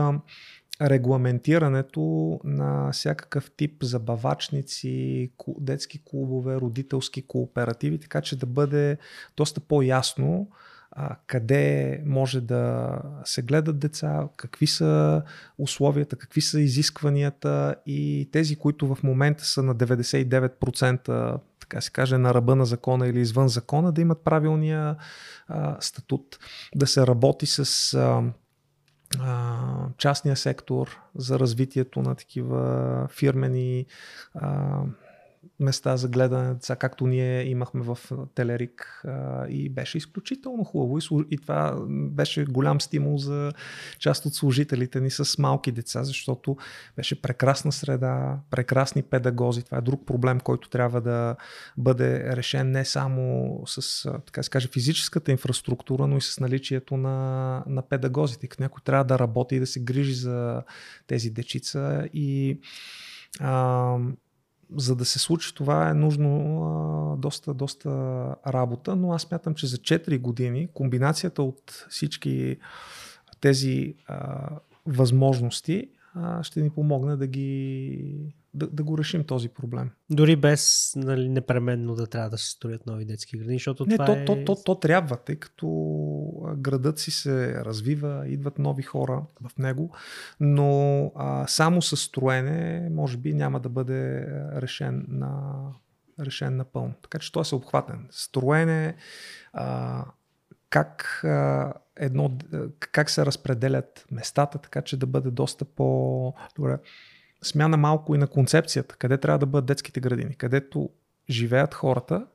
регламентирането 0.82 2.40
на 2.44 2.92
всякакъв 2.92 3.52
тип 3.52 3.84
забавачници, 3.84 5.32
детски 5.60 6.02
клубове, 6.06 6.56
родителски 6.56 7.22
кооперативи, 7.28 8.00
така 8.00 8.22
че 8.22 8.40
да 8.40 8.46
бъде 8.46 8.98
доста 9.38 9.60
по-ясно 9.60 10.48
къде 11.28 12.02
може 12.06 12.42
да 12.42 12.92
се 13.26 13.42
гледат 13.42 13.80
деца, 13.80 14.28
какви 14.38 14.68
са 14.68 15.24
условията, 15.58 16.16
какви 16.16 16.42
са 16.42 16.60
изискванията 16.60 17.76
и 17.86 18.30
тези, 18.32 18.56
които 18.56 18.96
в 18.96 19.04
момента 19.04 19.46
са 19.46 19.64
на 19.64 19.76
99% 19.76 21.40
така 21.70 21.82
се 21.82 21.92
каже, 21.92 22.18
на 22.18 22.34
ръба 22.34 22.56
на 22.56 22.66
закона 22.66 23.08
или 23.08 23.20
извън 23.20 23.48
закона, 23.48 23.92
да 23.92 24.02
имат 24.02 24.24
правилния 24.24 24.96
а, 25.48 25.78
статут, 25.80 26.40
да 26.76 26.88
се 26.88 27.08
работи 27.08 27.46
с 27.46 27.94
а, 27.94 28.24
а, 29.20 29.90
частния 29.98 30.36
сектор 30.36 31.00
за 31.16 31.40
развитието 31.40 32.02
на 32.02 32.16
такива 32.16 33.08
фирмени 33.12 33.86
а, 34.34 34.82
места 35.60 35.98
за 35.98 36.08
гледане. 36.08 36.54
Деца, 36.54 36.76
както 36.76 37.08
ние 37.08 37.50
имахме 37.50 37.82
в 37.84 37.98
Телерик 38.36 39.04
и 39.50 39.70
беше 39.70 39.98
изключително 39.98 40.64
хубаво. 40.64 40.98
И, 41.32 41.38
това 41.38 41.78
беше 41.90 42.46
голям 42.46 42.82
стимул 42.82 43.18
за 43.18 43.52
част 44.00 44.26
от 44.26 44.34
служителите 44.34 45.02
ни 45.02 45.12
с 45.12 45.38
малки 45.38 45.72
деца, 45.72 46.04
защото 46.04 46.58
беше 46.96 47.22
прекрасна 47.22 47.72
среда, 47.72 48.40
прекрасни 48.52 49.04
педагози. 49.04 49.64
Това 49.64 49.78
е 49.78 49.82
друг 49.82 50.06
проблем, 50.06 50.40
който 50.40 50.70
трябва 50.70 51.02
да 51.02 51.36
бъде 51.78 52.36
решен 52.36 52.72
не 52.72 52.86
само 52.86 53.62
с, 53.66 54.04
така 54.26 54.44
се 54.44 54.50
каже, 54.50 54.68
физическата 54.68 55.32
инфраструктура, 55.32 56.08
но 56.08 56.18
и 56.18 56.22
с 56.22 56.40
наличието 56.40 56.98
на, 56.98 57.64
на 57.68 57.82
педагозите, 57.82 58.48
някой 58.60 58.82
трябва 58.86 59.04
да 59.04 59.20
работи 59.20 59.56
и 59.56 59.60
да 59.60 59.68
се 59.68 59.80
грижи 59.80 60.14
за 60.14 60.64
тези 61.08 61.30
дечица. 61.30 62.10
И 62.14 62.60
а, 63.40 63.98
за 64.76 64.96
да 64.96 65.06
се 65.06 65.20
случи 65.20 65.56
това 65.56 65.90
е 65.90 65.94
нужно 65.94 66.62
а, 66.64 67.18
доста, 67.18 67.54
доста 67.54 67.90
работа, 68.48 68.96
но 68.96 69.12
аз 69.12 69.32
мятам, 69.32 69.56
че 69.56 69.68
за 69.68 69.78
4 69.78 70.20
години 70.20 70.68
комбинацията 70.74 71.44
от 71.44 71.86
всички 71.90 72.58
тези 73.42 73.96
а, 74.08 74.50
възможности 74.86 75.90
а, 76.14 76.44
ще 76.44 76.62
ни 76.62 76.70
помогне 76.70 77.16
да 77.16 77.28
ги 77.28 78.34
да, 78.58 78.68
да 78.68 78.84
го 78.84 78.98
решим 78.98 79.24
този 79.24 79.50
проблем. 79.50 79.92
Дори 80.10 80.36
без 80.36 80.94
нали, 80.96 81.30
непременно 81.30 81.96
да 81.96 82.08
трябва 82.08 82.30
да 82.30 82.38
се 82.38 82.50
строят 82.50 82.86
нови 82.86 83.06
детски 83.06 83.38
градини, 83.38 83.56
защото 83.56 83.86
Не, 83.86 83.96
това 83.96 84.06
то, 84.06 84.14
е... 84.14 84.26
то, 84.26 84.46
то, 84.46 84.64
то 84.66 84.76
трябва, 84.76 85.18
тъй 85.18 85.36
като 85.36 85.68
градът 86.58 87.00
си 87.00 87.12
се 87.12 87.66
развива, 87.66 88.24
идват 88.28 88.60
нови 88.60 88.84
хора 88.84 89.24
в 89.42 89.58
него, 89.58 89.96
но 90.40 91.12
а, 91.16 91.48
само 91.48 91.82
с 91.82 91.98
строене 91.98 92.90
може 92.90 93.18
би 93.18 93.34
няма 93.34 93.60
да 93.60 93.70
бъде 93.70 94.28
решен 94.62 95.06
на 95.10 95.54
решен 96.20 96.58
напълно. 96.58 96.94
Така 97.02 97.20
че 97.20 97.32
той 97.32 97.42
е 97.42 97.46
съобхватен. 97.46 98.08
Строене, 98.12 98.96
а, 99.54 100.06
как, 100.70 101.22
а, 101.24 101.74
едно, 101.96 102.38
как 102.80 103.10
се 103.10 103.26
разпределят 103.26 104.06
местата, 104.12 104.58
така 104.58 104.82
че 104.82 104.98
да 104.98 105.06
бъде 105.06 105.32
доста 105.32 105.66
по... 105.66 106.34
Смяна 107.42 107.78
малко 107.78 108.16
и 108.16 108.18
на 108.18 108.28
концепцията, 108.28 108.96
къде 108.96 109.18
трябва 109.18 109.40
да 109.40 109.46
бъдат 109.46 109.66
детските 109.66 110.00
градини, 110.00 110.36
където 110.36 110.90
живеят 111.30 111.74
хората 111.74 112.28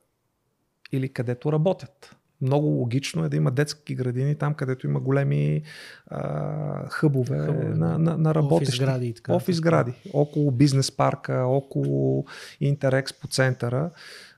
или 0.91 1.13
където 1.13 1.51
работят. 1.51 2.15
Много 2.43 2.67
логично 2.67 3.25
е 3.25 3.29
да 3.29 3.37
има 3.37 3.51
детски 3.51 3.95
градини 3.95 4.35
там, 4.35 4.53
където 4.53 4.87
има 4.87 4.99
големи 4.99 5.61
а, 6.07 6.89
хъбове, 6.89 7.39
хъбове 7.39 7.69
на, 7.69 7.99
на, 7.99 8.17
на 8.17 8.35
работещи. 8.35 8.71
Офис 8.71 8.79
гради. 8.79 9.07
И 9.07 9.13
така. 9.13 9.33
Офис 9.33 9.61
гради. 9.61 9.93
Около 10.13 10.51
бизнес 10.51 10.91
парка, 10.91 11.43
около 11.47 12.25
Интерекспо 12.61 13.27
центъра, 13.27 13.89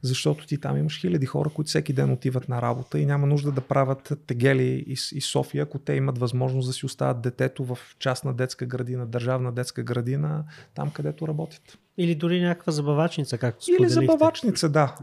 защото 0.01 0.47
ти 0.47 0.58
там 0.58 0.78
имаш 0.78 1.01
хиляди 1.01 1.26
хора, 1.26 1.49
които 1.49 1.70
всеки 1.70 1.93
ден 1.93 2.12
отиват 2.12 2.49
на 2.49 2.62
работа 2.62 2.99
и 2.99 3.06
няма 3.06 3.28
нужда 3.28 3.51
да 3.51 3.62
правят 3.62 4.14
тегели 4.28 4.84
из, 4.88 5.12
из 5.12 5.26
София, 5.26 5.64
ако 5.64 5.80
те 5.80 5.93
имат 5.93 6.18
възможност 6.18 6.70
да 6.70 6.74
си 6.74 6.86
оставят 6.86 7.22
детето 7.22 7.64
в 7.66 7.78
частна 7.99 8.34
детска 8.34 8.66
градина, 8.66 9.06
държавна 9.06 9.51
детска 9.51 9.84
градина, 9.84 10.43
там 10.76 10.91
където 10.91 11.28
работят. 11.28 11.78
Или 11.97 12.16
дори 12.16 12.41
някаква 12.41 12.72
забавачница, 12.72 13.38
както 13.38 13.64
споделихте. 13.64 13.84
Или 13.84 14.08
забавачница, 14.08 14.70
да. 14.70 14.95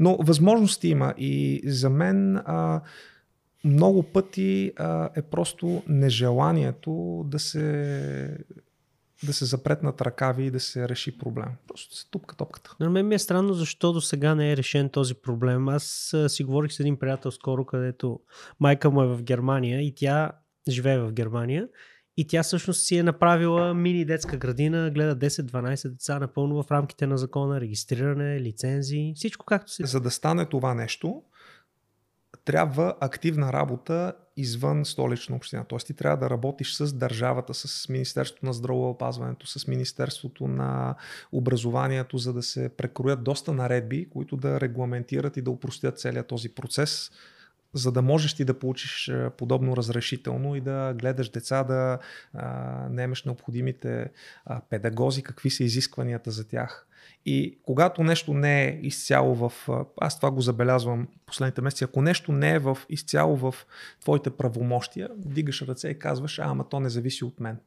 Но 0.00 0.16
възможности 0.16 0.88
има 0.88 1.14
и 1.18 1.62
за 1.64 1.90
мен 1.90 2.36
а, 2.36 2.80
много 3.64 4.02
пъти 4.02 4.72
а, 4.76 5.10
е 5.16 5.22
просто 5.22 5.82
нежеланието 5.88 7.24
да 7.26 7.38
се 7.38 8.38
да 9.26 9.32
се 9.32 9.44
запретнат 9.44 10.00
ръкави 10.00 10.44
и 10.44 10.50
да 10.50 10.60
се 10.60 10.88
реши 10.88 11.18
проблем. 11.18 11.48
Просто 11.68 11.96
се 11.96 12.10
тупка 12.10 12.36
топката. 12.36 12.76
На 12.80 12.90
мен 12.90 13.08
ми 13.08 13.14
е 13.14 13.18
странно 13.18 13.54
защо 13.54 13.92
до 13.92 14.00
сега 14.00 14.34
не 14.34 14.52
е 14.52 14.56
решен 14.56 14.88
този 14.88 15.14
проблем. 15.14 15.68
Аз 15.68 16.14
си 16.28 16.44
говорих 16.44 16.72
с 16.72 16.80
един 16.80 16.96
приятел 16.96 17.30
скоро, 17.30 17.64
където 17.64 18.20
майка 18.60 18.90
му 18.90 19.02
е 19.02 19.06
в 19.06 19.22
Германия 19.22 19.80
и 19.80 19.94
тя 19.94 20.32
живее 20.68 20.98
в 20.98 21.12
Германия 21.12 21.68
и 22.16 22.26
тя 22.26 22.42
всъщност 22.42 22.86
си 22.86 22.96
е 22.96 23.02
направила 23.02 23.74
мини 23.74 24.04
детска 24.04 24.36
градина, 24.36 24.90
гледа 24.90 25.16
10-12 25.16 25.88
деца 25.88 26.18
напълно 26.18 26.62
в 26.62 26.70
рамките 26.70 27.06
на 27.06 27.18
закона, 27.18 27.60
регистриране, 27.60 28.40
лицензии, 28.40 29.12
всичко 29.16 29.46
както 29.46 29.72
се... 29.72 29.86
За 29.86 30.00
да 30.00 30.10
стане 30.10 30.46
това 30.46 30.74
нещо, 30.74 31.22
трябва 32.44 32.94
активна 33.00 33.52
работа 33.52 34.12
извън 34.36 34.84
столична 34.84 35.36
община. 35.36 35.64
Тоест 35.64 35.86
ти 35.86 35.94
трябва 35.94 36.16
да 36.16 36.30
работиш 36.30 36.74
с 36.74 36.92
държавата, 36.92 37.54
с 37.54 37.88
Министерството 37.88 38.46
на 38.46 38.52
здравеопазването, 38.52 39.46
с 39.46 39.66
Министерството 39.66 40.48
на 40.48 40.94
образованието, 41.32 42.18
за 42.18 42.32
да 42.32 42.42
се 42.42 42.68
прекроят 42.68 43.24
доста 43.24 43.52
наредби, 43.52 44.08
които 44.10 44.36
да 44.36 44.60
регламентират 44.60 45.36
и 45.36 45.42
да 45.42 45.50
упростят 45.50 45.98
целият 45.98 46.26
този 46.26 46.48
процес 46.48 47.10
за 47.74 47.92
да 47.92 48.02
можеш 48.02 48.34
ти 48.34 48.44
да 48.44 48.58
получиш 48.58 49.12
подобно 49.38 49.76
разрешително 49.76 50.56
и 50.56 50.60
да 50.60 50.94
гледаш 50.98 51.28
деца, 51.28 51.64
да 51.64 51.98
а, 52.34 52.48
немеш 52.90 53.24
необходимите 53.24 54.10
а, 54.44 54.60
педагози, 54.70 55.22
какви 55.22 55.50
са 55.50 55.64
изискванията 55.64 56.30
за 56.30 56.48
тях. 56.48 56.86
И 57.26 57.58
когато 57.62 58.02
нещо 58.02 58.34
не 58.34 58.64
е 58.64 58.78
изцяло 58.82 59.34
в... 59.34 59.52
Аз 60.00 60.16
това 60.16 60.30
го 60.30 60.40
забелязвам 60.40 61.08
последните 61.26 61.60
месеци. 61.60 61.84
Ако 61.84 62.02
нещо 62.02 62.32
не 62.32 62.50
е 62.50 62.58
в, 62.58 62.78
изцяло 62.88 63.36
в 63.36 63.54
твоите 64.00 64.30
правомощия, 64.30 65.08
дигаш 65.16 65.62
ръце 65.62 65.88
и 65.88 65.98
казваш, 65.98 66.38
а, 66.38 66.42
ама 66.42 66.68
то 66.68 66.80
не 66.80 66.88
зависи 66.88 67.24
от 67.24 67.40
мен 67.40 67.58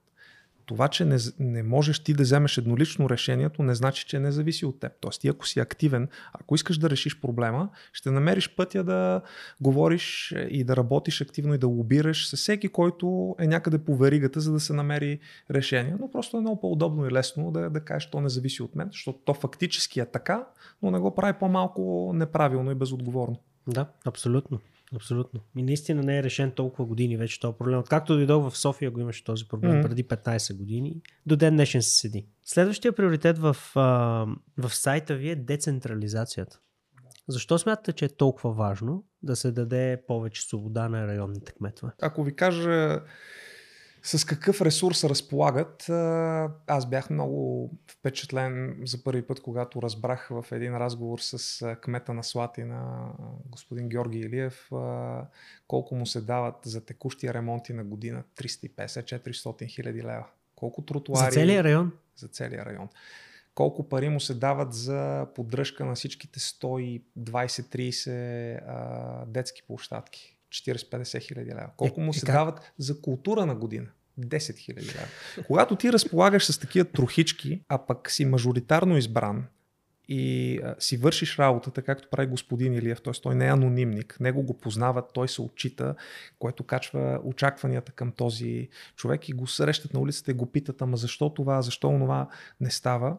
това, 0.68 0.88
че 0.88 1.06
не, 1.06 1.18
не 1.40 1.64
можеш 1.64 2.00
ти 2.00 2.14
да 2.14 2.24
вземеш 2.24 2.58
еднолично 2.58 3.10
решението, 3.10 3.64
не 3.64 3.76
значи, 3.76 4.06
че 4.06 4.20
не 4.20 4.32
зависи 4.32 4.66
от 4.66 4.80
теб. 4.80 4.92
Тоест, 5.02 5.22
ти 5.22 5.28
ако 5.28 5.48
си 5.48 5.60
активен, 5.60 6.08
ако 6.34 6.56
искаш 6.56 6.78
да 6.78 6.90
решиш 6.90 7.22
проблема, 7.22 7.70
ще 7.94 8.12
намериш 8.12 8.56
пътя 8.56 8.84
да 8.84 9.22
говориш 9.62 10.34
и 10.50 10.64
да 10.64 10.78
работиш 10.78 11.22
активно 11.22 11.54
и 11.54 11.58
да 11.58 11.68
лобираш 11.68 12.30
с 12.30 12.38
всеки, 12.38 12.68
който 12.68 13.36
е 13.40 13.48
някъде 13.48 13.78
по 13.78 13.96
веригата, 13.96 14.40
за 14.40 14.52
да 14.52 14.60
се 14.60 14.74
намери 14.74 15.20
решение. 15.52 15.96
Но 16.00 16.12
просто 16.12 16.38
е 16.38 16.42
много 16.42 16.60
по-удобно 16.60 17.08
и 17.08 17.12
лесно 17.12 17.52
да, 17.52 17.70
да 17.70 17.80
кажеш, 17.80 18.10
то 18.10 18.22
не 18.22 18.30
зависи 18.30 18.64
от 18.64 18.76
мен, 18.76 18.90
защото 18.92 19.20
то 19.26 19.34
фактически 19.34 20.00
е 20.00 20.06
така, 20.06 20.48
но 20.82 20.92
не 20.92 21.00
го 21.00 21.16
прави 21.16 21.34
по-малко 21.40 22.12
неправилно 22.16 22.72
и 22.72 22.76
безотговорно. 22.76 23.38
Да, 23.68 23.88
абсолютно. 24.06 24.60
Абсолютно. 24.96 25.40
И 25.58 25.64
наистина 25.64 26.04
не 26.04 26.18
е 26.18 26.24
решен 26.24 26.52
толкова 26.52 26.86
години 26.86 27.18
вече 27.18 27.40
този 27.40 27.58
проблем. 27.58 27.80
Откакто 27.80 28.16
дойдох 28.16 28.50
в 28.50 28.58
София 28.58 28.92
го 28.92 29.00
имаше 29.00 29.24
този 29.24 29.48
проблем 29.48 29.72
mm-hmm. 29.72 29.88
преди 29.88 30.04
15 30.04 30.58
години. 30.58 31.02
До 31.26 31.36
ден 31.36 31.56
днешен 31.56 31.82
се 31.82 31.90
седи. 31.90 32.28
Следващия 32.44 32.92
приоритет 32.92 33.38
в, 33.38 33.58
в 34.58 34.70
сайта 34.70 35.16
ви 35.16 35.30
е 35.30 35.36
децентрализацията. 35.36 36.60
Защо 37.28 37.58
смятате, 37.58 37.94
че 37.94 38.06
е 38.06 38.10
толкова 38.10 38.54
важно 38.54 39.06
да 39.24 39.36
се 39.36 39.52
даде 39.52 40.02
повече 40.08 40.42
свобода 40.42 40.90
на 40.90 41.08
районните 41.08 41.52
кметове? 41.52 41.92
Ако 42.02 42.24
ви 42.24 42.36
кажа 42.36 43.02
с 44.08 44.26
какъв 44.26 44.62
ресурс 44.62 45.04
разполагат, 45.04 45.90
аз 46.68 46.90
бях 46.90 47.10
много 47.10 47.72
впечатлен 47.88 48.82
за 48.86 49.04
първи 49.04 49.22
път, 49.22 49.42
когато 49.42 49.82
разбрах 49.82 50.28
в 50.32 50.46
един 50.52 50.78
разговор 50.78 51.20
с 51.20 51.76
кмета 51.82 52.14
на 52.14 52.24
Слатина, 52.24 53.10
господин 53.46 53.90
Георги 53.90 54.20
Илиев, 54.20 54.70
колко 55.68 55.96
му 55.96 56.06
се 56.06 56.22
дават 56.22 56.56
за 56.66 56.86
текущи 56.86 57.34
ремонти 57.34 57.74
на 57.74 57.84
година 57.84 58.24
350-400 58.36 59.68
хиляди 59.68 60.04
лева. 60.04 60.26
Колко 60.56 60.82
тротуари... 60.82 61.26
За 61.26 61.32
целия 61.32 61.64
район? 61.64 61.92
За 62.16 62.28
целия 62.28 62.66
район 62.66 62.90
колко 63.56 63.90
пари 63.90 64.10
му 64.10 64.20
се 64.20 64.34
дават 64.34 64.74
за 64.74 65.28
поддръжка 65.36 65.86
на 65.86 65.96
всичките 65.96 66.40
120-30 66.40 69.26
детски 69.26 69.64
площадки. 69.68 70.38
40-50 70.50 71.22
хиляди 71.22 71.50
лева. 71.50 71.70
Колко 71.78 72.02
е, 72.02 72.04
му 72.04 72.14
се 72.14 72.26
как? 72.26 72.36
дават 72.36 72.72
за 72.78 73.02
култура 73.02 73.46
на 73.46 73.56
година? 73.56 73.88
10 74.20 74.58
хиляди 74.58 74.88
лева. 74.88 75.08
Когато 75.48 75.76
ти 75.76 75.94
разполагаш 75.94 76.46
с 76.46 76.60
такива 76.60 76.86
трохички, 76.86 77.62
а 77.70 77.78
пък 77.78 78.12
си 78.12 78.26
мажоритарно 78.26 78.98
избран 78.98 79.46
и 80.08 80.60
си 80.80 80.98
вършиш 80.98 81.40
работата, 81.40 81.82
както 81.82 82.10
прави 82.10 82.28
господин 82.28 82.74
Илиев, 82.74 83.02
т.е. 83.02 83.14
той 83.14 83.36
не 83.36 83.48
е 83.48 83.52
анонимник, 83.52 84.18
него 84.20 84.44
го 84.44 84.58
познават, 84.58 85.06
той 85.14 85.28
се 85.28 85.42
отчита, 85.42 85.96
което 86.40 86.64
качва 86.64 87.20
очакванията 87.24 87.92
към 87.92 88.12
този 88.12 88.70
човек 88.96 89.30
и 89.30 89.34
го 89.34 89.48
срещат 89.48 89.94
на 89.94 90.00
улицата 90.00 90.32
и 90.32 90.34
го 90.34 90.46
питат, 90.46 90.82
ама 90.82 90.98
защо 90.98 91.30
това, 91.30 91.62
защо 91.62 91.90
това 91.90 92.28
не 92.62 92.72
става, 92.72 93.18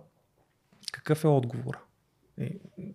какъв 0.92 1.24
е 1.24 1.28
отговор? 1.28 1.78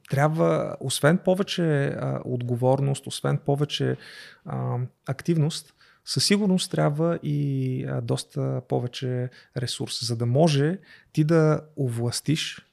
Трябва, 0.09 0.75
освен 0.79 1.17
повече 1.17 1.85
а, 1.87 2.21
отговорност, 2.25 3.07
освен 3.07 3.37
повече 3.37 3.97
а, 4.45 4.77
активност, 5.07 5.73
със 6.05 6.25
сигурност 6.25 6.71
трябва 6.71 7.19
и 7.23 7.85
а, 7.85 8.01
доста 8.01 8.61
повече 8.69 9.29
ресурс, 9.57 10.07
за 10.07 10.15
да 10.15 10.25
може 10.25 10.79
ти 11.13 11.23
да 11.23 11.61
овластиш 11.77 12.65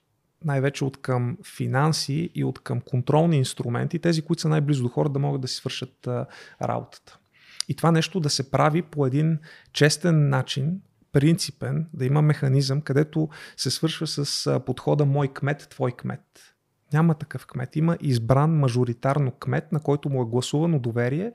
най-вече 0.44 0.84
от 0.84 1.02
към 1.02 1.38
финанси 1.56 2.30
и 2.34 2.44
от 2.44 2.58
към 2.58 2.80
контролни 2.80 3.36
инструменти, 3.36 3.98
тези, 3.98 4.22
които 4.22 4.42
са 4.42 4.48
най-близо 4.48 4.82
до 4.82 4.88
хората, 4.88 5.12
да 5.12 5.18
могат 5.18 5.40
да 5.40 5.48
си 5.48 5.54
свършат 5.54 6.06
а, 6.06 6.26
работата. 6.62 7.18
И 7.68 7.74
това 7.74 7.90
нещо 7.90 8.20
да 8.20 8.30
се 8.30 8.50
прави 8.50 8.82
по 8.82 9.06
един 9.06 9.38
честен 9.72 10.28
начин, 10.28 10.80
принципен, 11.12 11.88
да 11.94 12.06
има 12.06 12.22
механизъм, 12.22 12.80
където 12.80 13.28
се 13.56 13.70
свършва 13.70 14.06
с 14.06 14.60
подхода 14.66 15.04
мой 15.04 15.28
кмет, 15.28 15.66
твой 15.70 15.92
кмет. 15.92 16.54
Няма 16.92 17.14
такъв 17.14 17.46
кмет. 17.46 17.76
Има 17.76 17.96
избран 18.00 18.50
мажоритарно 18.50 19.30
кмет, 19.30 19.72
на 19.72 19.80
който 19.80 20.10
му 20.10 20.22
е 20.22 20.26
гласувано 20.26 20.78
доверие 20.78 21.32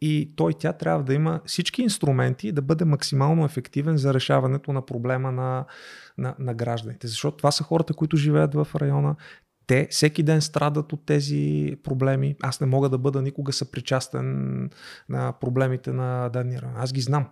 и 0.00 0.32
той 0.36 0.54
тя 0.58 0.72
трябва 0.72 1.04
да 1.04 1.14
има 1.14 1.40
всички 1.46 1.82
инструменти 1.82 2.52
да 2.52 2.62
бъде 2.62 2.84
максимално 2.84 3.44
ефективен 3.44 3.96
за 3.96 4.14
решаването 4.14 4.72
на 4.72 4.86
проблема 4.86 5.32
на, 5.32 5.64
на, 6.18 6.34
на 6.38 6.54
гражданите. 6.54 7.06
Защото 7.06 7.36
това 7.36 7.50
са 7.50 7.64
хората, 7.64 7.94
които 7.94 8.16
живеят 8.16 8.54
в 8.54 8.68
района. 8.74 9.16
Те 9.66 9.88
всеки 9.90 10.22
ден 10.22 10.40
страдат 10.40 10.92
от 10.92 11.06
тези 11.06 11.76
проблеми. 11.82 12.36
Аз 12.42 12.60
не 12.60 12.66
мога 12.66 12.88
да 12.88 12.98
бъда 12.98 13.22
никога 13.22 13.52
съпричастен 13.52 14.70
на 15.08 15.32
проблемите 15.32 15.92
на 15.92 16.28
дадения 16.28 16.62
район. 16.62 16.74
Аз 16.76 16.92
ги 16.92 17.00
знам. 17.00 17.28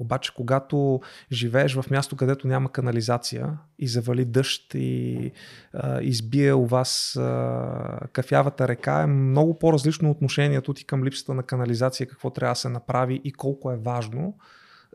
Обаче, 0.00 0.32
когато 0.34 1.00
живееш 1.32 1.74
в 1.74 1.90
място, 1.90 2.16
където 2.16 2.46
няма 2.46 2.72
канализация 2.72 3.58
и 3.78 3.88
завали 3.88 4.24
дъжд 4.24 4.74
и 4.74 5.32
а, 5.72 6.02
избие 6.02 6.52
у 6.52 6.66
вас 6.66 7.16
а, 7.16 7.98
кафявата 8.12 8.68
река, 8.68 9.02
е 9.02 9.06
много 9.06 9.58
по-различно 9.58 10.10
отношението 10.10 10.74
ти 10.74 10.84
към 10.84 11.04
липсата 11.04 11.34
на 11.34 11.42
канализация, 11.42 12.06
какво 12.06 12.30
трябва 12.30 12.52
да 12.52 12.58
се 12.58 12.68
направи 12.68 13.20
и 13.24 13.32
колко 13.32 13.72
е 13.72 13.76
важно 13.76 14.34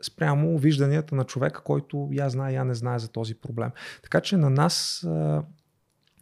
спрямо 0.02 0.58
вижданията 0.58 1.14
на 1.14 1.24
човека, 1.24 1.60
който 1.64 2.08
я 2.12 2.28
знае, 2.28 2.54
я 2.54 2.64
не 2.64 2.74
знае 2.74 2.98
за 2.98 3.08
този 3.08 3.34
проблем. 3.34 3.70
Така 4.02 4.20
че 4.20 4.36
на 4.36 4.50
нас 4.50 5.06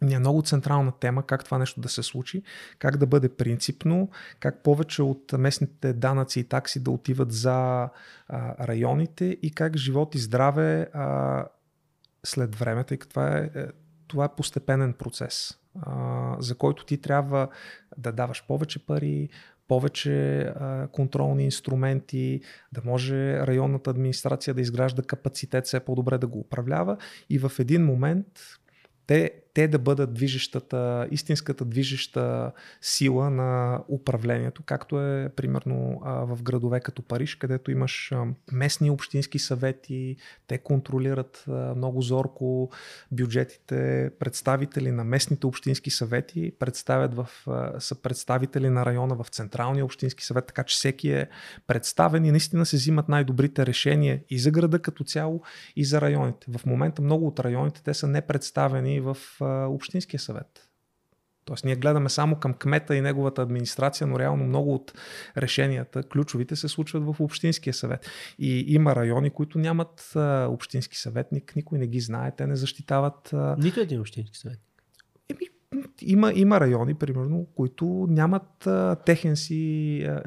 е 0.01 0.19
много 0.19 0.41
централна 0.41 0.91
тема 0.99 1.25
как 1.25 1.45
това 1.45 1.57
нещо 1.57 1.81
да 1.81 1.89
се 1.89 2.03
случи, 2.03 2.43
как 2.79 2.97
да 2.97 3.05
бъде 3.05 3.29
принципно, 3.29 4.09
как 4.39 4.63
повече 4.63 5.01
от 5.01 5.33
местните 5.33 5.93
данъци 5.93 6.39
и 6.39 6.43
такси 6.43 6.83
да 6.83 6.91
отиват 6.91 7.31
за 7.31 7.53
а, 7.53 7.89
районите 8.67 9.25
и 9.25 9.51
как 9.51 9.77
живот 9.77 10.15
и 10.15 10.19
здраве 10.19 10.89
а, 10.93 11.45
след 12.23 12.55
време, 12.55 12.83
тъй 12.83 12.97
като 12.97 13.09
това 13.09 13.37
е, 13.37 13.49
е, 13.55 13.65
това 14.07 14.25
е 14.25 14.35
постепенен 14.37 14.93
процес, 14.93 15.57
а, 15.81 16.35
за 16.39 16.55
който 16.55 16.85
ти 16.85 17.01
трябва 17.01 17.47
да 17.97 18.11
даваш 18.11 18.47
повече 18.47 18.85
пари, 18.85 19.29
повече 19.67 20.39
а, 20.39 20.87
контролни 20.87 21.43
инструменти, 21.43 22.41
да 22.73 22.81
може 22.85 23.47
районната 23.47 23.89
администрация 23.89 24.53
да 24.53 24.61
изгражда 24.61 25.01
капацитет, 25.01 25.65
все 25.65 25.79
по-добре 25.79 26.17
да 26.17 26.27
го 26.27 26.39
управлява 26.39 26.97
и 27.29 27.39
в 27.39 27.51
един 27.59 27.85
момент 27.85 28.27
те, 29.07 29.31
те 29.55 29.67
да 29.67 29.79
бъдат 29.79 30.13
движещата, 30.13 31.07
истинската 31.11 31.65
движеща 31.65 32.51
сила 32.81 33.29
на 33.29 33.83
управлението, 33.89 34.63
както 34.65 35.01
е 35.01 35.29
примерно 35.35 36.01
в 36.05 36.43
градове 36.43 36.79
като 36.79 37.01
Париж, 37.01 37.35
където 37.35 37.71
имаш 37.71 38.11
местни 38.51 38.89
общински 38.89 39.39
съвети, 39.39 40.17
те 40.47 40.57
контролират 40.57 41.45
много 41.75 42.01
зорко 42.01 42.71
бюджетите, 43.11 44.11
представители 44.19 44.91
на 44.91 45.03
местните 45.03 45.47
общински 45.47 45.89
съвети 45.89 46.51
представят 46.59 47.13
в, 47.13 47.27
са 47.79 48.01
представители 48.01 48.69
на 48.69 48.85
района 48.85 49.15
в 49.15 49.29
Централния 49.29 49.85
общински 49.85 50.25
съвет, 50.25 50.45
така 50.45 50.63
че 50.63 50.75
всеки 50.75 51.11
е 51.11 51.29
представен 51.67 52.25
и 52.25 52.31
наистина 52.31 52.65
се 52.65 52.77
взимат 52.77 53.09
най-добрите 53.09 53.65
решения 53.65 54.21
и 54.29 54.39
за 54.39 54.51
града 54.51 54.79
като 54.79 55.03
цяло, 55.03 55.41
и 55.75 55.85
за 55.85 56.01
районите. 56.01 56.47
В 56.57 56.65
момента 56.65 57.01
много 57.01 57.27
от 57.27 57.39
районите 57.39 57.83
те 57.83 57.93
са 57.93 58.07
непредставени 58.07 58.99
в 58.99 59.17
Общинския 59.69 60.19
съвет. 60.19 60.69
Тоест 61.45 61.65
ние 61.65 61.75
гледаме 61.75 62.09
само 62.09 62.35
към 62.35 62.53
кмета 62.53 62.95
и 62.95 63.01
неговата 63.01 63.41
администрация, 63.41 64.07
но 64.07 64.19
реално 64.19 64.45
много 64.45 64.73
от 64.73 64.93
решенията, 65.37 66.03
ключовите, 66.03 66.55
се 66.55 66.67
случват 66.67 67.03
в 67.03 67.15
Общинския 67.19 67.73
съвет. 67.73 68.09
И 68.39 68.65
има 68.67 68.95
райони, 68.95 69.29
които 69.29 69.59
нямат 69.59 70.11
а, 70.15 70.47
общински 70.49 70.97
съветник, 70.97 71.55
никой 71.55 71.79
не 71.79 71.87
ги 71.87 71.99
знае, 71.99 72.31
те 72.35 72.47
не 72.47 72.55
защитават. 72.55 73.33
А... 73.33 73.55
Нито 73.59 73.79
един 73.79 73.99
общински 73.99 74.37
съветник. 74.37 74.74
Има, 76.01 76.31
има 76.35 76.59
райони, 76.59 76.93
примерно, 76.93 77.47
които 77.55 78.07
нямат 78.09 78.67
а, 78.67 78.95
техен 78.95 79.35
си, 79.35 80.01
а, 80.03 80.21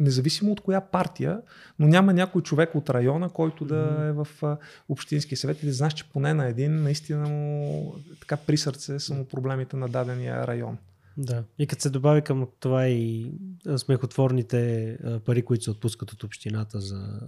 независимо 0.00 0.52
от 0.52 0.60
коя 0.60 0.80
партия, 0.80 1.40
но 1.78 1.86
няма 1.86 2.12
някой 2.12 2.42
човек 2.42 2.74
от 2.74 2.90
района, 2.90 3.28
който 3.28 3.64
да 3.64 4.06
е 4.08 4.12
в 4.12 4.28
а, 4.42 4.56
Общински 4.88 5.36
съвет 5.36 5.62
и 5.62 5.66
да 5.66 5.72
знаеш, 5.72 5.92
че 5.92 6.10
поне 6.10 6.34
на 6.34 6.46
един 6.46 6.82
наистина 6.82 7.28
му 7.28 7.94
така 8.20 8.36
при 8.36 8.56
сърце 8.56 8.98
са 8.98 9.14
му 9.14 9.24
проблемите 9.24 9.76
на 9.76 9.88
дадения 9.88 10.46
район. 10.46 10.78
Да. 11.16 11.44
И 11.58 11.66
като 11.66 11.82
се 11.82 11.90
добави 11.90 12.22
към 12.22 12.46
това 12.60 12.88
и 12.88 13.32
смехотворните 13.76 14.98
пари, 15.24 15.42
които 15.42 15.64
се 15.64 15.70
отпускат 15.70 16.12
от 16.12 16.24
общината 16.24 16.80
за 16.80 17.20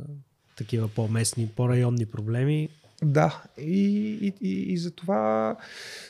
такива 0.56 0.88
по-местни, 0.88 1.48
по-районни 1.56 2.06
проблеми, 2.06 2.68
да, 3.02 3.42
и, 3.58 3.84
и, 4.20 4.34
и, 4.40 4.72
и 4.72 4.78
за 4.78 4.90
това 4.90 5.56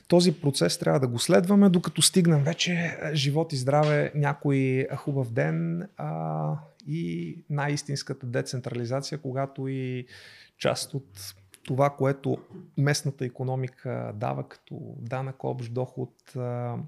този 0.08 0.40
процес 0.40 0.78
трябва 0.78 1.00
да 1.00 1.08
го 1.08 1.18
следваме, 1.18 1.68
докато 1.68 2.02
стигнем 2.02 2.44
вече 2.44 2.98
живот 3.12 3.52
и 3.52 3.56
здраве, 3.56 4.12
някой 4.14 4.86
хубав 4.96 5.32
ден 5.32 5.88
а, 5.96 6.52
и 6.86 7.38
най-истинската 7.50 8.26
децентрализация, 8.26 9.18
когато 9.18 9.68
и 9.68 10.06
част 10.58 10.94
от 10.94 11.34
това, 11.64 11.90
което 11.90 12.38
местната 12.78 13.24
економика 13.24 14.12
дава 14.14 14.48
като 14.48 14.94
данък 14.98 15.44
общ 15.44 15.72
доход, 15.72 16.10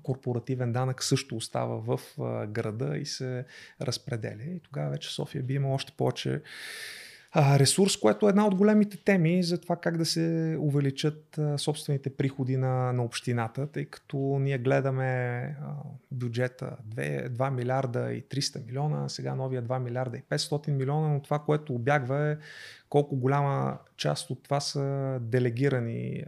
корпоративен 0.03 0.73
данък 0.73 1.03
също 1.03 1.37
остава 1.37 1.77
в 1.77 2.01
града 2.47 2.97
и 2.97 3.07
се 3.07 3.45
разпределя. 3.81 4.43
И 4.57 4.61
тогава 4.61 4.91
вече 4.91 5.15
София 5.15 5.43
би 5.43 5.55
имала 5.55 5.75
още 5.75 5.93
повече 5.97 6.43
ресурс, 7.37 7.97
което 7.97 8.27
е 8.27 8.29
една 8.29 8.47
от 8.47 8.55
големите 8.55 8.97
теми 8.97 9.43
за 9.43 9.61
това 9.61 9.77
как 9.77 9.97
да 9.97 10.05
се 10.07 10.57
увеличат 10.61 11.41
собствените 11.57 12.17
приходи 12.17 12.57
на, 12.57 12.93
на 12.93 13.03
общината, 13.03 13.67
тъй 13.67 13.85
като 13.85 14.17
ние 14.41 14.59
гледаме 14.59 15.57
бюджета 16.11 16.77
2, 16.95 17.29
2 17.29 17.51
милиарда 17.51 18.13
и 18.13 18.23
300 18.23 18.67
милиона, 18.67 19.09
сега 19.09 19.35
новия 19.35 19.63
2 19.63 19.79
милиарда 19.79 20.17
и 20.17 20.23
500 20.23 20.71
милиона, 20.71 21.09
но 21.09 21.23
това, 21.23 21.39
което 21.39 21.75
обягва 21.75 22.31
е 22.31 22.37
колко 22.89 23.17
голяма 23.17 23.79
част 23.97 24.31
от 24.31 24.43
това 24.43 24.61
са 24.61 25.19
делегирани 25.23 26.25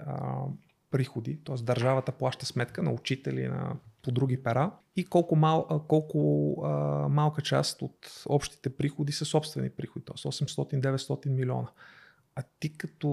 приходи, 0.91 1.39
т.е. 1.45 1.63
държавата 1.63 2.13
плаща 2.13 2.47
сметка 2.47 2.83
на 2.83 2.91
учители, 2.91 3.49
на 3.49 3.77
по 4.05 4.13
други 4.13 4.43
пера 4.43 4.71
и 4.97 5.05
колко, 5.05 5.37
мал, 5.37 5.85
колко 5.89 6.57
а, 6.65 6.69
малка 7.09 7.43
част 7.43 7.83
от 7.83 8.23
общите 8.27 8.77
приходи 8.77 9.13
са 9.13 9.25
собствени 9.25 9.71
приходи, 9.71 10.05
т.е. 10.05 10.17
800-900 10.17 11.29
милиона. 11.29 11.69
А 12.37 12.43
ти 12.61 12.77
като 12.79 13.09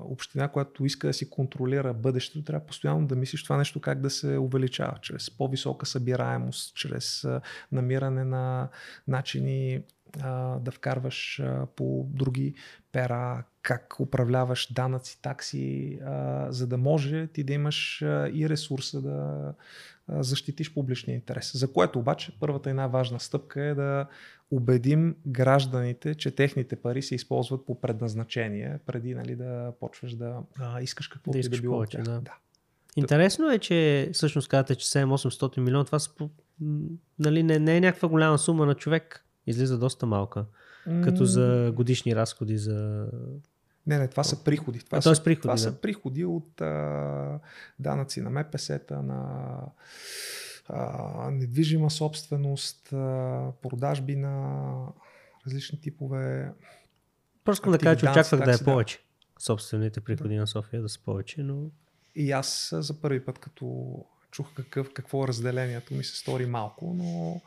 община, 0.00 0.48
която 0.48 0.84
иска 0.84 1.06
да 1.06 1.12
си 1.12 1.30
контролира 1.30 1.94
бъдещето, 1.94 2.44
трябва 2.44 2.66
постоянно 2.66 3.06
да 3.06 3.16
мислиш 3.16 3.44
това 3.44 3.56
нещо 3.56 3.80
как 3.80 4.00
да 4.00 4.10
се 4.10 4.38
увеличава. 4.38 4.98
Чрез 5.02 5.30
по-висока 5.30 5.86
събираемост, 5.86 6.76
чрез 6.76 7.26
намиране 7.72 8.24
на 8.24 8.68
начини 9.08 9.82
а, 10.20 10.58
да 10.58 10.70
вкарваш 10.70 11.40
а, 11.40 11.66
по 11.76 12.06
други 12.10 12.54
пера, 12.92 13.44
как 13.62 14.00
управляваш 14.00 14.72
данъци, 14.72 15.22
такси, 15.22 15.98
а, 16.04 16.46
за 16.52 16.66
да 16.66 16.78
може 16.78 17.26
ти 17.26 17.44
да 17.44 17.52
имаш 17.52 18.02
а, 18.02 18.30
и 18.34 18.48
ресурса 18.48 19.02
да 19.02 19.54
защитиш 20.18 20.74
публичния 20.74 21.14
интерес. 21.14 21.56
За 21.56 21.72
което 21.72 21.98
обаче 21.98 22.32
първата 22.40 22.70
и 22.70 22.72
най-важна 22.72 23.20
стъпка 23.20 23.62
е 23.62 23.74
да 23.74 24.06
убедим 24.50 25.16
гражданите, 25.26 26.14
че 26.14 26.30
техните 26.30 26.76
пари 26.76 27.02
се 27.02 27.14
използват 27.14 27.66
по 27.66 27.80
предназначение, 27.80 28.78
преди 28.86 29.14
нали, 29.14 29.36
да 29.36 29.72
почваш 29.80 30.14
да 30.14 30.38
а, 30.58 30.80
искаш 30.80 31.08
каквото 31.08 31.38
да, 31.38 31.46
и 31.46 31.48
да 31.48 31.60
било 31.60 31.74
повече, 31.74 31.98
да. 31.98 32.20
да. 32.20 32.34
Интересно 32.96 33.50
е, 33.50 33.58
че 33.58 34.10
всъщност 34.12 34.48
казвате, 34.48 34.74
че 34.74 34.86
7-800 34.86 35.58
милиона, 35.58 35.84
това 35.84 35.98
са, 35.98 36.10
нали, 37.18 37.42
не, 37.42 37.58
не 37.58 37.76
е 37.76 37.80
някаква 37.80 38.08
голяма 38.08 38.38
сума 38.38 38.66
на 38.66 38.74
човек 38.74 39.24
излиза 39.46 39.78
доста 39.78 40.06
малка. 40.06 40.44
Като 40.84 41.24
за 41.24 41.72
годишни 41.76 42.16
разходи 42.16 42.58
за... 42.58 43.06
Не, 43.86 43.98
не, 43.98 44.08
това 44.08 44.24
са 44.24 44.44
приходи. 44.44 44.78
Това, 44.78 44.98
а, 44.98 45.02
са, 45.02 45.24
приходи, 45.24 45.42
това 45.42 45.54
да. 45.54 45.58
са 45.58 45.80
приходи 45.80 46.24
от 46.24 46.60
а, 46.60 47.40
данъци 47.78 48.20
на 48.20 48.30
МПС-та, 48.30 49.02
на 49.02 49.58
а, 50.68 51.30
недвижима 51.30 51.90
собственост, 51.90 52.92
а, 52.92 53.52
продажби 53.62 54.16
на 54.16 54.86
различни 55.46 55.80
типове. 55.80 56.52
Просто 57.44 57.70
да 57.70 57.78
кажа, 57.78 57.96
че 57.96 58.10
очаквах 58.10 58.44
да 58.44 58.54
е 58.54 58.64
повече. 58.64 58.98
Собствените 59.38 60.00
приходи 60.00 60.34
да. 60.34 60.40
на 60.40 60.46
София 60.46 60.82
да 60.82 60.88
са 60.88 61.00
повече, 61.04 61.42
но... 61.42 61.70
И 62.14 62.32
аз 62.32 62.74
за 62.76 63.00
първи 63.00 63.24
път, 63.24 63.38
като 63.38 63.94
чух 64.30 64.54
какъв, 64.54 64.92
какво 64.92 65.24
е 65.24 65.28
разделението, 65.28 65.94
ми 65.94 66.04
се 66.04 66.16
стори 66.16 66.46
малко, 66.46 66.94
но 66.96 67.40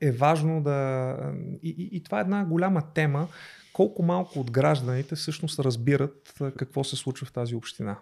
е 0.00 0.12
важно 0.12 0.62
да... 0.62 1.16
И, 1.62 1.68
и, 1.68 1.96
и 1.96 2.02
това 2.02 2.18
е 2.18 2.20
една 2.20 2.44
голяма 2.44 2.92
тема, 2.94 3.28
колко 3.72 4.02
малко 4.02 4.40
от 4.40 4.50
гражданите 4.50 5.14
всъщност 5.14 5.58
разбират 5.58 6.34
какво 6.58 6.84
се 6.84 6.96
случва 6.96 7.26
в 7.26 7.32
тази 7.32 7.54
община. 7.54 7.98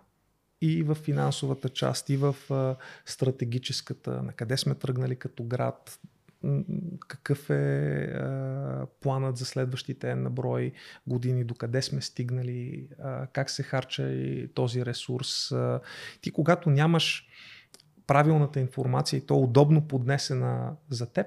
И 0.60 0.82
в 0.82 0.94
финансовата 0.94 1.68
част, 1.68 2.10
и 2.10 2.16
в 2.16 2.36
стратегическата, 3.04 4.22
на 4.22 4.32
къде 4.32 4.56
сме 4.56 4.74
тръгнали 4.74 5.16
като 5.16 5.44
град, 5.44 6.00
какъв 7.08 7.50
е 7.50 8.12
планът 9.00 9.36
за 9.36 9.44
следващите 9.44 10.14
наброй 10.14 10.72
години, 11.06 11.44
докъде 11.44 11.82
сме 11.82 12.00
стигнали, 12.00 12.88
как 13.32 13.50
се 13.50 13.62
харча 13.62 14.12
и 14.12 14.48
този 14.54 14.86
ресурс. 14.86 15.52
Ти 16.20 16.30
когато 16.30 16.70
нямаш 16.70 17.28
правилната 18.06 18.60
информация 18.60 19.18
и 19.18 19.26
то 19.26 19.38
удобно 19.38 19.88
поднесена 19.88 20.76
за 20.90 21.12
теб, 21.12 21.26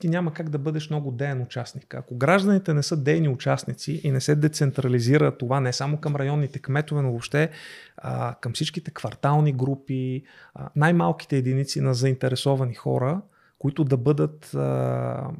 ти 0.00 0.08
няма 0.08 0.32
как 0.32 0.48
да 0.48 0.58
бъдеш 0.58 0.90
много 0.90 1.10
деен 1.10 1.42
участник. 1.42 1.94
Ако 1.94 2.16
гражданите 2.16 2.74
не 2.74 2.82
са 2.82 2.96
дейни 2.96 3.28
участници 3.28 4.00
и 4.04 4.10
не 4.10 4.20
се 4.20 4.34
децентрализира 4.34 5.38
това 5.38 5.60
не 5.60 5.72
само 5.72 5.96
към 5.96 6.16
районните 6.16 6.58
кметове, 6.58 7.02
но 7.02 7.10
въобще 7.10 7.50
а, 7.96 8.34
към 8.40 8.52
всичките 8.52 8.90
квартални 8.90 9.52
групи, 9.52 10.22
а, 10.54 10.70
най-малките 10.76 11.36
единици 11.36 11.80
на 11.80 11.94
заинтересовани 11.94 12.74
хора, 12.74 13.20
които 13.58 13.84
да 13.84 13.96
бъдат, 13.96 14.54
а, 14.54 15.30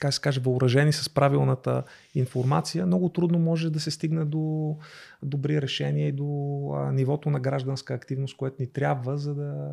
как 0.00 0.14
се 0.14 0.20
каже, 0.20 0.40
въоръжени 0.40 0.92
с 0.92 1.14
правилната 1.14 1.82
информация, 2.14 2.86
много 2.86 3.08
трудно 3.08 3.38
може 3.38 3.70
да 3.70 3.80
се 3.80 3.90
стигне 3.90 4.24
до 4.24 4.76
добри 5.22 5.62
решения 5.62 6.08
и 6.08 6.12
до 6.12 6.26
а, 6.74 6.92
нивото 6.92 7.30
на 7.30 7.40
гражданска 7.40 7.94
активност, 7.94 8.36
което 8.36 8.56
ни 8.60 8.66
трябва, 8.66 9.18
за 9.18 9.34
да 9.34 9.70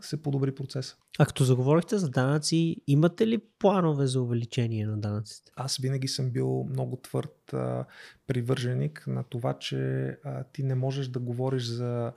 се 0.00 0.22
подобри 0.22 0.54
процеса. 0.54 0.96
А 1.18 1.26
като 1.26 1.44
заговорихте 1.44 1.98
за 1.98 2.10
данъци, 2.10 2.76
имате 2.86 3.26
ли 3.26 3.38
планове 3.58 4.06
за 4.06 4.22
увеличение 4.22 4.86
на 4.86 4.98
данъците? 4.98 5.52
Аз 5.56 5.76
винаги 5.76 6.08
съм 6.08 6.30
бил 6.30 6.66
много 6.70 6.96
твърд 6.96 7.52
а, 7.52 7.84
привърженик 8.26 9.04
на 9.06 9.24
това, 9.24 9.58
че 9.58 10.08
а, 10.24 10.44
ти 10.44 10.62
не 10.62 10.74
можеш 10.74 11.08
да 11.08 11.18
говориш 11.18 11.64
за 11.64 12.12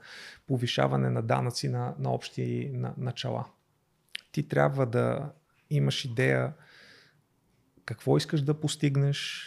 повишаване 0.46 1.10
на 1.10 1.22
данъци 1.22 1.68
на, 1.68 1.94
на 1.98 2.10
общи 2.10 2.70
на, 2.74 2.94
начала. 2.98 3.46
Ти 4.32 4.48
трябва 4.48 4.86
да 4.86 5.32
имаш 5.70 6.04
идея 6.04 6.52
какво 7.84 8.16
искаш 8.16 8.42
да 8.42 8.60
постигнеш, 8.60 9.46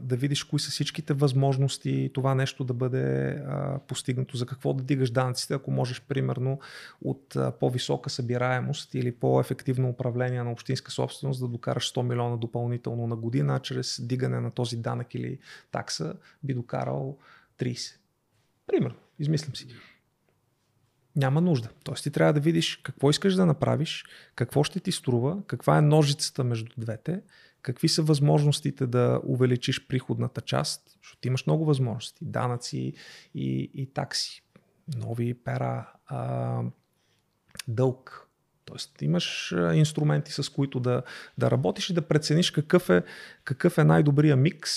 да 0.00 0.16
видиш 0.16 0.44
кои 0.44 0.60
са 0.60 0.70
всичките 0.70 1.14
възможности 1.14 2.10
това 2.14 2.34
нещо 2.34 2.64
да 2.64 2.74
бъде 2.74 3.38
постигнато, 3.88 4.36
за 4.36 4.46
какво 4.46 4.72
да 4.72 4.84
дигаш 4.84 5.10
данъците, 5.10 5.54
ако 5.54 5.70
можеш 5.70 6.02
примерно 6.02 6.60
от 7.04 7.36
по-висока 7.60 8.10
събираемост 8.10 8.94
или 8.94 9.14
по-ефективно 9.14 9.88
управление 9.88 10.42
на 10.42 10.52
общинска 10.52 10.90
собственост 10.90 11.40
да 11.40 11.48
докараш 11.48 11.92
100 11.92 12.02
милиона 12.02 12.36
допълнително 12.36 13.06
на 13.06 13.16
година, 13.16 13.60
чрез 13.60 14.00
дигане 14.06 14.40
на 14.40 14.50
този 14.50 14.76
данък 14.76 15.14
или 15.14 15.38
такса 15.72 16.14
би 16.42 16.54
докарал 16.54 17.18
30. 17.58 17.96
Примерно, 18.66 18.96
измислям 19.18 19.56
си. 19.56 19.66
Няма 21.16 21.40
нужда. 21.40 21.68
Тоест 21.84 22.02
ти 22.02 22.10
трябва 22.10 22.32
да 22.32 22.40
видиш 22.40 22.76
какво 22.76 23.10
искаш 23.10 23.34
да 23.34 23.46
направиш, 23.46 24.04
какво 24.34 24.64
ще 24.64 24.80
ти 24.80 24.92
струва, 24.92 25.42
каква 25.46 25.78
е 25.78 25.82
ножицата 25.82 26.44
между 26.44 26.72
двете 26.78 27.20
какви 27.62 27.88
са 27.88 28.02
възможностите 28.02 28.86
да 28.86 29.20
увеличиш 29.26 29.86
приходната 29.86 30.40
част, 30.40 30.98
защото 31.02 31.28
имаш 31.28 31.46
много 31.46 31.64
възможности, 31.64 32.24
данъци 32.24 32.92
и, 33.34 33.70
и 33.74 33.86
такси, 33.86 34.42
нови 34.96 35.34
пера, 35.34 35.92
а, 36.06 36.62
дълг. 37.68 38.24
Тоест 38.64 39.02
имаш 39.02 39.54
инструменти, 39.74 40.32
с 40.32 40.48
които 40.48 40.80
да, 40.80 41.02
да 41.38 41.50
работиш 41.50 41.90
и 41.90 41.94
да 41.94 42.02
прецениш 42.02 42.50
какъв 42.50 42.90
е, 42.90 43.02
какъв 43.44 43.78
е 43.78 43.84
най-добрия 43.84 44.36
микс, 44.36 44.70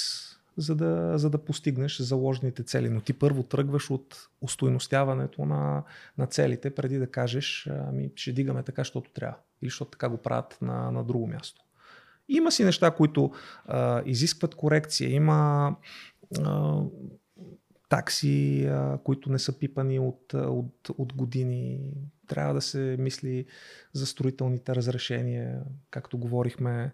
за 0.57 0.75
да, 0.75 1.17
за 1.17 1.29
да 1.29 1.45
постигнеш 1.45 1.97
заложените 1.97 2.63
цели. 2.63 2.89
Но 2.89 3.01
ти 3.01 3.13
първо 3.13 3.43
тръгваш 3.43 3.91
от 3.91 4.29
устойностяването 4.41 5.45
на, 5.45 5.83
на 6.17 6.27
целите, 6.27 6.75
преди 6.75 6.97
да 6.97 7.11
кажеш, 7.11 7.69
ами 7.87 8.11
ще 8.15 8.31
дигаме 8.31 8.63
така, 8.63 8.81
защото 8.81 9.11
трябва. 9.11 9.37
Или 9.61 9.69
защото 9.69 9.91
така 9.91 10.09
го 10.09 10.17
правят 10.17 10.57
на, 10.61 10.91
на 10.91 11.03
друго 11.03 11.27
място. 11.27 11.61
Има 12.31 12.51
си 12.51 12.63
неща, 12.63 12.91
които 12.91 13.31
а, 13.65 14.01
изискват 14.05 14.55
корекция. 14.55 15.09
Има 15.09 15.75
а, 16.43 16.81
такси, 17.89 18.65
а, 18.65 18.97
които 19.03 19.31
не 19.31 19.39
са 19.39 19.59
пипани 19.59 19.99
от, 19.99 20.33
от, 20.33 20.89
от 20.97 21.13
години. 21.13 21.79
Трябва 22.27 22.53
да 22.53 22.61
се 22.61 22.95
мисли 22.99 23.45
за 23.93 24.05
строителните 24.05 24.75
разрешения, 24.75 25.61
както 25.89 26.17
говорихме, 26.17 26.93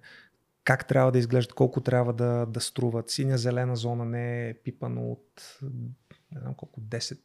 как 0.63 0.87
трябва 0.87 1.11
да 1.11 1.19
изглеждат, 1.19 1.53
колко 1.53 1.81
трябва 1.81 2.13
да, 2.13 2.45
да 2.45 2.59
струват. 2.59 3.09
Синя-зелена 3.09 3.75
зона 3.75 4.05
не 4.05 4.49
е 4.49 4.53
пипано 4.53 5.11
от 5.11 5.59
не 6.31 6.39
знам 6.39 6.53
колко, 6.53 6.81
10 6.81 7.19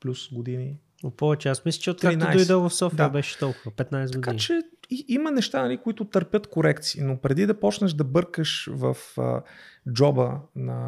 плюс 0.00 0.32
години. 0.32 0.78
Повече. 1.16 1.48
Аз 1.48 1.64
мисля, 1.64 1.80
че 1.80 1.90
от 1.90 2.00
както 2.00 2.26
дойде 2.32 2.54
в 2.54 2.70
София 2.70 2.96
да. 2.96 3.08
беше 3.08 3.38
толкова, 3.38 3.70
15 3.70 4.04
години. 4.04 4.20
Така 4.22 4.36
че 4.36 4.62
и, 4.90 5.04
има 5.08 5.30
неща, 5.30 5.62
нали, 5.62 5.76
които 5.76 6.04
търпят 6.04 6.46
корекции, 6.46 7.02
но 7.04 7.16
преди 7.16 7.46
да 7.46 7.60
почнеш 7.60 7.92
да 7.92 8.04
бъркаш 8.04 8.68
в 8.72 8.96
а, 9.18 9.42
джоба 9.92 10.40
на, 10.56 10.78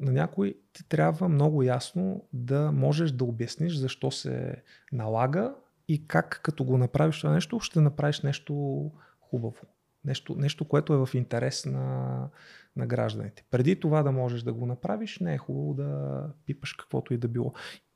на 0.00 0.12
някой, 0.12 0.54
ти 0.72 0.88
трябва 0.88 1.28
много 1.28 1.62
ясно 1.62 2.24
да 2.32 2.72
можеш 2.72 3.12
да 3.12 3.24
обясниш 3.24 3.76
защо 3.76 4.10
се 4.10 4.62
налага 4.92 5.54
и 5.88 6.06
как 6.06 6.40
като 6.42 6.64
го 6.64 6.78
направиш 6.78 7.20
това 7.20 7.32
нещо, 7.32 7.60
ще 7.60 7.80
направиш 7.80 8.20
нещо 8.20 8.90
хубаво. 9.20 9.62
Нещо, 10.04 10.34
нещо 10.34 10.64
което 10.64 10.94
е 10.94 11.06
в 11.06 11.14
интерес 11.14 11.66
на, 11.66 12.28
на 12.76 12.86
гражданите. 12.86 13.44
Преди 13.50 13.80
това 13.80 14.02
да 14.02 14.12
можеш 14.12 14.42
да 14.42 14.52
го 14.52 14.66
направиш, 14.66 15.18
не 15.18 15.34
е 15.34 15.38
хубаво 15.38 15.74
да 15.74 16.20
пипаш 16.46 16.72
каквото 16.72 17.14
и 17.14 17.18
да 17.18 17.28
било 17.28 17.52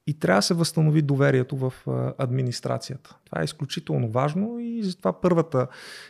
и 0.09 0.19
трябва 0.19 0.39
да 0.39 0.43
се 0.43 0.55
възстанови 0.55 1.03
доверието 1.03 1.57
в 1.57 1.73
администрацията. 2.19 3.17
Това 3.25 3.41
е 3.41 3.45
изключително 3.45 4.11
важно 4.11 4.59
и 4.59 4.83
затова 4.83 5.21
първата 5.21 5.67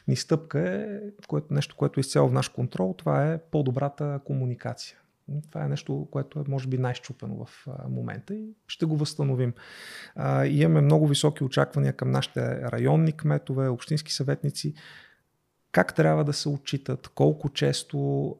ни 0.08 0.16
стъпка 0.16 0.60
е 0.60 0.86
което, 1.28 1.54
нещо, 1.54 1.76
което 1.76 2.00
е 2.00 2.02
изцяло 2.02 2.28
в 2.28 2.32
наш 2.32 2.48
контрол, 2.48 2.94
това 2.98 3.32
е 3.32 3.38
по-добрата 3.38 4.20
комуникация. 4.24 4.98
Това 5.50 5.64
е 5.64 5.68
нещо, 5.68 6.08
което 6.10 6.38
е 6.38 6.44
може 6.48 6.68
би 6.68 6.78
най-щупено 6.78 7.44
в 7.44 7.66
момента 7.88 8.34
и 8.34 8.48
ще 8.66 8.86
го 8.86 8.96
възстановим. 8.96 9.54
И 10.44 10.60
имаме 10.60 10.80
много 10.80 11.06
високи 11.06 11.44
очаквания 11.44 11.92
към 11.92 12.10
нашите 12.10 12.60
районни 12.60 13.12
кметове, 13.12 13.68
общински 13.68 14.12
съветници, 14.12 14.74
как 15.72 15.94
трябва 15.94 16.24
да 16.24 16.32
се 16.32 16.48
отчитат, 16.48 17.08
колко 17.08 17.48
често, 17.48 18.36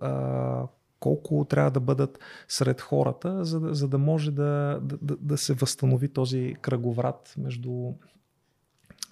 колко 1.01 1.47
трябва 1.51 1.71
да 1.71 1.81
бъдат 1.81 2.19
сред 2.49 2.81
хората, 2.81 3.45
за 3.45 3.61
да, 3.61 3.75
за 3.75 3.89
да 3.89 3.99
може 3.99 4.31
да, 4.31 4.81
да, 4.83 5.17
да 5.17 5.39
се 5.39 5.55
възстанови 5.55 6.09
този 6.09 6.57
кръговрат 6.63 7.35
между 7.39 7.93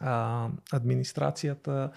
а, 0.01 0.49
администрацията, 0.73 1.91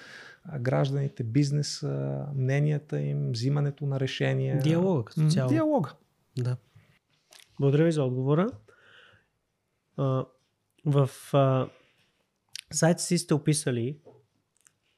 а, 0.44 0.60
гражданите, 0.60 1.24
бизнеса, 1.24 2.26
мненията 2.36 3.02
им, 3.02 3.32
взимането 3.32 3.86
на 3.86 4.00
решения. 4.00 4.60
Диалога 4.60 5.04
като 5.04 5.30
цяло. 5.30 5.50
Диалога. 5.50 5.94
Да. 6.38 6.58
Благодаря 7.60 7.84
ви 7.84 7.92
за 7.92 8.04
отговора. 8.04 8.50
А, 9.98 10.26
в 10.86 11.10
а, 11.34 11.70
сайта 12.72 13.02
си 13.02 13.18
сте 13.18 13.34
описали 13.34 13.98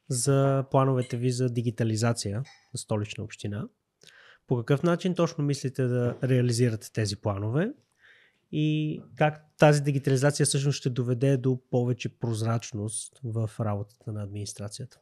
за 0.10 0.66
плановете 0.72 1.18
ви 1.18 1.32
за 1.32 1.50
дигитализация 1.50 2.44
на 2.74 2.78
столична 2.78 3.24
община. 3.24 3.68
По 4.52 4.58
какъв 4.58 4.84
начин 4.84 5.16
точно 5.16 5.44
мислите 5.44 5.84
да 5.84 6.18
реализирате 6.24 6.92
тези 6.94 7.16
планове 7.16 7.72
и 8.52 9.02
как 9.16 9.46
тази 9.58 9.82
дигитализация 9.82 10.46
всъщност 10.46 10.78
ще 10.78 10.90
доведе 10.90 11.38
до 11.38 11.60
повече 11.70 12.20
прозрачност 12.20 13.20
в 13.24 13.52
работата 13.60 14.12
на 14.12 14.24
администрацията? 14.24 15.00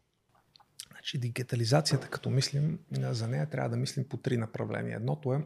Значи 0.91 1.17
дигитализацията, 1.17 2.07
като 2.07 2.29
мислим 2.29 2.79
за 2.91 3.27
нея, 3.27 3.49
трябва 3.49 3.69
да 3.69 3.77
мислим 3.77 4.09
по 4.09 4.17
три 4.17 4.37
направления. 4.37 4.95
Едното 4.95 5.33
е 5.33 5.45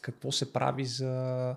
какво 0.00 0.32
се 0.32 0.52
прави 0.52 0.84
за, 0.84 1.56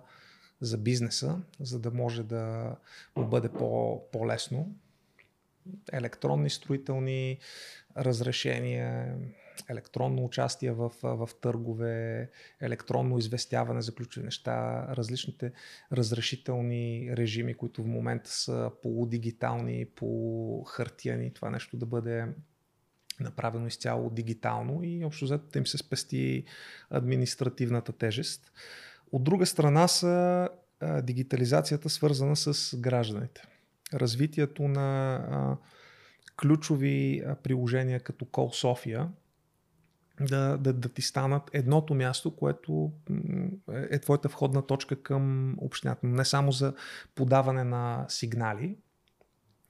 за 0.62 0.78
бизнеса, 0.78 1.40
за 1.60 1.80
да 1.80 1.92
може 1.92 2.24
да 2.24 2.76
бъде 3.18 3.50
по, 3.50 4.02
по-лесно. 4.12 4.76
Електронни 5.94 6.50
строителни 6.50 7.40
разрешения, 7.98 9.16
електронно 9.70 10.26
участие 10.26 10.72
в, 10.72 10.92
в 11.04 11.30
търгове, 11.42 12.30
електронно 12.62 13.18
известяване 13.18 13.82
за 13.82 13.96
ключови 13.96 14.26
неща, 14.26 14.88
различните 14.90 15.52
разрешителни 15.92 17.10
режими, 17.18 17.54
които 17.54 17.84
в 17.84 17.88
момента 17.88 18.30
са 18.30 18.72
полудигитални, 18.82 19.86
полухартияни, 19.86 21.34
това 21.34 21.50
нещо 21.50 21.78
да 21.78 21.86
бъде 21.86 22.28
направено 23.20 23.68
изцяло 23.68 24.10
дигитално 24.10 24.84
и 24.84 25.06
общо 25.06 25.26
взето 25.26 25.58
им 25.58 25.68
се 25.68 25.78
спести 25.78 26.44
административната 26.90 27.92
тежест. 27.92 28.52
От 29.12 29.24
друга 29.24 29.46
страна 29.46 29.88
са 29.88 30.50
дигитализацията 31.04 31.90
свързана 31.90 32.36
с 32.36 32.78
гражданите. 32.78 33.42
Развитието 33.94 34.68
на 34.68 35.58
ключови 36.42 37.24
приложения 37.44 38.00
като 38.00 38.26
Call 38.26 38.54
София, 38.54 39.10
да, 40.26 40.58
да, 40.58 40.74
да 40.74 40.90
ти 40.90 41.02
станат 41.02 41.50
едното 41.54 41.94
място, 41.94 42.36
което 42.36 42.92
е 43.70 44.00
твоята 44.00 44.28
входна 44.28 44.68
точка 44.68 45.04
към 45.04 45.56
общината. 45.58 46.08
Не 46.08 46.26
само 46.26 46.52
за 46.52 46.74
подаване 47.16 47.64
на 47.64 48.06
сигнали, 48.10 48.78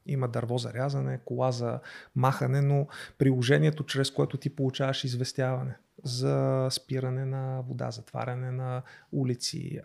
има 0.06 0.28
дърво 0.28 0.57
за 0.57 0.73
рязане, 0.73 1.19
кола 1.26 1.52
за 1.52 1.80
махане, 2.15 2.61
но 2.61 2.88
приложението, 3.18 3.86
чрез 3.86 4.11
което 4.11 4.38
ти 4.38 4.56
получаваш 4.56 5.03
известяване 5.03 5.78
за 6.03 6.68
спиране 6.72 7.26
на 7.26 7.61
вода, 7.61 7.91
затваряне 7.91 8.52
на 8.52 8.82
улици, 9.11 9.80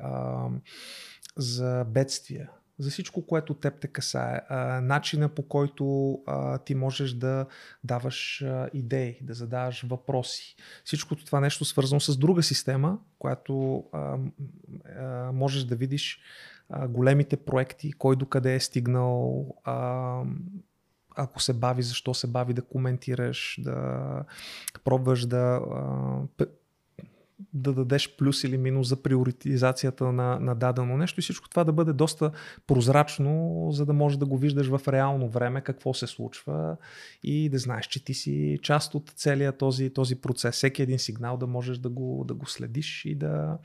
за 1.37 1.85
бедствия, 1.89 2.51
за 2.79 2.91
всичко, 2.91 3.27
което 3.27 3.55
теб 3.55 3.81
те 3.81 3.89
касае, 3.89 4.41
начина 4.81 5.29
по 5.29 5.43
който 5.43 6.19
ти 6.65 6.75
можеш 6.75 7.13
да 7.13 7.47
даваш 7.85 8.45
идеи, 8.75 9.19
да 9.23 9.35
задаваш 9.35 9.83
въпроси. 9.83 10.57
Всичкото 10.85 11.25
това 11.25 11.41
нещо 11.41 11.65
свързано 11.65 12.01
с 12.01 12.17
друга 12.17 12.43
система, 12.43 12.99
която 13.19 13.85
можеш 15.33 15.65
да 15.65 15.77
видиш 15.77 16.21
големите 16.89 17.37
проекти, 17.37 17.93
кой 17.93 18.17
докъде 18.17 18.55
е 18.55 18.61
стигнал, 18.61 19.47
ако 21.17 21.41
се 21.41 21.53
бави, 21.53 21.83
защо 21.83 22.15
се 22.15 22.27
бави 22.27 22.55
да 22.55 22.63
коментираш, 22.63 23.61
да 23.63 24.25
пробваш 24.85 25.27
да 25.27 25.61
да 27.53 27.73
дадеш 27.73 28.17
плюс 28.17 28.45
или 28.45 28.59
минус 28.59 28.89
за 28.89 29.03
приоритизацията 29.03 30.13
на, 30.13 30.41
на 30.41 30.55
дадено 30.55 30.97
нещо 30.97 31.21
и 31.21 31.23
всичко 31.23 31.49
това 31.49 31.65
да 31.65 31.73
бъде 31.73 31.93
доста 31.93 32.31
прозрачно, 32.67 33.69
за 33.73 33.87
да 33.87 33.93
можеш 33.93 34.19
да 34.19 34.27
го 34.27 34.39
виждаш 34.39 34.69
в 34.69 34.81
реално 34.89 35.29
време 35.29 35.61
какво 35.61 35.95
се 35.95 36.07
случва 36.07 36.77
и 37.23 37.49
да 37.49 37.59
знаеш, 37.59 37.87
че 37.87 38.05
ти 38.05 38.15
си 38.15 38.59
част 38.63 38.95
от 38.95 39.13
целия 39.17 39.53
този, 39.53 39.91
този 39.91 40.21
процес. 40.21 40.55
Всеки 40.55 40.83
един 40.83 40.99
сигнал 40.99 41.37
да 41.37 41.47
можеш 41.47 41.79
да 41.79 41.89
го, 41.89 42.25
да 42.29 42.35
го 42.35 42.47
следиш 42.47 43.05
и 43.05 43.15
да 43.15 43.59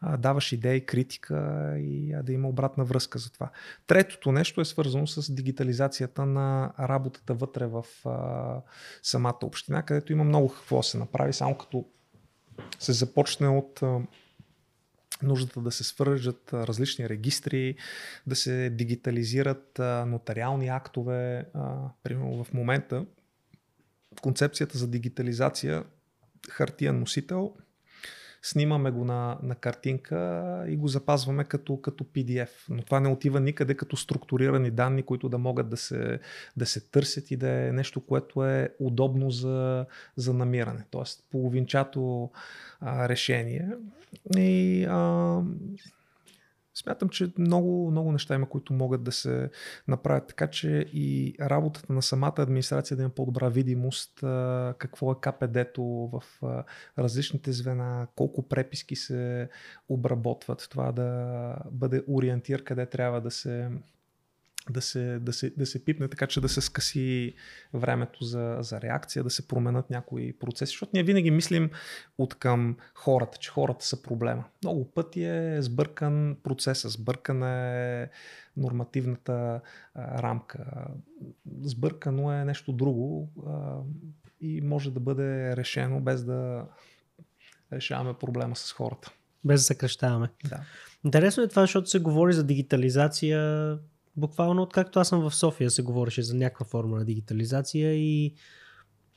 а, 0.00 0.16
даваш 0.16 0.52
идеи, 0.52 0.86
критика 0.86 1.36
и 1.78 2.12
а, 2.12 2.22
да 2.22 2.32
има 2.32 2.48
обратна 2.48 2.84
връзка 2.84 3.18
за 3.18 3.32
това. 3.32 3.50
Третото 3.86 4.32
нещо 4.32 4.60
е 4.60 4.64
свързано 4.64 5.06
с 5.06 5.34
дигитализацията 5.34 6.26
на 6.26 6.72
работата 6.80 7.34
вътре 7.34 7.66
в 7.66 7.84
а, 8.04 8.60
самата 9.02 9.38
община, 9.42 9.82
където 9.82 10.12
има 10.12 10.24
много 10.24 10.48
какво 10.48 10.82
се 10.82 10.98
направи, 10.98 11.32
само 11.32 11.58
като 11.58 11.84
се 12.78 12.92
започне 12.92 13.48
от 13.48 13.80
нуждата 15.22 15.60
да 15.60 15.72
се 15.72 15.84
свържат 15.84 16.52
различни 16.52 17.08
регистри, 17.08 17.76
да 18.26 18.36
се 18.36 18.70
дигитализират 18.70 19.78
нотариални 20.06 20.68
актове. 20.68 21.46
Примерно 22.02 22.44
в 22.44 22.52
момента 22.52 23.06
концепцията 24.22 24.78
за 24.78 24.88
дигитализация 24.88 25.84
хартиен 26.50 27.00
носител 27.00 27.54
снимаме 28.44 28.90
го 28.90 29.04
на, 29.04 29.38
на 29.42 29.54
картинка 29.54 30.64
и 30.68 30.76
го 30.76 30.88
запазваме 30.88 31.44
като, 31.44 31.80
като 31.80 32.04
PDF. 32.04 32.48
Но 32.68 32.82
това 32.82 33.00
не 33.00 33.08
отива 33.08 33.40
никъде 33.40 33.74
като 33.74 33.96
структурирани 33.96 34.70
данни, 34.70 35.02
които 35.02 35.28
да 35.28 35.38
могат 35.38 35.68
да 35.68 35.76
се, 35.76 36.20
да 36.56 36.66
се 36.66 36.80
търсят 36.80 37.30
и 37.30 37.36
да 37.36 37.50
е 37.50 37.72
нещо, 37.72 38.00
което 38.00 38.44
е 38.44 38.74
удобно 38.78 39.30
за, 39.30 39.86
за 40.16 40.34
намиране. 40.34 40.84
Тоест 40.90 41.24
половинчато 41.30 42.30
а, 42.80 43.08
решение. 43.08 43.68
И 44.36 44.84
а, 44.84 45.40
Смятам, 46.74 47.08
че 47.08 47.32
много, 47.38 47.90
много 47.90 48.12
неща 48.12 48.34
има, 48.34 48.48
които 48.48 48.72
могат 48.72 49.04
да 49.04 49.12
се 49.12 49.50
направят 49.88 50.26
така, 50.28 50.46
че 50.46 50.68
и 50.92 51.34
работата 51.40 51.92
на 51.92 52.02
самата 52.02 52.34
администрация 52.38 52.96
да 52.96 53.02
има 53.02 53.10
по-добра 53.10 53.48
видимост 53.48 54.12
какво 54.78 55.12
е 55.12 55.20
КПД-то 55.20 55.82
в 56.12 56.22
различните 56.98 57.52
звена, 57.52 58.06
колко 58.16 58.48
преписки 58.48 58.96
се 58.96 59.48
обработват, 59.88 60.66
това 60.70 60.92
да 60.92 61.56
бъде 61.70 62.02
ориентир 62.08 62.64
къде 62.64 62.86
трябва 62.86 63.20
да 63.20 63.30
се 63.30 63.70
да 64.70 64.82
се, 64.82 65.18
да, 65.18 65.32
се, 65.32 65.50
да 65.50 65.66
се 65.66 65.84
пипне, 65.84 66.08
така 66.08 66.26
че 66.26 66.40
да 66.40 66.48
се 66.48 66.60
скъси 66.60 67.34
времето 67.74 68.24
за, 68.24 68.56
за 68.60 68.80
реакция, 68.80 69.24
да 69.24 69.30
се 69.30 69.48
променят 69.48 69.90
някои 69.90 70.32
процеси, 70.32 70.70
защото 70.70 70.90
ние 70.94 71.02
винаги 71.02 71.30
мислим 71.30 71.70
от 72.18 72.34
към 72.34 72.76
хората, 72.94 73.38
че 73.38 73.50
хората 73.50 73.84
са 73.84 74.02
проблема. 74.02 74.44
Много 74.62 74.90
пъти 74.90 75.24
е 75.24 75.62
сбъркан 75.62 76.36
процеса, 76.42 76.88
сбъркана 76.88 77.50
е 77.50 78.08
нормативната 78.56 79.60
а, 79.94 80.22
рамка, 80.22 80.64
сбъркано 81.62 82.32
е 82.32 82.44
нещо 82.44 82.72
друго 82.72 83.30
а, 83.46 83.76
и 84.40 84.60
може 84.60 84.90
да 84.90 85.00
бъде 85.00 85.56
решено 85.56 86.00
без 86.00 86.24
да 86.24 86.66
решаваме 87.72 88.14
проблема 88.14 88.56
с 88.56 88.72
хората. 88.72 89.12
Без 89.44 89.60
да 89.60 89.64
съкръщаваме. 89.64 90.28
Да. 90.48 90.60
Интересно 91.04 91.42
е 91.42 91.48
това, 91.48 91.62
защото 91.62 91.90
се 91.90 91.98
говори 91.98 92.32
за 92.32 92.44
дигитализация 92.44 93.78
буквално 94.16 94.62
откакто 94.62 95.00
аз 95.00 95.08
съм 95.08 95.30
в 95.30 95.34
София 95.34 95.70
се 95.70 95.82
говореше 95.82 96.22
за 96.22 96.34
някаква 96.34 96.66
форма 96.66 96.98
на 96.98 97.04
дигитализация 97.04 97.94
и 97.94 98.34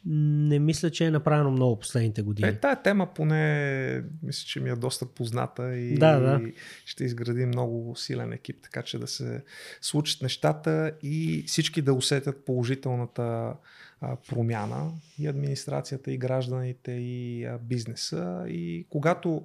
не 0.10 0.60
мисля, 0.60 0.92
че 0.92 1.06
е 1.06 1.12
направено 1.12 1.52
много 1.52 1.80
последните 1.80 2.22
години. 2.22 2.50
Е, 2.50 2.60
тая 2.60 2.82
тема 2.82 3.14
поне 3.14 4.04
мисля, 4.24 4.46
че 4.48 4.60
ми 4.60 4.70
е 4.70 4.76
доста 4.76 5.06
позната 5.06 5.76
и 5.76 5.96
да, 5.96 6.20
да. 6.20 6.42
ще 6.86 7.04
изгради 7.04 7.46
много 7.46 7.96
силен 7.96 8.34
екип, 8.34 8.58
така 8.64 8.82
че 8.82 9.00
да 9.00 9.08
се 9.08 9.44
случат 9.82 10.22
нещата 10.22 10.92
и 11.04 11.44
всички 11.48 11.82
да 11.82 11.94
усетят 11.94 12.46
положителната 12.46 13.54
а, 14.02 14.16
промяна 14.30 14.92
и 15.20 15.28
администрацията, 15.28 16.12
и 16.12 16.18
гражданите, 16.18 16.92
и 16.92 17.46
а, 17.46 17.58
бизнеса. 17.58 18.46
И 18.48 18.86
когато 18.90 19.44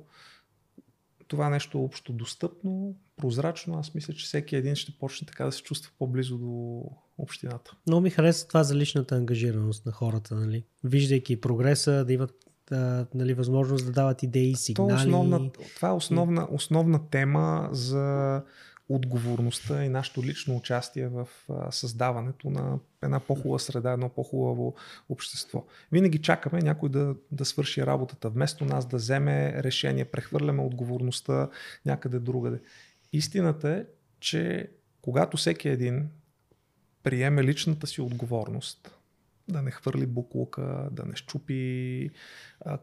това 1.29 1.49
нещо 1.49 1.85
общо 1.85 2.13
достъпно, 2.13 2.95
прозрачно, 3.17 3.79
аз 3.79 3.95
мисля, 3.95 4.15
че 4.15 4.27
всеки 4.27 4.57
един 4.57 4.75
ще 4.75 4.93
почне 4.99 5.27
така 5.27 5.45
да 5.45 5.53
се 5.53 5.63
чувства 5.63 5.93
по-близо 5.99 6.39
до 6.39 6.83
общината. 7.19 7.77
Много 7.87 8.01
ми 8.03 8.11
харесва 8.11 8.49
това 8.49 8.65
за 8.65 8.77
личната 8.77 9.15
ангажираност 9.15 9.87
на 9.87 9.93
хората, 9.93 10.35
нали? 10.35 10.65
Виждайки 10.85 11.41
прогреса, 11.41 12.05
да 12.05 12.13
имат 12.13 12.35
а, 12.71 13.07
нали, 13.15 13.35
възможност 13.35 13.87
да 13.87 13.93
дават 13.93 14.23
идеи, 14.23 14.55
сигнали. 14.55 14.89
Това 14.89 15.03
е 15.03 15.07
основна, 15.07 15.51
това 15.77 15.89
е 15.89 15.93
основна, 15.93 16.49
основна 16.51 17.11
тема 17.11 17.69
за 17.73 18.43
отговорността 18.95 19.85
и 19.85 19.89
нашето 19.89 20.23
лично 20.23 20.57
участие 20.57 21.09
в 21.09 21.29
създаването 21.71 22.51
на 22.51 22.79
една 23.03 23.21
по-хубава 23.21 23.59
среда, 23.59 23.93
едно 23.93 24.09
по-хубаво 24.09 24.75
общество. 25.09 25.65
Винаги 25.93 26.19
чакаме 26.19 26.63
някой 26.63 26.89
да, 26.89 27.15
да 27.31 27.45
свърши 27.45 27.87
работата, 27.87 28.31
вместо 28.31 28.65
нас 28.65 28.87
да 28.87 28.97
вземе 28.97 29.63
решение, 29.63 30.05
прехвърляме 30.05 30.63
отговорността 30.63 31.49
някъде 31.87 32.19
другаде. 32.19 32.61
Истината 33.13 33.71
е, 33.71 33.85
че 34.21 34.71
когато 35.03 35.37
всеки 35.37 35.69
един 35.69 36.09
приеме 37.03 37.45
личната 37.45 37.87
си 37.87 38.01
отговорност, 38.01 38.99
да 39.49 39.63
не 39.63 39.71
хвърли 39.71 40.07
буклука, 40.07 40.89
да 40.93 41.05
не 41.05 41.17
щупи 41.17 42.11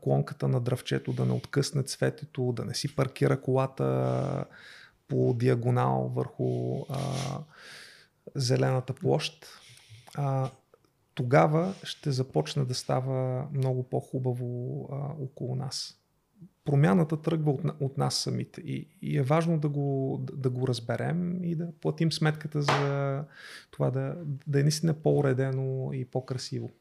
клонката 0.01 0.47
на 0.47 0.61
дръвчето, 0.61 1.13
да 1.13 1.25
не 1.25 1.31
откъсне 1.31 1.83
цветето, 1.83 2.51
да 2.51 2.65
не 2.65 2.73
си 2.73 2.95
паркира 2.95 3.41
колата 3.41 4.45
по 5.09 5.33
диагонал 5.33 6.11
върху 6.15 6.81
а, 6.89 6.99
зелената 8.35 8.93
площ, 8.93 9.45
а, 10.15 10.49
тогава 11.13 11.73
ще 11.83 12.11
започне 12.11 12.65
да 12.65 12.73
става 12.73 13.47
много 13.53 13.83
по-хубаво 13.83 14.87
а, 14.91 15.23
около 15.23 15.55
нас. 15.55 15.95
Промяната 16.65 17.21
тръгва 17.21 17.51
от, 17.51 17.61
от 17.79 17.97
нас 17.97 18.15
самите 18.15 18.61
и, 18.61 18.87
и 19.01 19.17
е 19.17 19.23
важно 19.23 19.59
да 19.59 19.69
го, 19.69 20.19
да, 20.33 20.49
го 20.49 20.67
разберем 20.67 21.43
и 21.43 21.55
да 21.55 21.71
платим 21.81 22.11
сметката 22.11 22.61
за 22.61 23.23
това 23.71 23.91
да, 23.91 24.15
да 24.47 24.59
е 24.59 24.63
наистина 24.63 24.93
по-уредено 24.93 25.93
и 25.93 26.05
по-красиво. 26.05 26.71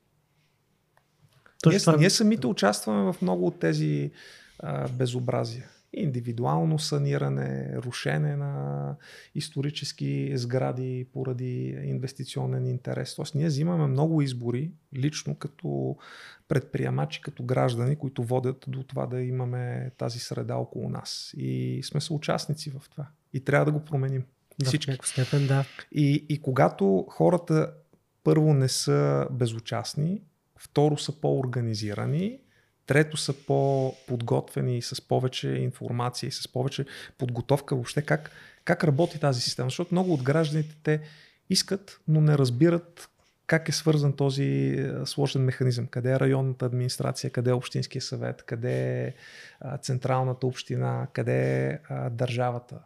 Точно 1.62 1.92
ние, 1.92 1.98
ние 1.98 2.10
самите 2.10 2.46
участваме 2.46 3.12
в 3.12 3.22
много 3.22 3.46
от 3.46 3.60
тези 3.60 4.12
а, 4.58 4.88
безобразия 4.88 5.68
индивидуално 5.92 6.78
саниране, 6.78 7.72
рушене 7.76 8.36
на 8.36 8.94
исторически 9.34 10.32
сгради 10.36 11.06
поради 11.12 11.78
инвестиционен 11.84 12.66
интерес. 12.66 13.16
Тоест 13.16 13.34
ние 13.34 13.46
взимаме 13.46 13.86
много 13.86 14.22
избори 14.22 14.70
лично 14.96 15.34
като 15.34 15.96
предприемачи, 16.48 17.20
като 17.22 17.42
граждани, 17.42 17.96
които 17.96 18.22
водят 18.22 18.64
до 18.68 18.82
това 18.82 19.06
да 19.06 19.22
имаме 19.22 19.90
тази 19.98 20.18
среда 20.18 20.56
около 20.56 20.88
нас. 20.88 21.34
И 21.36 21.80
сме 21.84 22.00
съучастници 22.00 22.70
в 22.70 22.82
това. 22.90 23.06
И 23.32 23.44
трябва 23.44 23.64
да 23.64 23.72
го 23.72 23.84
променим. 23.84 24.24
В 24.62 24.66
Всички. 24.66 24.98
степен, 25.04 25.46
да. 25.46 25.64
И, 25.92 26.26
и 26.28 26.42
когато 26.42 27.06
хората 27.08 27.72
първо 28.24 28.54
не 28.54 28.68
са 28.68 29.28
безучастни, 29.30 30.22
второ 30.58 30.98
са 30.98 31.20
по-организирани, 31.20 32.40
Трето 32.88 33.16
са 33.16 33.32
по-подготвени 33.32 34.82
с 34.82 35.08
повече 35.08 35.48
информация 35.48 36.28
и 36.28 36.32
с 36.32 36.48
повече 36.48 36.86
подготовка 37.18 37.74
въобще 37.74 38.02
как, 38.02 38.30
как 38.64 38.84
работи 38.84 39.20
тази 39.20 39.40
система. 39.40 39.66
Защото 39.66 39.94
много 39.94 40.12
от 40.12 40.22
гражданите 40.22 40.76
те 40.82 41.00
искат, 41.50 42.00
но 42.08 42.20
не 42.20 42.38
разбират 42.38 43.08
как 43.46 43.68
е 43.68 43.72
свързан 43.72 44.12
този 44.12 44.44
е, 44.44 45.06
сложен 45.06 45.44
механизъм. 45.44 45.86
Къде 45.86 46.12
е 46.12 46.20
районната 46.20 46.66
администрация, 46.66 47.30
къде 47.30 47.50
е 47.50 47.54
общинския 47.54 48.02
съвет, 48.02 48.42
къде 48.42 49.02
е 49.02 49.14
централната 49.82 50.46
община, 50.46 51.06
къде 51.12 51.66
е 51.66 51.78
държавата. 52.10 52.78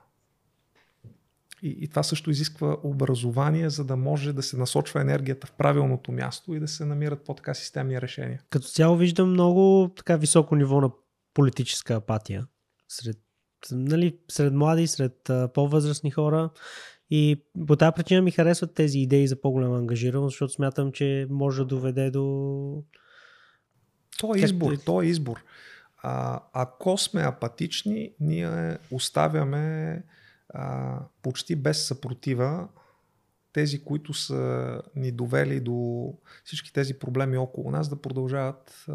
И, 1.62 1.78
и 1.80 1.89
това 1.89 2.02
също 2.02 2.30
изисква 2.30 2.76
образование, 2.82 3.70
за 3.70 3.84
да 3.84 3.97
може 3.97 4.32
да 4.32 4.43
се 4.43 4.56
насочва 4.56 5.01
енергията 5.01 5.47
в 5.47 5.52
правилното 5.52 6.12
място 6.12 6.55
и 6.55 6.60
да 6.60 6.68
се 6.68 6.84
намират 6.84 7.24
по-така 7.24 7.55
системни 7.55 8.01
решения. 8.01 8.43
Като 8.51 8.66
цяло 8.68 8.97
виждам 8.97 9.30
много 9.30 9.90
така 9.97 10.16
високо 10.16 10.56
ниво 10.56 10.80
на 10.80 10.90
политическа 11.34 11.94
апатия 11.94 12.47
сред, 12.89 13.18
нали, 13.70 14.18
сред 14.30 14.52
млади, 14.52 14.86
сред 14.86 15.30
а, 15.30 15.48
по-възрастни 15.48 16.10
хора. 16.10 16.51
И 17.10 17.44
по 17.66 17.76
тази 17.76 17.93
причина 17.97 18.22
ми 18.22 18.30
харесват 18.30 18.74
тези 18.74 18.98
идеи 18.98 19.28
за 19.28 19.40
по-голяма 19.40 19.78
ангажираност, 19.78 20.32
защото 20.32 20.52
смятам, 20.52 20.93
че 20.93 21.26
може 21.30 21.59
да 21.59 21.64
доведе 21.64 22.10
до... 22.10 22.84
То 24.18 24.34
е 24.34 24.39
избор, 24.39 24.76
то 24.76 25.02
е 25.02 25.06
избор. 25.06 25.44
А, 26.02 26.40
ако 26.52 26.98
сме 26.98 27.22
апатични, 27.22 28.12
ние 28.20 28.78
оставяме 28.90 30.02
а, 30.52 30.98
почти 31.22 31.56
без 31.56 31.86
съпротива 31.86 32.68
тези, 33.52 33.84
които 33.84 34.14
са 34.14 34.82
ни 34.96 35.12
довели 35.12 35.60
до 35.60 36.08
всички 36.44 36.72
тези 36.72 36.98
проблеми 36.98 37.36
около 37.36 37.70
нас, 37.70 37.88
да 37.88 38.00
продължават 38.00 38.84
а, 38.88 38.92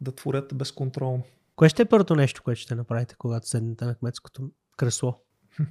да 0.00 0.12
творят 0.12 0.54
безконтролно. 0.54 1.22
Кое 1.56 1.68
ще 1.68 1.82
е 1.82 1.88
първото 1.88 2.16
нещо, 2.16 2.42
което 2.42 2.60
ще 2.60 2.74
направите, 2.74 3.14
когато 3.18 3.48
седнете 3.48 3.84
на 3.84 3.94
кметското 3.94 4.50
кресло? 4.76 5.20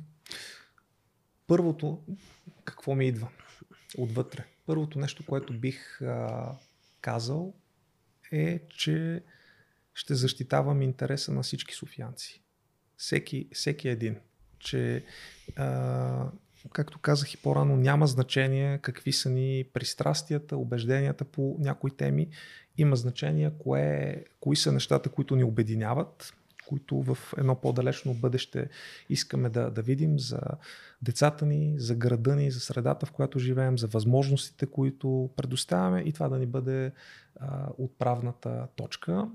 Първото, 1.47 2.03
какво 2.63 2.95
ми 2.95 3.07
идва 3.07 3.27
отвътре? 3.97 4.45
Първото 4.65 4.99
нещо, 4.99 5.25
което 5.25 5.59
бих 5.59 6.01
а, 6.01 6.51
казал 7.01 7.53
е, 8.31 8.67
че 8.67 9.23
ще 9.93 10.15
защитавам 10.15 10.81
интереса 10.81 11.31
на 11.31 11.43
всички 11.43 11.75
софиянци 11.75 12.44
всеки, 12.97 13.47
всеки 13.53 13.89
един, 13.89 14.15
че 14.59 15.03
а, 15.55 16.29
както 16.73 16.99
казах 16.99 17.33
и 17.33 17.37
по-рано, 17.37 17.75
няма 17.75 18.07
значение 18.07 18.77
какви 18.77 19.13
са 19.13 19.29
ни 19.29 19.65
пристрастията, 19.73 20.57
убежденията 20.57 21.25
по 21.25 21.55
някои 21.59 21.91
теми. 21.91 22.27
Има 22.77 22.95
значение 22.95 23.51
кое, 23.59 24.23
кои 24.39 24.55
са 24.55 24.71
нещата, 24.71 25.09
които 25.09 25.35
ни 25.35 25.43
обединяват, 25.43 26.33
които 26.67 27.01
в 27.01 27.17
едно 27.37 27.55
по-далечно 27.55 28.13
бъдеще 28.13 28.69
искаме 29.09 29.49
да, 29.49 29.71
да 29.71 29.81
видим 29.81 30.19
за 30.19 30.39
децата 31.01 31.45
ни, 31.45 31.75
за 31.77 31.95
града 31.95 32.35
ни, 32.35 32.51
за 32.51 32.59
средата, 32.59 33.05
в 33.05 33.11
която 33.11 33.39
живеем, 33.39 33.77
за 33.77 33.87
възможностите, 33.87 34.65
които 34.65 35.29
предоставяме 35.35 36.01
и 36.01 36.13
това 36.13 36.29
да 36.29 36.37
ни 36.37 36.45
бъде 36.45 36.91
а, 37.39 37.67
отправната 37.77 38.67
точка. 38.75 39.27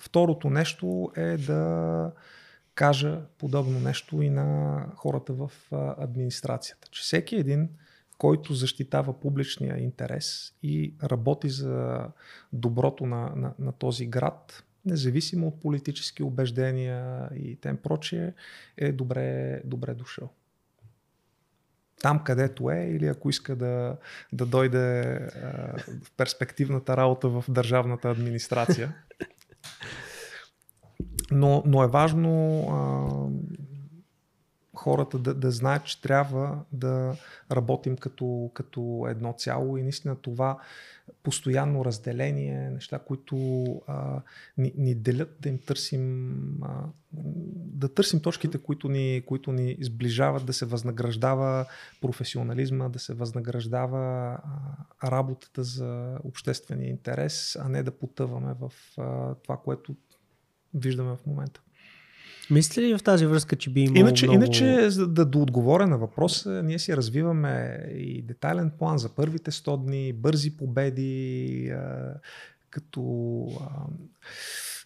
Второто 0.00 0.50
нещо 0.50 1.12
е 1.16 1.36
да 1.36 2.12
кажа 2.76 3.20
подобно 3.38 3.80
нещо 3.80 4.22
и 4.22 4.30
на 4.30 4.80
хората 4.96 5.32
в 5.32 5.50
администрацията. 5.98 6.88
Че 6.90 7.02
всеки 7.02 7.36
един, 7.36 7.68
който 8.18 8.54
защитава 8.54 9.20
публичния 9.20 9.78
интерес 9.78 10.54
и 10.62 10.94
работи 11.02 11.48
за 11.48 12.06
доброто 12.52 13.06
на, 13.06 13.32
на, 13.36 13.54
на 13.58 13.72
този 13.72 14.06
град, 14.06 14.64
независимо 14.84 15.46
от 15.46 15.60
политически 15.60 16.22
убеждения 16.22 17.28
и 17.34 17.56
тем 17.56 17.76
прочие, 17.76 18.34
е 18.76 18.92
добре, 18.92 19.60
добре 19.64 19.94
дошъл. 19.94 20.30
Там 22.02 22.24
където 22.24 22.70
е 22.70 22.78
или 22.78 23.06
ако 23.06 23.30
иска 23.30 23.56
да, 23.56 23.96
да 24.32 24.46
дойде 24.46 25.02
а, 25.02 25.78
в 26.04 26.12
перспективната 26.16 26.96
работа 26.96 27.28
в 27.28 27.44
държавната 27.48 28.10
администрация. 28.10 28.94
Но, 31.30 31.62
но 31.66 31.82
е 31.84 31.88
важно 31.88 32.60
а, 32.70 33.06
хората 34.76 35.18
да, 35.18 35.34
да 35.34 35.50
знаят, 35.50 35.84
че 35.84 36.00
трябва 36.00 36.58
да 36.72 37.16
работим 37.52 37.96
като, 37.96 38.50
като 38.54 39.06
едно 39.08 39.32
цяло. 39.32 39.76
И 39.76 39.82
наистина 39.82 40.16
това 40.16 40.58
постоянно 41.22 41.84
разделение, 41.84 42.70
неща, 42.70 42.98
които 42.98 43.36
а, 43.86 44.22
ни, 44.58 44.72
ни 44.76 44.94
делят, 44.94 45.36
да 45.40 45.48
им 45.48 45.58
търсим, 45.58 46.62
а, 46.62 46.84
да 47.52 47.94
търсим 47.94 48.20
точките, 48.20 48.58
които 48.58 48.88
ни, 48.88 49.22
които 49.26 49.52
ни 49.52 49.76
сближават, 49.80 50.46
да 50.46 50.52
се 50.52 50.66
възнаграждава 50.66 51.66
професионализма, 52.00 52.88
да 52.88 52.98
се 52.98 53.14
възнаграждава 53.14 53.98
а, 54.02 55.10
работата 55.10 55.64
за 55.64 56.18
обществения 56.24 56.90
интерес, 56.90 57.56
а 57.60 57.68
не 57.68 57.82
да 57.82 57.90
потъваме 57.90 58.54
в 58.60 58.72
а, 58.98 59.34
това, 59.34 59.56
което 59.56 59.94
виждаме 60.76 61.16
в 61.16 61.26
момента. 61.26 61.60
Мисля 62.50 62.82
ли 62.82 62.98
в 62.98 63.02
тази 63.02 63.26
връзка, 63.26 63.56
че 63.56 63.70
би 63.70 63.80
имало 63.80 64.00
иначе, 64.00 64.26
много... 64.26 64.44
Иначе, 64.44 64.90
за 64.90 65.08
да, 65.08 65.24
да 65.24 65.38
отговоря 65.38 65.86
на 65.86 65.98
въпроса, 65.98 66.62
ние 66.62 66.78
си 66.78 66.96
развиваме 66.96 67.86
и 67.96 68.22
детайлен 68.22 68.70
план 68.78 68.98
за 68.98 69.08
първите 69.08 69.50
100 69.50 69.84
дни, 69.84 70.12
бързи 70.12 70.56
победи, 70.56 71.68
а, 71.68 72.14
като 72.70 73.42
а, 73.60 73.66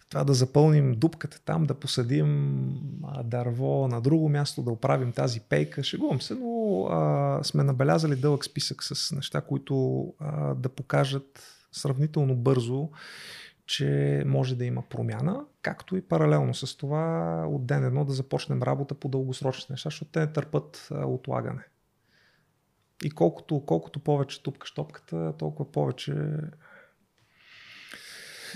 това 0.09 0.23
да 0.23 0.33
запълним 0.33 0.93
дупката 0.93 1.41
там, 1.45 1.63
да 1.63 1.73
посадим 1.73 2.59
а, 3.03 3.23
дърво 3.23 3.87
на 3.87 4.01
друго 4.01 4.29
място, 4.29 4.63
да 4.63 4.71
оправим 4.71 5.11
тази 5.11 5.39
пейка. 5.39 5.83
Шегувам 5.83 6.21
се, 6.21 6.35
но 6.35 6.85
а, 6.89 7.39
сме 7.43 7.63
набелязали 7.63 8.15
дълъг 8.15 8.45
списък 8.45 8.83
с 8.83 9.11
неща, 9.11 9.41
които 9.41 10.05
а, 10.19 10.53
да 10.53 10.69
покажат 10.69 11.43
сравнително 11.71 12.35
бързо 12.35 12.89
че 13.71 14.23
може 14.25 14.55
да 14.55 14.65
има 14.65 14.83
промяна, 14.89 15.45
както 15.61 15.97
и 15.97 16.01
паралелно 16.01 16.53
с 16.53 16.77
това 16.77 17.45
от 17.47 17.65
ден 17.65 17.85
едно 17.85 18.05
да 18.05 18.13
започнем 18.13 18.63
работа 18.63 18.95
по 18.95 19.09
дългосрочни 19.09 19.73
неща, 19.73 19.87
защото 19.87 20.11
те 20.11 20.19
не 20.19 20.33
търпат 20.33 20.89
отлагане. 21.05 21.63
И 23.03 23.11
колкото, 23.11 23.63
колкото 23.65 23.99
повече 23.99 24.43
тупкаш 24.43 24.73
топката, 24.73 25.33
толкова 25.37 25.71
повече 25.71 26.15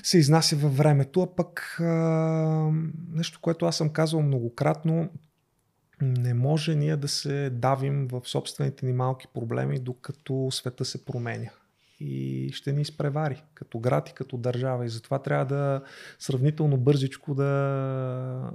се 0.04 0.18
изнася 0.18 0.56
във 0.56 0.78
времето, 0.78 1.22
а 1.22 1.36
пък 1.36 1.78
а, 1.80 1.86
нещо, 3.10 3.40
което 3.42 3.66
аз 3.66 3.78
съм 3.78 3.90
казвал 3.90 4.22
многократно, 4.22 5.10
не 6.02 6.34
може 6.34 6.76
ние 6.76 6.96
да 6.98 7.08
се 7.08 7.50
давим 7.50 8.08
в 8.08 8.22
собствените 8.26 8.86
ни 8.86 8.94
малки 8.94 9.28
проблеми, 9.34 9.80
докато 9.80 10.48
света 10.52 10.86
се 10.86 11.06
променя. 11.06 11.50
И 12.00 12.50
ще 12.54 12.74
ни 12.74 12.82
изпревари 12.82 13.44
като 13.54 13.80
град 13.80 14.10
и 14.10 14.14
като 14.14 14.38
държава. 14.38 14.86
И 14.86 14.90
затова 14.90 15.20
трябва 15.20 15.46
да 15.46 15.82
сравнително 16.20 16.78
бързичко 16.78 17.36
да 17.36 18.52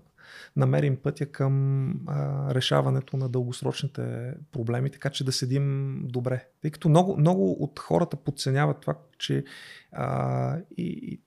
намерим 0.57 0.97
пътя 0.97 1.27
към 1.27 1.91
а, 2.07 2.55
решаването 2.55 3.17
на 3.17 3.29
дългосрочните 3.29 4.35
проблеми, 4.53 4.91
така 4.91 5.11
че 5.11 5.25
да 5.25 5.33
седим 5.33 5.99
добре. 6.05 6.49
Тъй 6.63 6.71
като 6.71 6.89
много, 6.89 7.17
много 7.17 7.53
от 7.53 7.79
хората 7.79 8.17
подценяват 8.17 8.81
това, 8.81 8.95
че 9.19 9.45
а, 9.93 10.59
и, 10.77 11.21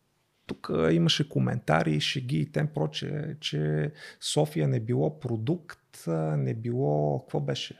тук 0.46 0.72
имаше 0.92 1.30
коментари, 1.30 2.00
шеги 2.00 2.38
и 2.38 2.52
тем 2.52 2.68
проче, 2.68 3.38
че 3.40 3.92
София 4.22 4.68
не 4.68 4.80
било 4.80 5.20
продукт, 5.20 6.08
не 6.38 6.54
било, 6.54 7.20
какво 7.20 7.40
беше? 7.40 7.80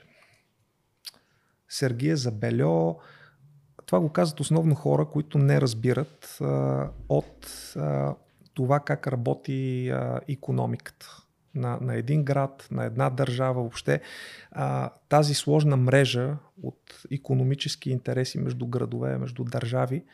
Сергия 1.68 2.16
Забельо. 2.16 2.98
Това 3.86 4.00
го 4.00 4.08
казват 4.08 4.40
основно 4.40 4.74
хора, 4.74 5.04
които 5.04 5.38
не 5.38 5.60
разбират 5.60 6.38
а, 6.40 6.88
от 7.08 7.72
а, 7.76 8.14
това 8.54 8.80
как 8.80 9.06
работи 9.06 9.88
а, 9.88 10.20
економиката 10.28 11.06
на, 11.54 11.78
на 11.80 11.94
един 11.94 12.24
град, 12.24 12.68
на 12.70 12.84
една 12.84 13.10
държава, 13.10 13.54
въобще. 13.54 14.00
А, 14.52 14.90
тази 15.08 15.34
сложна 15.34 15.76
мрежа 15.76 16.36
от 16.62 17.02
економически 17.10 17.90
интереси 17.90 18.38
между 18.38 18.66
градове, 18.66 19.18
между 19.18 19.44
държави 19.44 20.04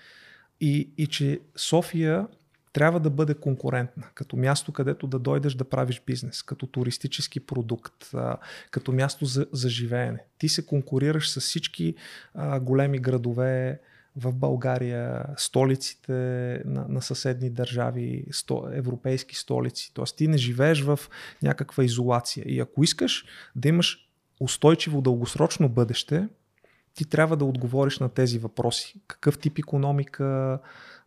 и, 0.60 0.90
и 0.98 1.06
че 1.06 1.40
София 1.56 2.26
трябва 2.72 3.00
да 3.00 3.10
бъде 3.10 3.34
конкурентна, 3.34 4.06
като 4.14 4.36
място, 4.36 4.72
където 4.72 5.06
да 5.06 5.18
дойдеш 5.18 5.54
да 5.54 5.64
правиш 5.64 6.02
бизнес, 6.06 6.42
като 6.42 6.66
туристически 6.66 7.40
продукт, 7.40 8.10
като 8.70 8.92
място 8.92 9.24
за, 9.24 9.46
за 9.52 9.68
живеене. 9.68 10.24
Ти 10.38 10.48
се 10.48 10.66
конкурираш 10.66 11.30
с 11.30 11.40
всички 11.40 11.94
големи 12.60 12.98
градове 12.98 13.80
в 14.16 14.34
България, 14.34 15.24
столиците 15.36 16.12
на, 16.64 16.86
на 16.88 17.02
съседни 17.02 17.50
държави, 17.50 18.24
сто, 18.30 18.68
европейски 18.72 19.36
столици. 19.36 19.90
Тоест 19.94 20.16
ти 20.16 20.28
не 20.28 20.38
живееш 20.38 20.82
в 20.82 21.00
някаква 21.42 21.84
изолация. 21.84 22.44
И 22.46 22.60
ако 22.60 22.84
искаш 22.84 23.24
да 23.56 23.68
имаш 23.68 24.08
устойчиво 24.40 25.00
дългосрочно 25.00 25.68
бъдеще, 25.68 26.28
ти 26.94 27.04
трябва 27.04 27.36
да 27.36 27.44
отговориш 27.44 27.98
на 27.98 28.08
тези 28.08 28.38
въпроси. 28.38 28.94
Какъв 29.06 29.38
тип 29.38 29.58
економика 29.58 30.58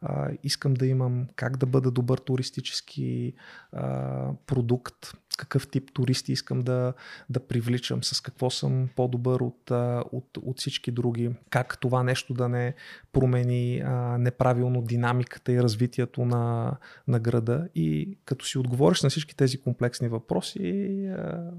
а, 0.03 0.29
искам 0.43 0.73
да 0.73 0.87
имам, 0.87 1.27
как 1.35 1.57
да 1.57 1.65
бъда 1.65 1.91
добър 1.91 2.17
туристически 2.17 3.33
а, 3.71 4.29
продукт, 4.45 5.13
какъв 5.37 5.67
тип 5.67 5.91
туристи 5.93 6.31
искам 6.31 6.59
да, 6.59 6.93
да 7.29 7.47
привличам, 7.47 8.03
с 8.03 8.21
какво 8.21 8.49
съм 8.49 8.89
по-добър 8.95 9.39
от, 9.39 9.71
от, 10.11 10.37
от 10.37 10.59
всички 10.59 10.91
други, 10.91 11.31
как 11.49 11.79
това 11.79 12.03
нещо 12.03 12.33
да 12.33 12.49
не 12.49 12.73
промени 13.11 13.79
а, 13.85 14.17
неправилно 14.17 14.81
динамиката 14.81 15.51
и 15.51 15.63
развитието 15.63 16.25
на, 16.25 16.75
на 17.07 17.19
града. 17.19 17.67
И 17.75 18.17
като 18.25 18.45
си 18.45 18.57
отговориш 18.57 19.01
на 19.01 19.09
всички 19.09 19.35
тези 19.35 19.61
комплексни 19.61 20.07
въпроси, 20.07 21.05
а, 21.07 21.51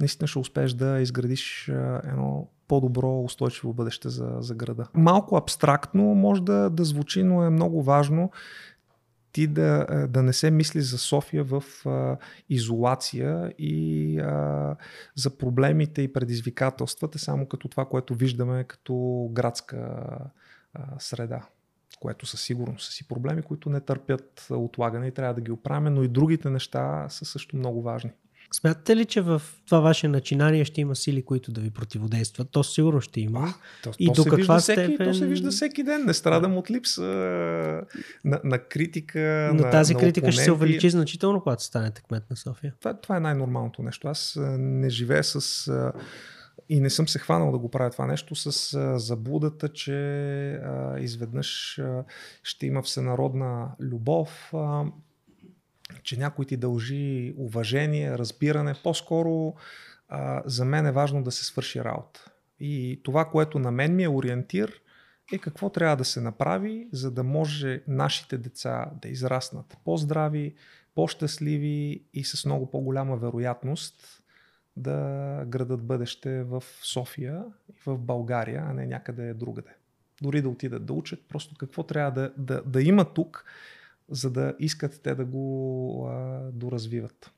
наистина 0.00 0.28
ще 0.28 0.38
успееш 0.38 0.72
да 0.72 1.00
изградиш 1.00 1.68
едно 2.04 2.48
по-добро 2.68 3.20
устойчиво 3.20 3.72
бъдеще 3.72 4.08
за, 4.08 4.36
за 4.40 4.54
града. 4.54 4.86
Малко 4.94 5.36
абстрактно 5.36 6.02
може 6.02 6.42
да, 6.42 6.70
да 6.70 6.84
звучи, 6.84 7.22
но 7.22 7.44
е 7.44 7.50
много 7.50 7.82
важно 7.82 8.30
ти 9.32 9.46
да, 9.46 9.86
да 10.08 10.22
не 10.22 10.32
се 10.32 10.50
мисли 10.50 10.80
за 10.80 10.98
София 10.98 11.44
в 11.44 11.62
а, 11.86 12.16
изолация 12.48 13.54
и 13.58 14.18
а, 14.18 14.76
за 15.14 15.38
проблемите 15.38 16.02
и 16.02 16.12
предизвикателствата, 16.12 17.18
само 17.18 17.46
като 17.46 17.68
това, 17.68 17.84
което 17.84 18.14
виждаме 18.14 18.64
като 18.64 19.28
градска 19.32 20.08
а, 20.74 20.82
среда 20.98 21.42
което 22.00 22.26
със 22.26 22.42
сигурност 22.42 22.86
са 22.86 22.92
си 22.92 23.08
проблеми, 23.08 23.42
които 23.42 23.70
не 23.70 23.80
търпят 23.80 24.46
отлагане 24.50 25.06
и 25.06 25.14
трябва 25.14 25.34
да 25.34 25.40
ги 25.40 25.50
оправяме, 25.50 25.90
но 25.90 26.02
и 26.02 26.08
другите 26.08 26.50
неща 26.50 27.06
са 27.08 27.24
също 27.24 27.56
много 27.56 27.82
важни. 27.82 28.10
Смятате 28.52 28.96
ли, 28.96 29.04
че 29.04 29.20
в 29.20 29.42
това 29.66 29.80
ваше 29.80 30.08
начинание 30.08 30.64
ще 30.64 30.80
има 30.80 30.96
сили, 30.96 31.24
които 31.24 31.52
да 31.52 31.60
ви 31.60 31.70
противодействат? 31.70 32.48
То 32.50 32.64
сигурно 32.64 33.00
ще 33.00 33.20
има. 33.20 33.54
То, 33.82 33.90
и 33.98 34.06
то 34.06 34.12
до 34.12 34.22
се 34.22 34.30
каква 34.30 34.58
всеки, 34.58 34.82
степен... 34.82 35.06
То 35.06 35.14
се 35.14 35.26
вижда 35.26 35.50
всеки 35.50 35.82
ден. 35.82 36.04
Не 36.06 36.14
страдам 36.14 36.56
от 36.56 36.70
липса 36.70 37.02
на, 38.24 38.40
на 38.44 38.58
критика. 38.58 39.50
Но 39.54 39.62
на, 39.62 39.70
тази 39.70 39.94
на 39.94 40.00
критика 40.00 40.24
опоненти. 40.24 40.36
ще 40.36 40.44
се 40.44 40.52
увеличи 40.52 40.90
значително, 40.90 41.40
когато 41.40 41.64
станете 41.64 42.02
кмет 42.02 42.30
на 42.30 42.36
София. 42.36 42.74
Това, 42.80 42.94
това 42.94 43.16
е 43.16 43.20
най-нормалното 43.20 43.82
нещо. 43.82 44.08
Аз 44.08 44.38
не 44.58 44.90
живея 44.90 45.24
с 45.24 45.70
и 46.68 46.80
не 46.80 46.90
съм 46.90 47.08
се 47.08 47.18
хванал 47.18 47.52
да 47.52 47.58
го 47.58 47.70
правя 47.70 47.90
това 47.90 48.06
нещо 48.06 48.34
с 48.34 48.98
заблудата, 48.98 49.68
че 49.68 49.92
а, 50.52 50.98
изведнъж 50.98 51.78
а, 51.78 52.04
ще 52.42 52.66
има 52.66 52.82
всенародна 52.82 53.68
любов. 53.80 54.50
А, 54.54 54.84
че 56.02 56.18
някой 56.18 56.44
ти 56.44 56.56
дължи 56.56 57.34
уважение, 57.36 58.18
разбиране. 58.18 58.74
По-скоро 58.82 59.54
а, 60.08 60.42
за 60.46 60.64
мен 60.64 60.86
е 60.86 60.92
важно 60.92 61.22
да 61.22 61.30
се 61.30 61.44
свърши 61.44 61.84
работа. 61.84 62.30
И 62.60 63.00
това, 63.04 63.24
което 63.24 63.58
на 63.58 63.70
мен 63.70 63.96
ми 63.96 64.02
е 64.02 64.08
ориентир, 64.08 64.80
е 65.32 65.38
какво 65.38 65.70
трябва 65.70 65.96
да 65.96 66.04
се 66.04 66.20
направи, 66.20 66.88
за 66.92 67.10
да 67.10 67.24
може 67.24 67.82
нашите 67.88 68.38
деца 68.38 68.90
да 69.02 69.08
израснат 69.08 69.76
по-здрави, 69.84 70.54
по-щастливи 70.94 72.02
и 72.14 72.24
с 72.24 72.44
много 72.44 72.70
по-голяма 72.70 73.16
вероятност 73.16 74.22
да 74.76 75.44
градат 75.46 75.82
бъдеще 75.82 76.42
в 76.42 76.62
София 76.82 77.44
и 77.68 77.80
в 77.86 77.98
България, 77.98 78.64
а 78.68 78.72
не 78.72 78.86
някъде 78.86 79.34
другаде. 79.34 79.70
Дори 80.22 80.42
да 80.42 80.48
отидат 80.48 80.86
да 80.86 80.92
учат, 80.92 81.20
просто 81.28 81.54
какво 81.58 81.82
трябва 81.82 82.10
да, 82.10 82.32
да, 82.36 82.62
да 82.62 82.82
има 82.82 83.04
тук, 83.14 83.44
за 84.10 84.30
да 84.30 84.54
искат 84.58 85.00
те 85.02 85.14
да 85.14 85.24
го 85.24 86.06
а, 86.08 86.40
доразвиват. 86.52 87.30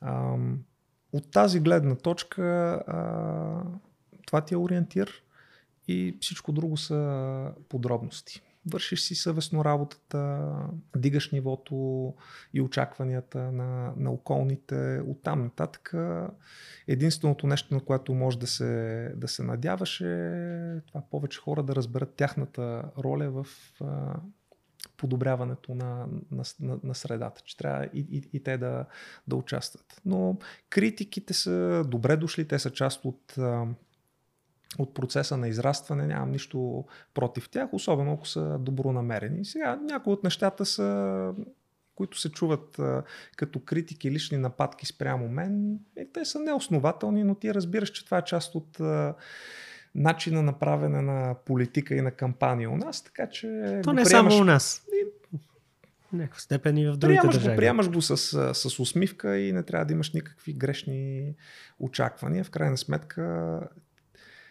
А, 0.00 0.36
от 1.12 1.30
тази 1.30 1.60
гледна 1.60 1.94
точка 1.94 2.42
а, 2.86 3.62
това 4.26 4.40
ти 4.40 4.54
е 4.54 4.56
ориентир 4.56 5.22
и 5.88 6.16
всичко 6.20 6.52
друго 6.52 6.76
са 6.76 7.52
подробности. 7.68 8.42
Вършиш 8.66 9.00
си 9.00 9.14
съвестно 9.14 9.64
работата, 9.64 10.50
дигаш 10.96 11.32
нивото 11.32 12.14
и 12.54 12.60
очакванията 12.60 13.52
на, 13.52 13.92
на 13.96 14.10
околните. 14.10 15.02
Оттам 15.06 15.42
нататък 15.42 15.94
единственото 16.88 17.46
нещо, 17.46 17.74
на 17.74 17.80
което 17.80 18.14
може 18.14 18.38
да 18.38 18.46
се, 18.46 19.12
да 19.16 19.28
се 19.28 19.42
надяваш 19.42 20.00
е 20.00 20.80
това 20.86 21.02
повече 21.10 21.40
хора 21.40 21.62
да 21.62 21.74
разберат 21.74 22.14
тяхната 22.14 22.84
роля 22.98 23.30
в 23.30 23.46
подобряването 25.00 25.74
на, 25.74 26.06
на, 26.30 26.44
на, 26.60 26.78
на 26.84 26.94
средата, 26.94 27.42
че 27.44 27.56
трябва 27.56 27.84
и, 27.84 28.06
и, 28.10 28.22
и 28.32 28.42
те 28.42 28.58
да, 28.58 28.84
да 29.28 29.36
участват. 29.36 30.00
Но 30.04 30.36
критиките 30.70 31.34
са 31.34 31.84
добре 31.88 32.16
дошли, 32.16 32.48
те 32.48 32.58
са 32.58 32.70
част 32.70 33.04
от, 33.04 33.36
от 34.78 34.94
процеса 34.94 35.36
на 35.36 35.48
израстване, 35.48 36.06
нямам 36.06 36.30
нищо 36.30 36.84
против 37.14 37.48
тях, 37.48 37.74
особено 37.74 38.12
ако 38.12 38.26
са 38.26 38.58
добронамерени. 38.58 39.44
Сега 39.44 39.76
някои 39.76 40.12
от 40.12 40.24
нещата 40.24 40.66
са 40.66 41.32
които 41.94 42.18
се 42.18 42.32
чуват 42.32 42.80
като 43.36 43.60
критики, 43.60 44.10
лични 44.10 44.38
нападки 44.38 44.86
спрямо 44.86 45.28
мен, 45.28 45.78
е, 45.96 46.06
те 46.12 46.24
са 46.24 46.40
неоснователни, 46.40 47.24
но 47.24 47.34
ти 47.34 47.54
разбираш, 47.54 47.90
че 47.90 48.04
това 48.04 48.18
е 48.18 48.24
част 48.24 48.54
от 48.54 48.80
начина 49.94 50.42
на 50.42 50.58
правене 50.58 51.02
на 51.02 51.34
политика 51.46 51.94
и 51.94 52.00
на 52.00 52.10
кампания 52.10 52.70
у 52.70 52.76
нас, 52.76 53.02
така 53.02 53.28
че... 53.28 53.80
То 53.84 53.92
не 53.92 54.02
е 54.02 54.04
само 54.04 54.40
у 54.40 54.44
нас. 54.44 54.82
В 56.08 56.12
някаква 56.12 56.40
степен 56.40 56.76
и 56.76 56.86
в 56.86 56.96
другите 56.96 57.20
приемаш 57.20 57.34
държави. 57.34 57.54
Го, 57.54 57.56
приемаш 57.56 57.90
го 57.90 58.02
с, 58.02 58.54
с 58.54 58.80
усмивка 58.80 59.38
и 59.38 59.52
не 59.52 59.62
трябва 59.62 59.86
да 59.86 59.92
имаш 59.92 60.12
никакви 60.12 60.52
грешни 60.52 61.34
очаквания. 61.78 62.44
В 62.44 62.50
крайна 62.50 62.76
сметка 62.76 63.60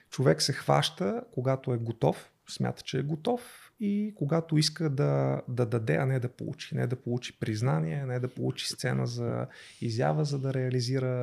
човек 0.09 0.41
се 0.41 0.53
хваща, 0.53 1.23
когато 1.33 1.73
е 1.73 1.77
готов, 1.77 2.31
смята, 2.51 2.81
че 2.81 2.99
е 2.99 3.03
готов 3.03 3.71
и 3.79 4.13
когато 4.15 4.57
иска 4.57 4.89
да, 4.89 5.41
да 5.47 5.65
даде, 5.65 5.95
а 5.95 6.05
не 6.05 6.19
да 6.19 6.29
получи. 6.29 6.75
Не 6.75 6.87
да 6.87 6.95
получи 6.95 7.39
признание, 7.39 8.05
не 8.05 8.19
да 8.19 8.27
получи 8.27 8.67
сцена 8.67 9.07
за 9.07 9.47
изява, 9.81 10.25
за 10.25 10.39
да 10.39 10.53
реализира 10.53 11.21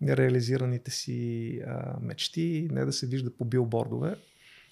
нереализираните 0.00 0.90
си 0.90 1.60
а, 1.66 1.96
мечти, 2.00 2.68
не 2.72 2.84
да 2.84 2.92
се 2.92 3.06
вижда 3.06 3.36
по 3.36 3.44
билбордове, 3.44 4.16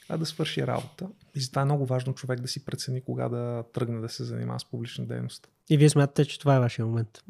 а 0.09 0.17
да 0.17 0.27
свърши 0.27 0.67
работа. 0.67 1.09
И 1.35 1.41
затова 1.41 1.63
е 1.63 1.65
много 1.65 1.87
важно 1.87 2.15
човек 2.15 2.41
да 2.41 2.49
си 2.49 2.65
прецени 2.65 3.01
кога 3.01 3.29
да 3.29 3.65
тръгне 3.73 4.01
да 4.01 4.09
се 4.09 4.25
занимава 4.25 4.61
с 4.61 4.71
публична 4.71 5.07
дейност. 5.07 5.49
И 5.71 5.77
вие 5.77 5.89
смятате, 5.89 6.25
че 6.25 6.39
това 6.39 6.57
е 6.57 6.61
вашия 6.61 6.87
момент? 6.87 7.25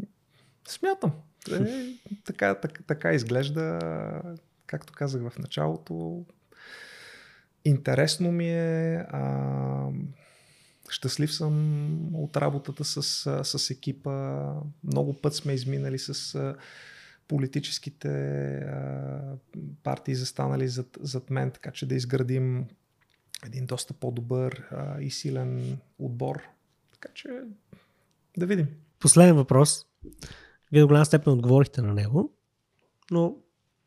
Смятам. 0.69 1.13
Е, 1.53 1.93
така, 2.25 2.55
така, 2.55 2.83
така 2.87 3.13
изглежда, 3.13 3.79
както 4.67 4.93
казах 4.93 5.31
в 5.31 5.39
началото, 5.39 6.25
Интересно 7.67 8.33
ми 8.33 8.51
е. 8.51 8.95
А, 8.97 9.91
щастлив 10.89 11.35
съм 11.35 12.15
от 12.15 12.37
работата 12.37 12.85
с, 12.85 13.03
с 13.45 13.71
екипа. 13.71 14.45
Много 14.85 15.21
път 15.21 15.35
сме 15.35 15.53
изминали 15.53 15.99
с 15.99 16.55
политическите 17.29 18.09
а, 18.59 19.37
партии 19.83 20.15
застанали 20.15 20.69
зад, 20.69 20.99
зад 21.01 21.31
мен, 21.31 21.51
така 21.51 21.71
че 21.71 21.87
да 21.87 21.95
изградим 21.95 22.67
един 23.47 23.67
доста 23.67 23.95
по-добър 23.95 24.69
а, 24.71 25.01
и 25.01 25.11
силен 25.11 25.79
отбор. 25.99 26.43
Така 26.93 27.09
че 27.15 27.29
да 28.37 28.47
видим. 28.47 28.67
Последен 28.99 29.37
въпрос. 29.37 29.87
Вие 30.73 30.81
до 30.81 30.89
голяма 30.89 31.07
степен 31.07 31.33
отговорихте 31.33 31.83
на 31.83 31.95
него, 31.95 32.33
но 33.11 33.37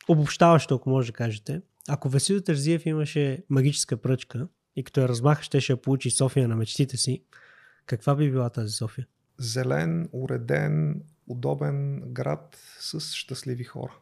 обобщаващо, 0.08 0.76
ако 0.76 0.90
може 0.90 1.12
да 1.12 1.18
кажете, 1.18 1.62
ако 1.88 2.10
Васил 2.10 2.42
Тързиев 2.42 2.86
имаше 2.86 3.44
магическа 3.50 3.98
пръчка 3.98 4.48
и 4.76 4.84
като 4.84 5.02
я 5.02 5.08
размаха, 5.08 5.44
ще 5.44 5.62
ще 5.62 5.82
получи 5.82 6.12
София 6.12 6.48
на 6.48 6.56
мечтите 6.56 6.98
си, 6.98 7.24
каква 7.86 8.16
би 8.16 8.32
била 8.32 8.50
тази 8.50 8.74
София? 8.74 9.08
Зелен, 9.38 10.10
уреден, 10.12 11.02
удобен 11.28 12.02
град 12.14 12.58
с 12.80 13.02
щастливи 13.02 13.64
хора. 13.64 13.94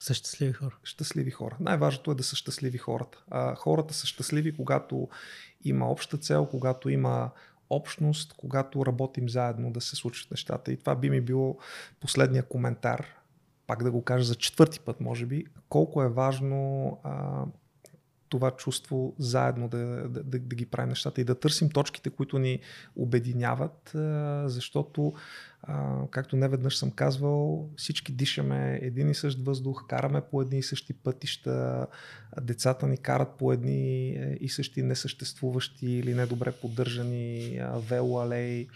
С 0.00 0.14
щастливи 0.14 0.52
хора. 0.52 0.76
Щастливи 0.82 1.30
хора. 1.30 1.56
Най-важното 1.60 2.10
е 2.10 2.14
да 2.14 2.22
са 2.22 2.36
щастливи 2.36 2.78
хората. 2.78 3.24
А, 3.30 3.54
хората 3.54 3.94
са 3.94 4.06
щастливи, 4.06 4.56
когато 4.56 5.08
има 5.64 5.90
обща 5.90 6.18
цел, 6.18 6.46
когато 6.46 6.88
има 6.88 7.30
общност, 7.70 8.34
когато 8.36 8.86
работим 8.86 9.28
заедно 9.28 9.72
да 9.72 9.80
се 9.80 9.96
случат 9.96 10.30
нещата. 10.30 10.72
И 10.72 10.76
това 10.76 10.94
би 10.94 11.10
ми 11.10 11.20
било 11.20 11.58
последния 12.00 12.42
коментар, 12.42 13.15
пак 13.66 13.82
да 13.82 13.90
го 13.90 14.02
кажа 14.02 14.24
за 14.24 14.34
четвърти 14.34 14.80
път, 14.80 15.00
може 15.00 15.26
би, 15.26 15.44
колко 15.68 16.02
е 16.02 16.08
важно 16.08 16.90
а, 17.04 17.44
това 18.28 18.50
чувство 18.50 19.14
заедно 19.18 19.68
да, 19.68 19.78
да, 19.78 20.08
да, 20.08 20.38
да 20.38 20.38
ги 20.38 20.66
правим 20.66 20.88
нещата 20.88 21.20
и 21.20 21.24
да 21.24 21.40
търсим 21.40 21.70
точките, 21.70 22.10
които 22.10 22.38
ни 22.38 22.60
обединяват, 22.96 23.90
защото, 24.44 25.14
както 26.10 26.36
не 26.36 26.48
веднъж 26.48 26.76
съм 26.76 26.90
казвал, 26.90 27.68
всички 27.76 28.12
дишаме 28.12 28.78
един 28.82 29.10
и 29.10 29.14
същ 29.14 29.38
въздух, 29.46 29.84
караме 29.88 30.20
по 30.20 30.42
едни 30.42 30.58
и 30.58 30.62
същи 30.62 30.92
пътища, 30.92 31.86
децата 32.40 32.86
ни 32.86 32.96
карат 32.96 33.28
по 33.38 33.52
едни 33.52 34.08
и 34.40 34.48
същи 34.48 34.82
несъществуващи 34.82 35.86
или 35.86 36.14
недобре 36.14 36.52
поддържани 36.52 37.60
велоалеи. 37.88 38.68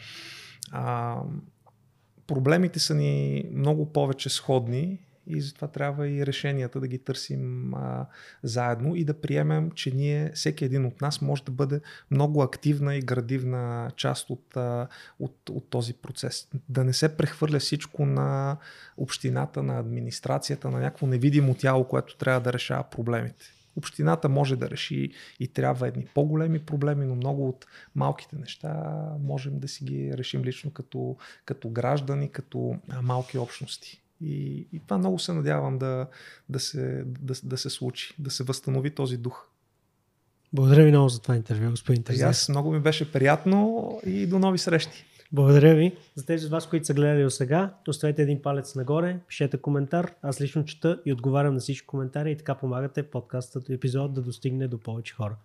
Проблемите 2.31 2.78
са 2.78 2.94
ни 2.94 3.44
много 3.52 3.93
повече 3.93 4.28
сходни 4.28 4.98
и 5.27 5.40
затова 5.40 5.69
трябва 5.69 6.09
и 6.09 6.27
решенията 6.27 6.81
да 6.81 6.89
ги 6.89 6.98
търсим 6.98 7.74
а, 7.74 8.07
заедно 8.43 8.97
и 8.97 9.05
да 9.05 9.20
приемем, 9.20 9.70
че 9.70 9.90
ние, 9.90 10.32
всеки 10.35 10.65
един 10.65 10.86
от 10.86 11.01
нас 11.01 11.20
може 11.20 11.44
да 11.44 11.52
бъде 11.52 11.81
много 12.11 12.43
активна 12.43 12.97
и 12.97 13.01
градивна 13.01 13.90
част 13.97 14.31
от, 14.31 14.57
а, 14.57 14.89
от, 15.20 15.48
от 15.51 15.70
този 15.70 15.94
процес. 15.94 16.48
Да 16.69 16.85
не 16.85 16.93
се 16.93 17.16
прехвърля 17.16 17.59
всичко 17.59 18.07
на 18.07 18.57
общината, 18.97 19.62
на 19.62 19.78
администрацията, 19.78 20.70
на 20.70 20.81
някакво 20.81 21.07
невидимо 21.07 21.55
тяло, 21.55 21.85
което 21.85 22.16
трябва 22.16 22.40
да 22.40 22.52
решава 22.52 22.85
проблемите. 22.90 23.60
Общината 23.77 24.29
може 24.29 24.57
да 24.57 24.71
реши 24.71 25.11
и 25.41 25.49
трябва 25.49 25.89
едни 25.89 26.07
по-големи 26.15 26.59
проблеми, 26.59 27.07
но 27.07 27.15
много 27.15 27.49
от 27.49 27.67
малките 27.95 28.37
неща 28.37 28.93
можем 29.21 29.59
да 29.59 29.69
си 29.69 29.85
ги 29.85 30.13
решим 30.19 30.45
лично 30.45 30.71
като, 30.71 31.17
като 31.45 31.69
граждани, 31.69 32.29
като 32.29 32.77
малки 33.03 33.39
общности. 33.39 34.03
И, 34.21 34.67
и 34.73 34.81
това 34.81 34.99
много 34.99 35.19
се 35.19 35.33
надявам 35.33 35.79
да, 35.79 36.07
да, 36.49 36.61
се, 36.61 37.05
да, 37.07 37.35
да 37.45 37.59
се 37.59 37.71
случи, 37.71 38.15
да 38.19 38.31
се 38.31 38.45
възстанови 38.45 38.91
този 38.91 39.17
дух. 39.17 39.47
Благодаря 40.53 40.85
ви 40.85 40.91
много 40.91 41.09
за 41.09 41.21
това 41.21 41.37
интервю, 41.37 41.71
господин 41.71 42.03
Терзиев. 42.03 42.29
Аз 42.29 42.49
много 42.49 42.73
ми 42.73 42.81
беше 42.81 43.13
приятно 43.13 44.01
и 44.07 44.27
до 44.27 44.39
нови 44.39 44.59
срещи. 44.59 45.05
Благодаря 45.32 45.74
ви. 45.74 45.97
За 46.15 46.27
тези 46.27 46.47
от 46.47 46.52
вас, 46.52 46.66
които 46.66 46.86
са 46.86 46.94
гледали 46.94 47.23
до 47.23 47.31
сега, 47.31 47.74
оставете 47.89 48.23
един 48.23 48.43
палец 48.43 48.74
нагоре, 48.74 49.19
пишете 49.28 49.59
коментар. 49.59 50.15
Аз 50.23 50.40
лично 50.40 50.65
чета 50.65 51.01
и 51.05 51.12
отговарям 51.12 51.55
на 51.55 51.61
всички 51.61 51.86
коментари 51.86 52.31
и 52.31 52.36
така 52.36 52.55
помагате 52.55 53.02
подкастът 53.02 53.70
епизод 53.70 54.15
да 54.15 54.23
достигне 54.23 54.69
до 54.69 54.78
повече 54.78 55.15
хора. 55.15 55.36